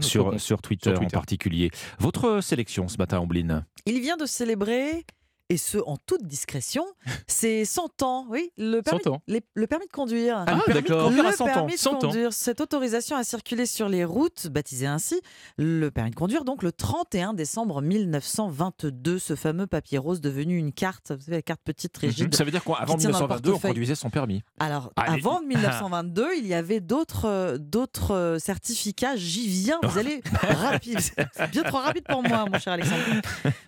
sur, 0.00 0.30
sur, 0.30 0.40
sur, 0.40 0.62
Twitter, 0.62 0.94
en 0.96 1.06
particulier. 1.06 1.70
Votre 1.98 2.40
sélection 2.40 2.88
ce 2.88 2.98
matin, 2.98 3.18
Ambline. 3.18 3.64
Il 3.86 4.00
vient 4.00 4.16
de 4.16 4.26
célébrer 4.26 5.04
et 5.50 5.56
ce 5.58 5.76
en 5.86 5.98
toute 5.98 6.24
discrétion, 6.26 6.86
c'est 7.26 7.64
100 7.66 8.02
ans. 8.02 8.26
Oui, 8.30 8.50
le 8.56 8.80
permis, 8.80 9.02
100 9.04 9.10
ans. 9.10 9.22
les- 9.26 9.42
le 9.54 9.66
permis 9.66 9.86
de 9.86 9.92
conduire. 9.92 10.44
Ah, 10.46 10.54
le 10.54 10.62
permis 10.64 10.82
de 10.82 10.88
d'accord. 10.88 11.04
conduire 11.08 11.26
à 11.26 11.30
Le 11.30 11.36
100 11.36 11.44
ans. 11.44 11.52
permis 11.52 11.72
de 11.74 11.78
100 11.78 11.90
ans. 11.94 11.98
conduire, 11.98 12.32
cette 12.32 12.60
autorisation 12.62 13.16
à 13.16 13.24
circuler 13.24 13.66
sur 13.66 13.88
les 13.88 14.04
routes, 14.04 14.46
baptisée 14.48 14.86
ainsi, 14.86 15.20
le 15.58 15.90
permis 15.90 16.10
de 16.10 16.14
conduire, 16.16 16.44
donc 16.44 16.62
le 16.62 16.72
31 16.72 17.34
décembre 17.34 17.82
1922, 17.82 19.18
ce 19.18 19.34
fameux 19.36 19.66
papier 19.66 19.98
rose 19.98 20.20
devenu 20.20 20.56
une 20.56 20.72
carte, 20.72 21.10
vous 21.12 21.20
savez, 21.20 21.38
la 21.38 21.42
carte 21.42 21.60
petite 21.64 21.96
rigide. 21.96 22.34
Ça 22.34 22.44
veut 22.44 22.50
dire 22.50 22.62
qu'avant 22.64 22.94
qui 22.94 23.00
tient 23.00 23.10
dans 23.10 23.18
le 23.20 23.24
1922, 23.26 23.52
on 23.52 23.58
conduisait 23.58 23.94
son 23.94 24.10
permis. 24.10 24.42
Alors, 24.58 24.92
Allez. 24.96 25.18
avant 25.20 25.40
1922, 25.46 26.28
il 26.38 26.46
y 26.46 26.54
avait 26.54 26.80
d'autres 26.80 27.56
d'autres 27.58 28.36
certificats. 28.40 29.16
J'y 29.16 29.48
viens, 29.48 29.78
vous 29.82 29.98
allez 29.98 30.22
rapide. 30.42 30.98
C'est 31.00 31.50
bien 31.50 31.62
trop 31.64 31.78
rapide 31.78 32.04
pour 32.08 32.22
moi, 32.22 32.44
mon 32.50 32.58
cher 32.58 32.74
Alexandre. 32.74 33.00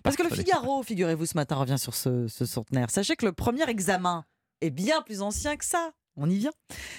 Parce 0.03 0.15
que 0.15 0.23
le 0.23 0.29
Figaro, 0.29 0.81
figurez-vous, 0.83 1.25
ce 1.25 1.35
matin 1.35 1.55
revient 1.55 1.72
sur 1.77 1.95
ce, 1.95 2.27
ce 2.27 2.45
centenaire. 2.45 2.89
Sachez 2.89 3.15
que 3.15 3.25
le 3.25 3.33
premier 3.33 3.67
examen 3.69 4.25
est 4.61 4.69
bien 4.71 5.01
plus 5.01 5.21
ancien 5.21 5.55
que 5.57 5.65
ça. 5.65 5.91
On 6.15 6.29
y 6.29 6.37
vient. 6.37 6.51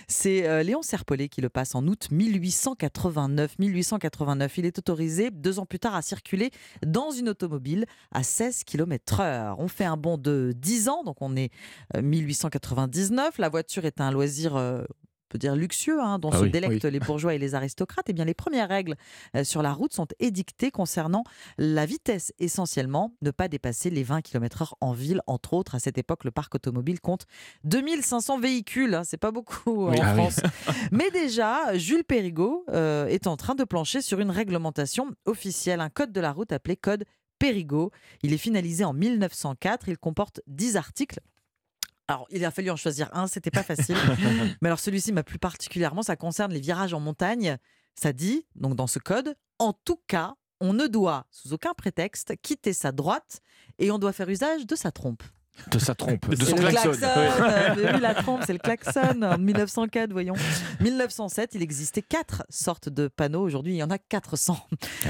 C'est 0.09 0.49
euh, 0.49 0.65
Léon 0.65 0.83
Serpollet 0.83 1.29
qui 1.29 1.41
le 1.41 1.49
passe 1.49 1.77
en 1.77 1.87
août 1.87 2.09
1889. 2.11 3.59
1889, 3.61 4.59
il 4.59 4.67
est 4.67 4.77
autorisé 4.79 5.31
deux 5.31 5.61
ans 5.61 5.67
plus 5.67 5.79
tard 5.79 5.95
à 5.95 6.03
circuler 6.03 6.51
dans 6.85 7.13
une 7.13 7.29
automobile 7.29 7.87
à 8.13 8.25
16 8.25 8.65
km/h. 8.65 9.55
On 9.59 9.69
fait 9.69 9.85
un 9.85 9.97
bond 9.97 10.19
de 10.19 10.53
10 10.57 10.89
ans, 10.89 11.05
donc 11.05 11.23
on 11.23 11.37
est 11.37 11.51
euh, 11.97 12.03
1899. 12.03 13.39
La 13.39 13.49
voiture 13.49 13.85
est 13.85 14.01
un 14.01 14.11
loisir. 14.11 14.57
euh, 14.57 14.83
peut 15.35 15.39
dire 15.39 15.57
luxueux, 15.57 16.01
hein, 16.01 16.21
dont 16.21 16.31
Ah 16.33 16.39
se 16.39 16.43
oui, 16.45 16.51
délectent 16.51 16.85
oui. 16.85 16.91
les 16.93 17.01
bourgeois 17.01 17.35
et 17.35 17.39
les 17.39 17.57
aristocrates, 17.57 18.07
eh 18.09 18.13
bien 18.13 18.25
les 18.25 18.35
premières 18.35 18.69
règles 18.69 18.95
euh, 19.35 19.43
sur 19.43 19.63
la 19.63 19.73
route 19.73 19.93
sont 19.93 20.07
édictées 20.21 20.71
concernant 20.71 21.25
la 21.59 21.87
vitesse 21.87 22.33
essentiellement, 22.39 23.13
ne 23.21 23.33
pas 23.33 23.49
dépasser 23.49 23.91
les 23.91 24.05
20 24.05 24.23
km/h 24.23 24.75
en 24.81 24.93
ville, 24.93 25.21
entre 25.27 25.55
autres. 25.55 25.75
À 25.75 25.81
cette 25.81 25.99
époque, 25.99 26.23
le 26.23 26.31
parc 26.31 26.55
automobile 26.55 27.01
compte 27.01 27.27
2500 27.65 28.39
véhicules, 28.39 28.95
hein, 28.95 29.03
c'est 29.05 29.17
pas 29.17 29.33
beaucoup 29.33 29.89
Oui. 29.89 29.99
en 30.01 30.05
Ah. 30.05 30.15
France. 30.15 30.41
Mais 30.93 31.11
déjà, 31.11 31.77
Jules 31.77 32.05
Périgot 32.05 32.65
euh, 32.71 33.07
est 33.07 33.27
en 33.27 33.37
train 33.37 33.57
de 33.57 33.65
plancher 33.65 34.03
sur 34.03 34.21
une 34.21 34.31
réglementation 34.31 35.11
officielle, 35.27 35.81
un 35.81 35.91
code 35.91 36.13
de 36.13 36.21
la 36.21 36.31
route 36.31 36.53
appelé 36.53 36.77
code 36.77 37.05
Périgot. 37.41 37.91
Il 38.23 38.33
est 38.33 38.39
finalisé 38.39 38.85
en 38.85 38.93
1904, 38.93 39.89
il 39.89 39.99
comporte 39.99 40.41
10 40.47 40.77
articles. 40.77 41.19
Alors, 42.09 42.27
il 42.31 42.45
a 42.45 42.51
fallu 42.51 42.71
en 42.71 42.77
choisir 42.77 43.09
un, 43.15 43.27
c'était 43.27 43.51
pas 43.51 43.63
facile. 43.63 43.97
Mais 44.61 44.69
alors, 44.69 44.79
celui-ci 44.79 45.13
m'a 45.13 45.23
plus 45.23 45.39
particulièrement, 45.39 46.03
ça 46.03 46.17
concerne 46.17 46.53
les 46.53 46.61
virages 46.61 46.93
en 46.93 47.01
montagne. 47.01 47.57
Ça 47.95 48.13
dit, 48.13 48.47
donc 48.57 48.75
dans 48.75 48.87
ce 48.87 48.99
code, 48.99 49.35
en 49.59 49.73
tout 49.73 50.01
cas, 50.07 50.35
on 50.61 50.73
ne 50.73 50.87
doit, 50.87 51.27
sous 51.31 51.53
aucun 51.53 51.75
prétexte, 51.75 52.35
quitter 52.43 52.73
sa 52.73 52.93
droite 52.93 53.41
et 53.79 53.91
on 53.91 53.99
doit 53.99 54.13
faire 54.13 54.29
usage 54.29 54.67
de 54.67 54.77
sa 54.77 54.93
trompe. 54.93 55.23
De 55.71 55.79
sa 55.79 55.95
trompe, 55.95 56.29
de 56.29 56.45
son 56.45 56.57
klaxon. 56.57 56.91
klaxon, 56.93 57.99
la 58.01 58.15
trompe, 58.15 58.43
c'est 58.45 58.53
le 58.53 58.59
klaxon. 58.59 59.23
En 59.23 59.39
1904, 59.39 60.13
voyons. 60.13 60.35
1907, 60.81 61.55
il 61.55 61.63
existait 61.63 62.03
quatre 62.03 62.45
sortes 62.51 62.89
de 62.89 63.09
panneaux. 63.09 63.43
Aujourd'hui, 63.43 63.75
il 63.75 63.77
y 63.77 63.83
en 63.83 63.91
a 63.91 63.99
400. 63.99 64.57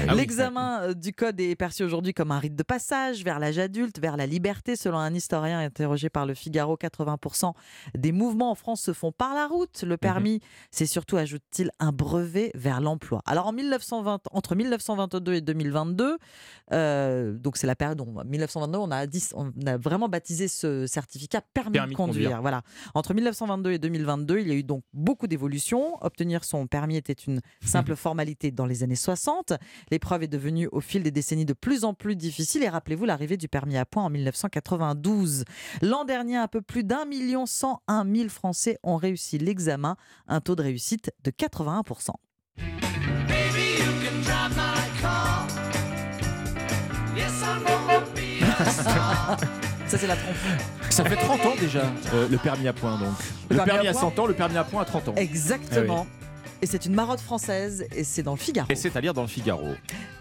Ah. 0.07 0.13
L'examen 0.13 0.81
euh, 0.81 0.93
du 0.93 1.13
code 1.13 1.39
est 1.41 1.55
perçu 1.55 1.83
aujourd'hui 1.83 2.13
comme 2.13 2.31
un 2.31 2.39
rite 2.39 2.55
de 2.55 2.63
passage 2.63 3.23
vers 3.23 3.39
l'âge 3.39 3.57
adulte, 3.57 3.99
vers 3.99 4.17
la 4.17 4.27
liberté. 4.27 4.75
Selon 4.75 4.97
un 4.97 5.13
historien 5.13 5.59
interrogé 5.59 6.09
par 6.09 6.25
le 6.25 6.33
Figaro, 6.33 6.77
80% 6.77 7.53
des 7.97 8.11
mouvements 8.11 8.51
en 8.51 8.55
France 8.55 8.81
se 8.81 8.93
font 8.93 9.11
par 9.11 9.33
la 9.33 9.47
route. 9.47 9.83
Le 9.83 9.97
permis, 9.97 10.41
c'est 10.71 10.85
surtout, 10.85 11.17
ajoute-t-il, 11.17 11.71
un 11.79 11.91
brevet 11.91 12.51
vers 12.53 12.81
l'emploi. 12.81 13.21
Alors 13.25 13.47
en 13.47 13.53
1920, 13.53 14.21
entre 14.31 14.55
1922 14.55 15.33
et 15.33 15.41
2022, 15.41 16.17
euh, 16.71 17.33
donc 17.33 17.57
c'est 17.57 17.67
la 17.67 17.75
période 17.75 17.99
où, 18.01 18.05
1922, 18.23 18.77
on 18.77 18.91
a, 18.91 19.05
on 19.33 19.51
a 19.65 19.77
vraiment 19.77 20.07
baptisé 20.07 20.34
ce 20.47 20.87
certificat 20.87 21.41
permis, 21.53 21.73
Permis 21.73 21.87
de 21.89 21.93
de 21.93 21.97
conduire. 21.97 22.23
conduire. 22.29 22.41
Voilà. 22.41 22.61
Entre 22.93 23.13
1922 23.13 23.71
et 23.71 23.79
2022, 23.79 24.39
il 24.39 24.47
y 24.47 24.51
a 24.51 24.55
eu 24.55 24.63
donc 24.63 24.83
beaucoup 24.93 25.27
d'évolutions. 25.27 25.97
Obtenir 26.01 26.43
son 26.43 26.67
permis 26.67 26.97
était 26.97 27.13
une 27.13 27.41
simple 27.63 27.95
formalité 27.95 28.51
dans 28.51 28.65
les 28.65 28.83
années 28.83 28.95
60. 28.95 29.53
L'épreuve 29.91 30.23
est 30.23 30.27
devenue 30.27 30.67
au 30.71 30.81
fil 30.81 31.03
des 31.03 31.11
décennies 31.11 31.45
de 31.45 31.53
plus 31.53 31.83
en 31.83 31.93
plus 31.93 32.15
difficile. 32.15 32.63
Et 32.63 32.69
rappelez-vous 32.69 33.05
l'arrivée 33.05 33.37
du 33.37 33.47
permis 33.47 33.77
à 33.77 33.85
points 33.85 34.03
en 34.03 34.09
1992. 34.09 35.45
L'an 35.81 36.05
dernier, 36.05 36.37
un 36.37 36.47
peu 36.47 36.61
plus 36.61 36.83
d'un 36.83 37.05
million 37.05 37.45
cent 37.45 37.81
un 37.87 38.03
mille 38.03 38.29
Français 38.29 38.77
ont 38.83 38.97
réussi 38.97 39.37
l'examen, 39.37 39.95
un 40.27 40.41
taux 40.41 40.55
de 40.55 40.63
réussite 40.63 41.11
de 41.23 41.31
81%. 41.31 42.11
Ça, 49.87 49.97
c'est 49.97 50.07
la 50.07 50.15
trompe. 50.15 50.35
Ça 50.89 51.05
fait 51.05 51.15
30 51.15 51.45
ans 51.45 51.53
déjà, 51.59 51.83
euh, 52.13 52.27
le 52.29 52.37
permis 52.37 52.67
à 52.67 52.73
points 52.73 52.97
donc. 52.97 53.09
Le, 53.49 53.57
permis, 53.57 53.87
à 53.87 53.91
point 53.91 54.01
100 54.01 54.19
ans, 54.19 54.25
le 54.25 54.33
permis 54.33 54.57
à 54.57 54.63
points 54.63 54.81
à 54.81 54.85
30 54.85 55.09
ans. 55.09 55.13
Exactement. 55.15 56.07
Ah 56.09 56.24
Et 56.65 56.67
c'est 56.67 56.87
une 56.87 56.95
marotte 56.95 57.19
française 57.19 57.85
et 57.95 58.03
c'est 58.03 58.23
dans 58.23 58.31
le 58.31 58.39
Figaro. 58.39 58.65
Et 58.71 58.75
c'est 58.75 58.95
à 58.95 58.99
lire 58.99 59.13
dans 59.13 59.21
le 59.21 59.27
Figaro. 59.27 59.67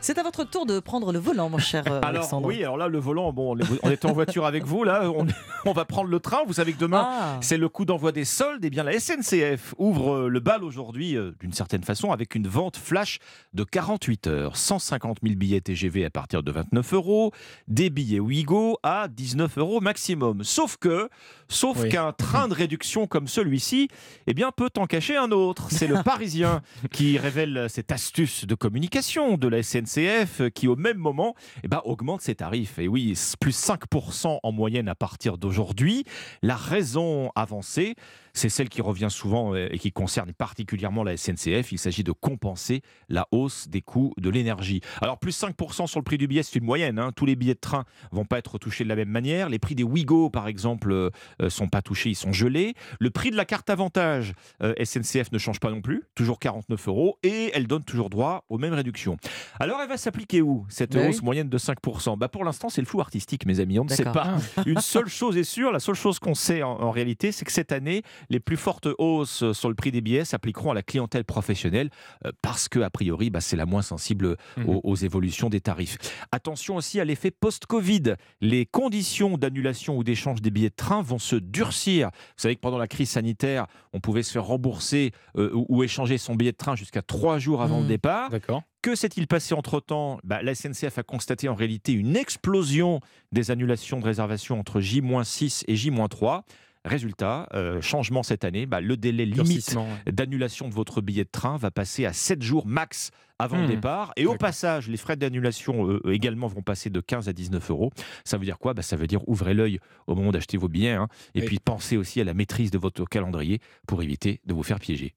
C'est 0.02 0.18
à 0.18 0.22
votre 0.22 0.44
tour 0.44 0.66
de 0.66 0.78
prendre 0.78 1.10
le 1.10 1.18
volant, 1.18 1.48
mon 1.48 1.56
cher 1.56 1.84
euh, 1.86 1.96
Alors 2.02 2.04
Alexandre. 2.04 2.46
oui, 2.46 2.58
alors 2.62 2.76
là 2.76 2.86
le 2.86 2.98
volant, 2.98 3.32
bon, 3.32 3.56
on 3.82 3.90
était 3.90 4.04
en 4.04 4.12
voiture 4.12 4.44
avec 4.44 4.66
vous, 4.66 4.84
là, 4.84 5.10
on, 5.10 5.26
on 5.64 5.72
va 5.72 5.86
prendre 5.86 6.10
le 6.10 6.20
train. 6.20 6.40
Vous 6.46 6.52
savez 6.52 6.74
que 6.74 6.78
demain, 6.78 7.08
Ah. 7.08 7.38
c'est 7.40 7.56
le 7.56 7.70
coup 7.70 7.86
d'envoi 7.86 8.12
des 8.12 8.26
soldes. 8.26 8.62
Et 8.62 8.68
bien 8.68 8.82
la 8.82 8.92
SNCF 9.00 9.74
ouvre 9.78 10.14
euh, 10.16 10.28
le 10.28 10.38
bal 10.40 10.64
aujourd'hui, 10.64 11.16
euh, 11.16 11.30
d'une 11.40 11.54
certaine 11.54 11.82
façon, 11.82 12.12
avec 12.12 12.34
une 12.34 12.46
vente 12.46 12.76
flash 12.76 13.20
de 13.54 13.64
48 13.64 14.26
heures. 14.26 14.56
150 14.58 15.20
000 15.22 15.36
billets 15.36 15.62
TGV 15.62 16.04
à 16.04 16.10
partir 16.10 16.42
de 16.42 16.52
29 16.52 16.92
euros, 16.92 17.32
des 17.68 17.88
billets 17.88 18.20
Ouigo 18.20 18.76
à 18.82 19.08
19 19.08 19.56
euros 19.56 19.80
maximum. 19.80 20.44
Sauf 20.44 20.76
que, 20.76 21.08
sauf 21.48 21.82
Oui. 21.82 21.88
qu'un 21.88 22.12
train 22.12 22.48
de 22.48 22.54
réduction 22.54 23.06
comme 23.06 23.28
celui-ci, 23.28 23.88
eh 24.26 24.34
bien 24.34 24.50
peut 24.50 24.70
en 24.76 24.86
cacher 24.86 25.16
un 25.16 25.30
autre. 25.30 25.68
C'est 25.70 25.86
le 25.86 26.02
Parisien 26.02 26.62
qui 26.92 27.18
révèle 27.18 27.66
cette 27.68 27.92
astuce 27.92 28.44
de 28.46 28.54
communication 28.54 29.36
de 29.36 29.48
la 29.48 29.62
SNCF 29.62 30.50
qui 30.54 30.68
au 30.68 30.76
même 30.76 30.98
moment 30.98 31.34
eh 31.62 31.68
ben, 31.68 31.80
augmente 31.84 32.20
ses 32.22 32.34
tarifs. 32.34 32.78
Et 32.78 32.88
oui, 32.88 33.14
plus 33.40 33.56
5% 33.58 34.38
en 34.42 34.52
moyenne 34.52 34.88
à 34.88 34.94
partir 34.94 35.38
d'aujourd'hui. 35.38 36.04
La 36.42 36.56
raison 36.56 37.30
avancée, 37.34 37.94
c'est 38.34 38.48
celle 38.48 38.68
qui 38.68 38.82
revient 38.82 39.08
souvent 39.10 39.54
euh, 39.54 39.68
et 39.70 39.78
qui 39.78 39.92
concerne 39.92 40.32
particulièrement 40.32 41.04
la 41.04 41.16
SNCF. 41.16 41.72
Il 41.72 41.78
s'agit 41.78 42.04
de 42.04 42.12
compenser 42.12 42.82
la 43.08 43.26
hausse 43.30 43.68
des 43.68 43.80
coûts 43.80 44.12
de 44.18 44.28
l'énergie. 44.28 44.80
Alors 45.00 45.18
plus 45.18 45.40
5% 45.40 45.86
sur 45.86 46.00
le 46.00 46.04
prix 46.04 46.18
du 46.18 46.26
billet, 46.26 46.42
c'est 46.42 46.56
une 46.58 46.64
moyenne. 46.64 46.98
hein. 46.98 47.12
Tous 47.14 47.26
les 47.26 47.36
billets 47.36 47.54
de 47.54 47.60
train 47.60 47.84
vont 48.10 48.24
pas 48.24 48.38
être 48.38 48.58
touchés 48.58 48.84
de 48.84 48.88
la 48.88 48.96
même 48.96 49.08
manière. 49.08 49.48
Les 49.48 49.58
prix 49.58 49.74
des 49.74 49.84
Ouigo, 49.84 50.30
par 50.30 50.48
exemple, 50.48 50.92
euh, 50.92 51.10
sont 51.48 51.68
pas 51.68 51.80
touchés, 51.80 52.10
ils 52.10 52.14
sont 52.16 52.32
gelés. 52.32 52.74
Le 52.98 53.10
prix 53.10 53.30
de 53.30 53.36
la 53.36 53.44
carte 53.44 53.70
avantage, 53.70 54.34
euh, 54.62 54.74
SNCF 54.82 55.30
ne 55.32 55.38
change 55.38 55.60
pas 55.60 55.70
non 55.70 55.80
plus, 55.80 56.02
toujours 56.14 56.38
49 56.40 56.88
euros, 56.88 57.18
et 57.22 57.50
elle 57.54 57.66
donne 57.66 57.84
toujours 57.84 58.10
droit 58.10 58.44
aux 58.48 58.58
mêmes 58.58 58.74
réductions. 58.74 59.16
Alors 59.60 59.80
elle 59.80 59.88
va 59.88 59.96
s'appliquer 59.96 60.42
où 60.42 60.66
cette 60.68 60.94
Bah 60.94 61.08
hausse 61.08 61.22
moyenne 61.22 61.48
de 61.48 61.58
5% 61.58 62.18
bah, 62.18 62.28
Pour 62.28 62.44
l'instant, 62.44 62.68
c'est 62.68 62.80
le 62.80 62.86
flou 62.86 63.00
artistique, 63.00 63.46
mes 63.46 63.60
amis. 63.60 63.78
On 63.78 63.84
ne 63.84 63.90
sait 63.90 64.04
pas. 64.04 64.36
Une 64.66 64.80
seule 64.80 65.08
chose 65.08 65.36
est 65.36 65.44
sûre, 65.44 65.70
la 65.70 65.80
seule 65.80 65.94
chose 65.94 66.18
qu'on 66.18 66.34
sait 66.34 66.62
en, 66.62 66.70
en 66.70 66.90
réalité, 66.90 67.30
c'est 67.30 67.44
que 67.44 67.52
cette 67.52 67.70
année, 67.72 68.02
les 68.30 68.40
plus 68.40 68.56
fortes 68.56 68.88
hausses 68.98 69.52
sur 69.52 69.68
le 69.68 69.74
prix 69.74 69.90
des 69.90 70.00
billets 70.00 70.24
s'appliqueront 70.24 70.70
à 70.70 70.74
la 70.74 70.82
clientèle 70.82 71.24
professionnelle 71.24 71.90
euh, 72.24 72.32
parce 72.42 72.68
que, 72.68 72.80
a 72.80 72.90
priori, 72.90 73.30
bah, 73.30 73.40
c'est 73.40 73.56
la 73.56 73.66
moins 73.66 73.82
sensible 73.82 74.36
Mhm. 74.56 74.68
aux, 74.68 74.80
aux 74.84 74.96
évolutions 74.96 75.48
des 75.48 75.60
tarifs. 75.60 75.98
Attention 76.32 76.76
aussi 76.76 77.00
à 77.00 77.04
l'effet 77.04 77.30
post-Covid. 77.30 78.14
Les 78.40 78.66
conditions 78.66 79.36
d'annulation 79.38 79.96
ou 79.96 80.04
d'échange 80.04 80.40
des 80.42 80.50
billets 80.50 80.70
de 80.70 80.74
train 80.74 81.02
vont 81.02 81.18
se 81.18 81.36
durcir. 81.36 82.08
Vous 82.12 82.32
savez 82.42 82.56
que 82.56 82.60
pendant 82.60 82.78
la 82.78 82.86
crise 82.88 83.10
sanitaire, 83.10 83.66
on 83.92 84.00
pouvait 84.00 84.22
se 84.22 84.32
faire 84.32 84.44
rembourser 84.44 85.12
euh, 85.36 85.50
ou, 85.54 85.66
ou 85.68 85.82
échanger 85.82 86.18
son 86.18 86.34
billet 86.34 86.52
de 86.52 86.56
train 86.56 86.76
jusqu'à 86.76 87.02
trois 87.02 87.38
jours 87.38 87.62
avant 87.62 87.78
le 87.78 87.82
Mhm. 87.84 87.88
départ. 87.88 88.30
D'accord. 88.30 88.62
Que 88.82 88.94
s'est-il 88.94 89.26
passé 89.26 89.54
entre-temps? 89.54 90.18
Bah, 90.24 90.42
La 90.42 90.54
SNCF 90.54 90.98
a 90.98 91.02
constaté 91.02 91.48
en 91.48 91.54
réalité 91.54 91.92
une 91.92 92.16
explosion 92.16 93.00
des 93.32 93.50
annulations 93.50 93.98
de 93.98 94.04
réservation 94.04 94.58
entre 94.60 94.80
J-6 94.80 95.64
et 95.68 95.76
J-3. 95.76 96.42
Résultat, 96.84 97.48
euh, 97.54 97.80
changement 97.80 98.22
cette 98.22 98.44
année, 98.44 98.66
bah, 98.66 98.80
le 98.82 98.96
délai 98.96 99.24
limite 99.24 99.76
d'annulation 100.06 100.68
de 100.68 100.74
votre 100.74 101.00
billet 101.00 101.24
de 101.24 101.30
train 101.30 101.56
va 101.56 101.70
passer 101.70 102.04
à 102.04 102.12
7 102.12 102.42
jours 102.42 102.66
max 102.66 103.10
avant 103.38 103.56
le 103.58 103.64
Hmm. 103.64 103.68
départ. 103.68 104.12
Et 104.16 104.26
au 104.26 104.36
passage, 104.36 104.88
les 104.88 104.96
frais 104.98 105.16
d'annulation 105.16 105.88
euh, 105.90 106.12
également 106.12 106.46
vont 106.46 106.62
passer 106.62 106.90
de 106.90 107.00
15 107.00 107.28
à 107.28 107.32
19 107.32 107.70
euros. 107.70 107.90
Ça 108.24 108.36
veut 108.36 108.44
dire 108.44 108.58
quoi? 108.58 108.74
Bah, 108.74 108.82
Ça 108.82 108.96
veut 108.96 109.06
dire 109.06 109.26
ouvrez 109.28 109.54
l'œil 109.54 109.80
au 110.06 110.14
moment 110.14 110.30
d'acheter 110.30 110.56
vos 110.58 110.68
billets. 110.68 110.90
hein. 110.92 111.08
et 111.34 111.40
Oui. 111.40 111.46
puis 111.46 111.58
pensez 111.58 111.96
aussi 111.96 112.20
à 112.20 112.24
la 112.24 112.34
maîtrise 112.34 112.70
de 112.70 112.78
votre 112.78 113.04
calendrier 113.06 113.60
pour 113.86 114.02
éviter 114.02 114.40
de 114.46 114.52
vous 114.54 114.62
faire 114.62 114.78
piéger. 114.78 115.14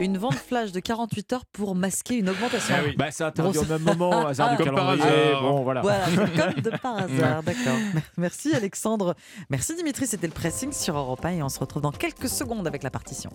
Une 0.00 0.18
vente 0.18 0.34
flash 0.34 0.72
de 0.72 0.80
48 0.80 1.32
heures 1.32 1.44
pour 1.46 1.74
masquer 1.74 2.16
une 2.16 2.28
augmentation. 2.28 2.74
Ah 2.76 2.82
oui. 2.84 2.94
Bah, 2.96 3.10
c'est 3.10 3.22
interdit 3.24 3.58
au 3.58 3.64
même 3.64 3.82
moment, 3.82 4.26
hasard 4.26 4.50
du 4.56 4.56
Comme 4.64 4.74
par 4.74 4.96
calendrier. 4.96 5.28
hasard. 5.28 5.42
Bon, 5.42 5.62
voilà. 5.62 5.80
Voilà, 5.82 6.06
comme 6.16 6.62
de 6.62 6.70
par 6.70 6.96
hasard, 6.96 7.42
d'accord. 7.44 7.76
Merci 8.16 8.52
Alexandre. 8.54 9.14
Merci 9.48 9.76
Dimitri, 9.76 10.06
c'était 10.06 10.26
le 10.26 10.32
pressing 10.32 10.72
sur 10.72 10.96
Europe 10.96 11.24
1 11.24 11.28
et 11.30 11.42
on 11.42 11.48
se 11.48 11.60
retrouve 11.60 11.82
dans 11.82 11.92
quelques 11.92 12.28
secondes 12.28 12.66
avec 12.66 12.82
la 12.82 12.90
partition. 12.90 13.30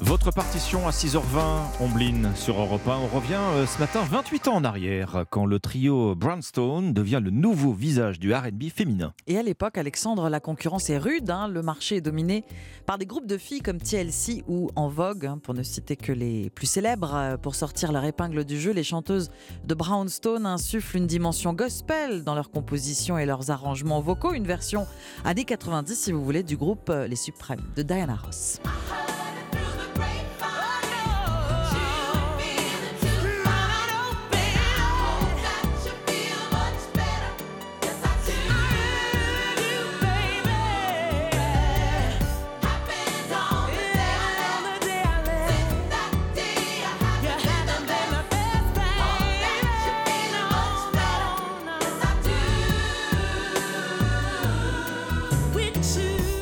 Votre 0.00 0.30
partition 0.30 0.86
à 0.86 0.92
6h20, 0.92 1.80
Ombline 1.80 2.30
sur 2.36 2.60
Europe 2.60 2.86
1. 2.86 2.98
On 2.98 3.16
revient 3.16 3.34
euh, 3.34 3.66
ce 3.66 3.80
matin 3.80 4.04
28 4.08 4.46
ans 4.46 4.54
en 4.54 4.62
arrière, 4.64 5.24
quand 5.28 5.44
le 5.44 5.58
trio 5.58 6.14
Brownstone 6.14 6.94
devient 6.94 7.20
le 7.22 7.32
nouveau 7.32 7.72
visage 7.72 8.20
du 8.20 8.32
RB 8.32 8.68
féminin. 8.72 9.12
Et 9.26 9.36
à 9.38 9.42
l'époque, 9.42 9.76
Alexandre, 9.76 10.28
la 10.28 10.38
concurrence 10.38 10.88
est 10.88 10.98
rude. 10.98 11.28
hein. 11.30 11.48
Le 11.48 11.62
marché 11.62 11.96
est 11.96 12.00
dominé 12.00 12.44
par 12.86 12.96
des 12.96 13.06
groupes 13.06 13.26
de 13.26 13.36
filles 13.36 13.60
comme 13.60 13.78
TLC 13.80 14.44
ou 14.46 14.70
En 14.76 14.88
Vogue, 14.88 15.26
hein, 15.26 15.40
pour 15.42 15.52
ne 15.54 15.64
citer 15.64 15.96
que 15.96 16.12
les 16.12 16.48
plus 16.50 16.66
célèbres. 16.68 17.14
Euh, 17.16 17.36
Pour 17.36 17.56
sortir 17.56 17.90
leur 17.90 18.04
épingle 18.04 18.44
du 18.44 18.60
jeu, 18.60 18.70
les 18.70 18.84
chanteuses 18.84 19.30
de 19.64 19.74
Brownstone 19.74 20.46
insufflent 20.46 20.96
une 20.96 21.08
dimension 21.08 21.54
gospel 21.54 22.22
dans 22.22 22.36
leurs 22.36 22.52
compositions 22.52 23.18
et 23.18 23.26
leurs 23.26 23.50
arrangements 23.50 24.00
vocaux. 24.00 24.32
Une 24.32 24.46
version 24.46 24.86
années 25.24 25.44
90, 25.44 25.96
si 25.98 26.12
vous 26.12 26.24
voulez, 26.24 26.44
du 26.44 26.56
groupe 26.56 26.88
euh, 26.88 27.08
Les 27.08 27.16
Suprêmes 27.16 27.64
de 27.74 27.82
Diana 27.82 28.14
Ross. 28.14 28.60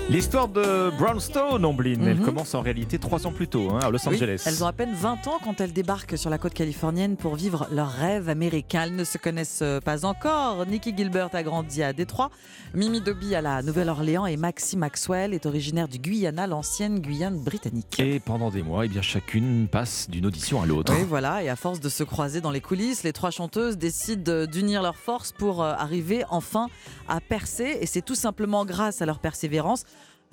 L'histoire 0.08 0.46
de 0.46 0.90
Brownstone, 0.96 1.64
Ombline, 1.64 2.06
elle 2.06 2.18
Mhm. 2.18 2.24
commence 2.24 2.54
en 2.54 2.60
réalité 2.60 2.96
trois 2.96 3.26
ans 3.26 3.32
plus 3.32 3.48
tôt, 3.48 3.70
hein, 3.72 3.80
à 3.82 3.90
Los 3.90 3.98
Oui, 4.06 4.14
Angeles. 4.14 4.40
elles 4.46 4.62
ont 4.62 4.68
à 4.68 4.72
peine 4.72 4.94
20 4.94 5.26
ans 5.26 5.40
quand 5.42 5.60
elles 5.60 5.72
débarquent 5.72 6.16
sur 6.16 6.30
la 6.30 6.38
côte 6.38 6.54
californienne 6.54 7.16
pour 7.16 7.34
vivre 7.34 7.66
leur 7.72 7.88
rêve 7.90 8.28
américain. 8.28 8.82
Elles 8.84 8.94
ne 8.94 9.02
se 9.02 9.18
connaissent 9.18 9.62
euh, 9.62 9.80
pas 9.80 10.04
encore. 10.04 10.64
Nikki 10.64 10.96
Gilbert 10.96 11.30
a 11.32 11.42
grandi 11.42 11.82
à 11.82 11.92
Détroit, 11.92 12.30
Mimi 12.72 13.00
Dobie 13.00 13.34
à 13.34 13.40
la 13.40 13.62
Nouvelle-Orléans 13.62 14.26
et 14.26 14.36
Maxie 14.36 14.76
Maxwell 14.76 15.34
est 15.34 15.44
originaire 15.44 15.88
du 15.88 15.98
Guyana, 15.98 16.46
l'ancienne 16.46 17.00
Guyane 17.00 17.40
britannique. 17.40 17.98
Et 17.98 18.20
pendant 18.20 18.50
des 18.52 18.62
mois, 18.62 18.84
eh 18.84 18.88
bien, 18.88 19.02
chacune 19.02 19.66
passe 19.66 20.08
d'une 20.08 20.26
audition 20.26 20.62
à 20.62 20.66
l'autre. 20.66 20.92
Oui, 20.96 21.04
voilà, 21.08 21.42
et 21.42 21.48
à 21.48 21.56
force 21.56 21.80
de 21.80 21.88
se 21.88 22.04
croiser 22.04 22.40
dans 22.40 22.52
les 22.52 22.60
coulisses, 22.60 23.02
les 23.02 23.12
trois 23.12 23.32
chanteuses 23.32 23.76
décident 23.76 24.46
d'unir 24.46 24.82
leurs 24.82 24.96
forces 24.98 25.32
pour 25.32 25.64
euh, 25.64 25.72
arriver 25.76 26.22
enfin 26.30 26.68
à 27.08 27.20
percer. 27.20 27.78
Et 27.80 27.86
c'est 27.86 28.02
tout 28.02 28.14
simplement 28.14 28.64
grâce 28.64 29.02
à 29.02 29.06
leur 29.06 29.18
persévérance, 29.18 29.82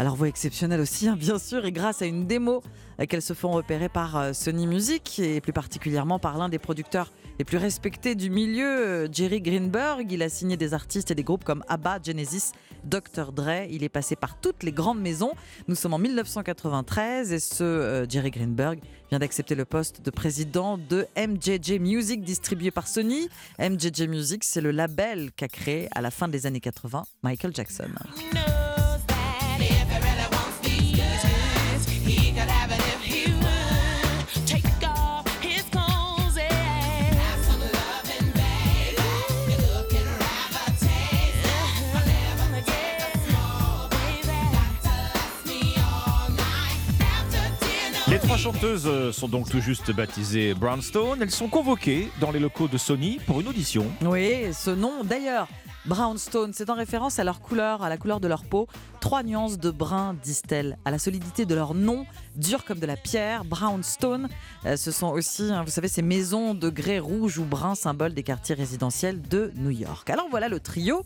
leur 0.03 0.15
voix 0.15 0.27
exceptionnelle 0.27 0.81
aussi, 0.81 1.07
hein, 1.07 1.15
bien 1.15 1.37
sûr, 1.37 1.65
et 1.65 1.71
grâce 1.71 2.01
à 2.01 2.05
une 2.05 2.25
démo 2.25 2.63
euh, 2.99 3.05
qu'elles 3.05 3.21
se 3.21 3.33
font 3.33 3.51
repérer 3.51 3.89
par 3.89 4.17
euh, 4.17 4.33
Sony 4.33 4.67
Music 4.67 5.19
et 5.19 5.41
plus 5.41 5.53
particulièrement 5.53 6.19
par 6.19 6.37
l'un 6.37 6.49
des 6.49 6.59
producteurs 6.59 7.11
les 7.39 7.45
plus 7.45 7.57
respectés 7.57 8.15
du 8.15 8.29
milieu, 8.29 8.65
euh, 8.65 9.07
Jerry 9.11 9.41
Greenberg. 9.41 10.11
Il 10.11 10.23
a 10.23 10.29
signé 10.29 10.57
des 10.57 10.73
artistes 10.73 11.11
et 11.11 11.15
des 11.15 11.23
groupes 11.23 11.43
comme 11.43 11.63
ABBA, 11.67 11.99
Genesis, 12.03 12.51
Dr. 12.85 13.31
Dre. 13.33 13.67
Il 13.69 13.83
est 13.83 13.89
passé 13.89 14.15
par 14.15 14.39
toutes 14.39 14.63
les 14.63 14.71
grandes 14.71 14.99
maisons. 14.99 15.33
Nous 15.67 15.75
sommes 15.75 15.93
en 15.93 15.99
1993 15.99 17.31
et 17.31 17.39
ce 17.39 18.05
Jerry 18.09 18.31
Greenberg 18.31 18.79
vient 19.09 19.19
d'accepter 19.19 19.55
le 19.55 19.65
poste 19.65 20.01
de 20.01 20.11
président 20.11 20.77
de 20.77 21.07
MJJ 21.17 21.79
Music 21.79 22.23
distribué 22.23 22.71
par 22.71 22.87
Sony. 22.87 23.29
MJJ 23.59 24.07
Music, 24.07 24.43
c'est 24.43 24.61
le 24.61 24.71
label 24.71 25.31
qu'a 25.35 25.47
créé 25.47 25.87
à 25.93 26.01
la 26.01 26.11
fin 26.11 26.27
des 26.27 26.45
années 26.45 26.61
80 26.61 27.03
Michael 27.23 27.53
Jackson. 27.55 27.89
Trois 48.23 48.37
chanteuses 48.37 48.87
euh, 48.87 49.11
sont 49.11 49.27
donc 49.27 49.49
tout 49.49 49.59
juste 49.59 49.91
baptisées 49.91 50.53
Brownstone. 50.53 51.21
Elles 51.21 51.31
sont 51.31 51.49
convoquées 51.49 52.09
dans 52.21 52.31
les 52.31 52.39
locaux 52.39 52.67
de 52.67 52.77
Sony 52.77 53.19
pour 53.25 53.41
une 53.41 53.47
audition. 53.49 53.85
Oui, 54.01 54.53
ce 54.53 54.71
nom 54.71 55.03
d'ailleurs. 55.03 55.47
Brownstone, 55.85 56.53
c'est 56.53 56.69
en 56.69 56.75
référence 56.75 57.19
à 57.19 57.25
leur 57.25 57.41
couleur, 57.41 57.83
à 57.83 57.89
la 57.89 57.97
couleur 57.97 58.21
de 58.21 58.27
leur 58.29 58.45
peau. 58.45 58.69
Trois 59.01 59.21
nuances 59.21 59.59
de 59.59 59.69
brun, 59.69 60.15
disent-elles. 60.23 60.77
À 60.85 60.91
la 60.91 60.97
solidité 60.97 61.45
de 61.45 61.53
leur 61.53 61.73
nom, 61.73 62.05
dur 62.37 62.63
comme 62.63 62.79
de 62.79 62.85
la 62.85 62.95
pierre, 62.95 63.43
Brownstone. 63.43 64.29
Euh, 64.65 64.77
ce 64.77 64.91
sont 64.91 65.07
aussi, 65.07 65.51
hein, 65.51 65.63
vous 65.65 65.71
savez, 65.71 65.89
ces 65.89 66.01
maisons 66.01 66.53
de 66.53 66.69
grès 66.69 66.99
rouge 66.99 67.37
ou 67.37 67.43
brun, 67.43 67.75
symbole 67.75 68.13
des 68.13 68.23
quartiers 68.23 68.55
résidentiels 68.55 69.21
de 69.21 69.51
New 69.57 69.71
York. 69.71 70.09
Alors 70.09 70.27
voilà 70.31 70.47
le 70.47 70.61
trio 70.61 71.03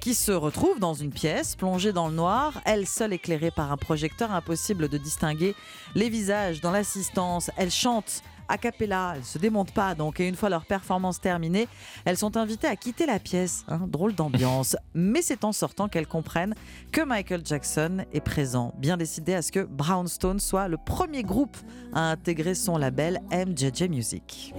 qui 0.00 0.14
se 0.14 0.32
retrouve 0.32 0.78
dans 0.78 0.94
une 0.94 1.10
pièce 1.10 1.56
plongée 1.56 1.92
dans 1.92 2.08
le 2.08 2.14
noir, 2.14 2.60
elle 2.64 2.86
seule 2.86 3.12
éclairée 3.12 3.50
par 3.50 3.72
un 3.72 3.76
projecteur, 3.76 4.32
impossible 4.32 4.88
de 4.88 4.98
distinguer 4.98 5.54
les 5.94 6.08
visages 6.08 6.60
dans 6.60 6.70
l'assistance. 6.70 7.50
Elle 7.56 7.70
chante 7.70 8.22
a 8.50 8.58
cappella, 8.58 9.14
elles 9.16 9.24
se 9.24 9.38
démontent 9.38 9.72
pas 9.72 9.94
donc 9.94 10.18
et 10.20 10.26
une 10.26 10.34
fois 10.34 10.48
leur 10.48 10.66
performance 10.66 11.20
terminée, 11.20 11.68
elles 12.04 12.16
sont 12.16 12.36
invitées 12.36 12.66
à 12.66 12.76
quitter 12.76 13.06
la 13.06 13.18
pièce. 13.18 13.64
hein, 13.68 13.82
drôle 13.86 14.14
d'ambiance, 14.14 14.76
mais 14.94 15.22
c'est 15.22 15.44
en 15.44 15.52
sortant 15.52 15.88
qu'elles 15.88 16.06
comprennent 16.06 16.54
que 16.92 17.00
Michael 17.00 17.42
Jackson 17.44 18.04
est 18.12 18.20
présent, 18.20 18.74
bien 18.76 18.96
décidé 18.96 19.34
à 19.34 19.42
ce 19.42 19.52
que 19.52 19.60
Brownstone 19.60 20.40
soit 20.40 20.68
le 20.68 20.76
premier 20.76 21.22
groupe 21.22 21.56
à 21.94 22.10
intégrer 22.10 22.54
son 22.54 22.76
label 22.76 23.20
MJJ 23.30 23.88
Music. 23.88 24.52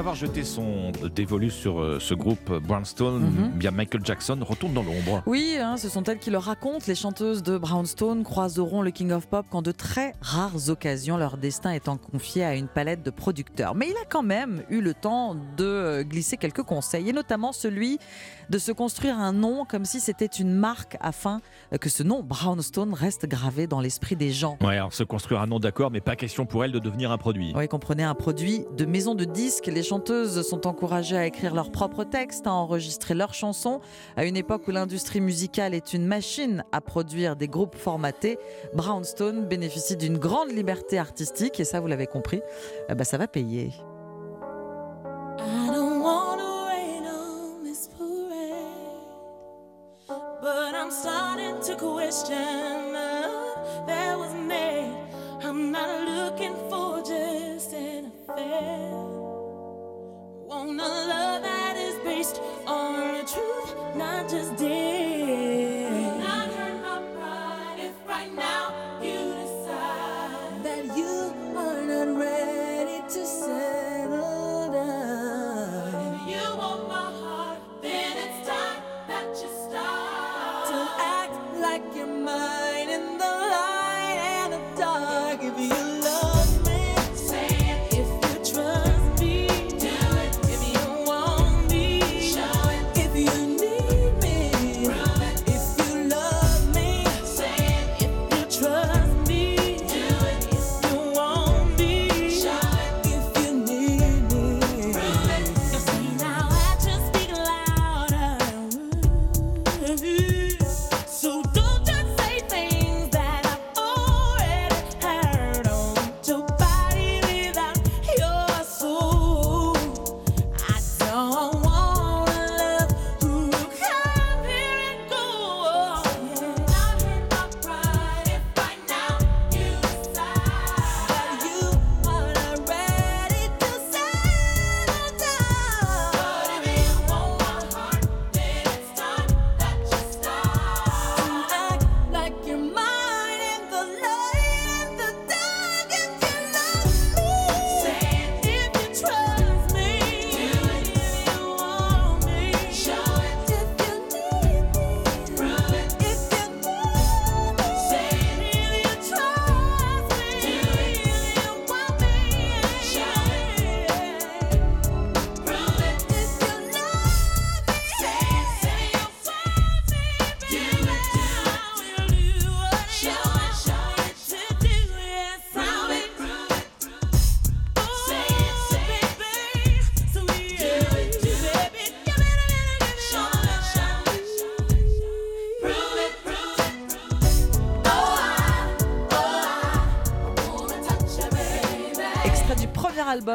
Avoir 0.00 0.14
jeté 0.14 0.44
son 0.44 0.92
dévolu 1.14 1.50
sur 1.50 1.78
euh, 1.80 1.98
ce 2.00 2.14
groupe 2.14 2.50
Brownstone, 2.66 3.22
Mhm. 3.22 3.50
bien 3.58 3.70
Michael 3.70 4.00
Jackson 4.04 4.38
retourne 4.40 4.72
dans 4.72 4.82
l'ombre. 4.82 5.22
Oui, 5.26 5.56
hein, 5.60 5.76
ce 5.76 5.88
sont 5.90 6.02
elles 6.04 6.18
qui 6.18 6.30
le 6.30 6.38
racontent. 6.38 6.84
Les 6.88 6.94
chanteuses 6.94 7.42
de 7.42 7.58
Brownstone 7.58 8.24
croiseront 8.24 8.80
le 8.80 8.90
King 8.92 9.12
of 9.12 9.26
Pop 9.28 9.44
quand 9.50 9.60
de 9.62 9.72
très 9.72 10.14
rares 10.22 10.70
occasions, 10.70 11.18
leur 11.18 11.36
destin 11.36 11.72
étant 11.72 11.98
confié 11.98 12.44
à 12.44 12.54
une 12.54 12.66
palette 12.68 13.02
de 13.04 13.10
producteurs. 13.10 13.74
Mais 13.74 13.88
il 13.90 13.96
a 13.96 14.06
quand 14.08 14.22
même 14.22 14.62
eu 14.70 14.80
le 14.80 14.94
temps 14.94 15.34
de 15.56 15.64
euh, 15.64 16.02
glisser 16.02 16.38
quelques 16.38 16.62
conseils, 16.62 17.08
et 17.10 17.12
notamment 17.12 17.52
celui 17.52 17.98
de 18.50 18.58
se 18.58 18.72
construire 18.72 19.16
un 19.16 19.32
nom 19.32 19.64
comme 19.64 19.84
si 19.84 20.00
c'était 20.00 20.26
une 20.26 20.52
marque 20.52 20.96
afin 21.00 21.40
euh, 21.72 21.78
que 21.78 21.88
ce 21.88 22.02
nom 22.02 22.22
Brownstone 22.22 22.92
reste 22.92 23.26
gravé 23.26 23.66
dans 23.66 23.80
l'esprit 23.80 24.16
des 24.16 24.32
gens. 24.32 24.58
Ouais, 24.60 24.76
alors 24.76 24.92
se 24.92 25.04
construire 25.04 25.40
un 25.40 25.46
nom 25.46 25.60
d'accord, 25.60 25.90
mais 25.90 26.00
pas 26.00 26.16
question 26.16 26.46
pour 26.46 26.64
elle 26.64 26.72
de 26.72 26.80
devenir 26.80 27.12
un 27.12 27.18
produit. 27.18 27.52
Oui, 27.56 27.68
comprenez 27.68 28.02
un 28.02 28.14
produit 28.14 28.64
de 28.76 28.84
maison 28.84 29.14
de 29.14 29.24
disques. 29.24 29.66
Les 29.66 29.84
chanteuses 29.84 30.46
sont 30.46 30.66
encouragées 30.66 31.16
à 31.16 31.26
écrire 31.26 31.54
leurs 31.54 31.70
propres 31.70 32.04
textes, 32.04 32.46
à 32.46 32.52
enregistrer 32.52 33.14
leurs 33.14 33.34
chansons. 33.34 33.80
À 34.16 34.24
une 34.24 34.36
époque 34.36 34.66
où 34.66 34.72
l'industrie 34.72 35.20
musicale 35.20 35.72
est 35.72 35.94
une 35.94 36.06
machine 36.06 36.64
à 36.72 36.80
produire 36.80 37.36
des 37.36 37.48
groupes 37.48 37.76
formatés, 37.76 38.38
Brownstone 38.74 39.46
bénéficie 39.46 39.96
d'une 39.96 40.18
grande 40.18 40.50
liberté 40.50 40.98
artistique 40.98 41.60
et 41.60 41.64
ça, 41.64 41.80
vous 41.80 41.86
l'avez 41.86 42.06
compris, 42.06 42.40
eh 42.88 42.94
ben, 42.94 43.04
ça 43.04 43.16
va 43.16 43.28
payer. 43.28 43.70
Question 51.80 52.89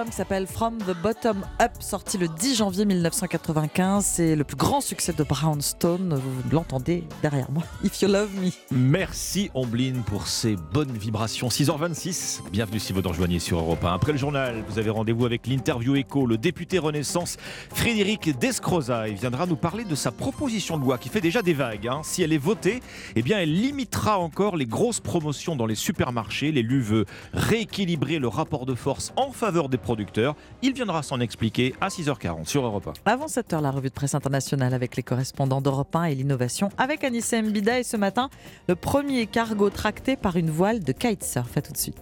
qui 0.04 0.12
s'appelle 0.12 0.46
From 0.46 0.78
the 0.80 0.94
Bottom 1.02 1.46
Up, 1.62 1.72
sorti 1.80 2.18
le 2.18 2.28
10 2.28 2.56
janvier 2.56 2.86
1995. 2.86 4.04
C'est 4.04 4.36
le 4.36 4.44
plus 4.44 4.58
grand 4.58 4.82
succès 4.82 5.14
de 5.14 5.24
Brownstone. 5.24 6.16
Vous 6.16 6.50
l'entendez 6.52 7.06
derrière 7.22 7.50
moi. 7.52 7.64
If 7.84 8.02
You 8.02 8.10
Love 8.10 8.30
Me. 8.42 8.50
Merci 8.72 9.50
Ombline 9.54 10.02
pour 10.04 10.28
ces 10.28 10.56
bonnes 10.74 10.92
vibrations. 10.92 11.48
6h26, 11.48 12.42
bienvenue 12.52 12.80
si 12.80 12.92
vous 12.92 13.02
nous 13.02 13.10
rejoignez 13.10 13.40
sur 13.40 13.60
Europe 13.60 13.84
1. 13.86 13.94
Après 13.94 14.12
le 14.12 14.18
journal, 14.18 14.64
vous 14.68 14.80
avez 14.80 14.90
rendez-vous 14.90 15.26
avec 15.26 15.48
l'interview 15.48 15.96
écho. 15.96 16.26
Le 16.26 16.38
député 16.38 16.78
Renaissance 16.78 17.38
Frédéric 17.74 18.38
Descroza 18.38 19.08
il 19.08 19.16
viendra 19.16 19.46
nous 19.46 19.56
parler 19.56 19.86
de 19.86 19.96
sa 19.96 20.12
proposition 20.12 20.78
de 20.78 20.84
loi 20.84 20.98
qui 20.98 21.10
fait 21.10 21.22
déjà 21.22 21.42
des 21.42 21.54
vagues. 21.54 21.88
hein. 21.88 22.02
Si 22.04 22.22
elle 22.22 22.34
est 22.34 22.38
votée, 22.38 22.82
eh 23.16 23.22
bien 23.22 23.40
elle 23.40 23.54
limitera 23.54 24.18
encore 24.20 24.58
les 24.58 24.66
grosses 24.66 25.00
promotions 25.00 25.56
dans 25.56 25.66
les 25.66 25.76
supermarchés. 25.76 26.52
L'élu 26.52 26.82
veut 26.82 27.06
rééquilibrer 27.34 28.20
le 28.20 28.28
rapport 28.28 28.66
de 28.66 28.76
force 28.76 29.14
en 29.16 29.32
faveur 29.32 29.70
des 29.70 29.78
producteurs. 29.86 30.36
Il 30.62 30.74
viendra 30.74 31.04
s'en 31.04 31.20
expliquer 31.22 31.74
à 31.80 31.88
6h40 31.88 32.48
sur 32.48 32.66
Europe 32.66 32.88
1. 32.88 32.94
Avant 33.10 33.28
7h, 33.28 33.62
la 33.62 33.72
revue 33.72 33.90
de 33.90 33.94
presse 33.94 34.16
internationale 34.16 34.74
avec 34.74 34.98
les 34.98 35.04
correspondants 35.04 35.62
d'Europe 35.62 35.96
1 35.96 36.06
et 36.06 36.16
l'innovation 36.16 36.70
avec 36.78 37.04
Anissa 37.04 37.42
Mbida. 37.42 37.80
Et 37.80 37.84
ce 37.84 37.96
matin, 37.96 38.30
le 38.68 38.76
premier 38.76 39.28
cargo 39.28 39.70
tracté 39.70 40.16
par 40.18 40.36
une 40.36 40.50
voile 40.50 40.84
de 40.84 40.92
kitesurf. 40.92 41.56
À 41.56 41.62
tout 41.62 41.72
de 41.72 41.78
suite. 41.78 42.02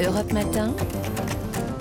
Europe 0.00 0.32
Matin. 0.32 0.72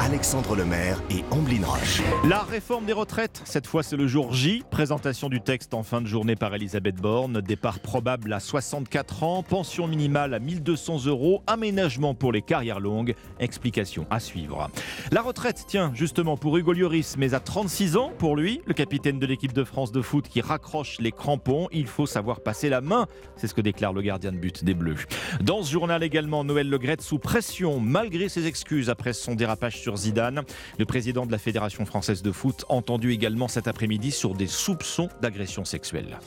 Alexandre 0.08 0.56
Lemaire 0.56 1.04
et 1.10 1.26
Amblin 1.32 1.66
Roche. 1.66 2.02
La 2.30 2.40
réforme 2.40 2.86
des 2.86 2.94
retraites, 2.94 3.42
cette 3.44 3.68
fois 3.68 3.84
c'est 3.84 3.98
le 3.98 4.08
jour 4.08 4.32
J. 4.32 4.64
Présentation 4.72 5.28
du 5.28 5.42
texte 5.42 5.74
en 5.74 5.84
fin 5.84 6.00
de 6.00 6.08
journée 6.08 6.38
par 6.38 6.56
Elisabeth 6.56 6.96
Borne. 6.96 7.42
Départ 7.42 7.82
probable 7.82 8.32
à 8.32 8.40
64 8.40 9.24
ans, 9.24 9.44
pension 9.44 9.86
minimale 9.86 10.34
à 10.34 10.40
1200 10.40 11.08
euros, 11.08 11.44
aménagement 11.46 12.14
pour 12.14 12.32
les 12.32 12.42
carrières 12.42 12.80
longues. 12.80 13.16
Explication 13.42 14.08
à 14.10 14.22
suivre. 14.22 14.72
La 15.12 15.22
retraite, 15.22 15.66
tiens, 15.68 15.92
justement 15.94 16.38
pour 16.38 16.56
Hugo 16.56 16.72
Lloris, 16.72 17.18
mais 17.18 17.34
à 17.34 17.42
36 17.42 17.98
ans 17.98 18.14
pour 18.18 18.38
lui, 18.38 18.62
le 18.66 18.74
capitaine 18.74 19.20
de 19.20 19.26
l'équipe 19.26 19.52
de 19.52 19.66
France 19.66 19.92
de 19.92 20.02
foot 20.02 20.30
qui 20.30 20.40
raccroche 20.40 21.00
les 21.00 21.12
crampons. 21.12 21.68
Il 21.74 21.88
faut 21.88 22.06
savoir 22.06 22.40
passer 22.40 22.70
la 22.70 22.80
main. 22.80 23.08
C'est 23.36 23.48
ce 23.48 23.54
que 23.54 23.60
déclare 23.60 23.92
le 23.92 24.02
gardien 24.02 24.32
de 24.32 24.38
but 24.38 24.64
des 24.64 24.74
Bleus. 24.74 25.06
Dans 25.42 25.64
ce 25.64 25.72
journal 25.74 26.02
également, 26.02 26.46
Noël 26.46 26.70
Legrette 26.70 27.02
sous 27.02 27.20
pression, 27.20 27.82
malgré 27.82 28.30
ses 28.30 28.48
excuses 28.48 28.90
après 28.90 29.12
son 29.12 29.36
dérapage 29.36 29.82
sur 29.82 29.97
Zidane. 29.98 30.44
Le 30.78 30.86
président 30.86 31.26
de 31.26 31.32
la 31.32 31.38
Fédération 31.38 31.86
française 31.86 32.22
de 32.22 32.32
foot 32.32 32.65
entendu 32.69 33.11
également 33.11 33.48
cet 33.48 33.68
après-midi 33.68 34.11
sur 34.11 34.34
des 34.34 34.48
soupçons 34.48 35.10
d'agression 35.22 35.65
sexuelle. 35.65 36.18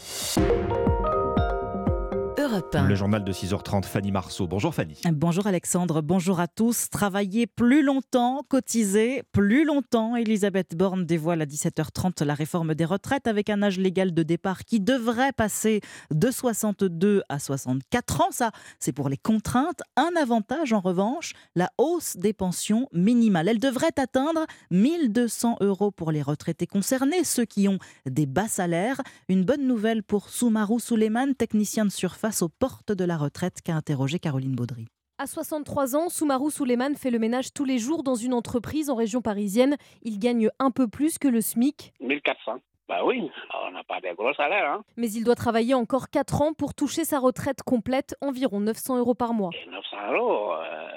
Europe 2.51 2.75
1. 2.75 2.89
Le 2.89 2.95
journal 2.97 3.23
de 3.23 3.33
6h30, 3.33 3.85
Fanny 3.85 4.11
Marceau. 4.11 4.49
Bonjour 4.49 4.75
Fanny. 4.75 4.95
Bonjour 5.13 5.47
Alexandre, 5.47 6.03
bonjour 6.03 6.41
à 6.41 6.49
tous. 6.49 6.91
Travailler 6.91 7.47
plus 7.47 7.83
longtemps, 7.83 8.43
cotiser 8.49 9.23
plus 9.31 9.65
longtemps. 9.65 10.17
Elisabeth 10.17 10.75
Borne 10.75 11.07
dévoile 11.07 11.43
à 11.43 11.47
17h30 11.47 12.25
la 12.25 12.35
réforme 12.35 12.75
des 12.75 12.85
retraites 12.85 13.29
avec 13.29 13.51
un 13.51 13.63
âge 13.63 13.79
légal 13.79 14.13
de 14.13 14.23
départ 14.25 14.65
qui 14.65 14.81
devrait 14.81 15.33
passer 15.33 15.81
de 16.11 16.31
62 16.31 17.23
à 17.29 17.39
64 17.39 18.21
ans. 18.21 18.31
Ça, 18.33 18.51
c'est 18.81 18.93
pour 18.93 19.09
les 19.09 19.17
contraintes. 19.17 19.83
Un 19.97 20.11
avantage 20.21 20.73
en 20.73 20.81
revanche, 20.81 21.35
la 21.55 21.71
hausse 21.79 22.17
des 22.17 22.33
pensions 22.33 22.89
minimales. 22.93 23.49
Elle 23.49 23.61
devrait 23.61 23.97
atteindre 23.97 24.47
1200 24.73 25.59
euros 25.61 25.93
pour 25.93 26.11
les 26.11 26.23
retraités 26.23 26.67
concernés, 26.67 27.23
ceux 27.23 27.45
qui 27.45 27.69
ont 27.69 27.79
des 28.07 28.27
bas 28.27 28.49
salaires. 28.49 29.01
Une 29.29 29.45
bonne 29.45 29.69
nouvelle 29.69 30.03
pour 30.03 30.31
Soumarou 30.31 30.81
Souleiman, 30.81 31.35
technicien 31.35 31.85
de 31.85 31.91
surface 31.91 32.40
aux 32.43 32.49
portes 32.49 32.93
de 32.93 33.05
la 33.05 33.17
retraite 33.17 33.61
qu'a 33.65 33.75
interrogé 33.75 34.19
Caroline 34.19 34.55
Baudry. 34.55 34.87
À 35.19 35.27
63 35.27 35.97
ans, 35.97 36.09
Soumarou 36.09 36.51
Souleiman 36.51 36.95
fait 36.97 37.11
le 37.11 37.19
ménage 37.19 37.53
tous 37.53 37.65
les 37.67 37.79
jours 37.79 38.03
dans 38.03 38.15
une 38.15 38.33
entreprise 38.33 38.89
en 38.89 38.95
région 38.95 39.21
parisienne. 39.21 39.77
Il 40.03 40.19
gagne 40.19 40.49
un 40.59 40.71
peu 40.71 40.89
plus 40.89 41.19
que 41.19 41.29
le 41.29 41.41
SMIC, 41.43 41.93
1400. 42.01 42.61
Bah 42.89 43.05
oui, 43.05 43.31
on 43.69 43.71
n'a 43.73 43.85
pas 43.85 44.01
de 44.01 44.15
gros 44.17 44.33
salaires. 44.35 44.73
Hein. 44.73 44.83
mais 44.97 45.11
il 45.13 45.23
doit 45.23 45.37
travailler 45.37 45.75
encore 45.75 46.09
4 46.11 46.43
ans 46.43 46.53
pour 46.55 46.75
toucher 46.75 47.05
sa 47.05 47.19
retraite 47.21 47.63
complète, 47.63 48.17
environ 48.21 48.61
900 48.61 48.99
euros 48.99 49.15
par 49.15 49.33
mois. 49.35 49.51
900 49.71 49.97
euros. 50.15 50.53
euh, 50.55 50.89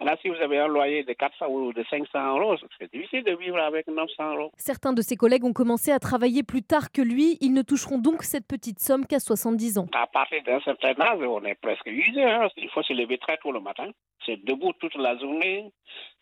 Là, 0.00 0.16
si 0.22 0.28
vous 0.28 0.36
avez 0.36 0.58
un 0.58 0.66
loyer 0.66 1.04
de 1.04 1.12
400 1.12 1.46
ou 1.48 1.72
de 1.74 1.84
500 1.90 2.38
euros, 2.38 2.56
c'est 2.78 2.90
difficile 2.92 3.22
de 3.22 3.36
vivre 3.36 3.58
avec 3.58 3.86
900 3.86 4.34
euros. 4.36 4.50
Certains 4.56 4.94
de 4.94 5.02
ses 5.02 5.16
collègues 5.16 5.44
ont 5.44 5.52
commencé 5.52 5.92
à 5.92 5.98
travailler 5.98 6.42
plus 6.42 6.62
tard 6.62 6.90
que 6.90 7.02
lui. 7.02 7.36
Ils 7.42 7.52
ne 7.52 7.60
toucheront 7.62 7.98
donc 7.98 8.22
cette 8.22 8.46
petite 8.46 8.78
somme 8.80 9.06
qu'à 9.06 9.20
70 9.20 9.76
ans. 9.78 9.86
À 9.92 10.06
partir 10.06 10.42
d'un 10.44 10.60
certain 10.60 10.98
âge, 11.00 11.18
on 11.20 11.44
est 11.44 11.54
presque 11.60 11.86
usé. 11.86 12.24
hein. 12.24 12.48
Il 12.56 12.70
faut 12.70 12.82
se 12.82 12.94
lever 12.94 13.18
très 13.18 13.36
tôt 13.38 13.52
le 13.52 13.60
matin. 13.60 13.90
C'est 14.24 14.42
debout 14.44 14.72
toute 14.80 14.94
la 14.96 15.18
journée. 15.18 15.70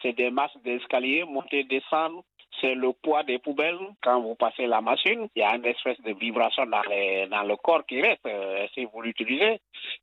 C'est 0.03 0.13
des 0.13 0.31
masses 0.31 0.57
d'escalier, 0.65 1.25
monter, 1.25 1.63
descendre. 1.65 2.25
C'est 2.61 2.75
le 2.75 2.93
poids 2.93 3.23
des 3.23 3.39
poubelles. 3.39 3.79
Quand 4.03 4.21
vous 4.21 4.35
passez 4.35 4.67
la 4.67 4.81
machine, 4.81 5.29
il 5.37 5.41
y 5.41 5.43
a 5.43 5.55
une 5.55 5.65
espèce 5.65 6.01
de 6.03 6.13
vibration 6.13 6.67
dans, 6.67 6.83
les- 6.91 7.27
dans 7.29 7.43
le 7.45 7.57
corps 7.57 7.85
qui 7.87 8.01
reste 8.03 8.27
euh, 8.27 8.67
si 8.75 8.85
vous 8.85 9.01
l'utilisez. 9.03 9.61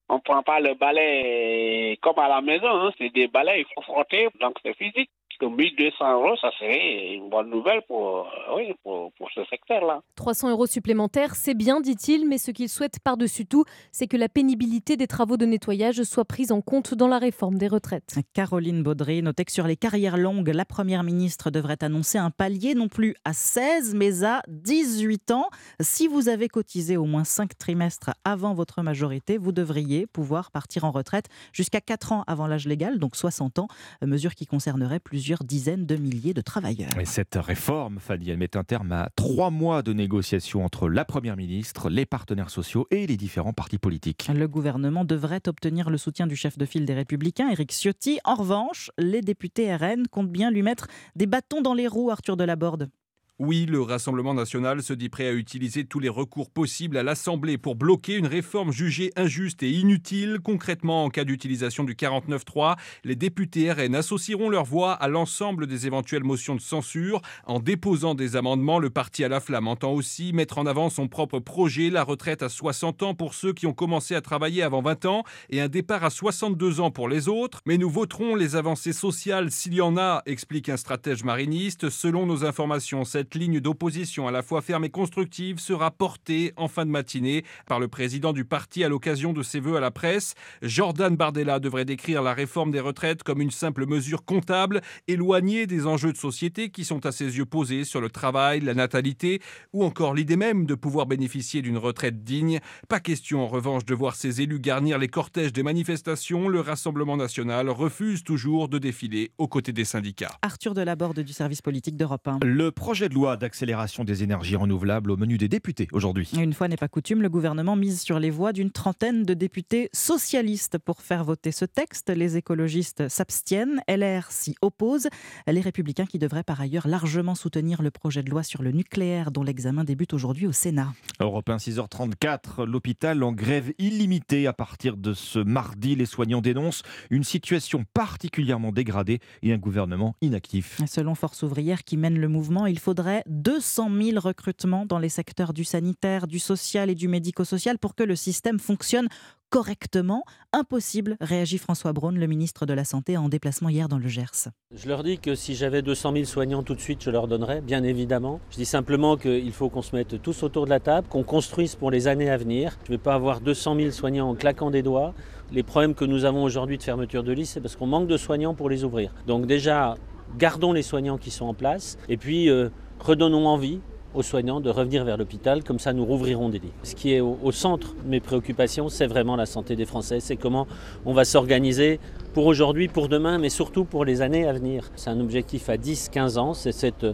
On 0.09 0.15
ne 0.15 0.19
prend 0.21 0.41
pas 0.43 0.59
le 0.59 0.73
balai 0.75 1.97
comme 2.01 2.19
à 2.19 2.29
la 2.29 2.41
maison. 2.41 2.67
hein. 2.69 2.91
C'est 2.97 3.09
des 3.09 3.27
balais, 3.27 3.61
il 3.61 3.65
faut 3.73 3.81
frotter, 3.81 4.29
donc 4.39 4.57
c'est 4.63 4.75
physique. 4.77 5.09
Que 5.37 5.47
1200 5.47 6.13
euros, 6.13 6.37
ça 6.39 6.49
serait 6.57 7.15
une 7.15 7.29
bonne 7.29 7.49
nouvelle 7.49 7.81
pour, 7.87 8.19
euh, 8.19 8.55
oui, 8.55 8.73
pour, 8.83 9.11
pour 9.13 9.29
ce 9.31 9.43
secteur-là. 9.49 9.99
300 10.15 10.49
euros 10.51 10.65
supplémentaires, 10.65 11.35
c'est 11.35 11.53
bien, 11.53 11.81
dit-il, 11.81 12.25
mais 12.25 12.37
ce 12.37 12.51
qu'il 12.51 12.69
souhaite 12.69 12.99
par-dessus 13.03 13.45
tout, 13.45 13.65
c'est 13.91 14.07
que 14.07 14.15
la 14.15 14.29
pénibilité 14.29 14.95
des 14.95 15.07
travaux 15.07 15.35
de 15.35 15.45
nettoyage 15.45 16.03
soit 16.03 16.23
prise 16.23 16.53
en 16.53 16.61
compte 16.61 16.93
dans 16.93 17.09
la 17.09 17.19
réforme 17.19 17.57
des 17.57 17.67
retraites. 17.67 18.15
Caroline 18.33 18.81
Baudry 18.81 19.21
notait 19.21 19.43
que 19.43 19.51
sur 19.51 19.67
les 19.67 19.75
carrières 19.75 20.15
longues, 20.15 20.47
la 20.47 20.63
Première 20.63 21.03
ministre 21.03 21.51
devrait 21.51 21.83
annoncer 21.83 22.17
un 22.17 22.31
palier 22.31 22.73
non 22.73 22.87
plus 22.87 23.15
à 23.25 23.33
16 23.33 23.93
mais 23.93 24.23
à 24.23 24.41
18 24.47 25.31
ans. 25.31 25.49
Si 25.81 26.07
vous 26.07 26.29
avez 26.29 26.47
cotisé 26.47 26.95
au 26.95 27.05
moins 27.05 27.25
5 27.25 27.57
trimestres 27.57 28.11
avant 28.23 28.53
votre 28.53 28.83
majorité, 28.83 29.37
vous 29.37 29.51
devriez 29.51 30.07
pouvoir 30.07 30.51
partir 30.51 30.85
en 30.85 30.91
retraite 30.91 31.25
jusqu'à 31.51 31.81
4 31.81 32.13
ans 32.13 32.23
avant 32.25 32.47
l'âge 32.47 32.67
légal, 32.67 32.99
donc 32.99 33.17
60 33.17 33.59
ans, 33.59 33.67
mesure 34.01 34.33
qui 34.33 34.45
concernerait 34.45 35.01
plusieurs 35.01 35.24
dizaines 35.43 35.85
de 35.85 35.95
milliers 35.95 36.33
de 36.33 36.41
travailleurs. 36.41 36.97
Et 36.99 37.05
cette 37.05 37.35
réforme, 37.35 37.99
Fanny, 37.99 38.29
elle 38.29 38.37
met 38.37 38.55
un 38.55 38.63
terme 38.63 38.91
à 38.91 39.09
trois 39.15 39.49
mois 39.49 39.81
de 39.81 39.93
négociations 39.93 40.63
entre 40.63 40.89
la 40.89 41.05
Première 41.05 41.35
ministre, 41.35 41.89
les 41.89 42.05
partenaires 42.05 42.49
sociaux 42.49 42.87
et 42.91 43.07
les 43.07 43.17
différents 43.17 43.53
partis 43.53 43.77
politiques. 43.77 44.29
Le 44.33 44.47
gouvernement 44.47 45.05
devrait 45.05 45.47
obtenir 45.47 45.89
le 45.89 45.97
soutien 45.97 46.27
du 46.27 46.35
chef 46.35 46.57
de 46.57 46.65
file 46.65 46.85
des 46.85 46.93
Républicains, 46.93 47.49
Éric 47.49 47.71
Ciotti. 47.71 48.19
En 48.23 48.35
revanche, 48.35 48.91
les 48.97 49.21
députés 49.21 49.75
RN 49.75 50.07
comptent 50.07 50.31
bien 50.31 50.51
lui 50.51 50.61
mettre 50.61 50.87
des 51.15 51.25
bâtons 51.25 51.61
dans 51.61 51.73
les 51.73 51.87
roues, 51.87 52.11
Arthur 52.11 52.37
Delaborde. 52.37 52.89
Oui, 53.37 53.65
le 53.65 53.81
Rassemblement 53.81 54.33
national 54.33 54.81
se 54.81 54.93
dit 54.93 55.09
prêt 55.09 55.27
à 55.27 55.33
utiliser 55.33 55.83
tous 55.83 55.99
les 55.99 56.07
recours 56.07 56.49
possibles 56.49 56.95
à 56.95 57.03
l'Assemblée 57.03 57.57
pour 57.57 57.75
bloquer 57.75 58.15
une 58.15 58.27
réforme 58.27 58.71
jugée 58.71 59.11
injuste 59.17 59.61
et 59.61 59.69
inutile. 59.69 60.39
Concrètement, 60.41 61.03
en 61.03 61.09
cas 61.09 61.25
d'utilisation 61.25 61.83
du 61.83 61.95
49.3, 61.95 62.77
les 63.03 63.17
députés 63.17 63.69
RN 63.73 63.93
associeront 63.93 64.47
leur 64.47 64.63
voix 64.63 64.93
à 64.93 65.09
l'ensemble 65.09 65.67
des 65.67 65.85
éventuelles 65.85 66.23
motions 66.23 66.55
de 66.55 66.61
censure. 66.61 67.21
En 67.45 67.59
déposant 67.59 68.15
des 68.15 68.37
amendements, 68.37 68.79
le 68.79 68.89
parti 68.89 69.25
à 69.25 69.27
la 69.27 69.41
flamme 69.41 69.67
entend 69.67 69.91
aussi 69.91 70.31
mettre 70.31 70.57
en 70.57 70.65
avant 70.65 70.89
son 70.89 71.09
propre 71.09 71.39
projet, 71.39 71.89
la 71.89 72.05
retraite 72.05 72.41
à 72.41 72.47
60 72.47 73.03
ans 73.03 73.15
pour 73.15 73.33
ceux 73.33 73.51
qui 73.51 73.67
ont 73.67 73.73
commencé 73.73 74.15
à 74.15 74.21
travailler 74.21 74.63
avant 74.63 74.81
20 74.81 75.03
ans 75.07 75.23
et 75.49 75.59
un 75.59 75.67
départ 75.67 76.05
à 76.05 76.09
62 76.09 76.79
ans 76.79 76.89
pour 76.89 77.09
les 77.09 77.27
autres. 77.27 77.59
Mais 77.65 77.77
nous 77.77 77.89
voterons 77.89 78.33
les 78.33 78.55
avancées 78.55 78.93
sociales 78.93 79.51
s'il 79.51 79.73
y 79.73 79.81
en 79.81 79.97
a, 79.97 80.23
explique 80.25 80.69
un 80.69 80.77
stratège 80.77 81.25
mariniste. 81.25 81.89
Selon 81.89 82.25
nos 82.25 82.45
informations, 82.45 83.03
cette 83.03 83.24
ligne 83.33 83.59
d'opposition 83.59 84.27
à 84.27 84.31
la 84.31 84.43
fois 84.43 84.61
ferme 84.61 84.85
et 84.85 84.91
constructive 84.91 85.59
sera 85.59 85.89
portée 85.89 86.53
en 86.57 86.67
fin 86.67 86.85
de 86.85 86.91
matinée 86.91 87.43
par 87.65 87.79
le 87.79 87.87
président 87.87 88.33
du 88.33 88.45
parti 88.45 88.83
à 88.83 88.89
l'occasion 88.89 89.33
de 89.33 89.41
ses 89.41 89.59
vœux 89.59 89.77
à 89.77 89.79
la 89.79 89.89
presse. 89.89 90.35
Jordan 90.61 91.15
Bardella 91.15 91.59
devrait 91.59 91.85
décrire 91.85 92.21
la 92.21 92.33
réforme 92.33 92.71
des 92.71 92.79
retraites 92.79 93.23
comme 93.23 93.41
une 93.41 93.51
simple 93.51 93.87
mesure 93.87 94.25
comptable, 94.25 94.81
éloignée 95.07 95.65
des 95.65 95.87
enjeux 95.87 96.11
de 96.11 96.17
société 96.17 96.69
qui 96.69 96.85
sont 96.85 97.05
à 97.07 97.11
ses 97.11 97.37
yeux 97.37 97.45
posés 97.45 97.85
sur 97.85 98.01
le 98.01 98.09
travail, 98.09 98.59
la 98.59 98.73
natalité 98.73 99.41
ou 99.73 99.83
encore 99.83 100.13
l'idée 100.13 100.37
même 100.37 100.65
de 100.65 100.75
pouvoir 100.75 101.05
bénéficier 101.05 101.61
d'une 101.61 101.77
retraite 101.77 102.23
digne. 102.23 102.59
Pas 102.89 102.99
question 102.99 103.43
en 103.43 103.47
revanche 103.47 103.85
de 103.85 103.95
voir 103.95 104.15
ses 104.15 104.41
élus 104.41 104.59
garnir 104.59 104.97
les 104.97 105.07
cortèges 105.07 105.53
des 105.53 105.63
manifestations. 105.63 106.47
Le 106.47 106.59
Rassemblement 106.59 107.17
national 107.17 107.69
refuse 107.69 108.23
toujours 108.23 108.67
de 108.69 108.77
défiler 108.77 109.31
aux 109.37 109.47
côtés 109.47 109.71
des 109.73 109.85
syndicats. 109.85 110.31
Arthur 110.41 110.73
Delaborde 110.73 111.21
du 111.21 111.33
service 111.33 111.61
politique 111.61 111.95
d'Europe 111.97 112.27
1. 112.27 112.39
Le 112.43 112.71
projet 112.71 113.09
de 113.09 113.14
loi 113.15 113.37
d'accélération 113.37 114.03
des 114.03 114.23
énergies 114.23 114.57
renouvelables 114.57 115.09
au 115.09 115.15
menu 115.15 115.37
des 115.37 115.47
députés 115.47 115.87
aujourd'hui. 115.93 116.29
Une 116.37 116.51
fois 116.51 116.67
n'est 116.67 116.75
pas 116.75 116.89
coutume, 116.89 117.21
le 117.21 117.29
gouvernement 117.29 117.77
mise 117.77 118.01
sur 118.01 118.19
les 118.19 118.29
voix 118.29 118.51
d'une 118.51 118.71
trentaine 118.71 119.23
de 119.23 119.33
députés 119.33 119.89
socialistes 119.93 120.77
pour 120.77 121.01
faire 121.01 121.23
voter 121.23 121.53
ce 121.53 121.63
texte. 121.63 122.09
Les 122.09 122.35
écologistes 122.35 123.07
s'abstiennent, 123.07 123.81
LR 123.87 124.29
s'y 124.31 124.55
oppose. 124.61 125.07
Les 125.47 125.61
républicains 125.61 126.05
qui 126.05 126.19
devraient 126.19 126.43
par 126.43 126.59
ailleurs 126.59 126.89
largement 126.89 127.35
soutenir 127.35 127.81
le 127.81 127.89
projet 127.89 128.21
de 128.21 128.29
loi 128.29 128.43
sur 128.43 128.61
le 128.61 128.71
nucléaire 128.71 129.31
dont 129.31 129.43
l'examen 129.43 129.85
débute 129.85 130.13
aujourd'hui 130.13 130.45
au 130.45 130.51
Sénat. 130.51 130.91
Europe 131.21 131.49
1, 131.49 131.55
6h34, 131.55 132.65
l'hôpital 132.65 133.23
en 133.23 133.31
grève 133.31 133.71
illimitée 133.79 134.45
à 134.45 134.51
partir 134.51 134.97
de 134.97 135.13
ce 135.13 135.39
mardi. 135.39 135.95
Les 135.95 136.05
soignants 136.05 136.41
dénoncent 136.41 136.83
une 137.09 137.23
situation 137.23 137.85
particulièrement 137.93 138.73
dégradée 138.73 139.21
et 139.41 139.53
un 139.53 139.57
gouvernement 139.57 140.17
inactif. 140.19 140.81
Selon 140.85 141.15
Force 141.15 141.43
ouvrière 141.43 141.85
qui 141.85 141.95
mène 141.95 142.19
le 142.19 142.27
mouvement, 142.27 142.65
il 142.65 142.79
faudrait 143.05 143.23
200 143.27 143.89
000 144.01 144.19
recrutements 144.19 144.87
dans 144.87 144.97
les 144.97 145.09
secteurs 145.09 145.53
du 145.53 145.63
sanitaire, 145.63 146.25
du 146.25 146.39
social 146.39 146.89
et 146.89 146.95
du 146.95 147.07
médico-social 147.07 147.77
pour 147.77 147.93
que 147.93 148.03
le 148.03 148.15
système 148.15 148.57
fonctionne 148.57 149.09
correctement. 149.51 150.23
Impossible, 150.53 151.15
réagit 151.21 151.59
François 151.59 151.93
Braun, 151.93 152.17
le 152.17 152.25
ministre 152.25 152.65
de 152.65 152.73
la 152.73 152.83
Santé, 152.83 153.15
en 153.15 153.29
déplacement 153.29 153.69
hier 153.69 153.87
dans 153.87 153.99
le 153.99 154.07
Gers. 154.07 154.49
Je 154.73 154.87
leur 154.87 155.03
dis 155.03 155.19
que 155.19 155.35
si 155.35 155.53
j'avais 155.53 155.83
200 155.83 156.13
000 156.13 156.25
soignants 156.25 156.63
tout 156.63 156.73
de 156.73 156.79
suite, 156.79 157.03
je 157.03 157.11
leur 157.11 157.27
donnerais, 157.27 157.61
bien 157.61 157.83
évidemment. 157.83 158.39
Je 158.49 158.55
dis 158.55 158.65
simplement 158.65 159.17
qu'il 159.17 159.51
faut 159.51 159.69
qu'on 159.69 159.83
se 159.83 159.95
mette 159.95 160.19
tous 160.19 160.41
autour 160.41 160.65
de 160.65 160.71
la 160.71 160.79
table, 160.79 161.07
qu'on 161.07 161.23
construise 161.23 161.75
pour 161.75 161.91
les 161.91 162.07
années 162.07 162.31
à 162.31 162.37
venir. 162.37 162.75
Je 162.85 162.91
ne 162.91 162.97
vais 162.97 163.03
pas 163.03 163.13
avoir 163.13 163.39
200 163.39 163.75
000 163.75 163.91
soignants 163.91 164.29
en 164.29 164.35
claquant 164.35 164.71
des 164.71 164.81
doigts. 164.81 165.13
Les 165.51 165.61
problèmes 165.61 165.93
que 165.93 166.05
nous 166.05 166.25
avons 166.25 166.43
aujourd'hui 166.43 166.79
de 166.79 166.83
fermeture 166.83 167.23
de 167.23 167.33
lits, 167.33 167.45
c'est 167.45 167.61
parce 167.61 167.75
qu'on 167.75 167.85
manque 167.85 168.07
de 168.07 168.17
soignants 168.17 168.55
pour 168.55 168.67
les 168.67 168.83
ouvrir. 168.83 169.13
Donc 169.27 169.45
déjà, 169.45 169.95
gardons 170.39 170.73
les 170.73 170.81
soignants 170.81 171.19
qui 171.19 171.29
sont 171.29 171.45
en 171.45 171.53
place 171.53 171.97
et 172.09 172.17
puis 172.17 172.49
euh, 172.49 172.69
redonnons 172.99 173.47
envie 173.47 173.79
aux 174.15 174.23
soignants 174.23 174.61
de 174.61 174.69
revenir 174.69 175.03
vers 175.03 175.17
l'hôpital, 175.17 175.63
comme 175.63 175.79
ça 175.79 175.93
nous 175.93 176.05
rouvrirons 176.05 176.49
des 176.49 176.59
lits. 176.59 176.71
Ce 176.83 176.95
qui 176.95 177.13
est 177.13 177.19
au, 177.19 177.51
centre 177.51 177.93
de 178.03 178.09
mes 178.09 178.21
préoccupations, 178.21 178.89
c'est 178.89 179.07
vraiment 179.07 179.35
la 179.35 179.45
santé 179.45 179.75
des 179.75 179.85
Français, 179.85 180.19
c'est 180.19 180.37
comment 180.37 180.67
on 181.05 181.13
va 181.13 181.25
s'organiser 181.25 181.99
pour 182.33 182.45
aujourd'hui, 182.45 182.87
pour 182.87 183.09
demain, 183.09 183.37
mais 183.37 183.49
surtout 183.49 183.83
pour 183.83 184.05
les 184.05 184.21
années 184.21 184.47
à 184.47 184.53
venir. 184.53 184.89
C'est 184.95 185.09
un 185.09 185.19
objectif 185.19 185.69
à 185.69 185.75
10-15 185.75 186.37
ans, 186.37 186.53
c'est 186.53 186.71
cette 186.71 187.05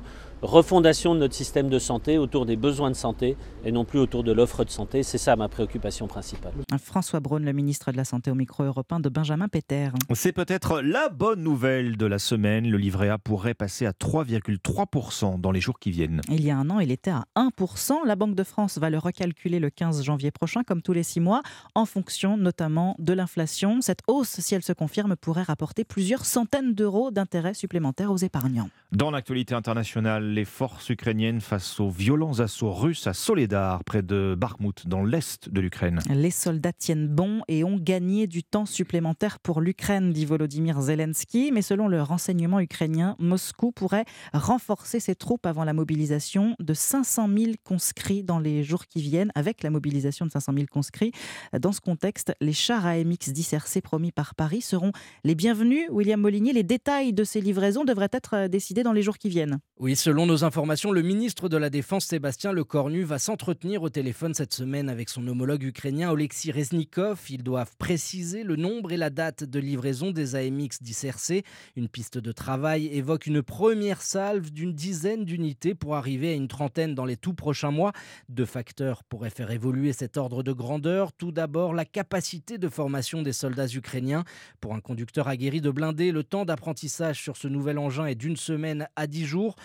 refondation 0.41 1.13
de 1.13 1.19
notre 1.19 1.33
système 1.33 1.69
de 1.69 1.79
santé 1.79 2.17
autour 2.17 2.45
des 2.45 2.55
besoins 2.55 2.89
de 2.89 2.95
santé 2.95 3.37
et 3.63 3.71
non 3.71 3.85
plus 3.85 3.99
autour 3.99 4.23
de 4.23 4.31
l'offre 4.31 4.63
de 4.63 4.69
santé. 4.69 5.03
C'est 5.03 5.17
ça 5.17 5.35
ma 5.35 5.47
préoccupation 5.49 6.07
principale. 6.07 6.53
François 6.79 7.19
Braun, 7.19 7.43
le 7.43 7.53
ministre 7.53 7.91
de 7.91 7.97
la 7.97 8.05
Santé 8.05 8.31
au 8.31 8.35
micro 8.35 8.63
européen 8.63 8.99
de 8.99 9.09
Benjamin 9.09 9.47
Péter. 9.47 9.89
C'est 10.13 10.31
peut-être 10.31 10.81
la 10.81 11.09
bonne 11.09 11.43
nouvelle 11.43 11.97
de 11.97 12.05
la 12.05 12.19
semaine. 12.19 12.69
Le 12.69 12.77
livret 12.77 13.09
A 13.09 13.17
pourrait 13.17 13.53
passer 13.53 13.85
à 13.85 13.91
3,3% 13.91 15.39
dans 15.39 15.51
les 15.51 15.61
jours 15.61 15.79
qui 15.79 15.91
viennent. 15.91 16.21
Il 16.29 16.43
y 16.43 16.51
a 16.51 16.57
un 16.57 16.69
an, 16.69 16.79
il 16.79 16.91
était 16.91 17.11
à 17.11 17.25
1%. 17.35 18.05
La 18.05 18.15
Banque 18.15 18.35
de 18.35 18.43
France 18.43 18.77
va 18.77 18.89
le 18.89 18.97
recalculer 18.97 19.59
le 19.59 19.69
15 19.69 20.03
janvier 20.03 20.31
prochain, 20.31 20.63
comme 20.63 20.81
tous 20.81 20.93
les 20.93 21.03
six 21.03 21.19
mois, 21.19 21.41
en 21.75 21.85
fonction 21.85 22.37
notamment 22.37 22.95
de 22.99 23.13
l'inflation. 23.13 23.81
Cette 23.81 24.01
hausse, 24.07 24.39
si 24.39 24.55
elle 24.55 24.63
se 24.63 24.73
confirme, 24.73 25.15
pourrait 25.15 25.43
rapporter 25.43 25.83
plusieurs 25.83 26.25
centaines 26.25 26.73
d'euros 26.73 27.11
d'intérêts 27.11 27.53
supplémentaires 27.53 28.11
aux 28.11 28.17
épargnants. 28.17 28.69
Dans 28.91 29.11
l'actualité 29.11 29.55
internationale, 29.55 30.30
les 30.31 30.45
forces 30.45 30.89
ukrainiennes 30.89 31.41
face 31.41 31.79
aux 31.79 31.89
violents 31.89 32.39
assauts 32.39 32.71
russes 32.71 33.05
à 33.05 33.13
Soledar, 33.13 33.83
près 33.83 34.01
de 34.01 34.35
Bakhmut, 34.37 34.87
dans 34.87 35.03
l'est 35.03 35.49
de 35.49 35.61
l'Ukraine. 35.61 35.99
Les 36.09 36.31
soldats 36.31 36.73
tiennent 36.73 37.07
bon 37.07 37.41
et 37.47 37.63
ont 37.63 37.77
gagné 37.77 38.27
du 38.27 38.43
temps 38.43 38.65
supplémentaire 38.65 39.39
pour 39.39 39.61
l'Ukraine, 39.61 40.13
dit 40.13 40.25
Volodymyr 40.25 40.81
Zelensky. 40.81 41.51
Mais 41.51 41.61
selon 41.61 41.87
le 41.87 42.01
renseignement 42.01 42.59
ukrainien, 42.59 43.15
Moscou 43.19 43.71
pourrait 43.71 44.05
renforcer 44.33 44.99
ses 44.99 45.15
troupes 45.15 45.45
avant 45.45 45.63
la 45.63 45.73
mobilisation 45.73 46.55
de 46.59 46.73
500 46.73 47.29
000 47.37 47.51
conscrits 47.63 48.23
dans 48.23 48.39
les 48.39 48.63
jours 48.63 48.87
qui 48.87 49.01
viennent. 49.01 49.31
Avec 49.35 49.63
la 49.63 49.69
mobilisation 49.69 50.25
de 50.25 50.31
500 50.31 50.53
000 50.53 50.65
conscrits, 50.71 51.11
dans 51.59 51.73
ce 51.73 51.81
contexte, 51.81 52.33
les 52.39 52.53
chars 52.53 52.85
AMX 52.85 53.29
10 53.29 53.53
RC 53.53 53.81
promis 53.81 54.11
par 54.11 54.35
Paris 54.35 54.61
seront 54.61 54.93
les 55.23 55.35
bienvenus. 55.35 55.87
William 55.91 56.19
Molinier, 56.19 56.53
les 56.53 56.63
détails 56.63 57.13
de 57.13 57.23
ces 57.23 57.41
livraisons 57.41 57.83
devraient 57.83 58.09
être 58.11 58.47
décidés 58.47 58.83
dans 58.83 58.93
les 58.93 59.01
jours 59.01 59.17
qui 59.17 59.29
viennent. 59.29 59.59
Oui, 59.79 59.95
selon 59.95 60.20
nos 60.25 60.43
informations, 60.43 60.91
le 60.91 61.01
ministre 61.01 61.47
de 61.47 61.57
la 61.57 61.69
Défense 61.69 62.05
Sébastien 62.05 62.51
Lecornu 62.51 63.03
va 63.03 63.17
s'entretenir 63.17 63.81
au 63.81 63.89
téléphone 63.89 64.33
cette 64.33 64.53
semaine 64.53 64.89
avec 64.89 65.09
son 65.09 65.25
homologue 65.27 65.63
ukrainien 65.63 66.11
Oleksiy 66.11 66.51
Reznikov. 66.51 67.21
Ils 67.29 67.43
doivent 67.43 67.75
préciser 67.77 68.43
le 68.43 68.55
nombre 68.55 68.91
et 68.91 68.97
la 68.97 69.09
date 69.09 69.43
de 69.43 69.59
livraison 69.59 70.11
des 70.11 70.35
AMX 70.35 70.81
10 70.81 71.03
RC. 71.05 71.43
Une 71.75 71.87
piste 71.87 72.17
de 72.17 72.31
travail 72.33 72.87
évoque 72.87 73.25
une 73.25 73.41
première 73.41 74.01
salve 74.01 74.51
d'une 74.51 74.73
dizaine 74.73 75.23
d'unités 75.23 75.75
pour 75.75 75.95
arriver 75.95 76.31
à 76.31 76.35
une 76.35 76.49
trentaine 76.49 76.93
dans 76.93 77.05
les 77.05 77.17
tout 77.17 77.33
prochains 77.33 77.71
mois. 77.71 77.93
Deux 78.27 78.45
facteurs 78.45 79.03
pourraient 79.05 79.29
faire 79.29 79.51
évoluer 79.51 79.93
cet 79.93 80.17
ordre 80.17 80.43
de 80.43 80.51
grandeur. 80.51 81.13
Tout 81.13 81.31
d'abord, 81.31 81.73
la 81.73 81.85
capacité 81.85 82.57
de 82.57 82.67
formation 82.67 83.21
des 83.21 83.33
soldats 83.33 83.67
ukrainiens. 83.67 84.25
Pour 84.59 84.75
un 84.75 84.81
conducteur 84.81 85.29
aguerri 85.29 85.61
de 85.61 85.71
blindés, 85.71 86.11
le 86.11 86.23
temps 86.23 86.43
d'apprentissage 86.43 87.21
sur 87.21 87.37
ce 87.37 87.47
nouvel 87.47 87.77
engin 87.77 88.07
est 88.07 88.15
d'une 88.15 88.37
semaine 88.37 88.87
à 88.95 89.07
dix 89.07 89.25
jours. 89.25 89.55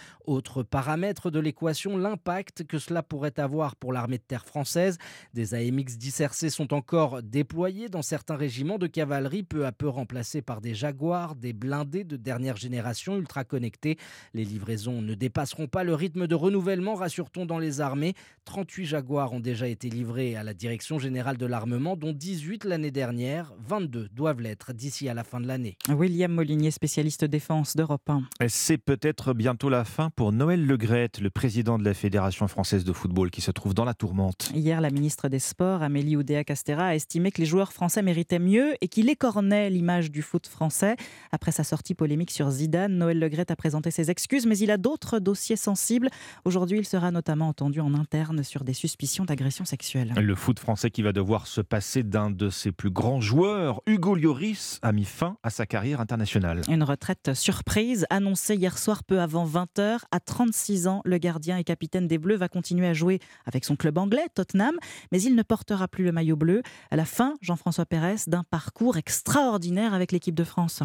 Paramètre 0.62 1.30
de 1.30 1.40
l'équation, 1.40 1.96
l'impact 1.96 2.64
que 2.64 2.78
cela 2.78 3.02
pourrait 3.02 3.38
avoir 3.38 3.76
pour 3.76 3.92
l'armée 3.92 4.18
de 4.18 4.22
terre 4.22 4.44
française. 4.44 4.98
Des 5.34 5.54
AMX 5.54 5.96
10 5.98 6.20
RC 6.20 6.50
sont 6.50 6.74
encore 6.74 7.22
déployés 7.22 7.88
dans 7.88 8.02
certains 8.02 8.36
régiments 8.36 8.78
de 8.78 8.86
cavalerie, 8.86 9.42
peu 9.42 9.66
à 9.66 9.72
peu 9.72 9.88
remplacés 9.88 10.42
par 10.42 10.60
des 10.60 10.74
Jaguars, 10.74 11.34
des 11.34 11.52
blindés 11.52 12.04
de 12.04 12.16
dernière 12.16 12.56
génération 12.56 13.16
ultra 13.16 13.44
connectés. 13.44 13.98
Les 14.34 14.44
livraisons 14.44 15.02
ne 15.02 15.14
dépasseront 15.14 15.66
pas 15.66 15.84
le 15.84 15.94
rythme 15.94 16.26
de 16.26 16.34
renouvellement, 16.34 16.94
rassure-t-on 16.94 17.46
dans 17.46 17.58
les 17.58 17.80
armées. 17.80 18.14
38 18.44 18.86
Jaguars 18.86 19.32
ont 19.32 19.40
déjà 19.40 19.68
été 19.68 19.90
livrés 19.90 20.36
à 20.36 20.42
la 20.42 20.54
Direction 20.54 20.98
générale 20.98 21.36
de 21.36 21.46
l'armement, 21.46 21.96
dont 21.96 22.12
18 22.12 22.64
l'année 22.64 22.90
dernière. 22.90 23.52
22 23.58 24.08
doivent 24.12 24.40
l'être 24.40 24.72
d'ici 24.72 25.08
à 25.08 25.14
la 25.14 25.24
fin 25.24 25.40
de 25.40 25.46
l'année. 25.46 25.76
William 25.88 26.32
Molinier, 26.32 26.70
spécialiste 26.70 27.24
défense 27.24 27.76
d'Europe 27.76 28.08
1. 28.08 28.22
C'est 28.48 28.78
peut-être 28.78 29.34
bientôt 29.34 29.68
la 29.68 29.84
fin 29.84 30.10
pour 30.10 30.32
Noël 30.36 30.66
Legrette, 30.66 31.20
le 31.22 31.30
président 31.30 31.78
de 31.78 31.84
la 31.84 31.94
Fédération 31.94 32.46
française 32.46 32.84
de 32.84 32.92
football 32.92 33.30
qui 33.30 33.40
se 33.40 33.50
trouve 33.50 33.72
dans 33.72 33.86
la 33.86 33.94
tourmente. 33.94 34.50
Hier, 34.54 34.82
la 34.82 34.90
ministre 34.90 35.30
des 35.30 35.38
Sports, 35.38 35.82
Amélie 35.82 36.14
Oudéa-Castera, 36.14 36.88
a 36.88 36.94
estimé 36.94 37.30
que 37.30 37.40
les 37.40 37.46
joueurs 37.46 37.72
français 37.72 38.02
méritaient 38.02 38.38
mieux 38.38 38.74
et 38.82 38.88
qu'il 38.88 39.08
écornait 39.08 39.70
l'image 39.70 40.10
du 40.10 40.20
foot 40.20 40.46
français. 40.46 40.96
Après 41.32 41.52
sa 41.52 41.64
sortie 41.64 41.94
polémique 41.94 42.30
sur 42.30 42.50
Zidane, 42.50 42.98
Noël 42.98 43.18
Legrette 43.18 43.50
a 43.50 43.56
présenté 43.56 43.90
ses 43.90 44.10
excuses, 44.10 44.44
mais 44.44 44.58
il 44.58 44.70
a 44.70 44.76
d'autres 44.76 45.20
dossiers 45.20 45.56
sensibles. 45.56 46.10
Aujourd'hui, 46.44 46.80
il 46.80 46.84
sera 46.84 47.10
notamment 47.10 47.48
entendu 47.48 47.80
en 47.80 47.94
interne 47.94 48.42
sur 48.42 48.62
des 48.62 48.74
suspicions 48.74 49.24
d'agression 49.24 49.64
sexuelle. 49.64 50.12
Le 50.18 50.34
foot 50.34 50.58
français 50.58 50.90
qui 50.90 51.00
va 51.00 51.14
devoir 51.14 51.46
se 51.46 51.62
passer 51.62 52.02
d'un 52.02 52.30
de 52.30 52.50
ses 52.50 52.72
plus 52.72 52.90
grands 52.90 53.22
joueurs, 53.22 53.80
Hugo 53.86 54.14
Lloris, 54.14 54.80
a 54.82 54.92
mis 54.92 55.06
fin 55.06 55.38
à 55.42 55.48
sa 55.48 55.64
carrière 55.64 56.02
internationale. 56.02 56.60
Une 56.68 56.82
retraite 56.82 57.32
surprise 57.32 58.04
annoncée 58.10 58.56
hier 58.56 58.76
soir 58.76 59.02
peu 59.02 59.22
avant 59.22 59.46
20h. 59.46 60.00
À 60.16 60.20
36 60.20 60.86
ans, 60.86 61.02
le 61.04 61.18
gardien 61.18 61.58
et 61.58 61.64
capitaine 61.64 62.08
des 62.08 62.16
Bleus 62.16 62.36
va 62.36 62.48
continuer 62.48 62.86
à 62.86 62.94
jouer 62.94 63.20
avec 63.44 63.66
son 63.66 63.76
club 63.76 63.98
anglais, 63.98 64.26
Tottenham, 64.34 64.74
mais 65.12 65.20
il 65.20 65.34
ne 65.34 65.42
portera 65.42 65.88
plus 65.88 66.04
le 66.04 66.12
maillot 66.12 66.36
bleu. 66.36 66.62
À 66.90 66.96
la 66.96 67.04
fin, 67.04 67.34
Jean-François 67.42 67.84
Pérez, 67.84 68.16
d'un 68.26 68.42
parcours 68.42 68.96
extraordinaire 68.96 69.92
avec 69.92 70.12
l'équipe 70.12 70.34
de 70.34 70.44
France. 70.44 70.82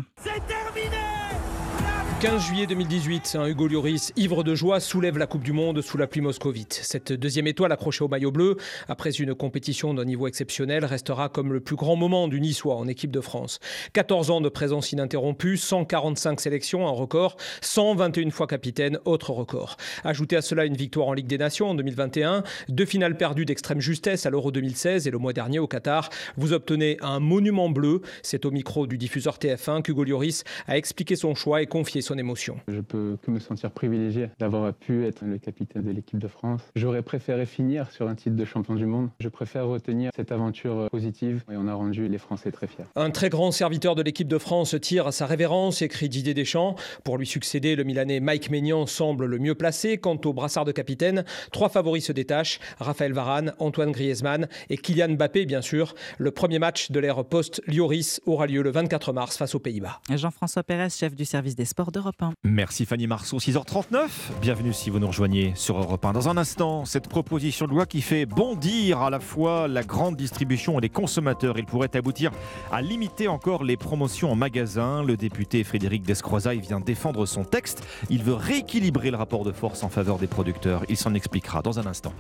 15 2.22 2.40
juillet 2.46 2.68
2018, 2.68 3.36
un 3.40 3.48
Hugo 3.48 3.68
Lloris, 3.68 4.14
ivre 4.16 4.44
de 4.44 4.54
joie, 4.54 4.80
soulève 4.80 5.18
la 5.18 5.26
Coupe 5.26 5.42
du 5.42 5.54
Monde 5.54 5.82
sous 5.82 5.98
la 5.98 6.06
pluie 6.06 6.22
moscovite. 6.22 6.80
Cette 6.84 7.12
deuxième 7.12 7.48
étoile 7.48 7.72
accrochée 7.72 8.04
au 8.04 8.08
maillot 8.08 8.30
bleu, 8.32 8.58
après 8.88 9.10
une 9.10 9.34
compétition 9.34 9.96
d'un 9.96 10.06
niveau 10.06 10.28
exceptionnel, 10.28 10.86
restera 10.86 11.30
comme 11.30 11.52
le 11.52 11.62
plus 11.62 11.76
grand 11.76 11.96
moment 11.96 12.28
du 12.28 12.40
Niçois 12.40 12.76
en 12.76 12.88
équipe 12.88 13.10
de 13.10 13.22
France. 13.22 13.60
14 13.94 14.30
ans 14.30 14.40
de 14.40 14.50
présence 14.50 14.92
ininterrompue, 14.92 15.58
145 15.58 16.40
sélections, 16.40 16.88
un 16.88 16.92
record, 16.92 17.38
121 17.62 18.30
fois 18.30 18.46
capitaine, 18.46 19.00
autre 19.06 19.32
record. 19.32 19.78
Ajoutez 20.04 20.36
à 20.36 20.44
cela 20.44 20.66
une 20.66 20.78
victoire 20.78 21.08
en 21.08 21.14
Ligue 21.14 21.26
des 21.26 21.40
Nations 21.40 21.72
en 21.72 21.74
2021, 21.74 22.44
deux 22.70 22.86
finales 22.86 23.18
perdues 23.18 23.46
d'extrême 23.46 23.80
justesse 23.80 24.28
à 24.28 24.30
l'Euro 24.30 24.52
2016 24.52 25.08
et 25.08 25.12
le 25.12 25.18
mois 25.18 25.34
dernier 25.34 25.58
au 25.58 25.66
Qatar. 25.66 26.12
Vous 26.38 26.54
obtenez 26.54 26.98
un 27.02 27.20
monument 27.20 27.72
bleu. 27.72 28.02
C'est 28.22 28.46
au 28.46 28.52
micro 28.52 28.86
du 28.86 29.00
diffuseur 29.00 29.40
TF1 29.40 29.82
qu'Hugo 29.82 30.04
Lloris 30.04 30.44
a 30.68 30.78
expliqué 30.78 31.16
son 31.16 31.34
choix 31.34 31.64
et 31.64 31.66
confié 31.66 32.04
son 32.04 32.11
émotion. 32.18 32.58
Je 32.68 32.80
peux 32.80 33.18
que 33.22 33.32
me 33.32 33.40
sentir 33.40 33.72
privilégié 33.72 34.30
d'avoir 34.40 34.74
pu 34.74 35.06
être 35.06 35.24
le 35.24 35.38
capitaine 35.38 35.84
de 35.84 35.92
l'équipe 35.92 36.20
de 36.20 36.28
France. 36.28 36.62
J'aurais 36.76 37.02
préféré 37.02 37.46
finir 37.46 37.92
sur 37.92 38.08
un 38.08 38.16
titre 38.16 38.36
de 38.36 38.46
champion 38.46 38.76
du 38.76 38.86
monde. 38.86 39.10
Je 39.20 39.30
préfère 39.30 39.68
retenir 39.68 40.12
cette 40.16 40.32
aventure 40.32 40.90
positive 40.90 41.44
et 41.52 41.56
on 41.58 41.68
a 41.68 41.74
rendu 41.74 42.08
les 42.08 42.18
Français 42.18 42.52
très 42.52 42.68
fiers. 42.68 42.86
Un 42.96 43.12
très 43.12 43.30
grand 43.30 43.52
serviteur 43.52 43.96
de 43.96 44.02
l'équipe 44.02 44.28
de 44.28 44.38
France 44.38 44.76
tire 44.82 45.08
à 45.08 45.12
sa 45.12 45.26
révérence, 45.26 45.82
écrit 45.82 46.10
Didier 46.10 46.34
Deschamps. 46.34 46.76
Pour 47.04 47.18
lui 47.18 47.26
succéder, 47.26 47.76
le 47.76 47.84
Milanais 47.84 48.20
Mike 48.20 48.50
Maignan 48.50 48.86
semble 48.86 49.26
le 49.26 49.40
mieux 49.40 49.56
placé. 49.56 49.98
Quant 49.98 50.20
au 50.26 50.34
brassard 50.34 50.66
de 50.66 50.72
capitaine, 50.72 51.26
trois 51.52 51.70
favoris 51.70 52.06
se 52.06 52.12
détachent 52.12 52.60
Raphaël 52.80 53.14
Varane, 53.14 53.54
Antoine 53.60 53.92
Griezmann 53.92 54.48
et 54.70 54.78
Kylian 54.78 55.10
Mbappé, 55.16 55.46
bien 55.46 55.62
sûr. 55.62 55.96
Le 56.18 56.32
premier 56.32 56.60
match 56.60 56.92
de 56.92 57.00
l'ère 57.00 57.24
post-Lioris 57.24 58.20
aura 58.26 58.48
lieu 58.48 58.62
le 58.62 58.72
24 58.72 59.14
mars 59.14 59.38
face 59.38 59.56
aux 59.56 59.60
Pays-Bas. 59.60 60.02
Jean-François 60.14 60.64
Pérez, 60.64 60.90
chef 60.90 61.16
du 61.16 61.26
service 61.26 61.56
des 61.56 61.66
sports 61.66 61.92
de 61.92 62.00
d'Europe 62.02 62.22
1. 62.22 62.32
Merci 62.44 62.86
Fanny 62.86 63.06
Marceau, 63.06 63.38
6h39. 63.38 64.08
Bienvenue 64.42 64.74
si 64.74 64.90
vous 64.90 64.98
nous 64.98 65.08
rejoignez 65.08 65.54
sur 65.56 65.78
Europe 65.78 66.04
1. 66.04 66.14
Dans 66.14 66.30
un 66.30 66.38
instant, 66.38 66.84
cette 66.84 67.08
proposition 67.08 67.68
de 67.68 67.72
loi 67.72 67.86
qui 67.86 68.02
fait 68.02 68.26
bondir 68.26 69.02
à 69.02 69.12
la 69.12 69.20
fois 69.20 69.68
la 69.68 69.84
grande 69.84 70.16
distribution 70.16 70.80
et 70.80 70.82
les 70.82 70.90
consommateurs. 70.90 71.60
Il 71.60 71.66
pourrait 71.66 71.96
aboutir 71.96 72.32
à 72.72 72.82
limiter 72.82 73.28
encore 73.28 73.64
les 73.64 73.78
promotions 73.78 74.32
en 74.32 74.36
magasin. 74.36 75.04
Le 75.04 75.16
député 75.16 75.64
Frédéric 75.64 76.02
Descrozaille 76.02 76.60
vient 76.60 76.80
défendre 76.80 77.28
son 77.28 77.44
texte. 77.44 77.84
Il 78.10 78.24
veut 78.24 78.34
rééquilibrer 78.34 79.12
le 79.12 79.18
rapport 79.18 79.44
de 79.44 79.52
force 79.52 79.84
en 79.84 79.90
faveur 79.90 80.18
des 80.18 80.28
producteurs. 80.28 80.84
Il 80.90 80.98
s'en 80.98 81.14
expliquera 81.14 81.62
dans 81.62 81.78
un 81.80 81.86
instant. 81.86 82.14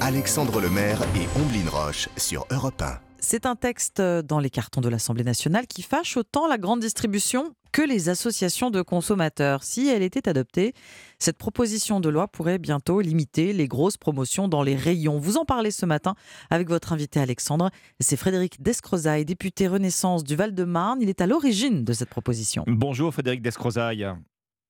Alexandre 0.00 0.60
Lemaire 0.60 1.00
et 1.16 1.40
Omblin 1.40 1.68
Roche 1.68 2.08
sur 2.16 2.46
Europe 2.50 2.80
1. 2.80 3.00
C'est 3.18 3.46
un 3.46 3.56
texte 3.56 4.00
dans 4.00 4.38
les 4.40 4.50
cartons 4.50 4.80
de 4.80 4.88
l'Assemblée 4.88 5.24
nationale 5.24 5.66
qui 5.66 5.82
fâche 5.82 6.16
autant 6.16 6.46
la 6.46 6.58
grande 6.58 6.80
distribution 6.80 7.54
que 7.72 7.82
les 7.82 8.08
associations 8.08 8.70
de 8.70 8.82
consommateurs. 8.82 9.64
Si 9.64 9.88
elle 9.88 10.02
était 10.02 10.28
adoptée, 10.28 10.74
cette 11.18 11.38
proposition 11.38 12.00
de 12.00 12.08
loi 12.08 12.28
pourrait 12.28 12.58
bientôt 12.58 13.00
limiter 13.00 13.52
les 13.52 13.66
grosses 13.66 13.96
promotions 13.96 14.46
dans 14.46 14.62
les 14.62 14.76
rayons. 14.76 15.18
Vous 15.18 15.38
en 15.38 15.44
parlez 15.44 15.70
ce 15.70 15.86
matin 15.86 16.14
avec 16.50 16.68
votre 16.68 16.92
invité 16.92 17.20
Alexandre. 17.20 17.70
C'est 18.00 18.16
Frédéric 18.16 18.62
Descrozaille, 18.62 19.24
député 19.24 19.68
Renaissance 19.68 20.22
du 20.22 20.36
Val-de-Marne. 20.36 21.00
Il 21.00 21.08
est 21.08 21.20
à 21.20 21.26
l'origine 21.26 21.84
de 21.84 21.92
cette 21.92 22.10
proposition. 22.10 22.64
Bonjour 22.66 23.12
Frédéric 23.12 23.42
Descrozaille. 23.42 24.06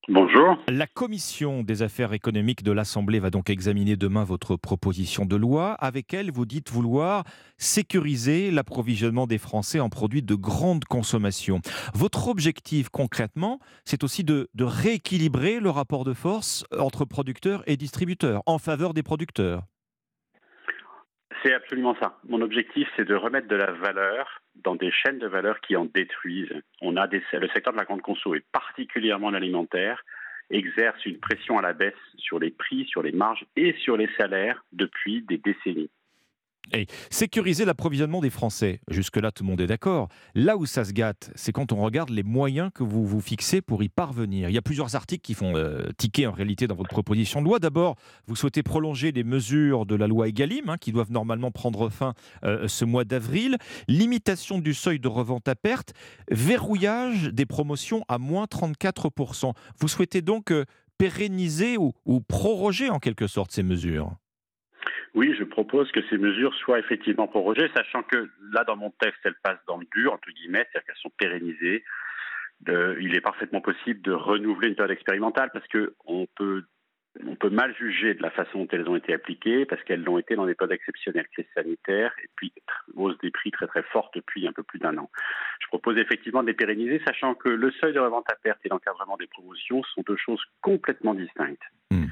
Bonjour. 0.08 0.58
La 0.66 0.88
commission 0.88 1.62
des 1.62 1.82
affaires 1.82 2.12
économiques 2.12 2.64
de 2.64 2.72
l'Assemblée 2.72 3.20
va 3.20 3.30
donc 3.30 3.50
examiner 3.50 3.94
demain 3.94 4.24
votre 4.24 4.56
proposition 4.56 5.24
de 5.24 5.36
loi. 5.36 5.74
Avec 5.74 6.12
elle, 6.12 6.32
vous 6.32 6.44
dites 6.44 6.70
vouloir 6.70 7.22
sécuriser 7.56 8.50
l'approvisionnement 8.50 9.28
des 9.28 9.38
Français 9.38 9.78
en 9.78 9.90
produits 9.90 10.22
de 10.22 10.34
grande 10.34 10.84
consommation. 10.86 11.60
Votre 11.94 12.26
objectif 12.26 12.88
concrètement, 12.88 13.60
c'est 13.84 14.02
aussi 14.02 14.24
de, 14.24 14.50
de 14.54 14.64
rééquilibrer 14.64 15.60
le 15.60 15.70
rapport 15.70 16.02
de 16.02 16.14
force 16.14 16.64
entre 16.76 17.04
producteurs 17.04 17.62
et 17.68 17.76
distributeurs 17.76 18.42
en 18.46 18.58
faveur 18.58 18.94
des 18.94 19.04
producteurs. 19.04 19.62
C'est 21.42 21.54
absolument 21.54 21.96
ça. 22.00 22.18
Mon 22.28 22.40
objectif, 22.40 22.88
c'est 22.96 23.04
de 23.04 23.14
remettre 23.14 23.48
de 23.48 23.56
la 23.56 23.72
valeur 23.72 24.40
dans 24.54 24.76
des 24.76 24.92
chaînes 24.92 25.18
de 25.18 25.26
valeur 25.26 25.60
qui 25.60 25.74
en 25.76 25.86
détruisent. 25.86 26.54
On 26.80 26.96
a 26.96 27.06
le 27.06 27.48
secteur 27.48 27.72
de 27.72 27.78
la 27.78 27.84
grande 27.84 28.02
conso 28.02 28.34
et 28.34 28.44
particulièrement 28.52 29.30
l'alimentaire 29.30 30.04
exerce 30.50 31.04
une 31.06 31.18
pression 31.18 31.58
à 31.58 31.62
la 31.62 31.72
baisse 31.72 31.94
sur 32.18 32.38
les 32.38 32.50
prix, 32.50 32.84
sur 32.84 33.02
les 33.02 33.12
marges 33.12 33.44
et 33.56 33.74
sur 33.80 33.96
les 33.96 34.08
salaires 34.18 34.64
depuis 34.72 35.22
des 35.22 35.38
décennies. 35.38 35.90
Sécuriser 37.10 37.64
l'approvisionnement 37.64 38.20
des 38.20 38.30
Français, 38.30 38.80
jusque-là 38.88 39.30
tout 39.30 39.44
le 39.44 39.50
monde 39.50 39.60
est 39.60 39.66
d'accord. 39.66 40.08
Là 40.34 40.56
où 40.56 40.64
ça 40.64 40.84
se 40.84 40.92
gâte, 40.92 41.30
c'est 41.34 41.52
quand 41.52 41.72
on 41.72 41.76
regarde 41.76 42.10
les 42.10 42.22
moyens 42.22 42.70
que 42.74 42.82
vous 42.82 43.04
vous 43.06 43.20
fixez 43.20 43.60
pour 43.60 43.82
y 43.82 43.88
parvenir. 43.88 44.48
Il 44.48 44.54
y 44.54 44.58
a 44.58 44.62
plusieurs 44.62 44.94
articles 44.96 45.22
qui 45.22 45.34
font 45.34 45.54
euh, 45.56 45.90
ticker 45.98 46.26
en 46.26 46.32
réalité 46.32 46.66
dans 46.66 46.74
votre 46.74 46.88
proposition 46.88 47.40
de 47.40 47.46
loi. 47.46 47.58
D'abord, 47.58 47.96
vous 48.26 48.36
souhaitez 48.36 48.62
prolonger 48.62 49.12
les 49.12 49.24
mesures 49.24 49.84
de 49.84 49.94
la 49.94 50.06
loi 50.06 50.28
Egalim, 50.28 50.70
hein, 50.70 50.76
qui 50.80 50.92
doivent 50.92 51.12
normalement 51.12 51.50
prendre 51.50 51.90
fin 51.90 52.14
euh, 52.44 52.68
ce 52.68 52.84
mois 52.84 53.04
d'avril. 53.04 53.58
Limitation 53.88 54.58
du 54.58 54.72
seuil 54.72 54.98
de 54.98 55.08
revente 55.08 55.48
à 55.48 55.54
perte, 55.54 55.92
verrouillage 56.30 57.24
des 57.24 57.46
promotions 57.46 58.02
à 58.08 58.18
moins 58.18 58.44
34%. 58.44 59.52
Vous 59.78 59.88
souhaitez 59.88 60.22
donc 60.22 60.52
euh, 60.52 60.64
pérenniser 60.96 61.76
ou 61.76 61.92
proroger 62.20 62.88
en 62.88 62.98
quelque 62.98 63.26
sorte 63.26 63.52
ces 63.52 63.62
mesures? 63.62 64.16
Oui, 65.14 65.34
je 65.38 65.44
propose 65.44 65.90
que 65.92 66.00
ces 66.08 66.16
mesures 66.16 66.54
soient 66.54 66.78
effectivement 66.78 67.28
prorogées, 67.28 67.70
sachant 67.74 68.02
que 68.02 68.30
là, 68.52 68.64
dans 68.64 68.76
mon 68.76 68.90
texte, 68.90 69.20
elles 69.24 69.36
passent 69.42 69.64
dans 69.66 69.76
le 69.76 69.86
dur, 69.94 70.12
entre 70.12 70.30
guillemets, 70.30 70.66
c'est-à-dire 70.70 70.86
qu'elles 70.86 71.02
sont 71.02 71.12
pérennisées. 71.18 71.84
Il 72.68 73.14
est 73.14 73.20
parfaitement 73.20 73.60
possible 73.60 74.00
de 74.02 74.12
renouveler 74.12 74.68
une 74.68 74.74
période 74.76 74.92
expérimentale 74.92 75.50
parce 75.52 75.66
qu'on 75.68 76.26
peut, 76.36 76.64
on 77.26 77.34
peut 77.34 77.50
mal 77.50 77.74
juger 77.76 78.14
de 78.14 78.22
la 78.22 78.30
façon 78.30 78.60
dont 78.60 78.68
elles 78.70 78.88
ont 78.88 78.96
été 78.96 79.12
appliquées 79.12 79.66
parce 79.66 79.82
qu'elles 79.82 80.02
l'ont 80.02 80.16
été 80.16 80.36
dans 80.36 80.46
des 80.46 80.54
périodes 80.54 80.72
exceptionnelles, 80.72 81.26
crise 81.32 81.46
sanitaire 81.54 82.12
et 82.22 82.28
puis 82.36 82.52
hausse 82.94 83.18
des 83.18 83.30
prix 83.30 83.50
très 83.50 83.66
très 83.66 83.82
forte 83.82 84.14
depuis 84.14 84.46
un 84.46 84.52
peu 84.52 84.62
plus 84.62 84.78
d'un 84.78 84.96
an. 84.96 85.10
Je 85.60 85.66
propose 85.66 85.98
effectivement 85.98 86.42
de 86.42 86.48
les 86.48 86.54
pérenniser, 86.54 87.02
sachant 87.04 87.34
que 87.34 87.48
le 87.48 87.70
seuil 87.72 87.92
de 87.92 88.00
revente 88.00 88.30
à 88.30 88.36
perte 88.36 88.60
et 88.64 88.68
l'encadrement 88.68 89.16
des 89.16 89.26
promotions 89.26 89.82
sont 89.94 90.02
deux 90.06 90.16
choses 90.16 90.42
complètement 90.62 91.14
distinctes. 91.14 91.62
Hmm. 91.90 92.06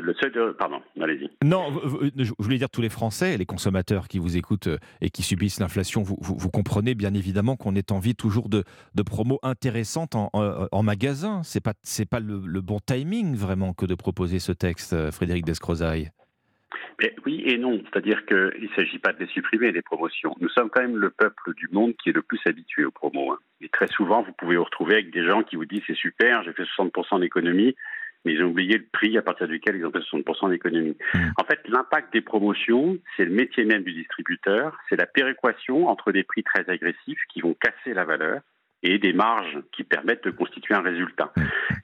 Le 0.00 0.14
seuil 0.14 0.30
de. 0.32 0.52
Pardon, 0.52 0.80
allez-y. 1.00 1.30
Non, 1.44 1.72
je 2.16 2.32
voulais 2.38 2.58
dire 2.58 2.70
tous 2.70 2.80
les 2.80 2.88
Français, 2.88 3.36
les 3.36 3.46
consommateurs 3.46 4.08
qui 4.08 4.18
vous 4.18 4.36
écoutent 4.36 4.68
euh, 4.68 4.78
et 5.00 5.10
qui 5.10 5.22
subissent 5.22 5.60
l'inflation, 5.60 6.02
vous, 6.02 6.16
vous, 6.20 6.36
vous, 6.36 6.50
comprenez 6.50 6.94
bien 6.94 7.14
évidemment 7.14 7.56
qu'on 7.56 7.74
est 7.74 7.92
envie 7.92 8.14
toujours 8.14 8.48
de, 8.48 8.64
de 8.94 9.02
promos 9.02 9.38
intéressantes 9.42 10.14
en, 10.14 10.30
en, 10.32 10.66
en 10.70 10.82
magasin. 10.82 11.42
C'est 11.42 11.62
pas 11.62 11.74
c'est 11.82 12.08
pas 12.08 12.20
le, 12.20 12.42
le, 12.44 12.60
bon 12.60 12.78
timing 12.84 13.36
vraiment 13.36 13.72
que 13.72 13.86
de 13.86 13.94
proposer 13.94 14.38
ce 14.38 14.52
texte, 14.52 14.92
euh, 14.92 15.10
Frédéric 15.10 15.44
Descrozaille. 15.44 16.10
Mais 17.00 17.14
oui 17.24 17.42
et 17.46 17.58
non, 17.58 17.80
c'est-à-dire 17.84 18.26
qu'il 18.26 18.36
ne 18.36 18.74
s'agit 18.74 18.98
pas 18.98 19.12
de 19.12 19.20
les 19.20 19.28
supprimer, 19.28 19.70
les 19.70 19.82
promotions. 19.82 20.34
Nous 20.40 20.48
sommes 20.48 20.68
quand 20.68 20.82
même 20.82 20.96
le 20.96 21.10
peuple 21.10 21.54
du 21.54 21.68
monde 21.70 21.94
qui 22.02 22.08
est 22.08 22.12
le 22.12 22.22
plus 22.22 22.40
habitué 22.44 22.84
aux 22.84 22.90
promos. 22.90 23.32
Hein. 23.32 23.38
Et 23.60 23.68
très 23.68 23.86
souvent, 23.86 24.22
vous 24.22 24.32
pouvez 24.32 24.56
vous 24.56 24.64
retrouver 24.64 24.94
avec 24.94 25.12
des 25.12 25.24
gens 25.24 25.44
qui 25.44 25.54
vous 25.54 25.64
disent 25.64 25.82
c'est 25.86 25.94
super, 25.94 26.42
j'ai 26.42 26.52
fait 26.52 26.64
60% 26.64 27.20
d'économie, 27.20 27.76
mais 28.28 28.34
ils 28.34 28.44
ont 28.44 28.48
oublié 28.48 28.76
le 28.76 28.84
prix 28.92 29.16
à 29.16 29.22
partir 29.22 29.48
duquel 29.48 29.76
ils 29.76 29.86
ont 29.86 29.90
fait 29.90 30.00
60% 30.00 30.50
d'économie. 30.50 30.96
Mmh. 31.14 31.18
En 31.40 31.44
fait, 31.44 31.60
l'impact 31.66 32.12
des 32.12 32.20
promotions, 32.20 32.98
c'est 33.16 33.24
le 33.24 33.30
métier 33.30 33.64
même 33.64 33.82
du 33.84 33.94
distributeur, 33.94 34.76
c'est 34.88 34.96
la 34.96 35.06
péréquation 35.06 35.88
entre 35.88 36.12
des 36.12 36.24
prix 36.24 36.42
très 36.42 36.68
agressifs 36.68 37.22
qui 37.32 37.40
vont 37.40 37.54
casser 37.54 37.94
la 37.94 38.04
valeur 38.04 38.42
et 38.82 38.98
des 38.98 39.12
marges 39.12 39.58
qui 39.72 39.82
permettent 39.82 40.24
de 40.24 40.30
constituer 40.30 40.74
un 40.74 40.82
résultat. 40.82 41.32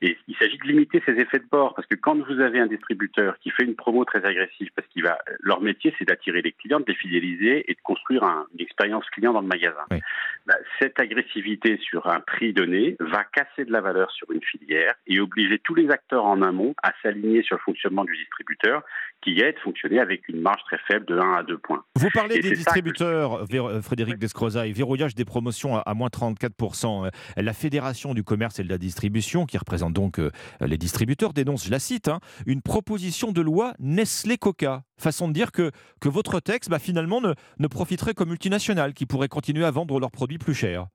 Et 0.00 0.16
il 0.28 0.36
s'agit 0.36 0.58
de 0.58 0.64
limiter 0.64 1.02
ces 1.04 1.12
effets 1.12 1.38
de 1.38 1.48
bord, 1.50 1.74
parce 1.74 1.88
que 1.88 1.96
quand 1.96 2.16
vous 2.16 2.40
avez 2.40 2.60
un 2.60 2.66
distributeur 2.66 3.38
qui 3.40 3.50
fait 3.50 3.64
une 3.64 3.74
promo 3.74 4.04
très 4.04 4.24
agressive, 4.24 4.68
parce 4.76 4.86
qu'il 4.88 5.02
va, 5.02 5.18
leur 5.40 5.60
métier 5.60 5.94
c'est 5.98 6.04
d'attirer 6.04 6.42
les 6.42 6.52
clients, 6.52 6.80
de 6.80 6.84
les 6.86 6.94
fidéliser 6.94 7.68
et 7.68 7.74
de 7.74 7.80
construire 7.82 8.22
un, 8.22 8.46
une 8.54 8.60
expérience 8.60 9.08
client 9.10 9.32
dans 9.32 9.40
le 9.40 9.48
magasin. 9.48 9.84
Oui. 9.90 9.98
Bah, 10.46 10.56
cette 10.78 11.00
agressivité 11.00 11.78
sur 11.78 12.06
un 12.06 12.20
prix 12.20 12.52
donné 12.52 12.96
va 13.00 13.24
casser 13.24 13.64
de 13.64 13.72
la 13.72 13.80
valeur 13.80 14.10
sur 14.10 14.30
une 14.30 14.42
filière 14.42 14.94
et 15.06 15.18
obliger 15.18 15.58
tous 15.64 15.74
les 15.74 15.88
acteurs 15.88 16.26
en 16.26 16.42
amont 16.42 16.74
à 16.82 16.92
s'aligner 17.02 17.42
sur 17.42 17.56
le 17.56 17.62
fonctionnement 17.62 18.04
du 18.04 18.14
distributeur, 18.14 18.82
qui 19.22 19.40
est 19.40 19.54
de 19.54 19.58
fonctionner 19.60 20.00
avec 20.00 20.28
une 20.28 20.42
marge 20.42 20.60
très 20.66 20.76
faible 20.86 21.06
de 21.06 21.16
1 21.16 21.32
à 21.36 21.42
2 21.44 21.56
points. 21.56 21.82
Vous 21.96 22.10
parlez 22.12 22.36
et 22.36 22.40
des 22.40 22.50
distributeurs, 22.50 23.48
que... 23.48 23.80
Frédéric 23.80 24.18
Descrozaille, 24.18 24.72
verrouillage 24.72 25.14
des 25.14 25.24
promotions 25.24 25.78
à 25.78 25.94
moins 25.94 26.08
34%. 26.08 27.10
La 27.38 27.52
Fédération 27.54 28.12
du 28.12 28.22
commerce 28.22 28.58
et 28.58 28.64
de 28.64 28.68
la 28.68 28.76
distribution, 28.76 29.46
qui 29.46 29.56
représente 29.56 29.94
donc 29.94 30.20
les 30.60 30.76
distributeurs, 30.76 31.32
dénonce, 31.32 31.64
je 31.64 31.70
la 31.70 31.78
cite, 31.78 32.08
hein, 32.08 32.20
une 32.44 32.60
proposition 32.60 33.32
de 33.32 33.40
loi 33.40 33.72
Nestlé-Coca. 33.78 34.82
Façon 34.96 35.26
de 35.26 35.32
dire 35.32 35.52
que, 35.52 35.70
que 36.00 36.08
votre 36.08 36.38
texte, 36.38 36.70
bah, 36.70 36.78
finalement, 36.78 37.20
ne, 37.20 37.32
ne 37.58 37.66
profiterait 37.66 38.14
qu'aux 38.14 38.26
multinationales 38.26 38.94
qui 38.94 39.06
pourraient 39.06 39.28
continuer 39.28 39.64
à 39.64 39.70
vendre 39.70 39.98
leurs 39.98 40.12
produits 40.12 40.33
plus 40.38 40.54
chers. 40.54 40.86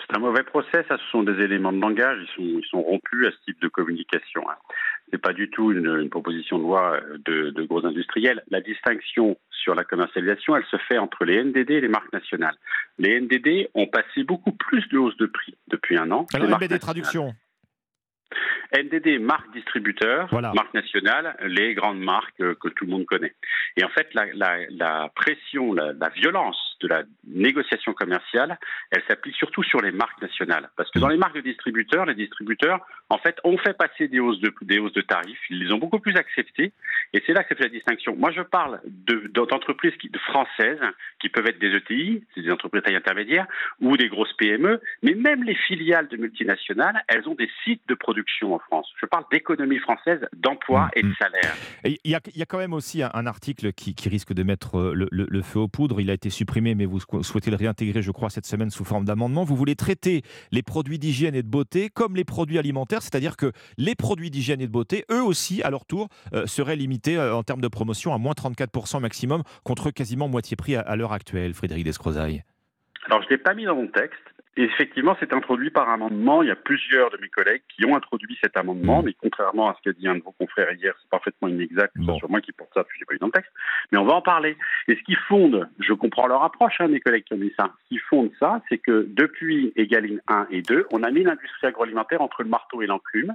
C'est 0.00 0.16
un 0.16 0.20
mauvais 0.20 0.42
procès, 0.42 0.84
ça, 0.88 0.98
ce 0.98 1.10
sont 1.10 1.22
des 1.22 1.42
éléments 1.42 1.72
de 1.72 1.80
langage, 1.80 2.18
ils 2.20 2.34
sont, 2.34 2.58
ils 2.58 2.66
sont 2.68 2.82
rompus 2.82 3.26
à 3.26 3.30
ce 3.30 3.36
type 3.44 3.60
de 3.62 3.68
communication. 3.68 4.42
Hein. 4.50 4.56
Ce 5.06 5.12
n'est 5.12 5.20
pas 5.20 5.32
du 5.32 5.48
tout 5.50 5.72
une, 5.72 5.86
une, 5.86 6.10
proposition 6.10 6.58
de 6.58 6.62
loi 6.62 7.00
de, 7.24 7.50
de 7.50 7.62
gros 7.62 7.86
industriels. 7.86 8.42
La 8.50 8.60
distinction 8.60 9.38
sur 9.50 9.74
la 9.74 9.84
commercialisation, 9.84 10.56
elle 10.56 10.64
se 10.64 10.76
fait 10.88 10.98
entre 10.98 11.24
les 11.24 11.42
NDD 11.42 11.70
et 11.70 11.80
les 11.80 11.88
marques 11.88 12.12
nationales. 12.12 12.56
Les 12.98 13.20
NDD 13.20 13.70
ont 13.74 13.86
passé 13.86 14.24
beaucoup 14.24 14.52
plus 14.52 14.86
de 14.88 14.98
hausse 14.98 15.16
de 15.16 15.26
prix 15.26 15.54
depuis 15.68 15.96
un 15.96 16.10
an. 16.10 16.26
Alors, 16.34 16.58
des 16.58 16.78
traductions 16.78 17.34
NDD, 18.76 19.20
marque 19.20 19.52
distributeur, 19.52 20.26
voilà. 20.30 20.52
marque 20.54 20.74
nationale, 20.74 21.36
les 21.46 21.74
grandes 21.74 22.00
marques 22.00 22.36
que 22.36 22.68
tout 22.68 22.84
le 22.84 22.90
monde 22.90 23.06
connaît. 23.06 23.34
Et 23.76 23.84
en 23.84 23.88
fait, 23.88 24.12
la, 24.14 24.26
la, 24.34 24.58
la 24.70 25.12
pression, 25.14 25.72
la, 25.72 25.92
la, 25.92 26.08
violence 26.08 26.73
de 26.80 26.88
la 26.88 27.02
négociation 27.26 27.92
commerciale, 27.94 28.58
elle 28.90 29.02
s'applique 29.08 29.36
surtout 29.36 29.62
sur 29.62 29.80
les 29.80 29.92
marques 29.92 30.20
nationales. 30.20 30.70
Parce 30.76 30.90
que 30.90 30.98
dans 30.98 31.08
les 31.08 31.16
marques 31.16 31.36
de 31.36 31.40
distributeurs, 31.40 32.06
les 32.06 32.14
distributeurs, 32.14 32.80
en 33.10 33.18
fait, 33.18 33.38
ont 33.44 33.58
fait 33.58 33.76
passer 33.76 34.08
des 34.08 34.20
hausses 34.20 34.40
de, 34.40 34.52
des 34.62 34.78
hausses 34.78 34.92
de 34.92 35.00
tarifs, 35.00 35.40
ils 35.50 35.58
les 35.58 35.72
ont 35.72 35.78
beaucoup 35.78 35.98
plus 35.98 36.16
acceptées, 36.16 36.72
et 37.12 37.22
c'est 37.26 37.32
là 37.32 37.42
que 37.42 37.50
ça 37.50 37.56
fait 37.56 37.64
la 37.64 37.70
distinction. 37.70 38.16
Moi, 38.16 38.30
je 38.32 38.42
parle 38.42 38.80
d'entreprises 38.86 39.92
de, 40.02 40.08
de 40.08 40.18
françaises 40.18 40.80
qui 41.20 41.28
peuvent 41.28 41.46
être 41.46 41.58
des 41.58 41.74
ETI, 41.74 42.24
des 42.36 42.50
entreprises 42.50 42.82
taille 42.82 42.96
intermédiaire, 42.96 43.46
ou 43.80 43.96
des 43.96 44.08
grosses 44.08 44.32
PME, 44.34 44.80
mais 45.02 45.14
même 45.14 45.42
les 45.42 45.54
filiales 45.54 46.08
de 46.08 46.16
multinationales, 46.16 47.02
elles 47.08 47.28
ont 47.28 47.34
des 47.34 47.50
sites 47.64 47.82
de 47.88 47.94
production 47.94 48.54
en 48.54 48.58
France. 48.58 48.92
Je 49.00 49.06
parle 49.06 49.24
d'économie 49.30 49.78
française, 49.78 50.20
d'emploi 50.34 50.90
et 50.94 51.02
de 51.02 51.12
salaire. 51.18 51.54
Il 51.84 51.98
y, 52.04 52.10
y, 52.10 52.42
a 52.42 52.46
quand 52.46 52.58
même 52.58 52.72
aussi 52.72 53.02
un, 53.02 53.10
un 53.14 53.26
article 53.26 53.72
qui, 53.72 53.94
qui, 53.94 54.08
risque 54.08 54.32
de 54.32 54.42
mettre 54.42 54.92
le, 54.94 55.08
le, 55.10 55.26
le, 55.28 55.42
feu 55.42 55.60
aux 55.60 55.68
poudres. 55.68 56.00
Il 56.00 56.10
a 56.10 56.14
été 56.14 56.30
supprimé, 56.30 56.63
mais 56.72 56.86
vous 56.86 57.00
souhaitez 57.22 57.50
le 57.50 57.56
réintégrer, 57.56 58.00
je 58.00 58.10
crois, 58.10 58.30
cette 58.30 58.46
semaine 58.46 58.70
sous 58.70 58.84
forme 58.84 59.04
d'amendement. 59.04 59.44
Vous 59.44 59.56
voulez 59.56 59.76
traiter 59.76 60.22
les 60.52 60.62
produits 60.62 60.98
d'hygiène 60.98 61.34
et 61.34 61.42
de 61.42 61.48
beauté 61.48 61.90
comme 61.90 62.16
les 62.16 62.24
produits 62.24 62.58
alimentaires, 62.58 63.02
c'est-à-dire 63.02 63.36
que 63.36 63.52
les 63.76 63.94
produits 63.94 64.30
d'hygiène 64.30 64.60
et 64.60 64.66
de 64.66 64.72
beauté, 64.72 65.04
eux 65.10 65.22
aussi, 65.22 65.62
à 65.62 65.70
leur 65.70 65.84
tour, 65.84 66.08
euh, 66.32 66.46
seraient 66.46 66.76
limités 66.76 67.18
euh, 67.18 67.34
en 67.34 67.42
termes 67.42 67.60
de 67.60 67.68
promotion 67.68 68.14
à 68.14 68.18
moins 68.18 68.32
34% 68.32 69.00
maximum, 69.00 69.42
contre 69.64 69.90
quasiment 69.90 70.28
moitié 70.28 70.56
prix 70.56 70.76
à, 70.76 70.96
l'heure 70.96 71.12
actuelle, 71.12 71.54
Frédéric 71.54 71.84
Descrozaille. 71.84 72.44
Alors, 73.06 73.20
je 73.22 73.26
ne 73.26 73.30
l'ai 73.30 73.38
pas 73.38 73.54
mis 73.54 73.64
dans 73.64 73.74
mon 73.74 73.88
texte, 73.88 74.22
Et 74.56 74.62
effectivement, 74.62 75.16
c'est 75.18 75.32
introduit 75.32 75.70
par 75.70 75.88
amendement. 75.88 76.42
Il 76.42 76.48
y 76.48 76.52
a 76.52 76.56
plusieurs 76.56 77.10
de 77.10 77.16
mes 77.16 77.28
collègues 77.28 77.62
qui 77.68 77.84
ont 77.84 77.96
introduit 77.96 78.38
cet 78.40 78.56
amendement, 78.56 79.02
mais 79.02 79.12
contrairement 79.14 79.68
à 79.68 79.74
ce 79.74 79.82
qu'a 79.82 79.92
dit 79.92 80.06
un 80.06 80.14
de 80.14 80.22
vos 80.22 80.32
confrères 80.32 80.72
hier, 80.72 80.94
c'est 81.00 81.10
parfaitement 81.10 81.48
inexact. 81.48 81.92
C'est 81.96 82.18
sur 82.18 82.30
moi 82.30 82.40
qui 82.40 82.52
porte 82.52 82.70
ça, 82.72 82.84
puis 82.84 82.96
j'ai 82.98 83.04
pas 83.04 83.14
eu 83.14 83.18
dans 83.18 83.26
le 83.26 83.32
texte. 83.32 83.50
Mais 83.90 83.98
on 83.98 84.04
va 84.04 84.14
en 84.14 84.22
parler. 84.22 84.56
Et 84.86 84.94
ce 84.94 85.02
qui 85.02 85.16
fonde, 85.28 85.68
je 85.80 85.92
comprends 85.92 86.26
leur 86.26 86.42
approche, 86.44 86.80
hein, 86.80 86.88
mes 86.88 87.00
collègues 87.00 87.24
qui 87.24 87.34
ont 87.34 87.38
dit 87.38 87.52
ça. 87.58 87.72
Ce 87.84 87.88
qui 87.88 87.98
fonde 87.98 88.30
ça, 88.38 88.62
c'est 88.68 88.78
que 88.78 89.06
depuis 89.08 89.72
Egaline 89.76 90.20
1 90.28 90.46
et 90.50 90.62
2, 90.62 90.86
on 90.92 91.02
a 91.02 91.10
mis 91.10 91.24
l'industrie 91.24 91.66
agroalimentaire 91.66 92.20
entre 92.20 92.42
le 92.42 92.48
marteau 92.48 92.80
et 92.80 92.86
l'enclume. 92.86 93.34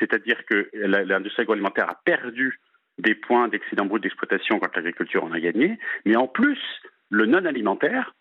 C'est-à-dire 0.00 0.44
que 0.44 0.70
l'industrie 0.74 1.42
agroalimentaire 1.42 1.88
a 1.88 2.00
perdu 2.04 2.60
des 2.98 3.14
points 3.14 3.46
d'excédent 3.46 3.86
brut 3.86 4.02
d'exploitation 4.02 4.58
quand 4.58 4.74
l'agriculture 4.74 5.22
en 5.22 5.30
a 5.30 5.38
gagné. 5.38 5.78
Mais 6.04 6.16
en 6.16 6.26
plus, 6.26 6.58
le 7.10 7.26
non 7.26 7.44
alimentaire 7.44 8.14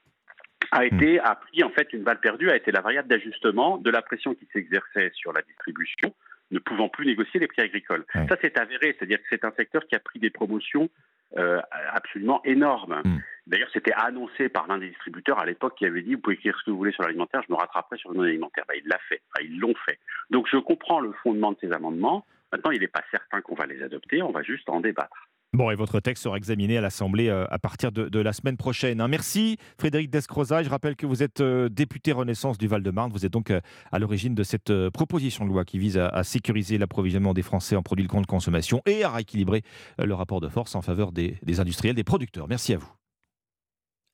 a 0.72 0.86
été 0.86 1.20
a 1.20 1.36
pris 1.36 1.64
en 1.64 1.70
fait 1.70 1.92
une 1.94 2.04
balle 2.04 2.20
perdue, 2.20 2.50
a 2.50 2.56
été 2.56 2.72
la 2.72 2.82
variable 2.82 3.08
d'ajustement 3.08 3.78
de 3.78 3.90
la 3.90 4.02
pression 4.02 4.34
qui 4.34 4.48
s'exerçait 4.54 5.12
sur 5.14 5.34
la 5.34 5.42
distribution, 5.42 6.14
ne 6.52 6.60
pouvant 6.60 6.90
plus 6.90 7.06
négocier 7.06 7.40
les 7.40 7.48
prix 7.48 7.62
agricoles. 7.62 8.06
Ça 8.14 8.38
c'est 8.42 8.58
avéré, 8.60 8.96
c'est-à-dire 8.98 9.18
que 9.20 9.26
c'est 9.30 9.46
un 9.46 9.52
secteur 9.52 9.86
qui 9.88 9.96
a 9.96 10.00
pris 10.00 10.20
des 10.20 10.30
promotions 10.30 10.90
euh, 11.38 11.60
absolument 11.92 12.42
énormes. 12.46 13.02
D'ailleurs, 13.48 13.70
c'était 13.74 13.94
annoncé 13.94 14.48
par 14.48 14.68
l'un 14.68 14.78
des 14.78 14.90
distributeurs 14.90 15.40
à 15.40 15.46
l'époque 15.46 15.76
qui 15.78 15.86
avait 15.86 16.02
dit 16.02 16.16
vous 16.16 16.22
pouvez 16.22 16.36
écrire 16.36 16.58
ce 16.58 16.66
que 16.66 16.72
vous 16.72 16.78
voulez 16.78 16.94
sur 16.94 17.04
l'alimentaire, 17.04 17.42
je 17.48 17.52
me 17.52 17.58
rattraperai 17.58 17.98
sur 17.98 18.12
le 18.12 18.18
non 18.18 18.24
alimentaire. 18.24 18.64
Ben, 18.68 18.76
il 18.82 18.88
l'a 18.88 19.00
fait, 19.10 19.22
ils 19.42 19.60
l'ont 19.60 19.76
fait. 19.86 20.00
Donc 20.30 20.48
je 20.50 20.58
comprends 20.58 21.02
le 21.02 21.12
fondement 21.24 21.52
de 21.52 21.58
ces 21.60 21.72
amendements. 21.74 22.26
Maintenant, 22.52 22.72
il 22.72 22.80
n'est 22.80 22.88
pas 22.88 23.04
certain 23.12 23.42
qu'on 23.42 23.56
va 23.56 23.66
les 23.66 23.84
adopter, 23.84 24.22
on 24.22 24.32
va 24.32 24.42
juste 24.42 24.70
en 24.70 24.80
débattre. 24.80 25.27
Bon, 25.54 25.72
et 25.72 25.76
votre 25.76 26.00
texte 26.02 26.24
sera 26.24 26.36
examiné 26.38 26.78
à 26.78 26.82
l'Assemblée 26.82 27.30
euh, 27.30 27.46
à 27.50 27.58
partir 27.58 27.92
de, 27.92 28.10
de 28.10 28.20
la 28.20 28.34
semaine 28.34 28.58
prochaine. 28.58 29.00
hein. 29.00 29.08
Merci 29.08 29.58
Frédéric 29.80 30.10
Descroza. 30.10 30.62
Je 30.62 30.70
rappelle 30.70 30.96
que 30.96 31.06
vous 31.06 31.24
êtes 31.24 31.40
euh, 31.40 31.70
député 31.70 32.12
Renaissance 32.12 32.58
du 32.58 32.68
Val-de-Marne. 32.68 33.12
Vous 33.14 33.26
êtes 33.26 33.32
donc 33.32 33.50
euh, 33.50 33.62
à 33.92 33.98
l'origine 33.98 34.36
de 34.36 34.44
cette 34.44 34.72
proposition 34.90 35.46
de 35.46 35.50
loi 35.50 35.64
qui 35.64 35.80
vise 35.80 35.98
à, 35.98 36.10
à 36.10 36.24
sécuriser 36.24 36.78
l'approvisionnement 36.78 37.34
des 37.34 37.44
Français 37.44 37.76
en 37.78 37.82
produits 37.82 38.04
de 38.04 38.10
grande 38.10 38.26
consommation 38.26 38.82
et 38.86 39.04
à 39.04 39.10
rééquilibrer 39.10 39.64
le 39.98 40.14
rapport 40.14 40.42
de 40.42 40.50
force 40.50 40.76
en 40.76 40.82
faveur 40.82 41.12
des, 41.12 41.38
des 41.44 41.60
industriels, 41.60 41.96
des 41.96 42.04
producteurs. 42.04 42.48
Merci 42.48 42.74
à 42.74 42.78
vous. 42.78 42.92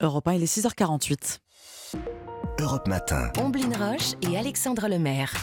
Europe 0.02 0.28
1, 0.28 0.34
il 0.34 0.44
est 0.44 0.58
6h48. 0.58 1.40
Europe 2.60 2.88
Matin. 2.88 3.32
Omblin 3.40 3.70
Roche 3.78 4.14
et 4.22 4.38
Alexandre 4.38 4.88
Lemaire. 4.88 5.34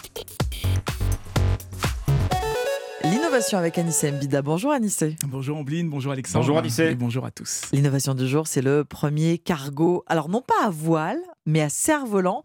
L'innovation 3.31 3.59
avec 3.59 3.79
Anissé 3.79 4.11
Mbida. 4.11 4.43
Bonjour 4.43 4.73
Anissé. 4.73 5.15
Bonjour 5.29 5.57
Ombline, 5.57 5.89
bonjour 5.89 6.11
Alexandre. 6.11 6.45
Bonjour 6.45 6.59
Anissé. 6.59 6.87
Et 6.87 6.95
bonjour 6.97 7.25
à 7.25 7.31
tous. 7.31 7.63
L'innovation 7.73 8.17
du 8.17 8.27
jour, 8.27 8.49
c'est 8.49 8.61
le 8.61 8.85
premier 8.85 9.39
cargo. 9.39 10.03
Alors 10.09 10.29
non 10.29 10.43
pas 10.43 10.67
à 10.67 10.69
voile, 10.69 11.21
mais 11.51 11.61
à 11.61 11.69
cerf-volant. 11.69 12.43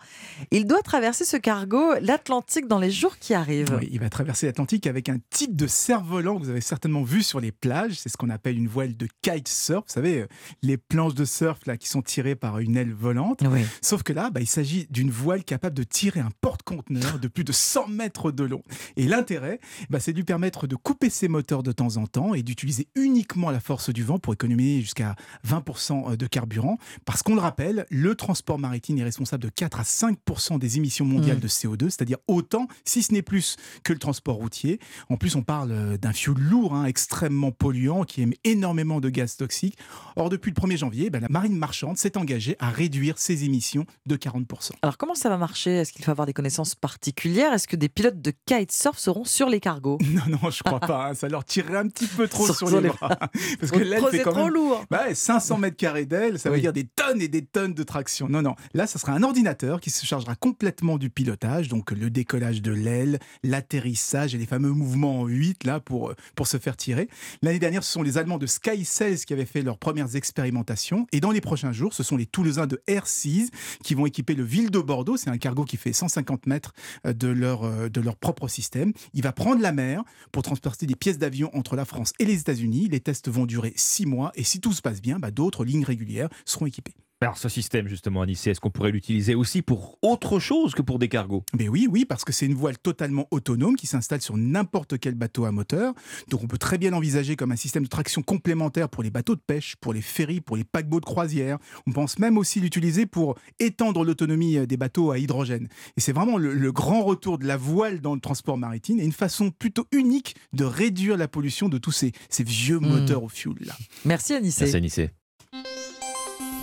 Il 0.52 0.66
doit 0.66 0.82
traverser 0.82 1.24
ce 1.26 1.38
cargo 1.38 1.94
l'Atlantique 2.02 2.68
dans 2.68 2.80
les 2.80 2.92
jours 2.92 3.18
qui 3.18 3.34
arrivent. 3.34 3.78
Oui, 3.80 3.88
il 3.92 4.00
va 4.00 4.10
traverser 4.10 4.48
l'Atlantique 4.48 4.88
avec 4.88 5.10
un 5.10 5.18
type 5.30 5.56
de 5.56 5.68
cerf-volant 5.68 6.38
que 6.38 6.44
vous 6.44 6.50
avez 6.50 6.62
certainement 6.62 7.04
vu 7.04 7.24
sur 7.24 7.40
les 7.40 7.52
plages. 7.52 7.94
C'est 7.94 8.10
ce 8.10 8.18
qu'on 8.18 8.30
appelle 8.30 8.58
une 8.58 8.68
voile 8.68 8.98
de 8.98 9.08
kitesurf. 9.22 9.86
Vous 9.88 9.94
savez, 9.94 10.22
euh, 10.22 10.28
les 10.62 10.78
planches 10.78 11.14
de 11.14 11.26
surf 11.26 11.60
là, 11.66 11.78
qui 11.78 11.88
sont 11.88 12.02
tirées 12.02 12.36
par 12.36 12.60
une 12.60 12.76
aile 12.76 12.94
volante. 12.94 13.44
Sauf 13.82 14.04
que 14.04 14.14
là, 14.14 14.30
bah, 14.32 14.42
il 14.42 14.48
s'agit 14.48 14.88
d'une 14.90 15.12
voile 15.12 15.44
capable 15.44 15.76
de 15.76 15.84
tirer 15.84 16.20
un 16.20 16.32
porte-conteneur 16.42 17.20
de 17.20 17.28
plus 17.28 17.44
de 17.44 17.52
100 17.52 17.88
mètres 17.88 18.32
de 18.32 18.44
long. 18.44 18.64
Et 18.98 19.08
l'intérêt, 19.08 19.60
bah, 19.90 20.00
c'est 20.00 20.12
de 20.12 20.18
lui 20.18 20.24
permettre 20.24 20.68
de 20.68 20.76
couper 20.76 21.10
ses 21.10 21.28
moteurs 21.28 21.64
de 21.64 21.72
temps 21.72 21.98
en 21.98 22.08
temps 22.08 22.34
et 22.34 22.42
d'utiliser 22.42 22.88
uniquement 22.96 23.52
la 23.52 23.60
force 23.60 23.92
du 23.92 24.04
vent 24.04 24.18
pour 24.18 24.34
économiser 24.34 24.82
jusqu'à 24.82 25.16
20% 25.48 26.18
de 26.18 26.28
carburant. 26.28 26.78
Parce 27.06 27.22
qu'on 27.22 27.36
le 27.36 27.42
rappelle, 27.42 27.86
le 27.90 28.16
transport 28.16 28.58
maritime 28.58 28.95
est 29.00 29.04
responsable 29.04 29.44
de 29.44 29.50
4 29.50 29.80
à 29.80 29.84
5% 29.84 30.60
des 30.60 30.78
émissions 30.78 31.06
mondiales 31.06 31.38
Mm. 31.38 31.42
de 31.42 31.48
CO2, 31.48 31.84
c'est-à-dire 31.90 32.18
autant, 32.28 32.68
si 32.86 33.02
ce 33.04 33.14
n'est 33.14 33.22
plus, 33.22 33.56
que 33.84 33.94
le 33.94 34.00
transport 34.00 34.36
routier. 34.36 34.80
En 35.10 35.18
plus, 35.18 35.36
on 35.36 35.42
parle 35.44 35.72
euh, 35.72 35.98
d'un 35.98 36.14
fuel 36.14 36.38
lourd, 36.38 36.74
hein, 36.76 36.86
extrêmement 36.86 37.52
polluant, 37.52 38.04
qui 38.04 38.22
émet 38.22 38.38
énormément 38.44 39.00
de 39.02 39.10
gaz 39.10 39.38
toxiques. 39.38 39.78
Or, 40.16 40.30
depuis 40.30 40.52
le 40.52 40.56
1er 40.62 40.78
janvier, 40.78 41.10
bah, 41.10 41.20
la 41.20 41.30
marine 41.30 41.58
marchande 41.58 41.98
s'est 41.98 42.18
engagée 42.18 42.56
à 42.60 42.70
réduire 42.70 43.18
ses 43.18 43.44
émissions 43.44 43.86
de 44.06 44.16
40%. 44.16 44.72
Alors 44.82 44.98
comment 44.98 45.16
ça 45.16 45.30
va 45.30 45.38
marcher? 45.38 45.72
Est-ce 45.72 45.92
qu'il 45.94 46.04
faut 46.06 46.12
avoir 46.12 46.26
des 46.28 46.34
connaissances 46.34 46.76
particulières? 46.76 47.54
Est-ce 47.54 47.68
que 47.68 47.76
des 47.76 47.90
pilotes 47.90 48.22
de 48.22 48.32
kitesurf 48.46 48.98
seront 48.98 49.26
sur 49.26 49.50
les 49.50 49.60
cargos? 49.60 49.98
Non, 50.16 50.38
non, 50.44 50.50
je 50.50 50.64
crois 50.64 50.80
pas. 50.80 51.10
hein. 51.10 51.14
Ça 51.14 51.28
leur 51.28 51.44
tirerait 51.44 51.78
un 51.80 51.88
petit 51.90 52.08
peu 52.08 52.28
trop 52.28 52.46
Sur- 52.46 52.56
sur, 52.58 52.68
sur 52.70 52.78
les 52.82 52.84
les 52.88 52.96
bras. 52.96 53.10
Parce 53.60 53.72
que 53.72 53.80
l'aile 53.80 54.02
fait 54.10 54.18
c'est 54.18 54.24
quand 54.24 54.32
trop 54.32 54.46
même 54.46 54.54
lourd. 54.54 54.86
Bah 54.90 55.04
ouais, 55.08 55.16
500 55.16 55.58
mètres 55.58 55.76
carrés 55.78 56.06
d'aile, 56.06 56.40
ça 56.40 56.50
veut 56.50 56.60
dire 56.60 56.72
des 56.74 56.86
tonnes 56.86 57.22
et 57.22 57.28
des 57.28 57.44
tonnes 57.46 57.74
de 57.74 57.84
traction. 57.84 58.28
Non, 58.30 58.42
non. 58.42 58.56
Là, 58.76 58.88
ça 58.88 59.00
sera 59.00 59.14
un 59.14 59.24
ordinateur 59.24 59.80
qui 59.80 59.90
se 59.90 60.06
chargera 60.06 60.36
complètement 60.36 60.98
du 60.98 61.10
pilotage, 61.10 61.70
donc 61.70 61.92
le 61.92 62.10
décollage 62.10 62.62
de 62.62 62.74
l'aile, 62.74 63.20
l'atterrissage 63.42 64.36
et 64.36 64.38
les 64.38 64.46
fameux 64.46 64.72
mouvements 64.72 65.22
en 65.22 65.26
8 65.26 65.64
là 65.64 65.80
pour, 65.80 66.10
euh, 66.10 66.16
pour 66.36 66.46
se 66.46 66.58
faire 66.58 66.76
tirer. 66.76 67.08
L'année 67.42 67.58
dernière, 67.58 67.86
ce 67.86 67.94
sont 67.94 68.04
les 68.04 68.18
Allemands 68.18 68.38
de 68.38 68.46
Sky 68.46 68.84
16 68.84 69.24
qui 69.24 69.32
avaient 69.32 69.46
fait 69.46 69.62
leurs 69.62 69.78
premières 69.78 70.18
expérimentations. 70.18 71.08
Et 71.14 71.22
dans 71.22 71.32
les 71.32 71.40
prochains 71.40 71.72
jours, 71.72 71.94
ce 71.94 72.04
sont 72.04 72.18
les 72.18 72.26
Toulousains 72.26 72.68
de 72.68 72.82
Air 72.88 73.08
6 73.08 73.50
qui 73.82 73.96
vont 73.96 74.08
équiper 74.08 74.36
le 74.36 74.44
Ville 74.44 74.72
de 74.72 74.80
Bordeaux. 74.80 75.16
C'est 75.16 75.30
un 75.30 75.38
cargo 75.38 75.64
qui 75.64 75.78
fait 75.78 75.94
150 75.94 76.46
mètres 76.46 76.74
euh, 77.08 77.14
de 77.14 77.30
leur, 77.30 77.64
euh, 77.64 77.88
de 77.88 78.02
leur 78.02 78.18
propre 78.18 78.50
système. 78.50 78.92
Il 79.14 79.24
va 79.24 79.32
prendre 79.32 79.62
la 79.62 79.72
mer 79.72 80.04
pour 80.34 80.44
transporter 80.44 80.86
des 80.86 80.96
pièces 80.96 81.18
d'avion 81.18 81.50
entre 81.56 81.78
la 81.78 81.86
France 81.86 82.12
et 82.20 82.26
les 82.26 82.42
États-Unis. 82.42 82.90
Les 82.90 83.00
tests 83.00 83.30
vont 83.30 83.46
durer 83.46 83.72
six 83.78 84.06
mois 84.06 84.34
et 84.36 84.44
si 84.44 84.60
tout 84.60 84.74
se 84.74 84.82
passe 84.82 85.02
bien, 85.02 85.18
bah, 85.18 85.32
d'autres 85.32 85.64
lignes 85.64 85.86
régulières 85.86 86.28
seront 86.44 86.66
équipées. 86.66 86.96
Alors 87.22 87.38
ce 87.38 87.48
système 87.48 87.88
justement, 87.88 88.22
Anissé, 88.22 88.52
est-ce 88.52 88.60
qu'on 88.60 88.70
pourrait 88.70 88.92
l'utiliser 88.92 89.36
aussi 89.36 89.62
pour 89.62 89.98
autre 90.02 90.38
chose 90.38 90.76
que 90.76 90.82
pour 90.82 91.00
des 91.00 91.08
cargos? 91.08 91.44
Mais 91.58 91.70
oui, 91.70 91.88
oui, 91.90 92.04
parce 92.04 92.26
que 92.26 92.34
c'est 92.34 92.46
une 92.46 92.54
voile 92.54 92.78
totalement 92.78 93.26
autonome 93.32 93.78
qui 93.78 93.88
s'installe 93.88 94.22
sur 94.22 94.36
n'importe 94.36 95.00
quel 95.00 95.16
bateau 95.16 95.46
à 95.46 95.52
moteur. 95.52 95.94
Donc 96.30 96.44
on 96.44 96.48
peut 96.48 96.58
très 96.58 96.78
bien 96.78 96.92
l'envisager 96.92 97.38
comme 97.38 97.54
un 97.54 97.56
système 97.56 97.84
de 97.84 97.88
traction 97.88 98.22
complémentaire 98.22 98.90
pour 98.90 99.02
les 99.02 99.12
bateaux 99.12 99.36
de 99.36 99.42
pêche, 99.42 99.78
pour 99.78 99.94
les 99.94 100.02
ferries, 100.02 100.42
pour 100.42 100.58
les 100.58 100.66
paquebots 100.66 101.00
de 101.00 101.06
croisière. 101.06 101.58
On 101.88 101.94
pense 101.94 102.20
même 102.20 102.38
aussi 102.38 102.60
l'utiliser 102.60 103.06
pour 103.06 103.36
étendre 103.60 104.04
l'autonomie 104.04 104.58
euh, 104.58 104.66
des 104.66 104.78
bateaux 104.78 105.12
à 105.12 105.18
hydrogène. 105.18 105.70
Et 105.96 106.02
c'est 106.02 106.14
vraiment 106.14 106.38
le, 106.38 106.54
le 106.54 106.72
grand 106.74 107.02
retour 107.04 107.38
de 107.40 107.46
la 107.48 107.56
voile 107.58 108.02
dans 108.02 108.14
le 108.14 108.20
transport 108.22 108.58
maritime 108.58 109.00
et 109.00 109.06
une 109.06 109.14
façon 109.14 109.52
plutôt 109.52 109.88
unique 109.94 110.36
de 110.52 110.66
réduire 110.66 111.16
la 111.16 111.30
pollution 111.30 111.70
de 111.70 111.78
tous 111.78 111.92
ces, 111.94 112.12
ces 112.30 112.44
vieux 112.44 112.80
Hmm. 112.80 112.88
moteurs 112.90 113.24
au 113.24 113.30
fioul. 113.30 113.58
Là. 113.62 113.74
Merci 114.04 114.34
Anissé. 114.34 114.66
Merci 114.66 114.76
Anissé. 114.78 115.10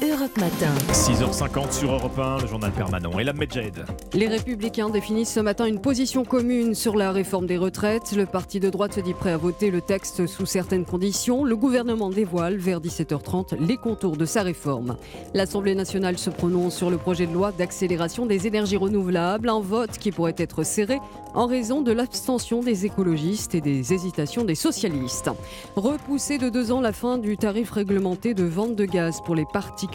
Europe 0.02 0.36
Matin. 0.36 0.74
6h50 0.92 1.70
sur 1.70 1.92
Europe 1.92 2.18
1, 2.18 2.40
le 2.40 2.48
journal 2.48 2.72
permanent. 2.72 3.16
Et 3.20 3.24
la 3.24 3.32
Medjed. 3.32 3.84
Les 4.14 4.26
Républicains 4.26 4.90
définissent 4.90 5.32
ce 5.32 5.38
matin 5.38 5.64
une 5.66 5.80
position 5.80 6.24
commune 6.24 6.74
sur 6.74 6.96
la 6.96 7.12
réforme 7.12 7.46
des 7.46 7.56
retraites. 7.56 8.10
Le 8.16 8.26
parti 8.26 8.58
de 8.58 8.68
droite 8.68 8.94
se 8.94 9.00
dit 9.00 9.14
prêt 9.14 9.30
à 9.30 9.36
voter 9.36 9.70
le 9.70 9.80
texte 9.80 10.26
sous 10.26 10.44
certaines 10.44 10.84
conditions. 10.84 11.44
Le 11.44 11.54
gouvernement 11.54 12.10
dévoile 12.10 12.56
vers 12.56 12.80
17h30 12.80 13.56
les 13.60 13.76
contours 13.76 14.16
de 14.16 14.24
sa 14.24 14.42
réforme. 14.42 14.96
L'Assemblée 15.34 15.76
nationale 15.76 16.18
se 16.18 16.30
prononce 16.30 16.74
sur 16.74 16.90
le 16.90 16.98
projet 16.98 17.28
de 17.28 17.32
loi 17.32 17.52
d'accélération 17.52 18.26
des 18.26 18.48
énergies 18.48 18.78
renouvelables, 18.78 19.48
un 19.48 19.60
vote 19.60 19.98
qui 19.98 20.10
pourrait 20.10 20.34
être 20.36 20.64
serré 20.64 20.98
en 21.34 21.46
raison 21.46 21.80
de 21.80 21.92
l'abstention 21.92 22.60
des 22.60 22.86
écologistes 22.86 23.54
et 23.54 23.60
des 23.60 23.94
hésitations 23.94 24.44
des 24.44 24.56
socialistes. 24.56 25.30
Repousser 25.76 26.38
de 26.38 26.48
deux 26.48 26.72
ans 26.72 26.80
la 26.80 26.92
fin 26.92 27.18
du 27.18 27.36
tarif 27.36 27.70
réglementé 27.70 28.34
de 28.34 28.44
vente 28.44 28.74
de 28.74 28.84
gaz 28.84 29.20
pour 29.24 29.36
les 29.36 29.46
particuliers, 29.50 29.91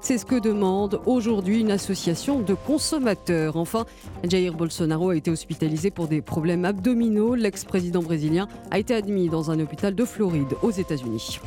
c'est 0.00 0.18
ce 0.18 0.24
que 0.26 0.38
demande 0.38 1.00
aujourd'hui 1.06 1.60
une 1.60 1.70
association 1.70 2.40
de 2.40 2.54
consommateurs. 2.54 3.56
Enfin, 3.56 3.84
Jair 4.24 4.54
Bolsonaro 4.54 5.10
a 5.10 5.16
été 5.16 5.30
hospitalisé 5.30 5.90
pour 5.90 6.08
des 6.08 6.20
problèmes 6.20 6.64
abdominaux. 6.64 7.34
L'ex-président 7.34 8.02
brésilien 8.02 8.48
a 8.70 8.78
été 8.78 8.94
admis 8.94 9.28
dans 9.28 9.50
un 9.50 9.60
hôpital 9.60 9.94
de 9.94 10.04
Floride 10.04 10.54
aux 10.62 10.70
États-Unis. 10.70 11.40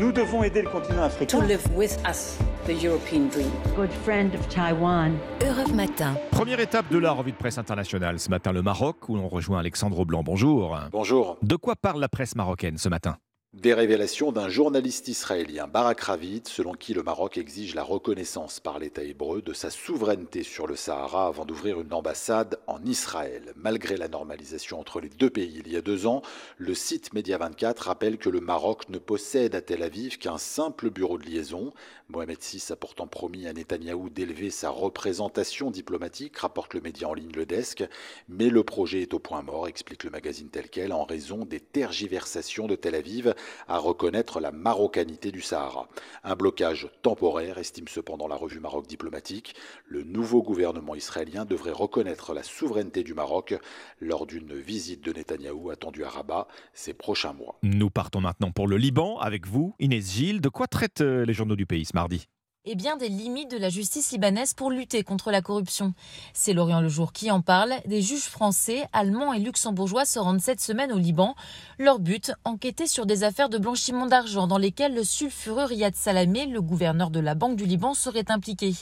Nous 0.00 0.12
devons 0.12 0.42
aider 0.42 0.62
le 0.62 0.70
continent 0.70 1.04
africain. 1.04 1.38
to 1.38 1.46
live 1.46 1.62
with 1.76 1.96
us 2.08 2.38
the 2.66 2.82
European 2.82 3.28
dream. 3.28 3.50
Good 3.76 3.92
friend 4.02 4.34
of 4.34 4.48
Taiwan. 4.48 5.12
Europe 5.40 5.72
Matin. 5.72 6.14
Première 6.30 6.58
étape 6.58 6.90
de 6.90 6.98
la 6.98 7.12
revue 7.12 7.32
de 7.32 7.36
presse 7.36 7.58
internationale. 7.58 8.18
Ce 8.18 8.30
matin, 8.30 8.52
le 8.52 8.62
Maroc, 8.62 9.08
où 9.08 9.16
l'on 9.16 9.28
rejoint 9.28 9.58
Alexandre 9.60 10.04
Blanc. 10.04 10.22
Bonjour. 10.24 10.76
Bonjour. 10.90 11.36
De 11.42 11.56
quoi 11.56 11.76
parle 11.76 12.00
la 12.00 12.08
presse 12.08 12.34
marocaine 12.34 12.78
ce 12.78 12.88
matin? 12.88 13.16
Des 13.54 13.72
révélations 13.72 14.32
d'un 14.32 14.48
journaliste 14.48 15.06
israélien, 15.06 15.68
Barak 15.68 16.00
Ravid, 16.00 16.48
selon 16.48 16.72
qui 16.72 16.92
le 16.92 17.04
Maroc 17.04 17.38
exige 17.38 17.76
la 17.76 17.84
reconnaissance 17.84 18.58
par 18.58 18.80
l'État 18.80 19.04
hébreu 19.04 19.42
de 19.42 19.52
sa 19.52 19.70
souveraineté 19.70 20.42
sur 20.42 20.66
le 20.66 20.74
Sahara 20.74 21.28
avant 21.28 21.44
d'ouvrir 21.44 21.80
une 21.80 21.92
ambassade 21.94 22.58
en 22.66 22.84
Israël. 22.84 23.52
Malgré 23.54 23.96
la 23.96 24.08
normalisation 24.08 24.80
entre 24.80 25.00
les 25.00 25.08
deux 25.08 25.30
pays 25.30 25.62
il 25.64 25.72
y 25.72 25.76
a 25.76 25.82
deux 25.82 26.08
ans, 26.08 26.22
le 26.58 26.74
site 26.74 27.14
Média 27.14 27.38
24 27.38 27.78
rappelle 27.78 28.18
que 28.18 28.28
le 28.28 28.40
Maroc 28.40 28.88
ne 28.88 28.98
possède 28.98 29.54
à 29.54 29.60
Tel 29.60 29.84
Aviv 29.84 30.18
qu'un 30.18 30.36
simple 30.36 30.90
bureau 30.90 31.16
de 31.16 31.24
liaison. 31.24 31.72
Mohamed 32.08 32.40
VI 32.42 32.60
a 32.70 32.76
pourtant 32.76 33.06
promis 33.06 33.46
à 33.46 33.52
Netanyahou 33.52 34.10
d'élever 34.10 34.50
sa 34.50 34.68
représentation 34.70 35.70
diplomatique, 35.70 36.36
rapporte 36.38 36.74
le 36.74 36.80
média 36.80 37.08
en 37.08 37.14
ligne 37.14 37.32
Le 37.32 37.46
Desk, 37.46 37.84
mais 38.28 38.50
le 38.50 38.64
projet 38.64 39.02
est 39.02 39.14
au 39.14 39.20
point 39.20 39.42
mort, 39.42 39.68
explique 39.68 40.02
le 40.02 40.10
magazine 40.10 40.48
tel 40.48 40.68
quel, 40.68 40.92
en 40.92 41.04
raison 41.04 41.44
des 41.44 41.60
tergiversations 41.60 42.66
de 42.66 42.74
Tel 42.74 42.96
Aviv 42.96 43.32
à 43.68 43.78
reconnaître 43.78 44.40
la 44.40 44.52
marocanité 44.52 45.32
du 45.32 45.40
Sahara. 45.40 45.88
Un 46.22 46.36
blocage 46.36 46.88
temporaire, 47.02 47.58
estime 47.58 47.88
cependant 47.88 48.28
la 48.28 48.36
revue 48.36 48.60
Maroc 48.60 48.86
diplomatique. 48.86 49.54
Le 49.86 50.02
nouveau 50.02 50.42
gouvernement 50.42 50.94
israélien 50.94 51.44
devrait 51.44 51.72
reconnaître 51.72 52.34
la 52.34 52.42
souveraineté 52.42 53.02
du 53.02 53.14
Maroc 53.14 53.54
lors 54.00 54.26
d'une 54.26 54.54
visite 54.54 55.04
de 55.04 55.12
Netanyahou 55.12 55.70
attendue 55.70 56.04
à 56.04 56.08
Rabat 56.08 56.48
ces 56.72 56.94
prochains 56.94 57.32
mois. 57.32 57.58
Nous 57.62 57.90
partons 57.90 58.20
maintenant 58.20 58.50
pour 58.50 58.68
le 58.68 58.76
Liban 58.76 59.18
avec 59.18 59.46
vous, 59.46 59.74
Inès 59.78 60.12
Gilles. 60.12 60.40
De 60.40 60.48
quoi 60.48 60.66
traitent 60.66 61.00
euh, 61.00 61.24
les 61.24 61.34
journaux 61.34 61.56
du 61.56 61.66
pays 61.66 61.84
ce 61.84 61.92
mardi? 61.94 62.28
Et 62.66 62.76
bien 62.76 62.96
des 62.96 63.10
limites 63.10 63.50
de 63.50 63.58
la 63.58 63.68
justice 63.68 64.12
libanaise 64.12 64.54
pour 64.54 64.70
lutter 64.70 65.02
contre 65.02 65.30
la 65.30 65.42
corruption. 65.42 65.92
C'est 66.32 66.54
Lorient 66.54 66.80
Le 66.80 66.88
Jour 66.88 67.12
qui 67.12 67.30
en 67.30 67.42
parle. 67.42 67.74
Des 67.84 68.00
juges 68.00 68.22
français, 68.22 68.86
allemands 68.94 69.34
et 69.34 69.38
luxembourgeois 69.38 70.06
se 70.06 70.18
rendent 70.18 70.40
cette 70.40 70.62
semaine 70.62 70.90
au 70.90 70.96
Liban. 70.96 71.34
Leur 71.78 71.98
but, 71.98 72.32
enquêter 72.44 72.86
sur 72.86 73.04
des 73.04 73.22
affaires 73.22 73.50
de 73.50 73.58
blanchiment 73.58 74.06
d'argent 74.06 74.46
dans 74.46 74.56
lesquelles 74.56 74.94
le 74.94 75.04
sulfureux 75.04 75.64
Riyad 75.64 75.94
Salamé, 75.94 76.46
le 76.46 76.62
gouverneur 76.62 77.10
de 77.10 77.20
la 77.20 77.34
Banque 77.34 77.56
du 77.56 77.66
Liban, 77.66 77.92
serait 77.92 78.30
impliqué. 78.30 78.72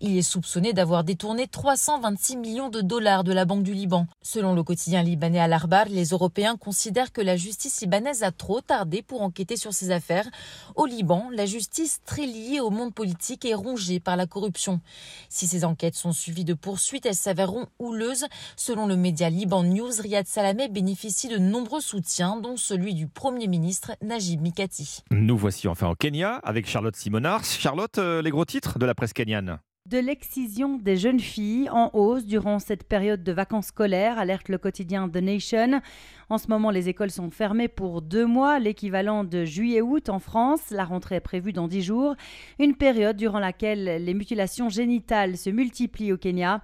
Il 0.00 0.16
est 0.16 0.22
soupçonné 0.22 0.72
d'avoir 0.72 1.02
détourné 1.02 1.48
326 1.48 2.36
millions 2.36 2.68
de 2.68 2.82
dollars 2.82 3.24
de 3.24 3.32
la 3.32 3.44
Banque 3.44 3.64
du 3.64 3.74
Liban. 3.74 4.06
Selon 4.22 4.54
le 4.54 4.62
quotidien 4.62 5.02
libanais 5.02 5.40
Al-Arbar, 5.40 5.86
les 5.88 6.10
Européens 6.10 6.56
considèrent 6.56 7.12
que 7.12 7.20
la 7.20 7.36
justice 7.36 7.80
libanaise 7.80 8.22
a 8.22 8.30
trop 8.30 8.60
tardé 8.60 9.02
pour 9.02 9.22
enquêter 9.22 9.56
sur 9.56 9.74
ces 9.74 9.90
affaires. 9.90 10.28
Au 10.76 10.86
Liban, 10.86 11.30
la 11.32 11.46
justice 11.46 12.00
très 12.06 12.26
liée 12.26 12.60
au 12.60 12.70
monde 12.70 12.94
politique 12.94 13.23
est 13.44 13.54
rongée 13.54 14.00
par 14.00 14.16
la 14.16 14.26
corruption. 14.26 14.80
Si 15.28 15.46
ces 15.46 15.64
enquêtes 15.64 15.94
sont 15.94 16.12
suivies 16.12 16.44
de 16.44 16.54
poursuites, 16.54 17.06
elles 17.06 17.14
s'avéreront 17.14 17.66
houleuses. 17.78 18.26
Selon 18.56 18.86
le 18.86 18.96
média 18.96 19.30
Liban 19.30 19.62
News, 19.62 19.92
Riyad 20.00 20.26
Salamé 20.26 20.68
bénéficie 20.68 21.28
de 21.28 21.38
nombreux 21.38 21.80
soutiens, 21.80 22.36
dont 22.36 22.56
celui 22.56 22.94
du 22.94 23.06
Premier 23.06 23.46
ministre 23.46 23.92
Najib 24.02 24.40
Mikati. 24.40 25.02
Nous 25.10 25.36
voici 25.36 25.68
enfin 25.68 25.88
au 25.88 25.94
Kenya 25.94 26.36
avec 26.44 26.68
Charlotte 26.68 26.96
Simonard. 26.96 27.44
Charlotte, 27.44 27.98
euh, 27.98 28.22
les 28.22 28.30
gros 28.30 28.44
titres 28.44 28.78
de 28.78 28.86
la 28.86 28.94
presse 28.94 29.12
kenyane 29.12 29.58
de 29.86 29.98
l'excision 29.98 30.78
des 30.78 30.96
jeunes 30.96 31.20
filles 31.20 31.68
en 31.68 31.90
hausse 31.92 32.24
durant 32.24 32.58
cette 32.58 32.84
période 32.84 33.22
de 33.22 33.32
vacances 33.32 33.66
scolaires, 33.66 34.18
alerte 34.18 34.48
le 34.48 34.56
quotidien 34.56 35.10
The 35.10 35.16
Nation. 35.16 35.82
En 36.30 36.38
ce 36.38 36.48
moment, 36.48 36.70
les 36.70 36.88
écoles 36.88 37.10
sont 37.10 37.30
fermées 37.30 37.68
pour 37.68 38.00
deux 38.00 38.26
mois, 38.26 38.58
l'équivalent 38.58 39.24
de 39.24 39.44
juillet-août 39.44 40.08
en 40.08 40.18
France. 40.18 40.70
La 40.70 40.84
rentrée 40.84 41.16
est 41.16 41.20
prévue 41.20 41.52
dans 41.52 41.68
dix 41.68 41.82
jours. 41.82 42.14
Une 42.58 42.74
période 42.74 43.16
durant 43.16 43.38
laquelle 43.38 44.02
les 44.02 44.14
mutilations 44.14 44.68
génitales 44.68 45.36
se 45.36 45.50
multiplient 45.50 46.12
au 46.12 46.16
Kenya. 46.16 46.62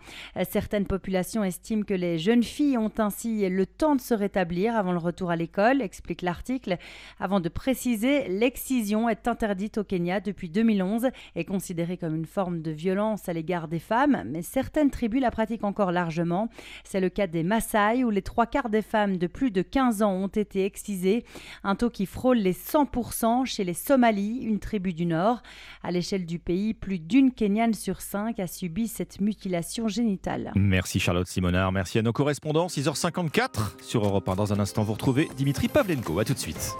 Certaines 0.48 0.86
populations 0.86 1.44
estiment 1.44 1.82
que 1.82 1.94
les 1.94 2.18
jeunes 2.18 2.42
filles 2.42 2.78
ont 2.78 2.92
ainsi 2.98 3.48
le 3.48 3.66
temps 3.66 3.96
de 3.96 4.00
se 4.00 4.14
rétablir 4.14 4.76
avant 4.76 4.92
le 4.92 4.98
retour 4.98 5.30
à 5.30 5.36
l'école, 5.36 5.82
explique 5.82 6.22
l'article. 6.22 6.78
Avant 7.18 7.40
de 7.40 7.48
préciser, 7.48 8.28
l'excision 8.28 9.08
est 9.08 9.28
interdite 9.28 9.78
au 9.78 9.84
Kenya 9.84 10.20
depuis 10.20 10.48
2011 10.48 11.08
et 11.36 11.44
considérée 11.44 11.96
comme 11.96 12.16
une 12.16 12.26
forme 12.26 12.62
de 12.62 12.70
violence 12.70 13.28
à 13.28 13.32
l'égard 13.32 13.68
des 13.68 13.78
femmes, 13.78 14.22
mais 14.26 14.42
certaines 14.42 14.90
tribus 14.90 15.20
la 15.20 15.30
pratiquent 15.30 15.64
encore 15.64 15.92
largement. 15.92 16.48
C'est 16.84 17.00
le 17.00 17.10
cas 17.10 17.26
des 17.26 17.42
Maasai 17.42 18.04
où 18.04 18.10
les 18.10 18.22
trois 18.22 18.46
quarts 18.46 18.70
des 18.70 18.82
femmes 18.82 19.18
de 19.18 19.26
plus 19.26 19.49
de 19.50 19.62
15 19.62 20.02
ans 20.02 20.12
ont 20.12 20.28
été 20.28 20.64
excisés, 20.64 21.24
un 21.64 21.74
taux 21.74 21.90
qui 21.90 22.06
frôle 22.06 22.38
les 22.38 22.52
100% 22.52 23.46
chez 23.46 23.64
les 23.64 23.74
Somalis, 23.74 24.40
une 24.42 24.58
tribu 24.58 24.92
du 24.92 25.06
Nord. 25.06 25.42
À 25.82 25.90
l'échelle 25.90 26.26
du 26.26 26.38
pays, 26.38 26.74
plus 26.74 26.98
d'une 26.98 27.32
Kenyane 27.32 27.74
sur 27.74 28.00
cinq 28.00 28.40
a 28.40 28.46
subi 28.46 28.88
cette 28.88 29.20
mutilation 29.20 29.88
génitale. 29.88 30.52
Merci 30.54 31.00
Charlotte 31.00 31.26
Simonard, 31.26 31.72
merci 31.72 31.98
à 31.98 32.02
nos 32.02 32.12
correspondants. 32.12 32.66
6h54 32.66 33.82
sur 33.82 34.04
Europe 34.04 34.28
1. 34.28 34.36
Dans 34.36 34.52
un 34.52 34.60
instant, 34.60 34.82
vous 34.82 34.92
retrouvez 34.92 35.28
Dimitri 35.36 35.68
Pavlenko. 35.68 36.18
A 36.18 36.24
tout 36.24 36.34
de 36.34 36.38
suite. 36.38 36.76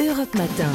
Europe 0.00 0.34
Matin. 0.34 0.70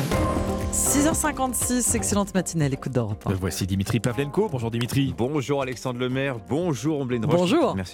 6h56, 0.72 1.96
excellente 1.96 2.36
matinée 2.36 2.66
à 2.66 2.70
l'écoute 2.70 2.92
d'Europe. 2.92 3.24
Voici 3.40 3.66
Dimitri 3.66 4.00
Pavlenko. 4.00 4.50
Bonjour 4.50 4.70
Dimitri. 4.70 5.16
Bonjour 5.18 5.62
Alexandre 5.62 6.00
Lemaire. 6.00 6.38
Bonjour 6.50 7.00
Omblin 7.00 7.22
Bonjour. 7.22 7.76
Merci 7.76 7.94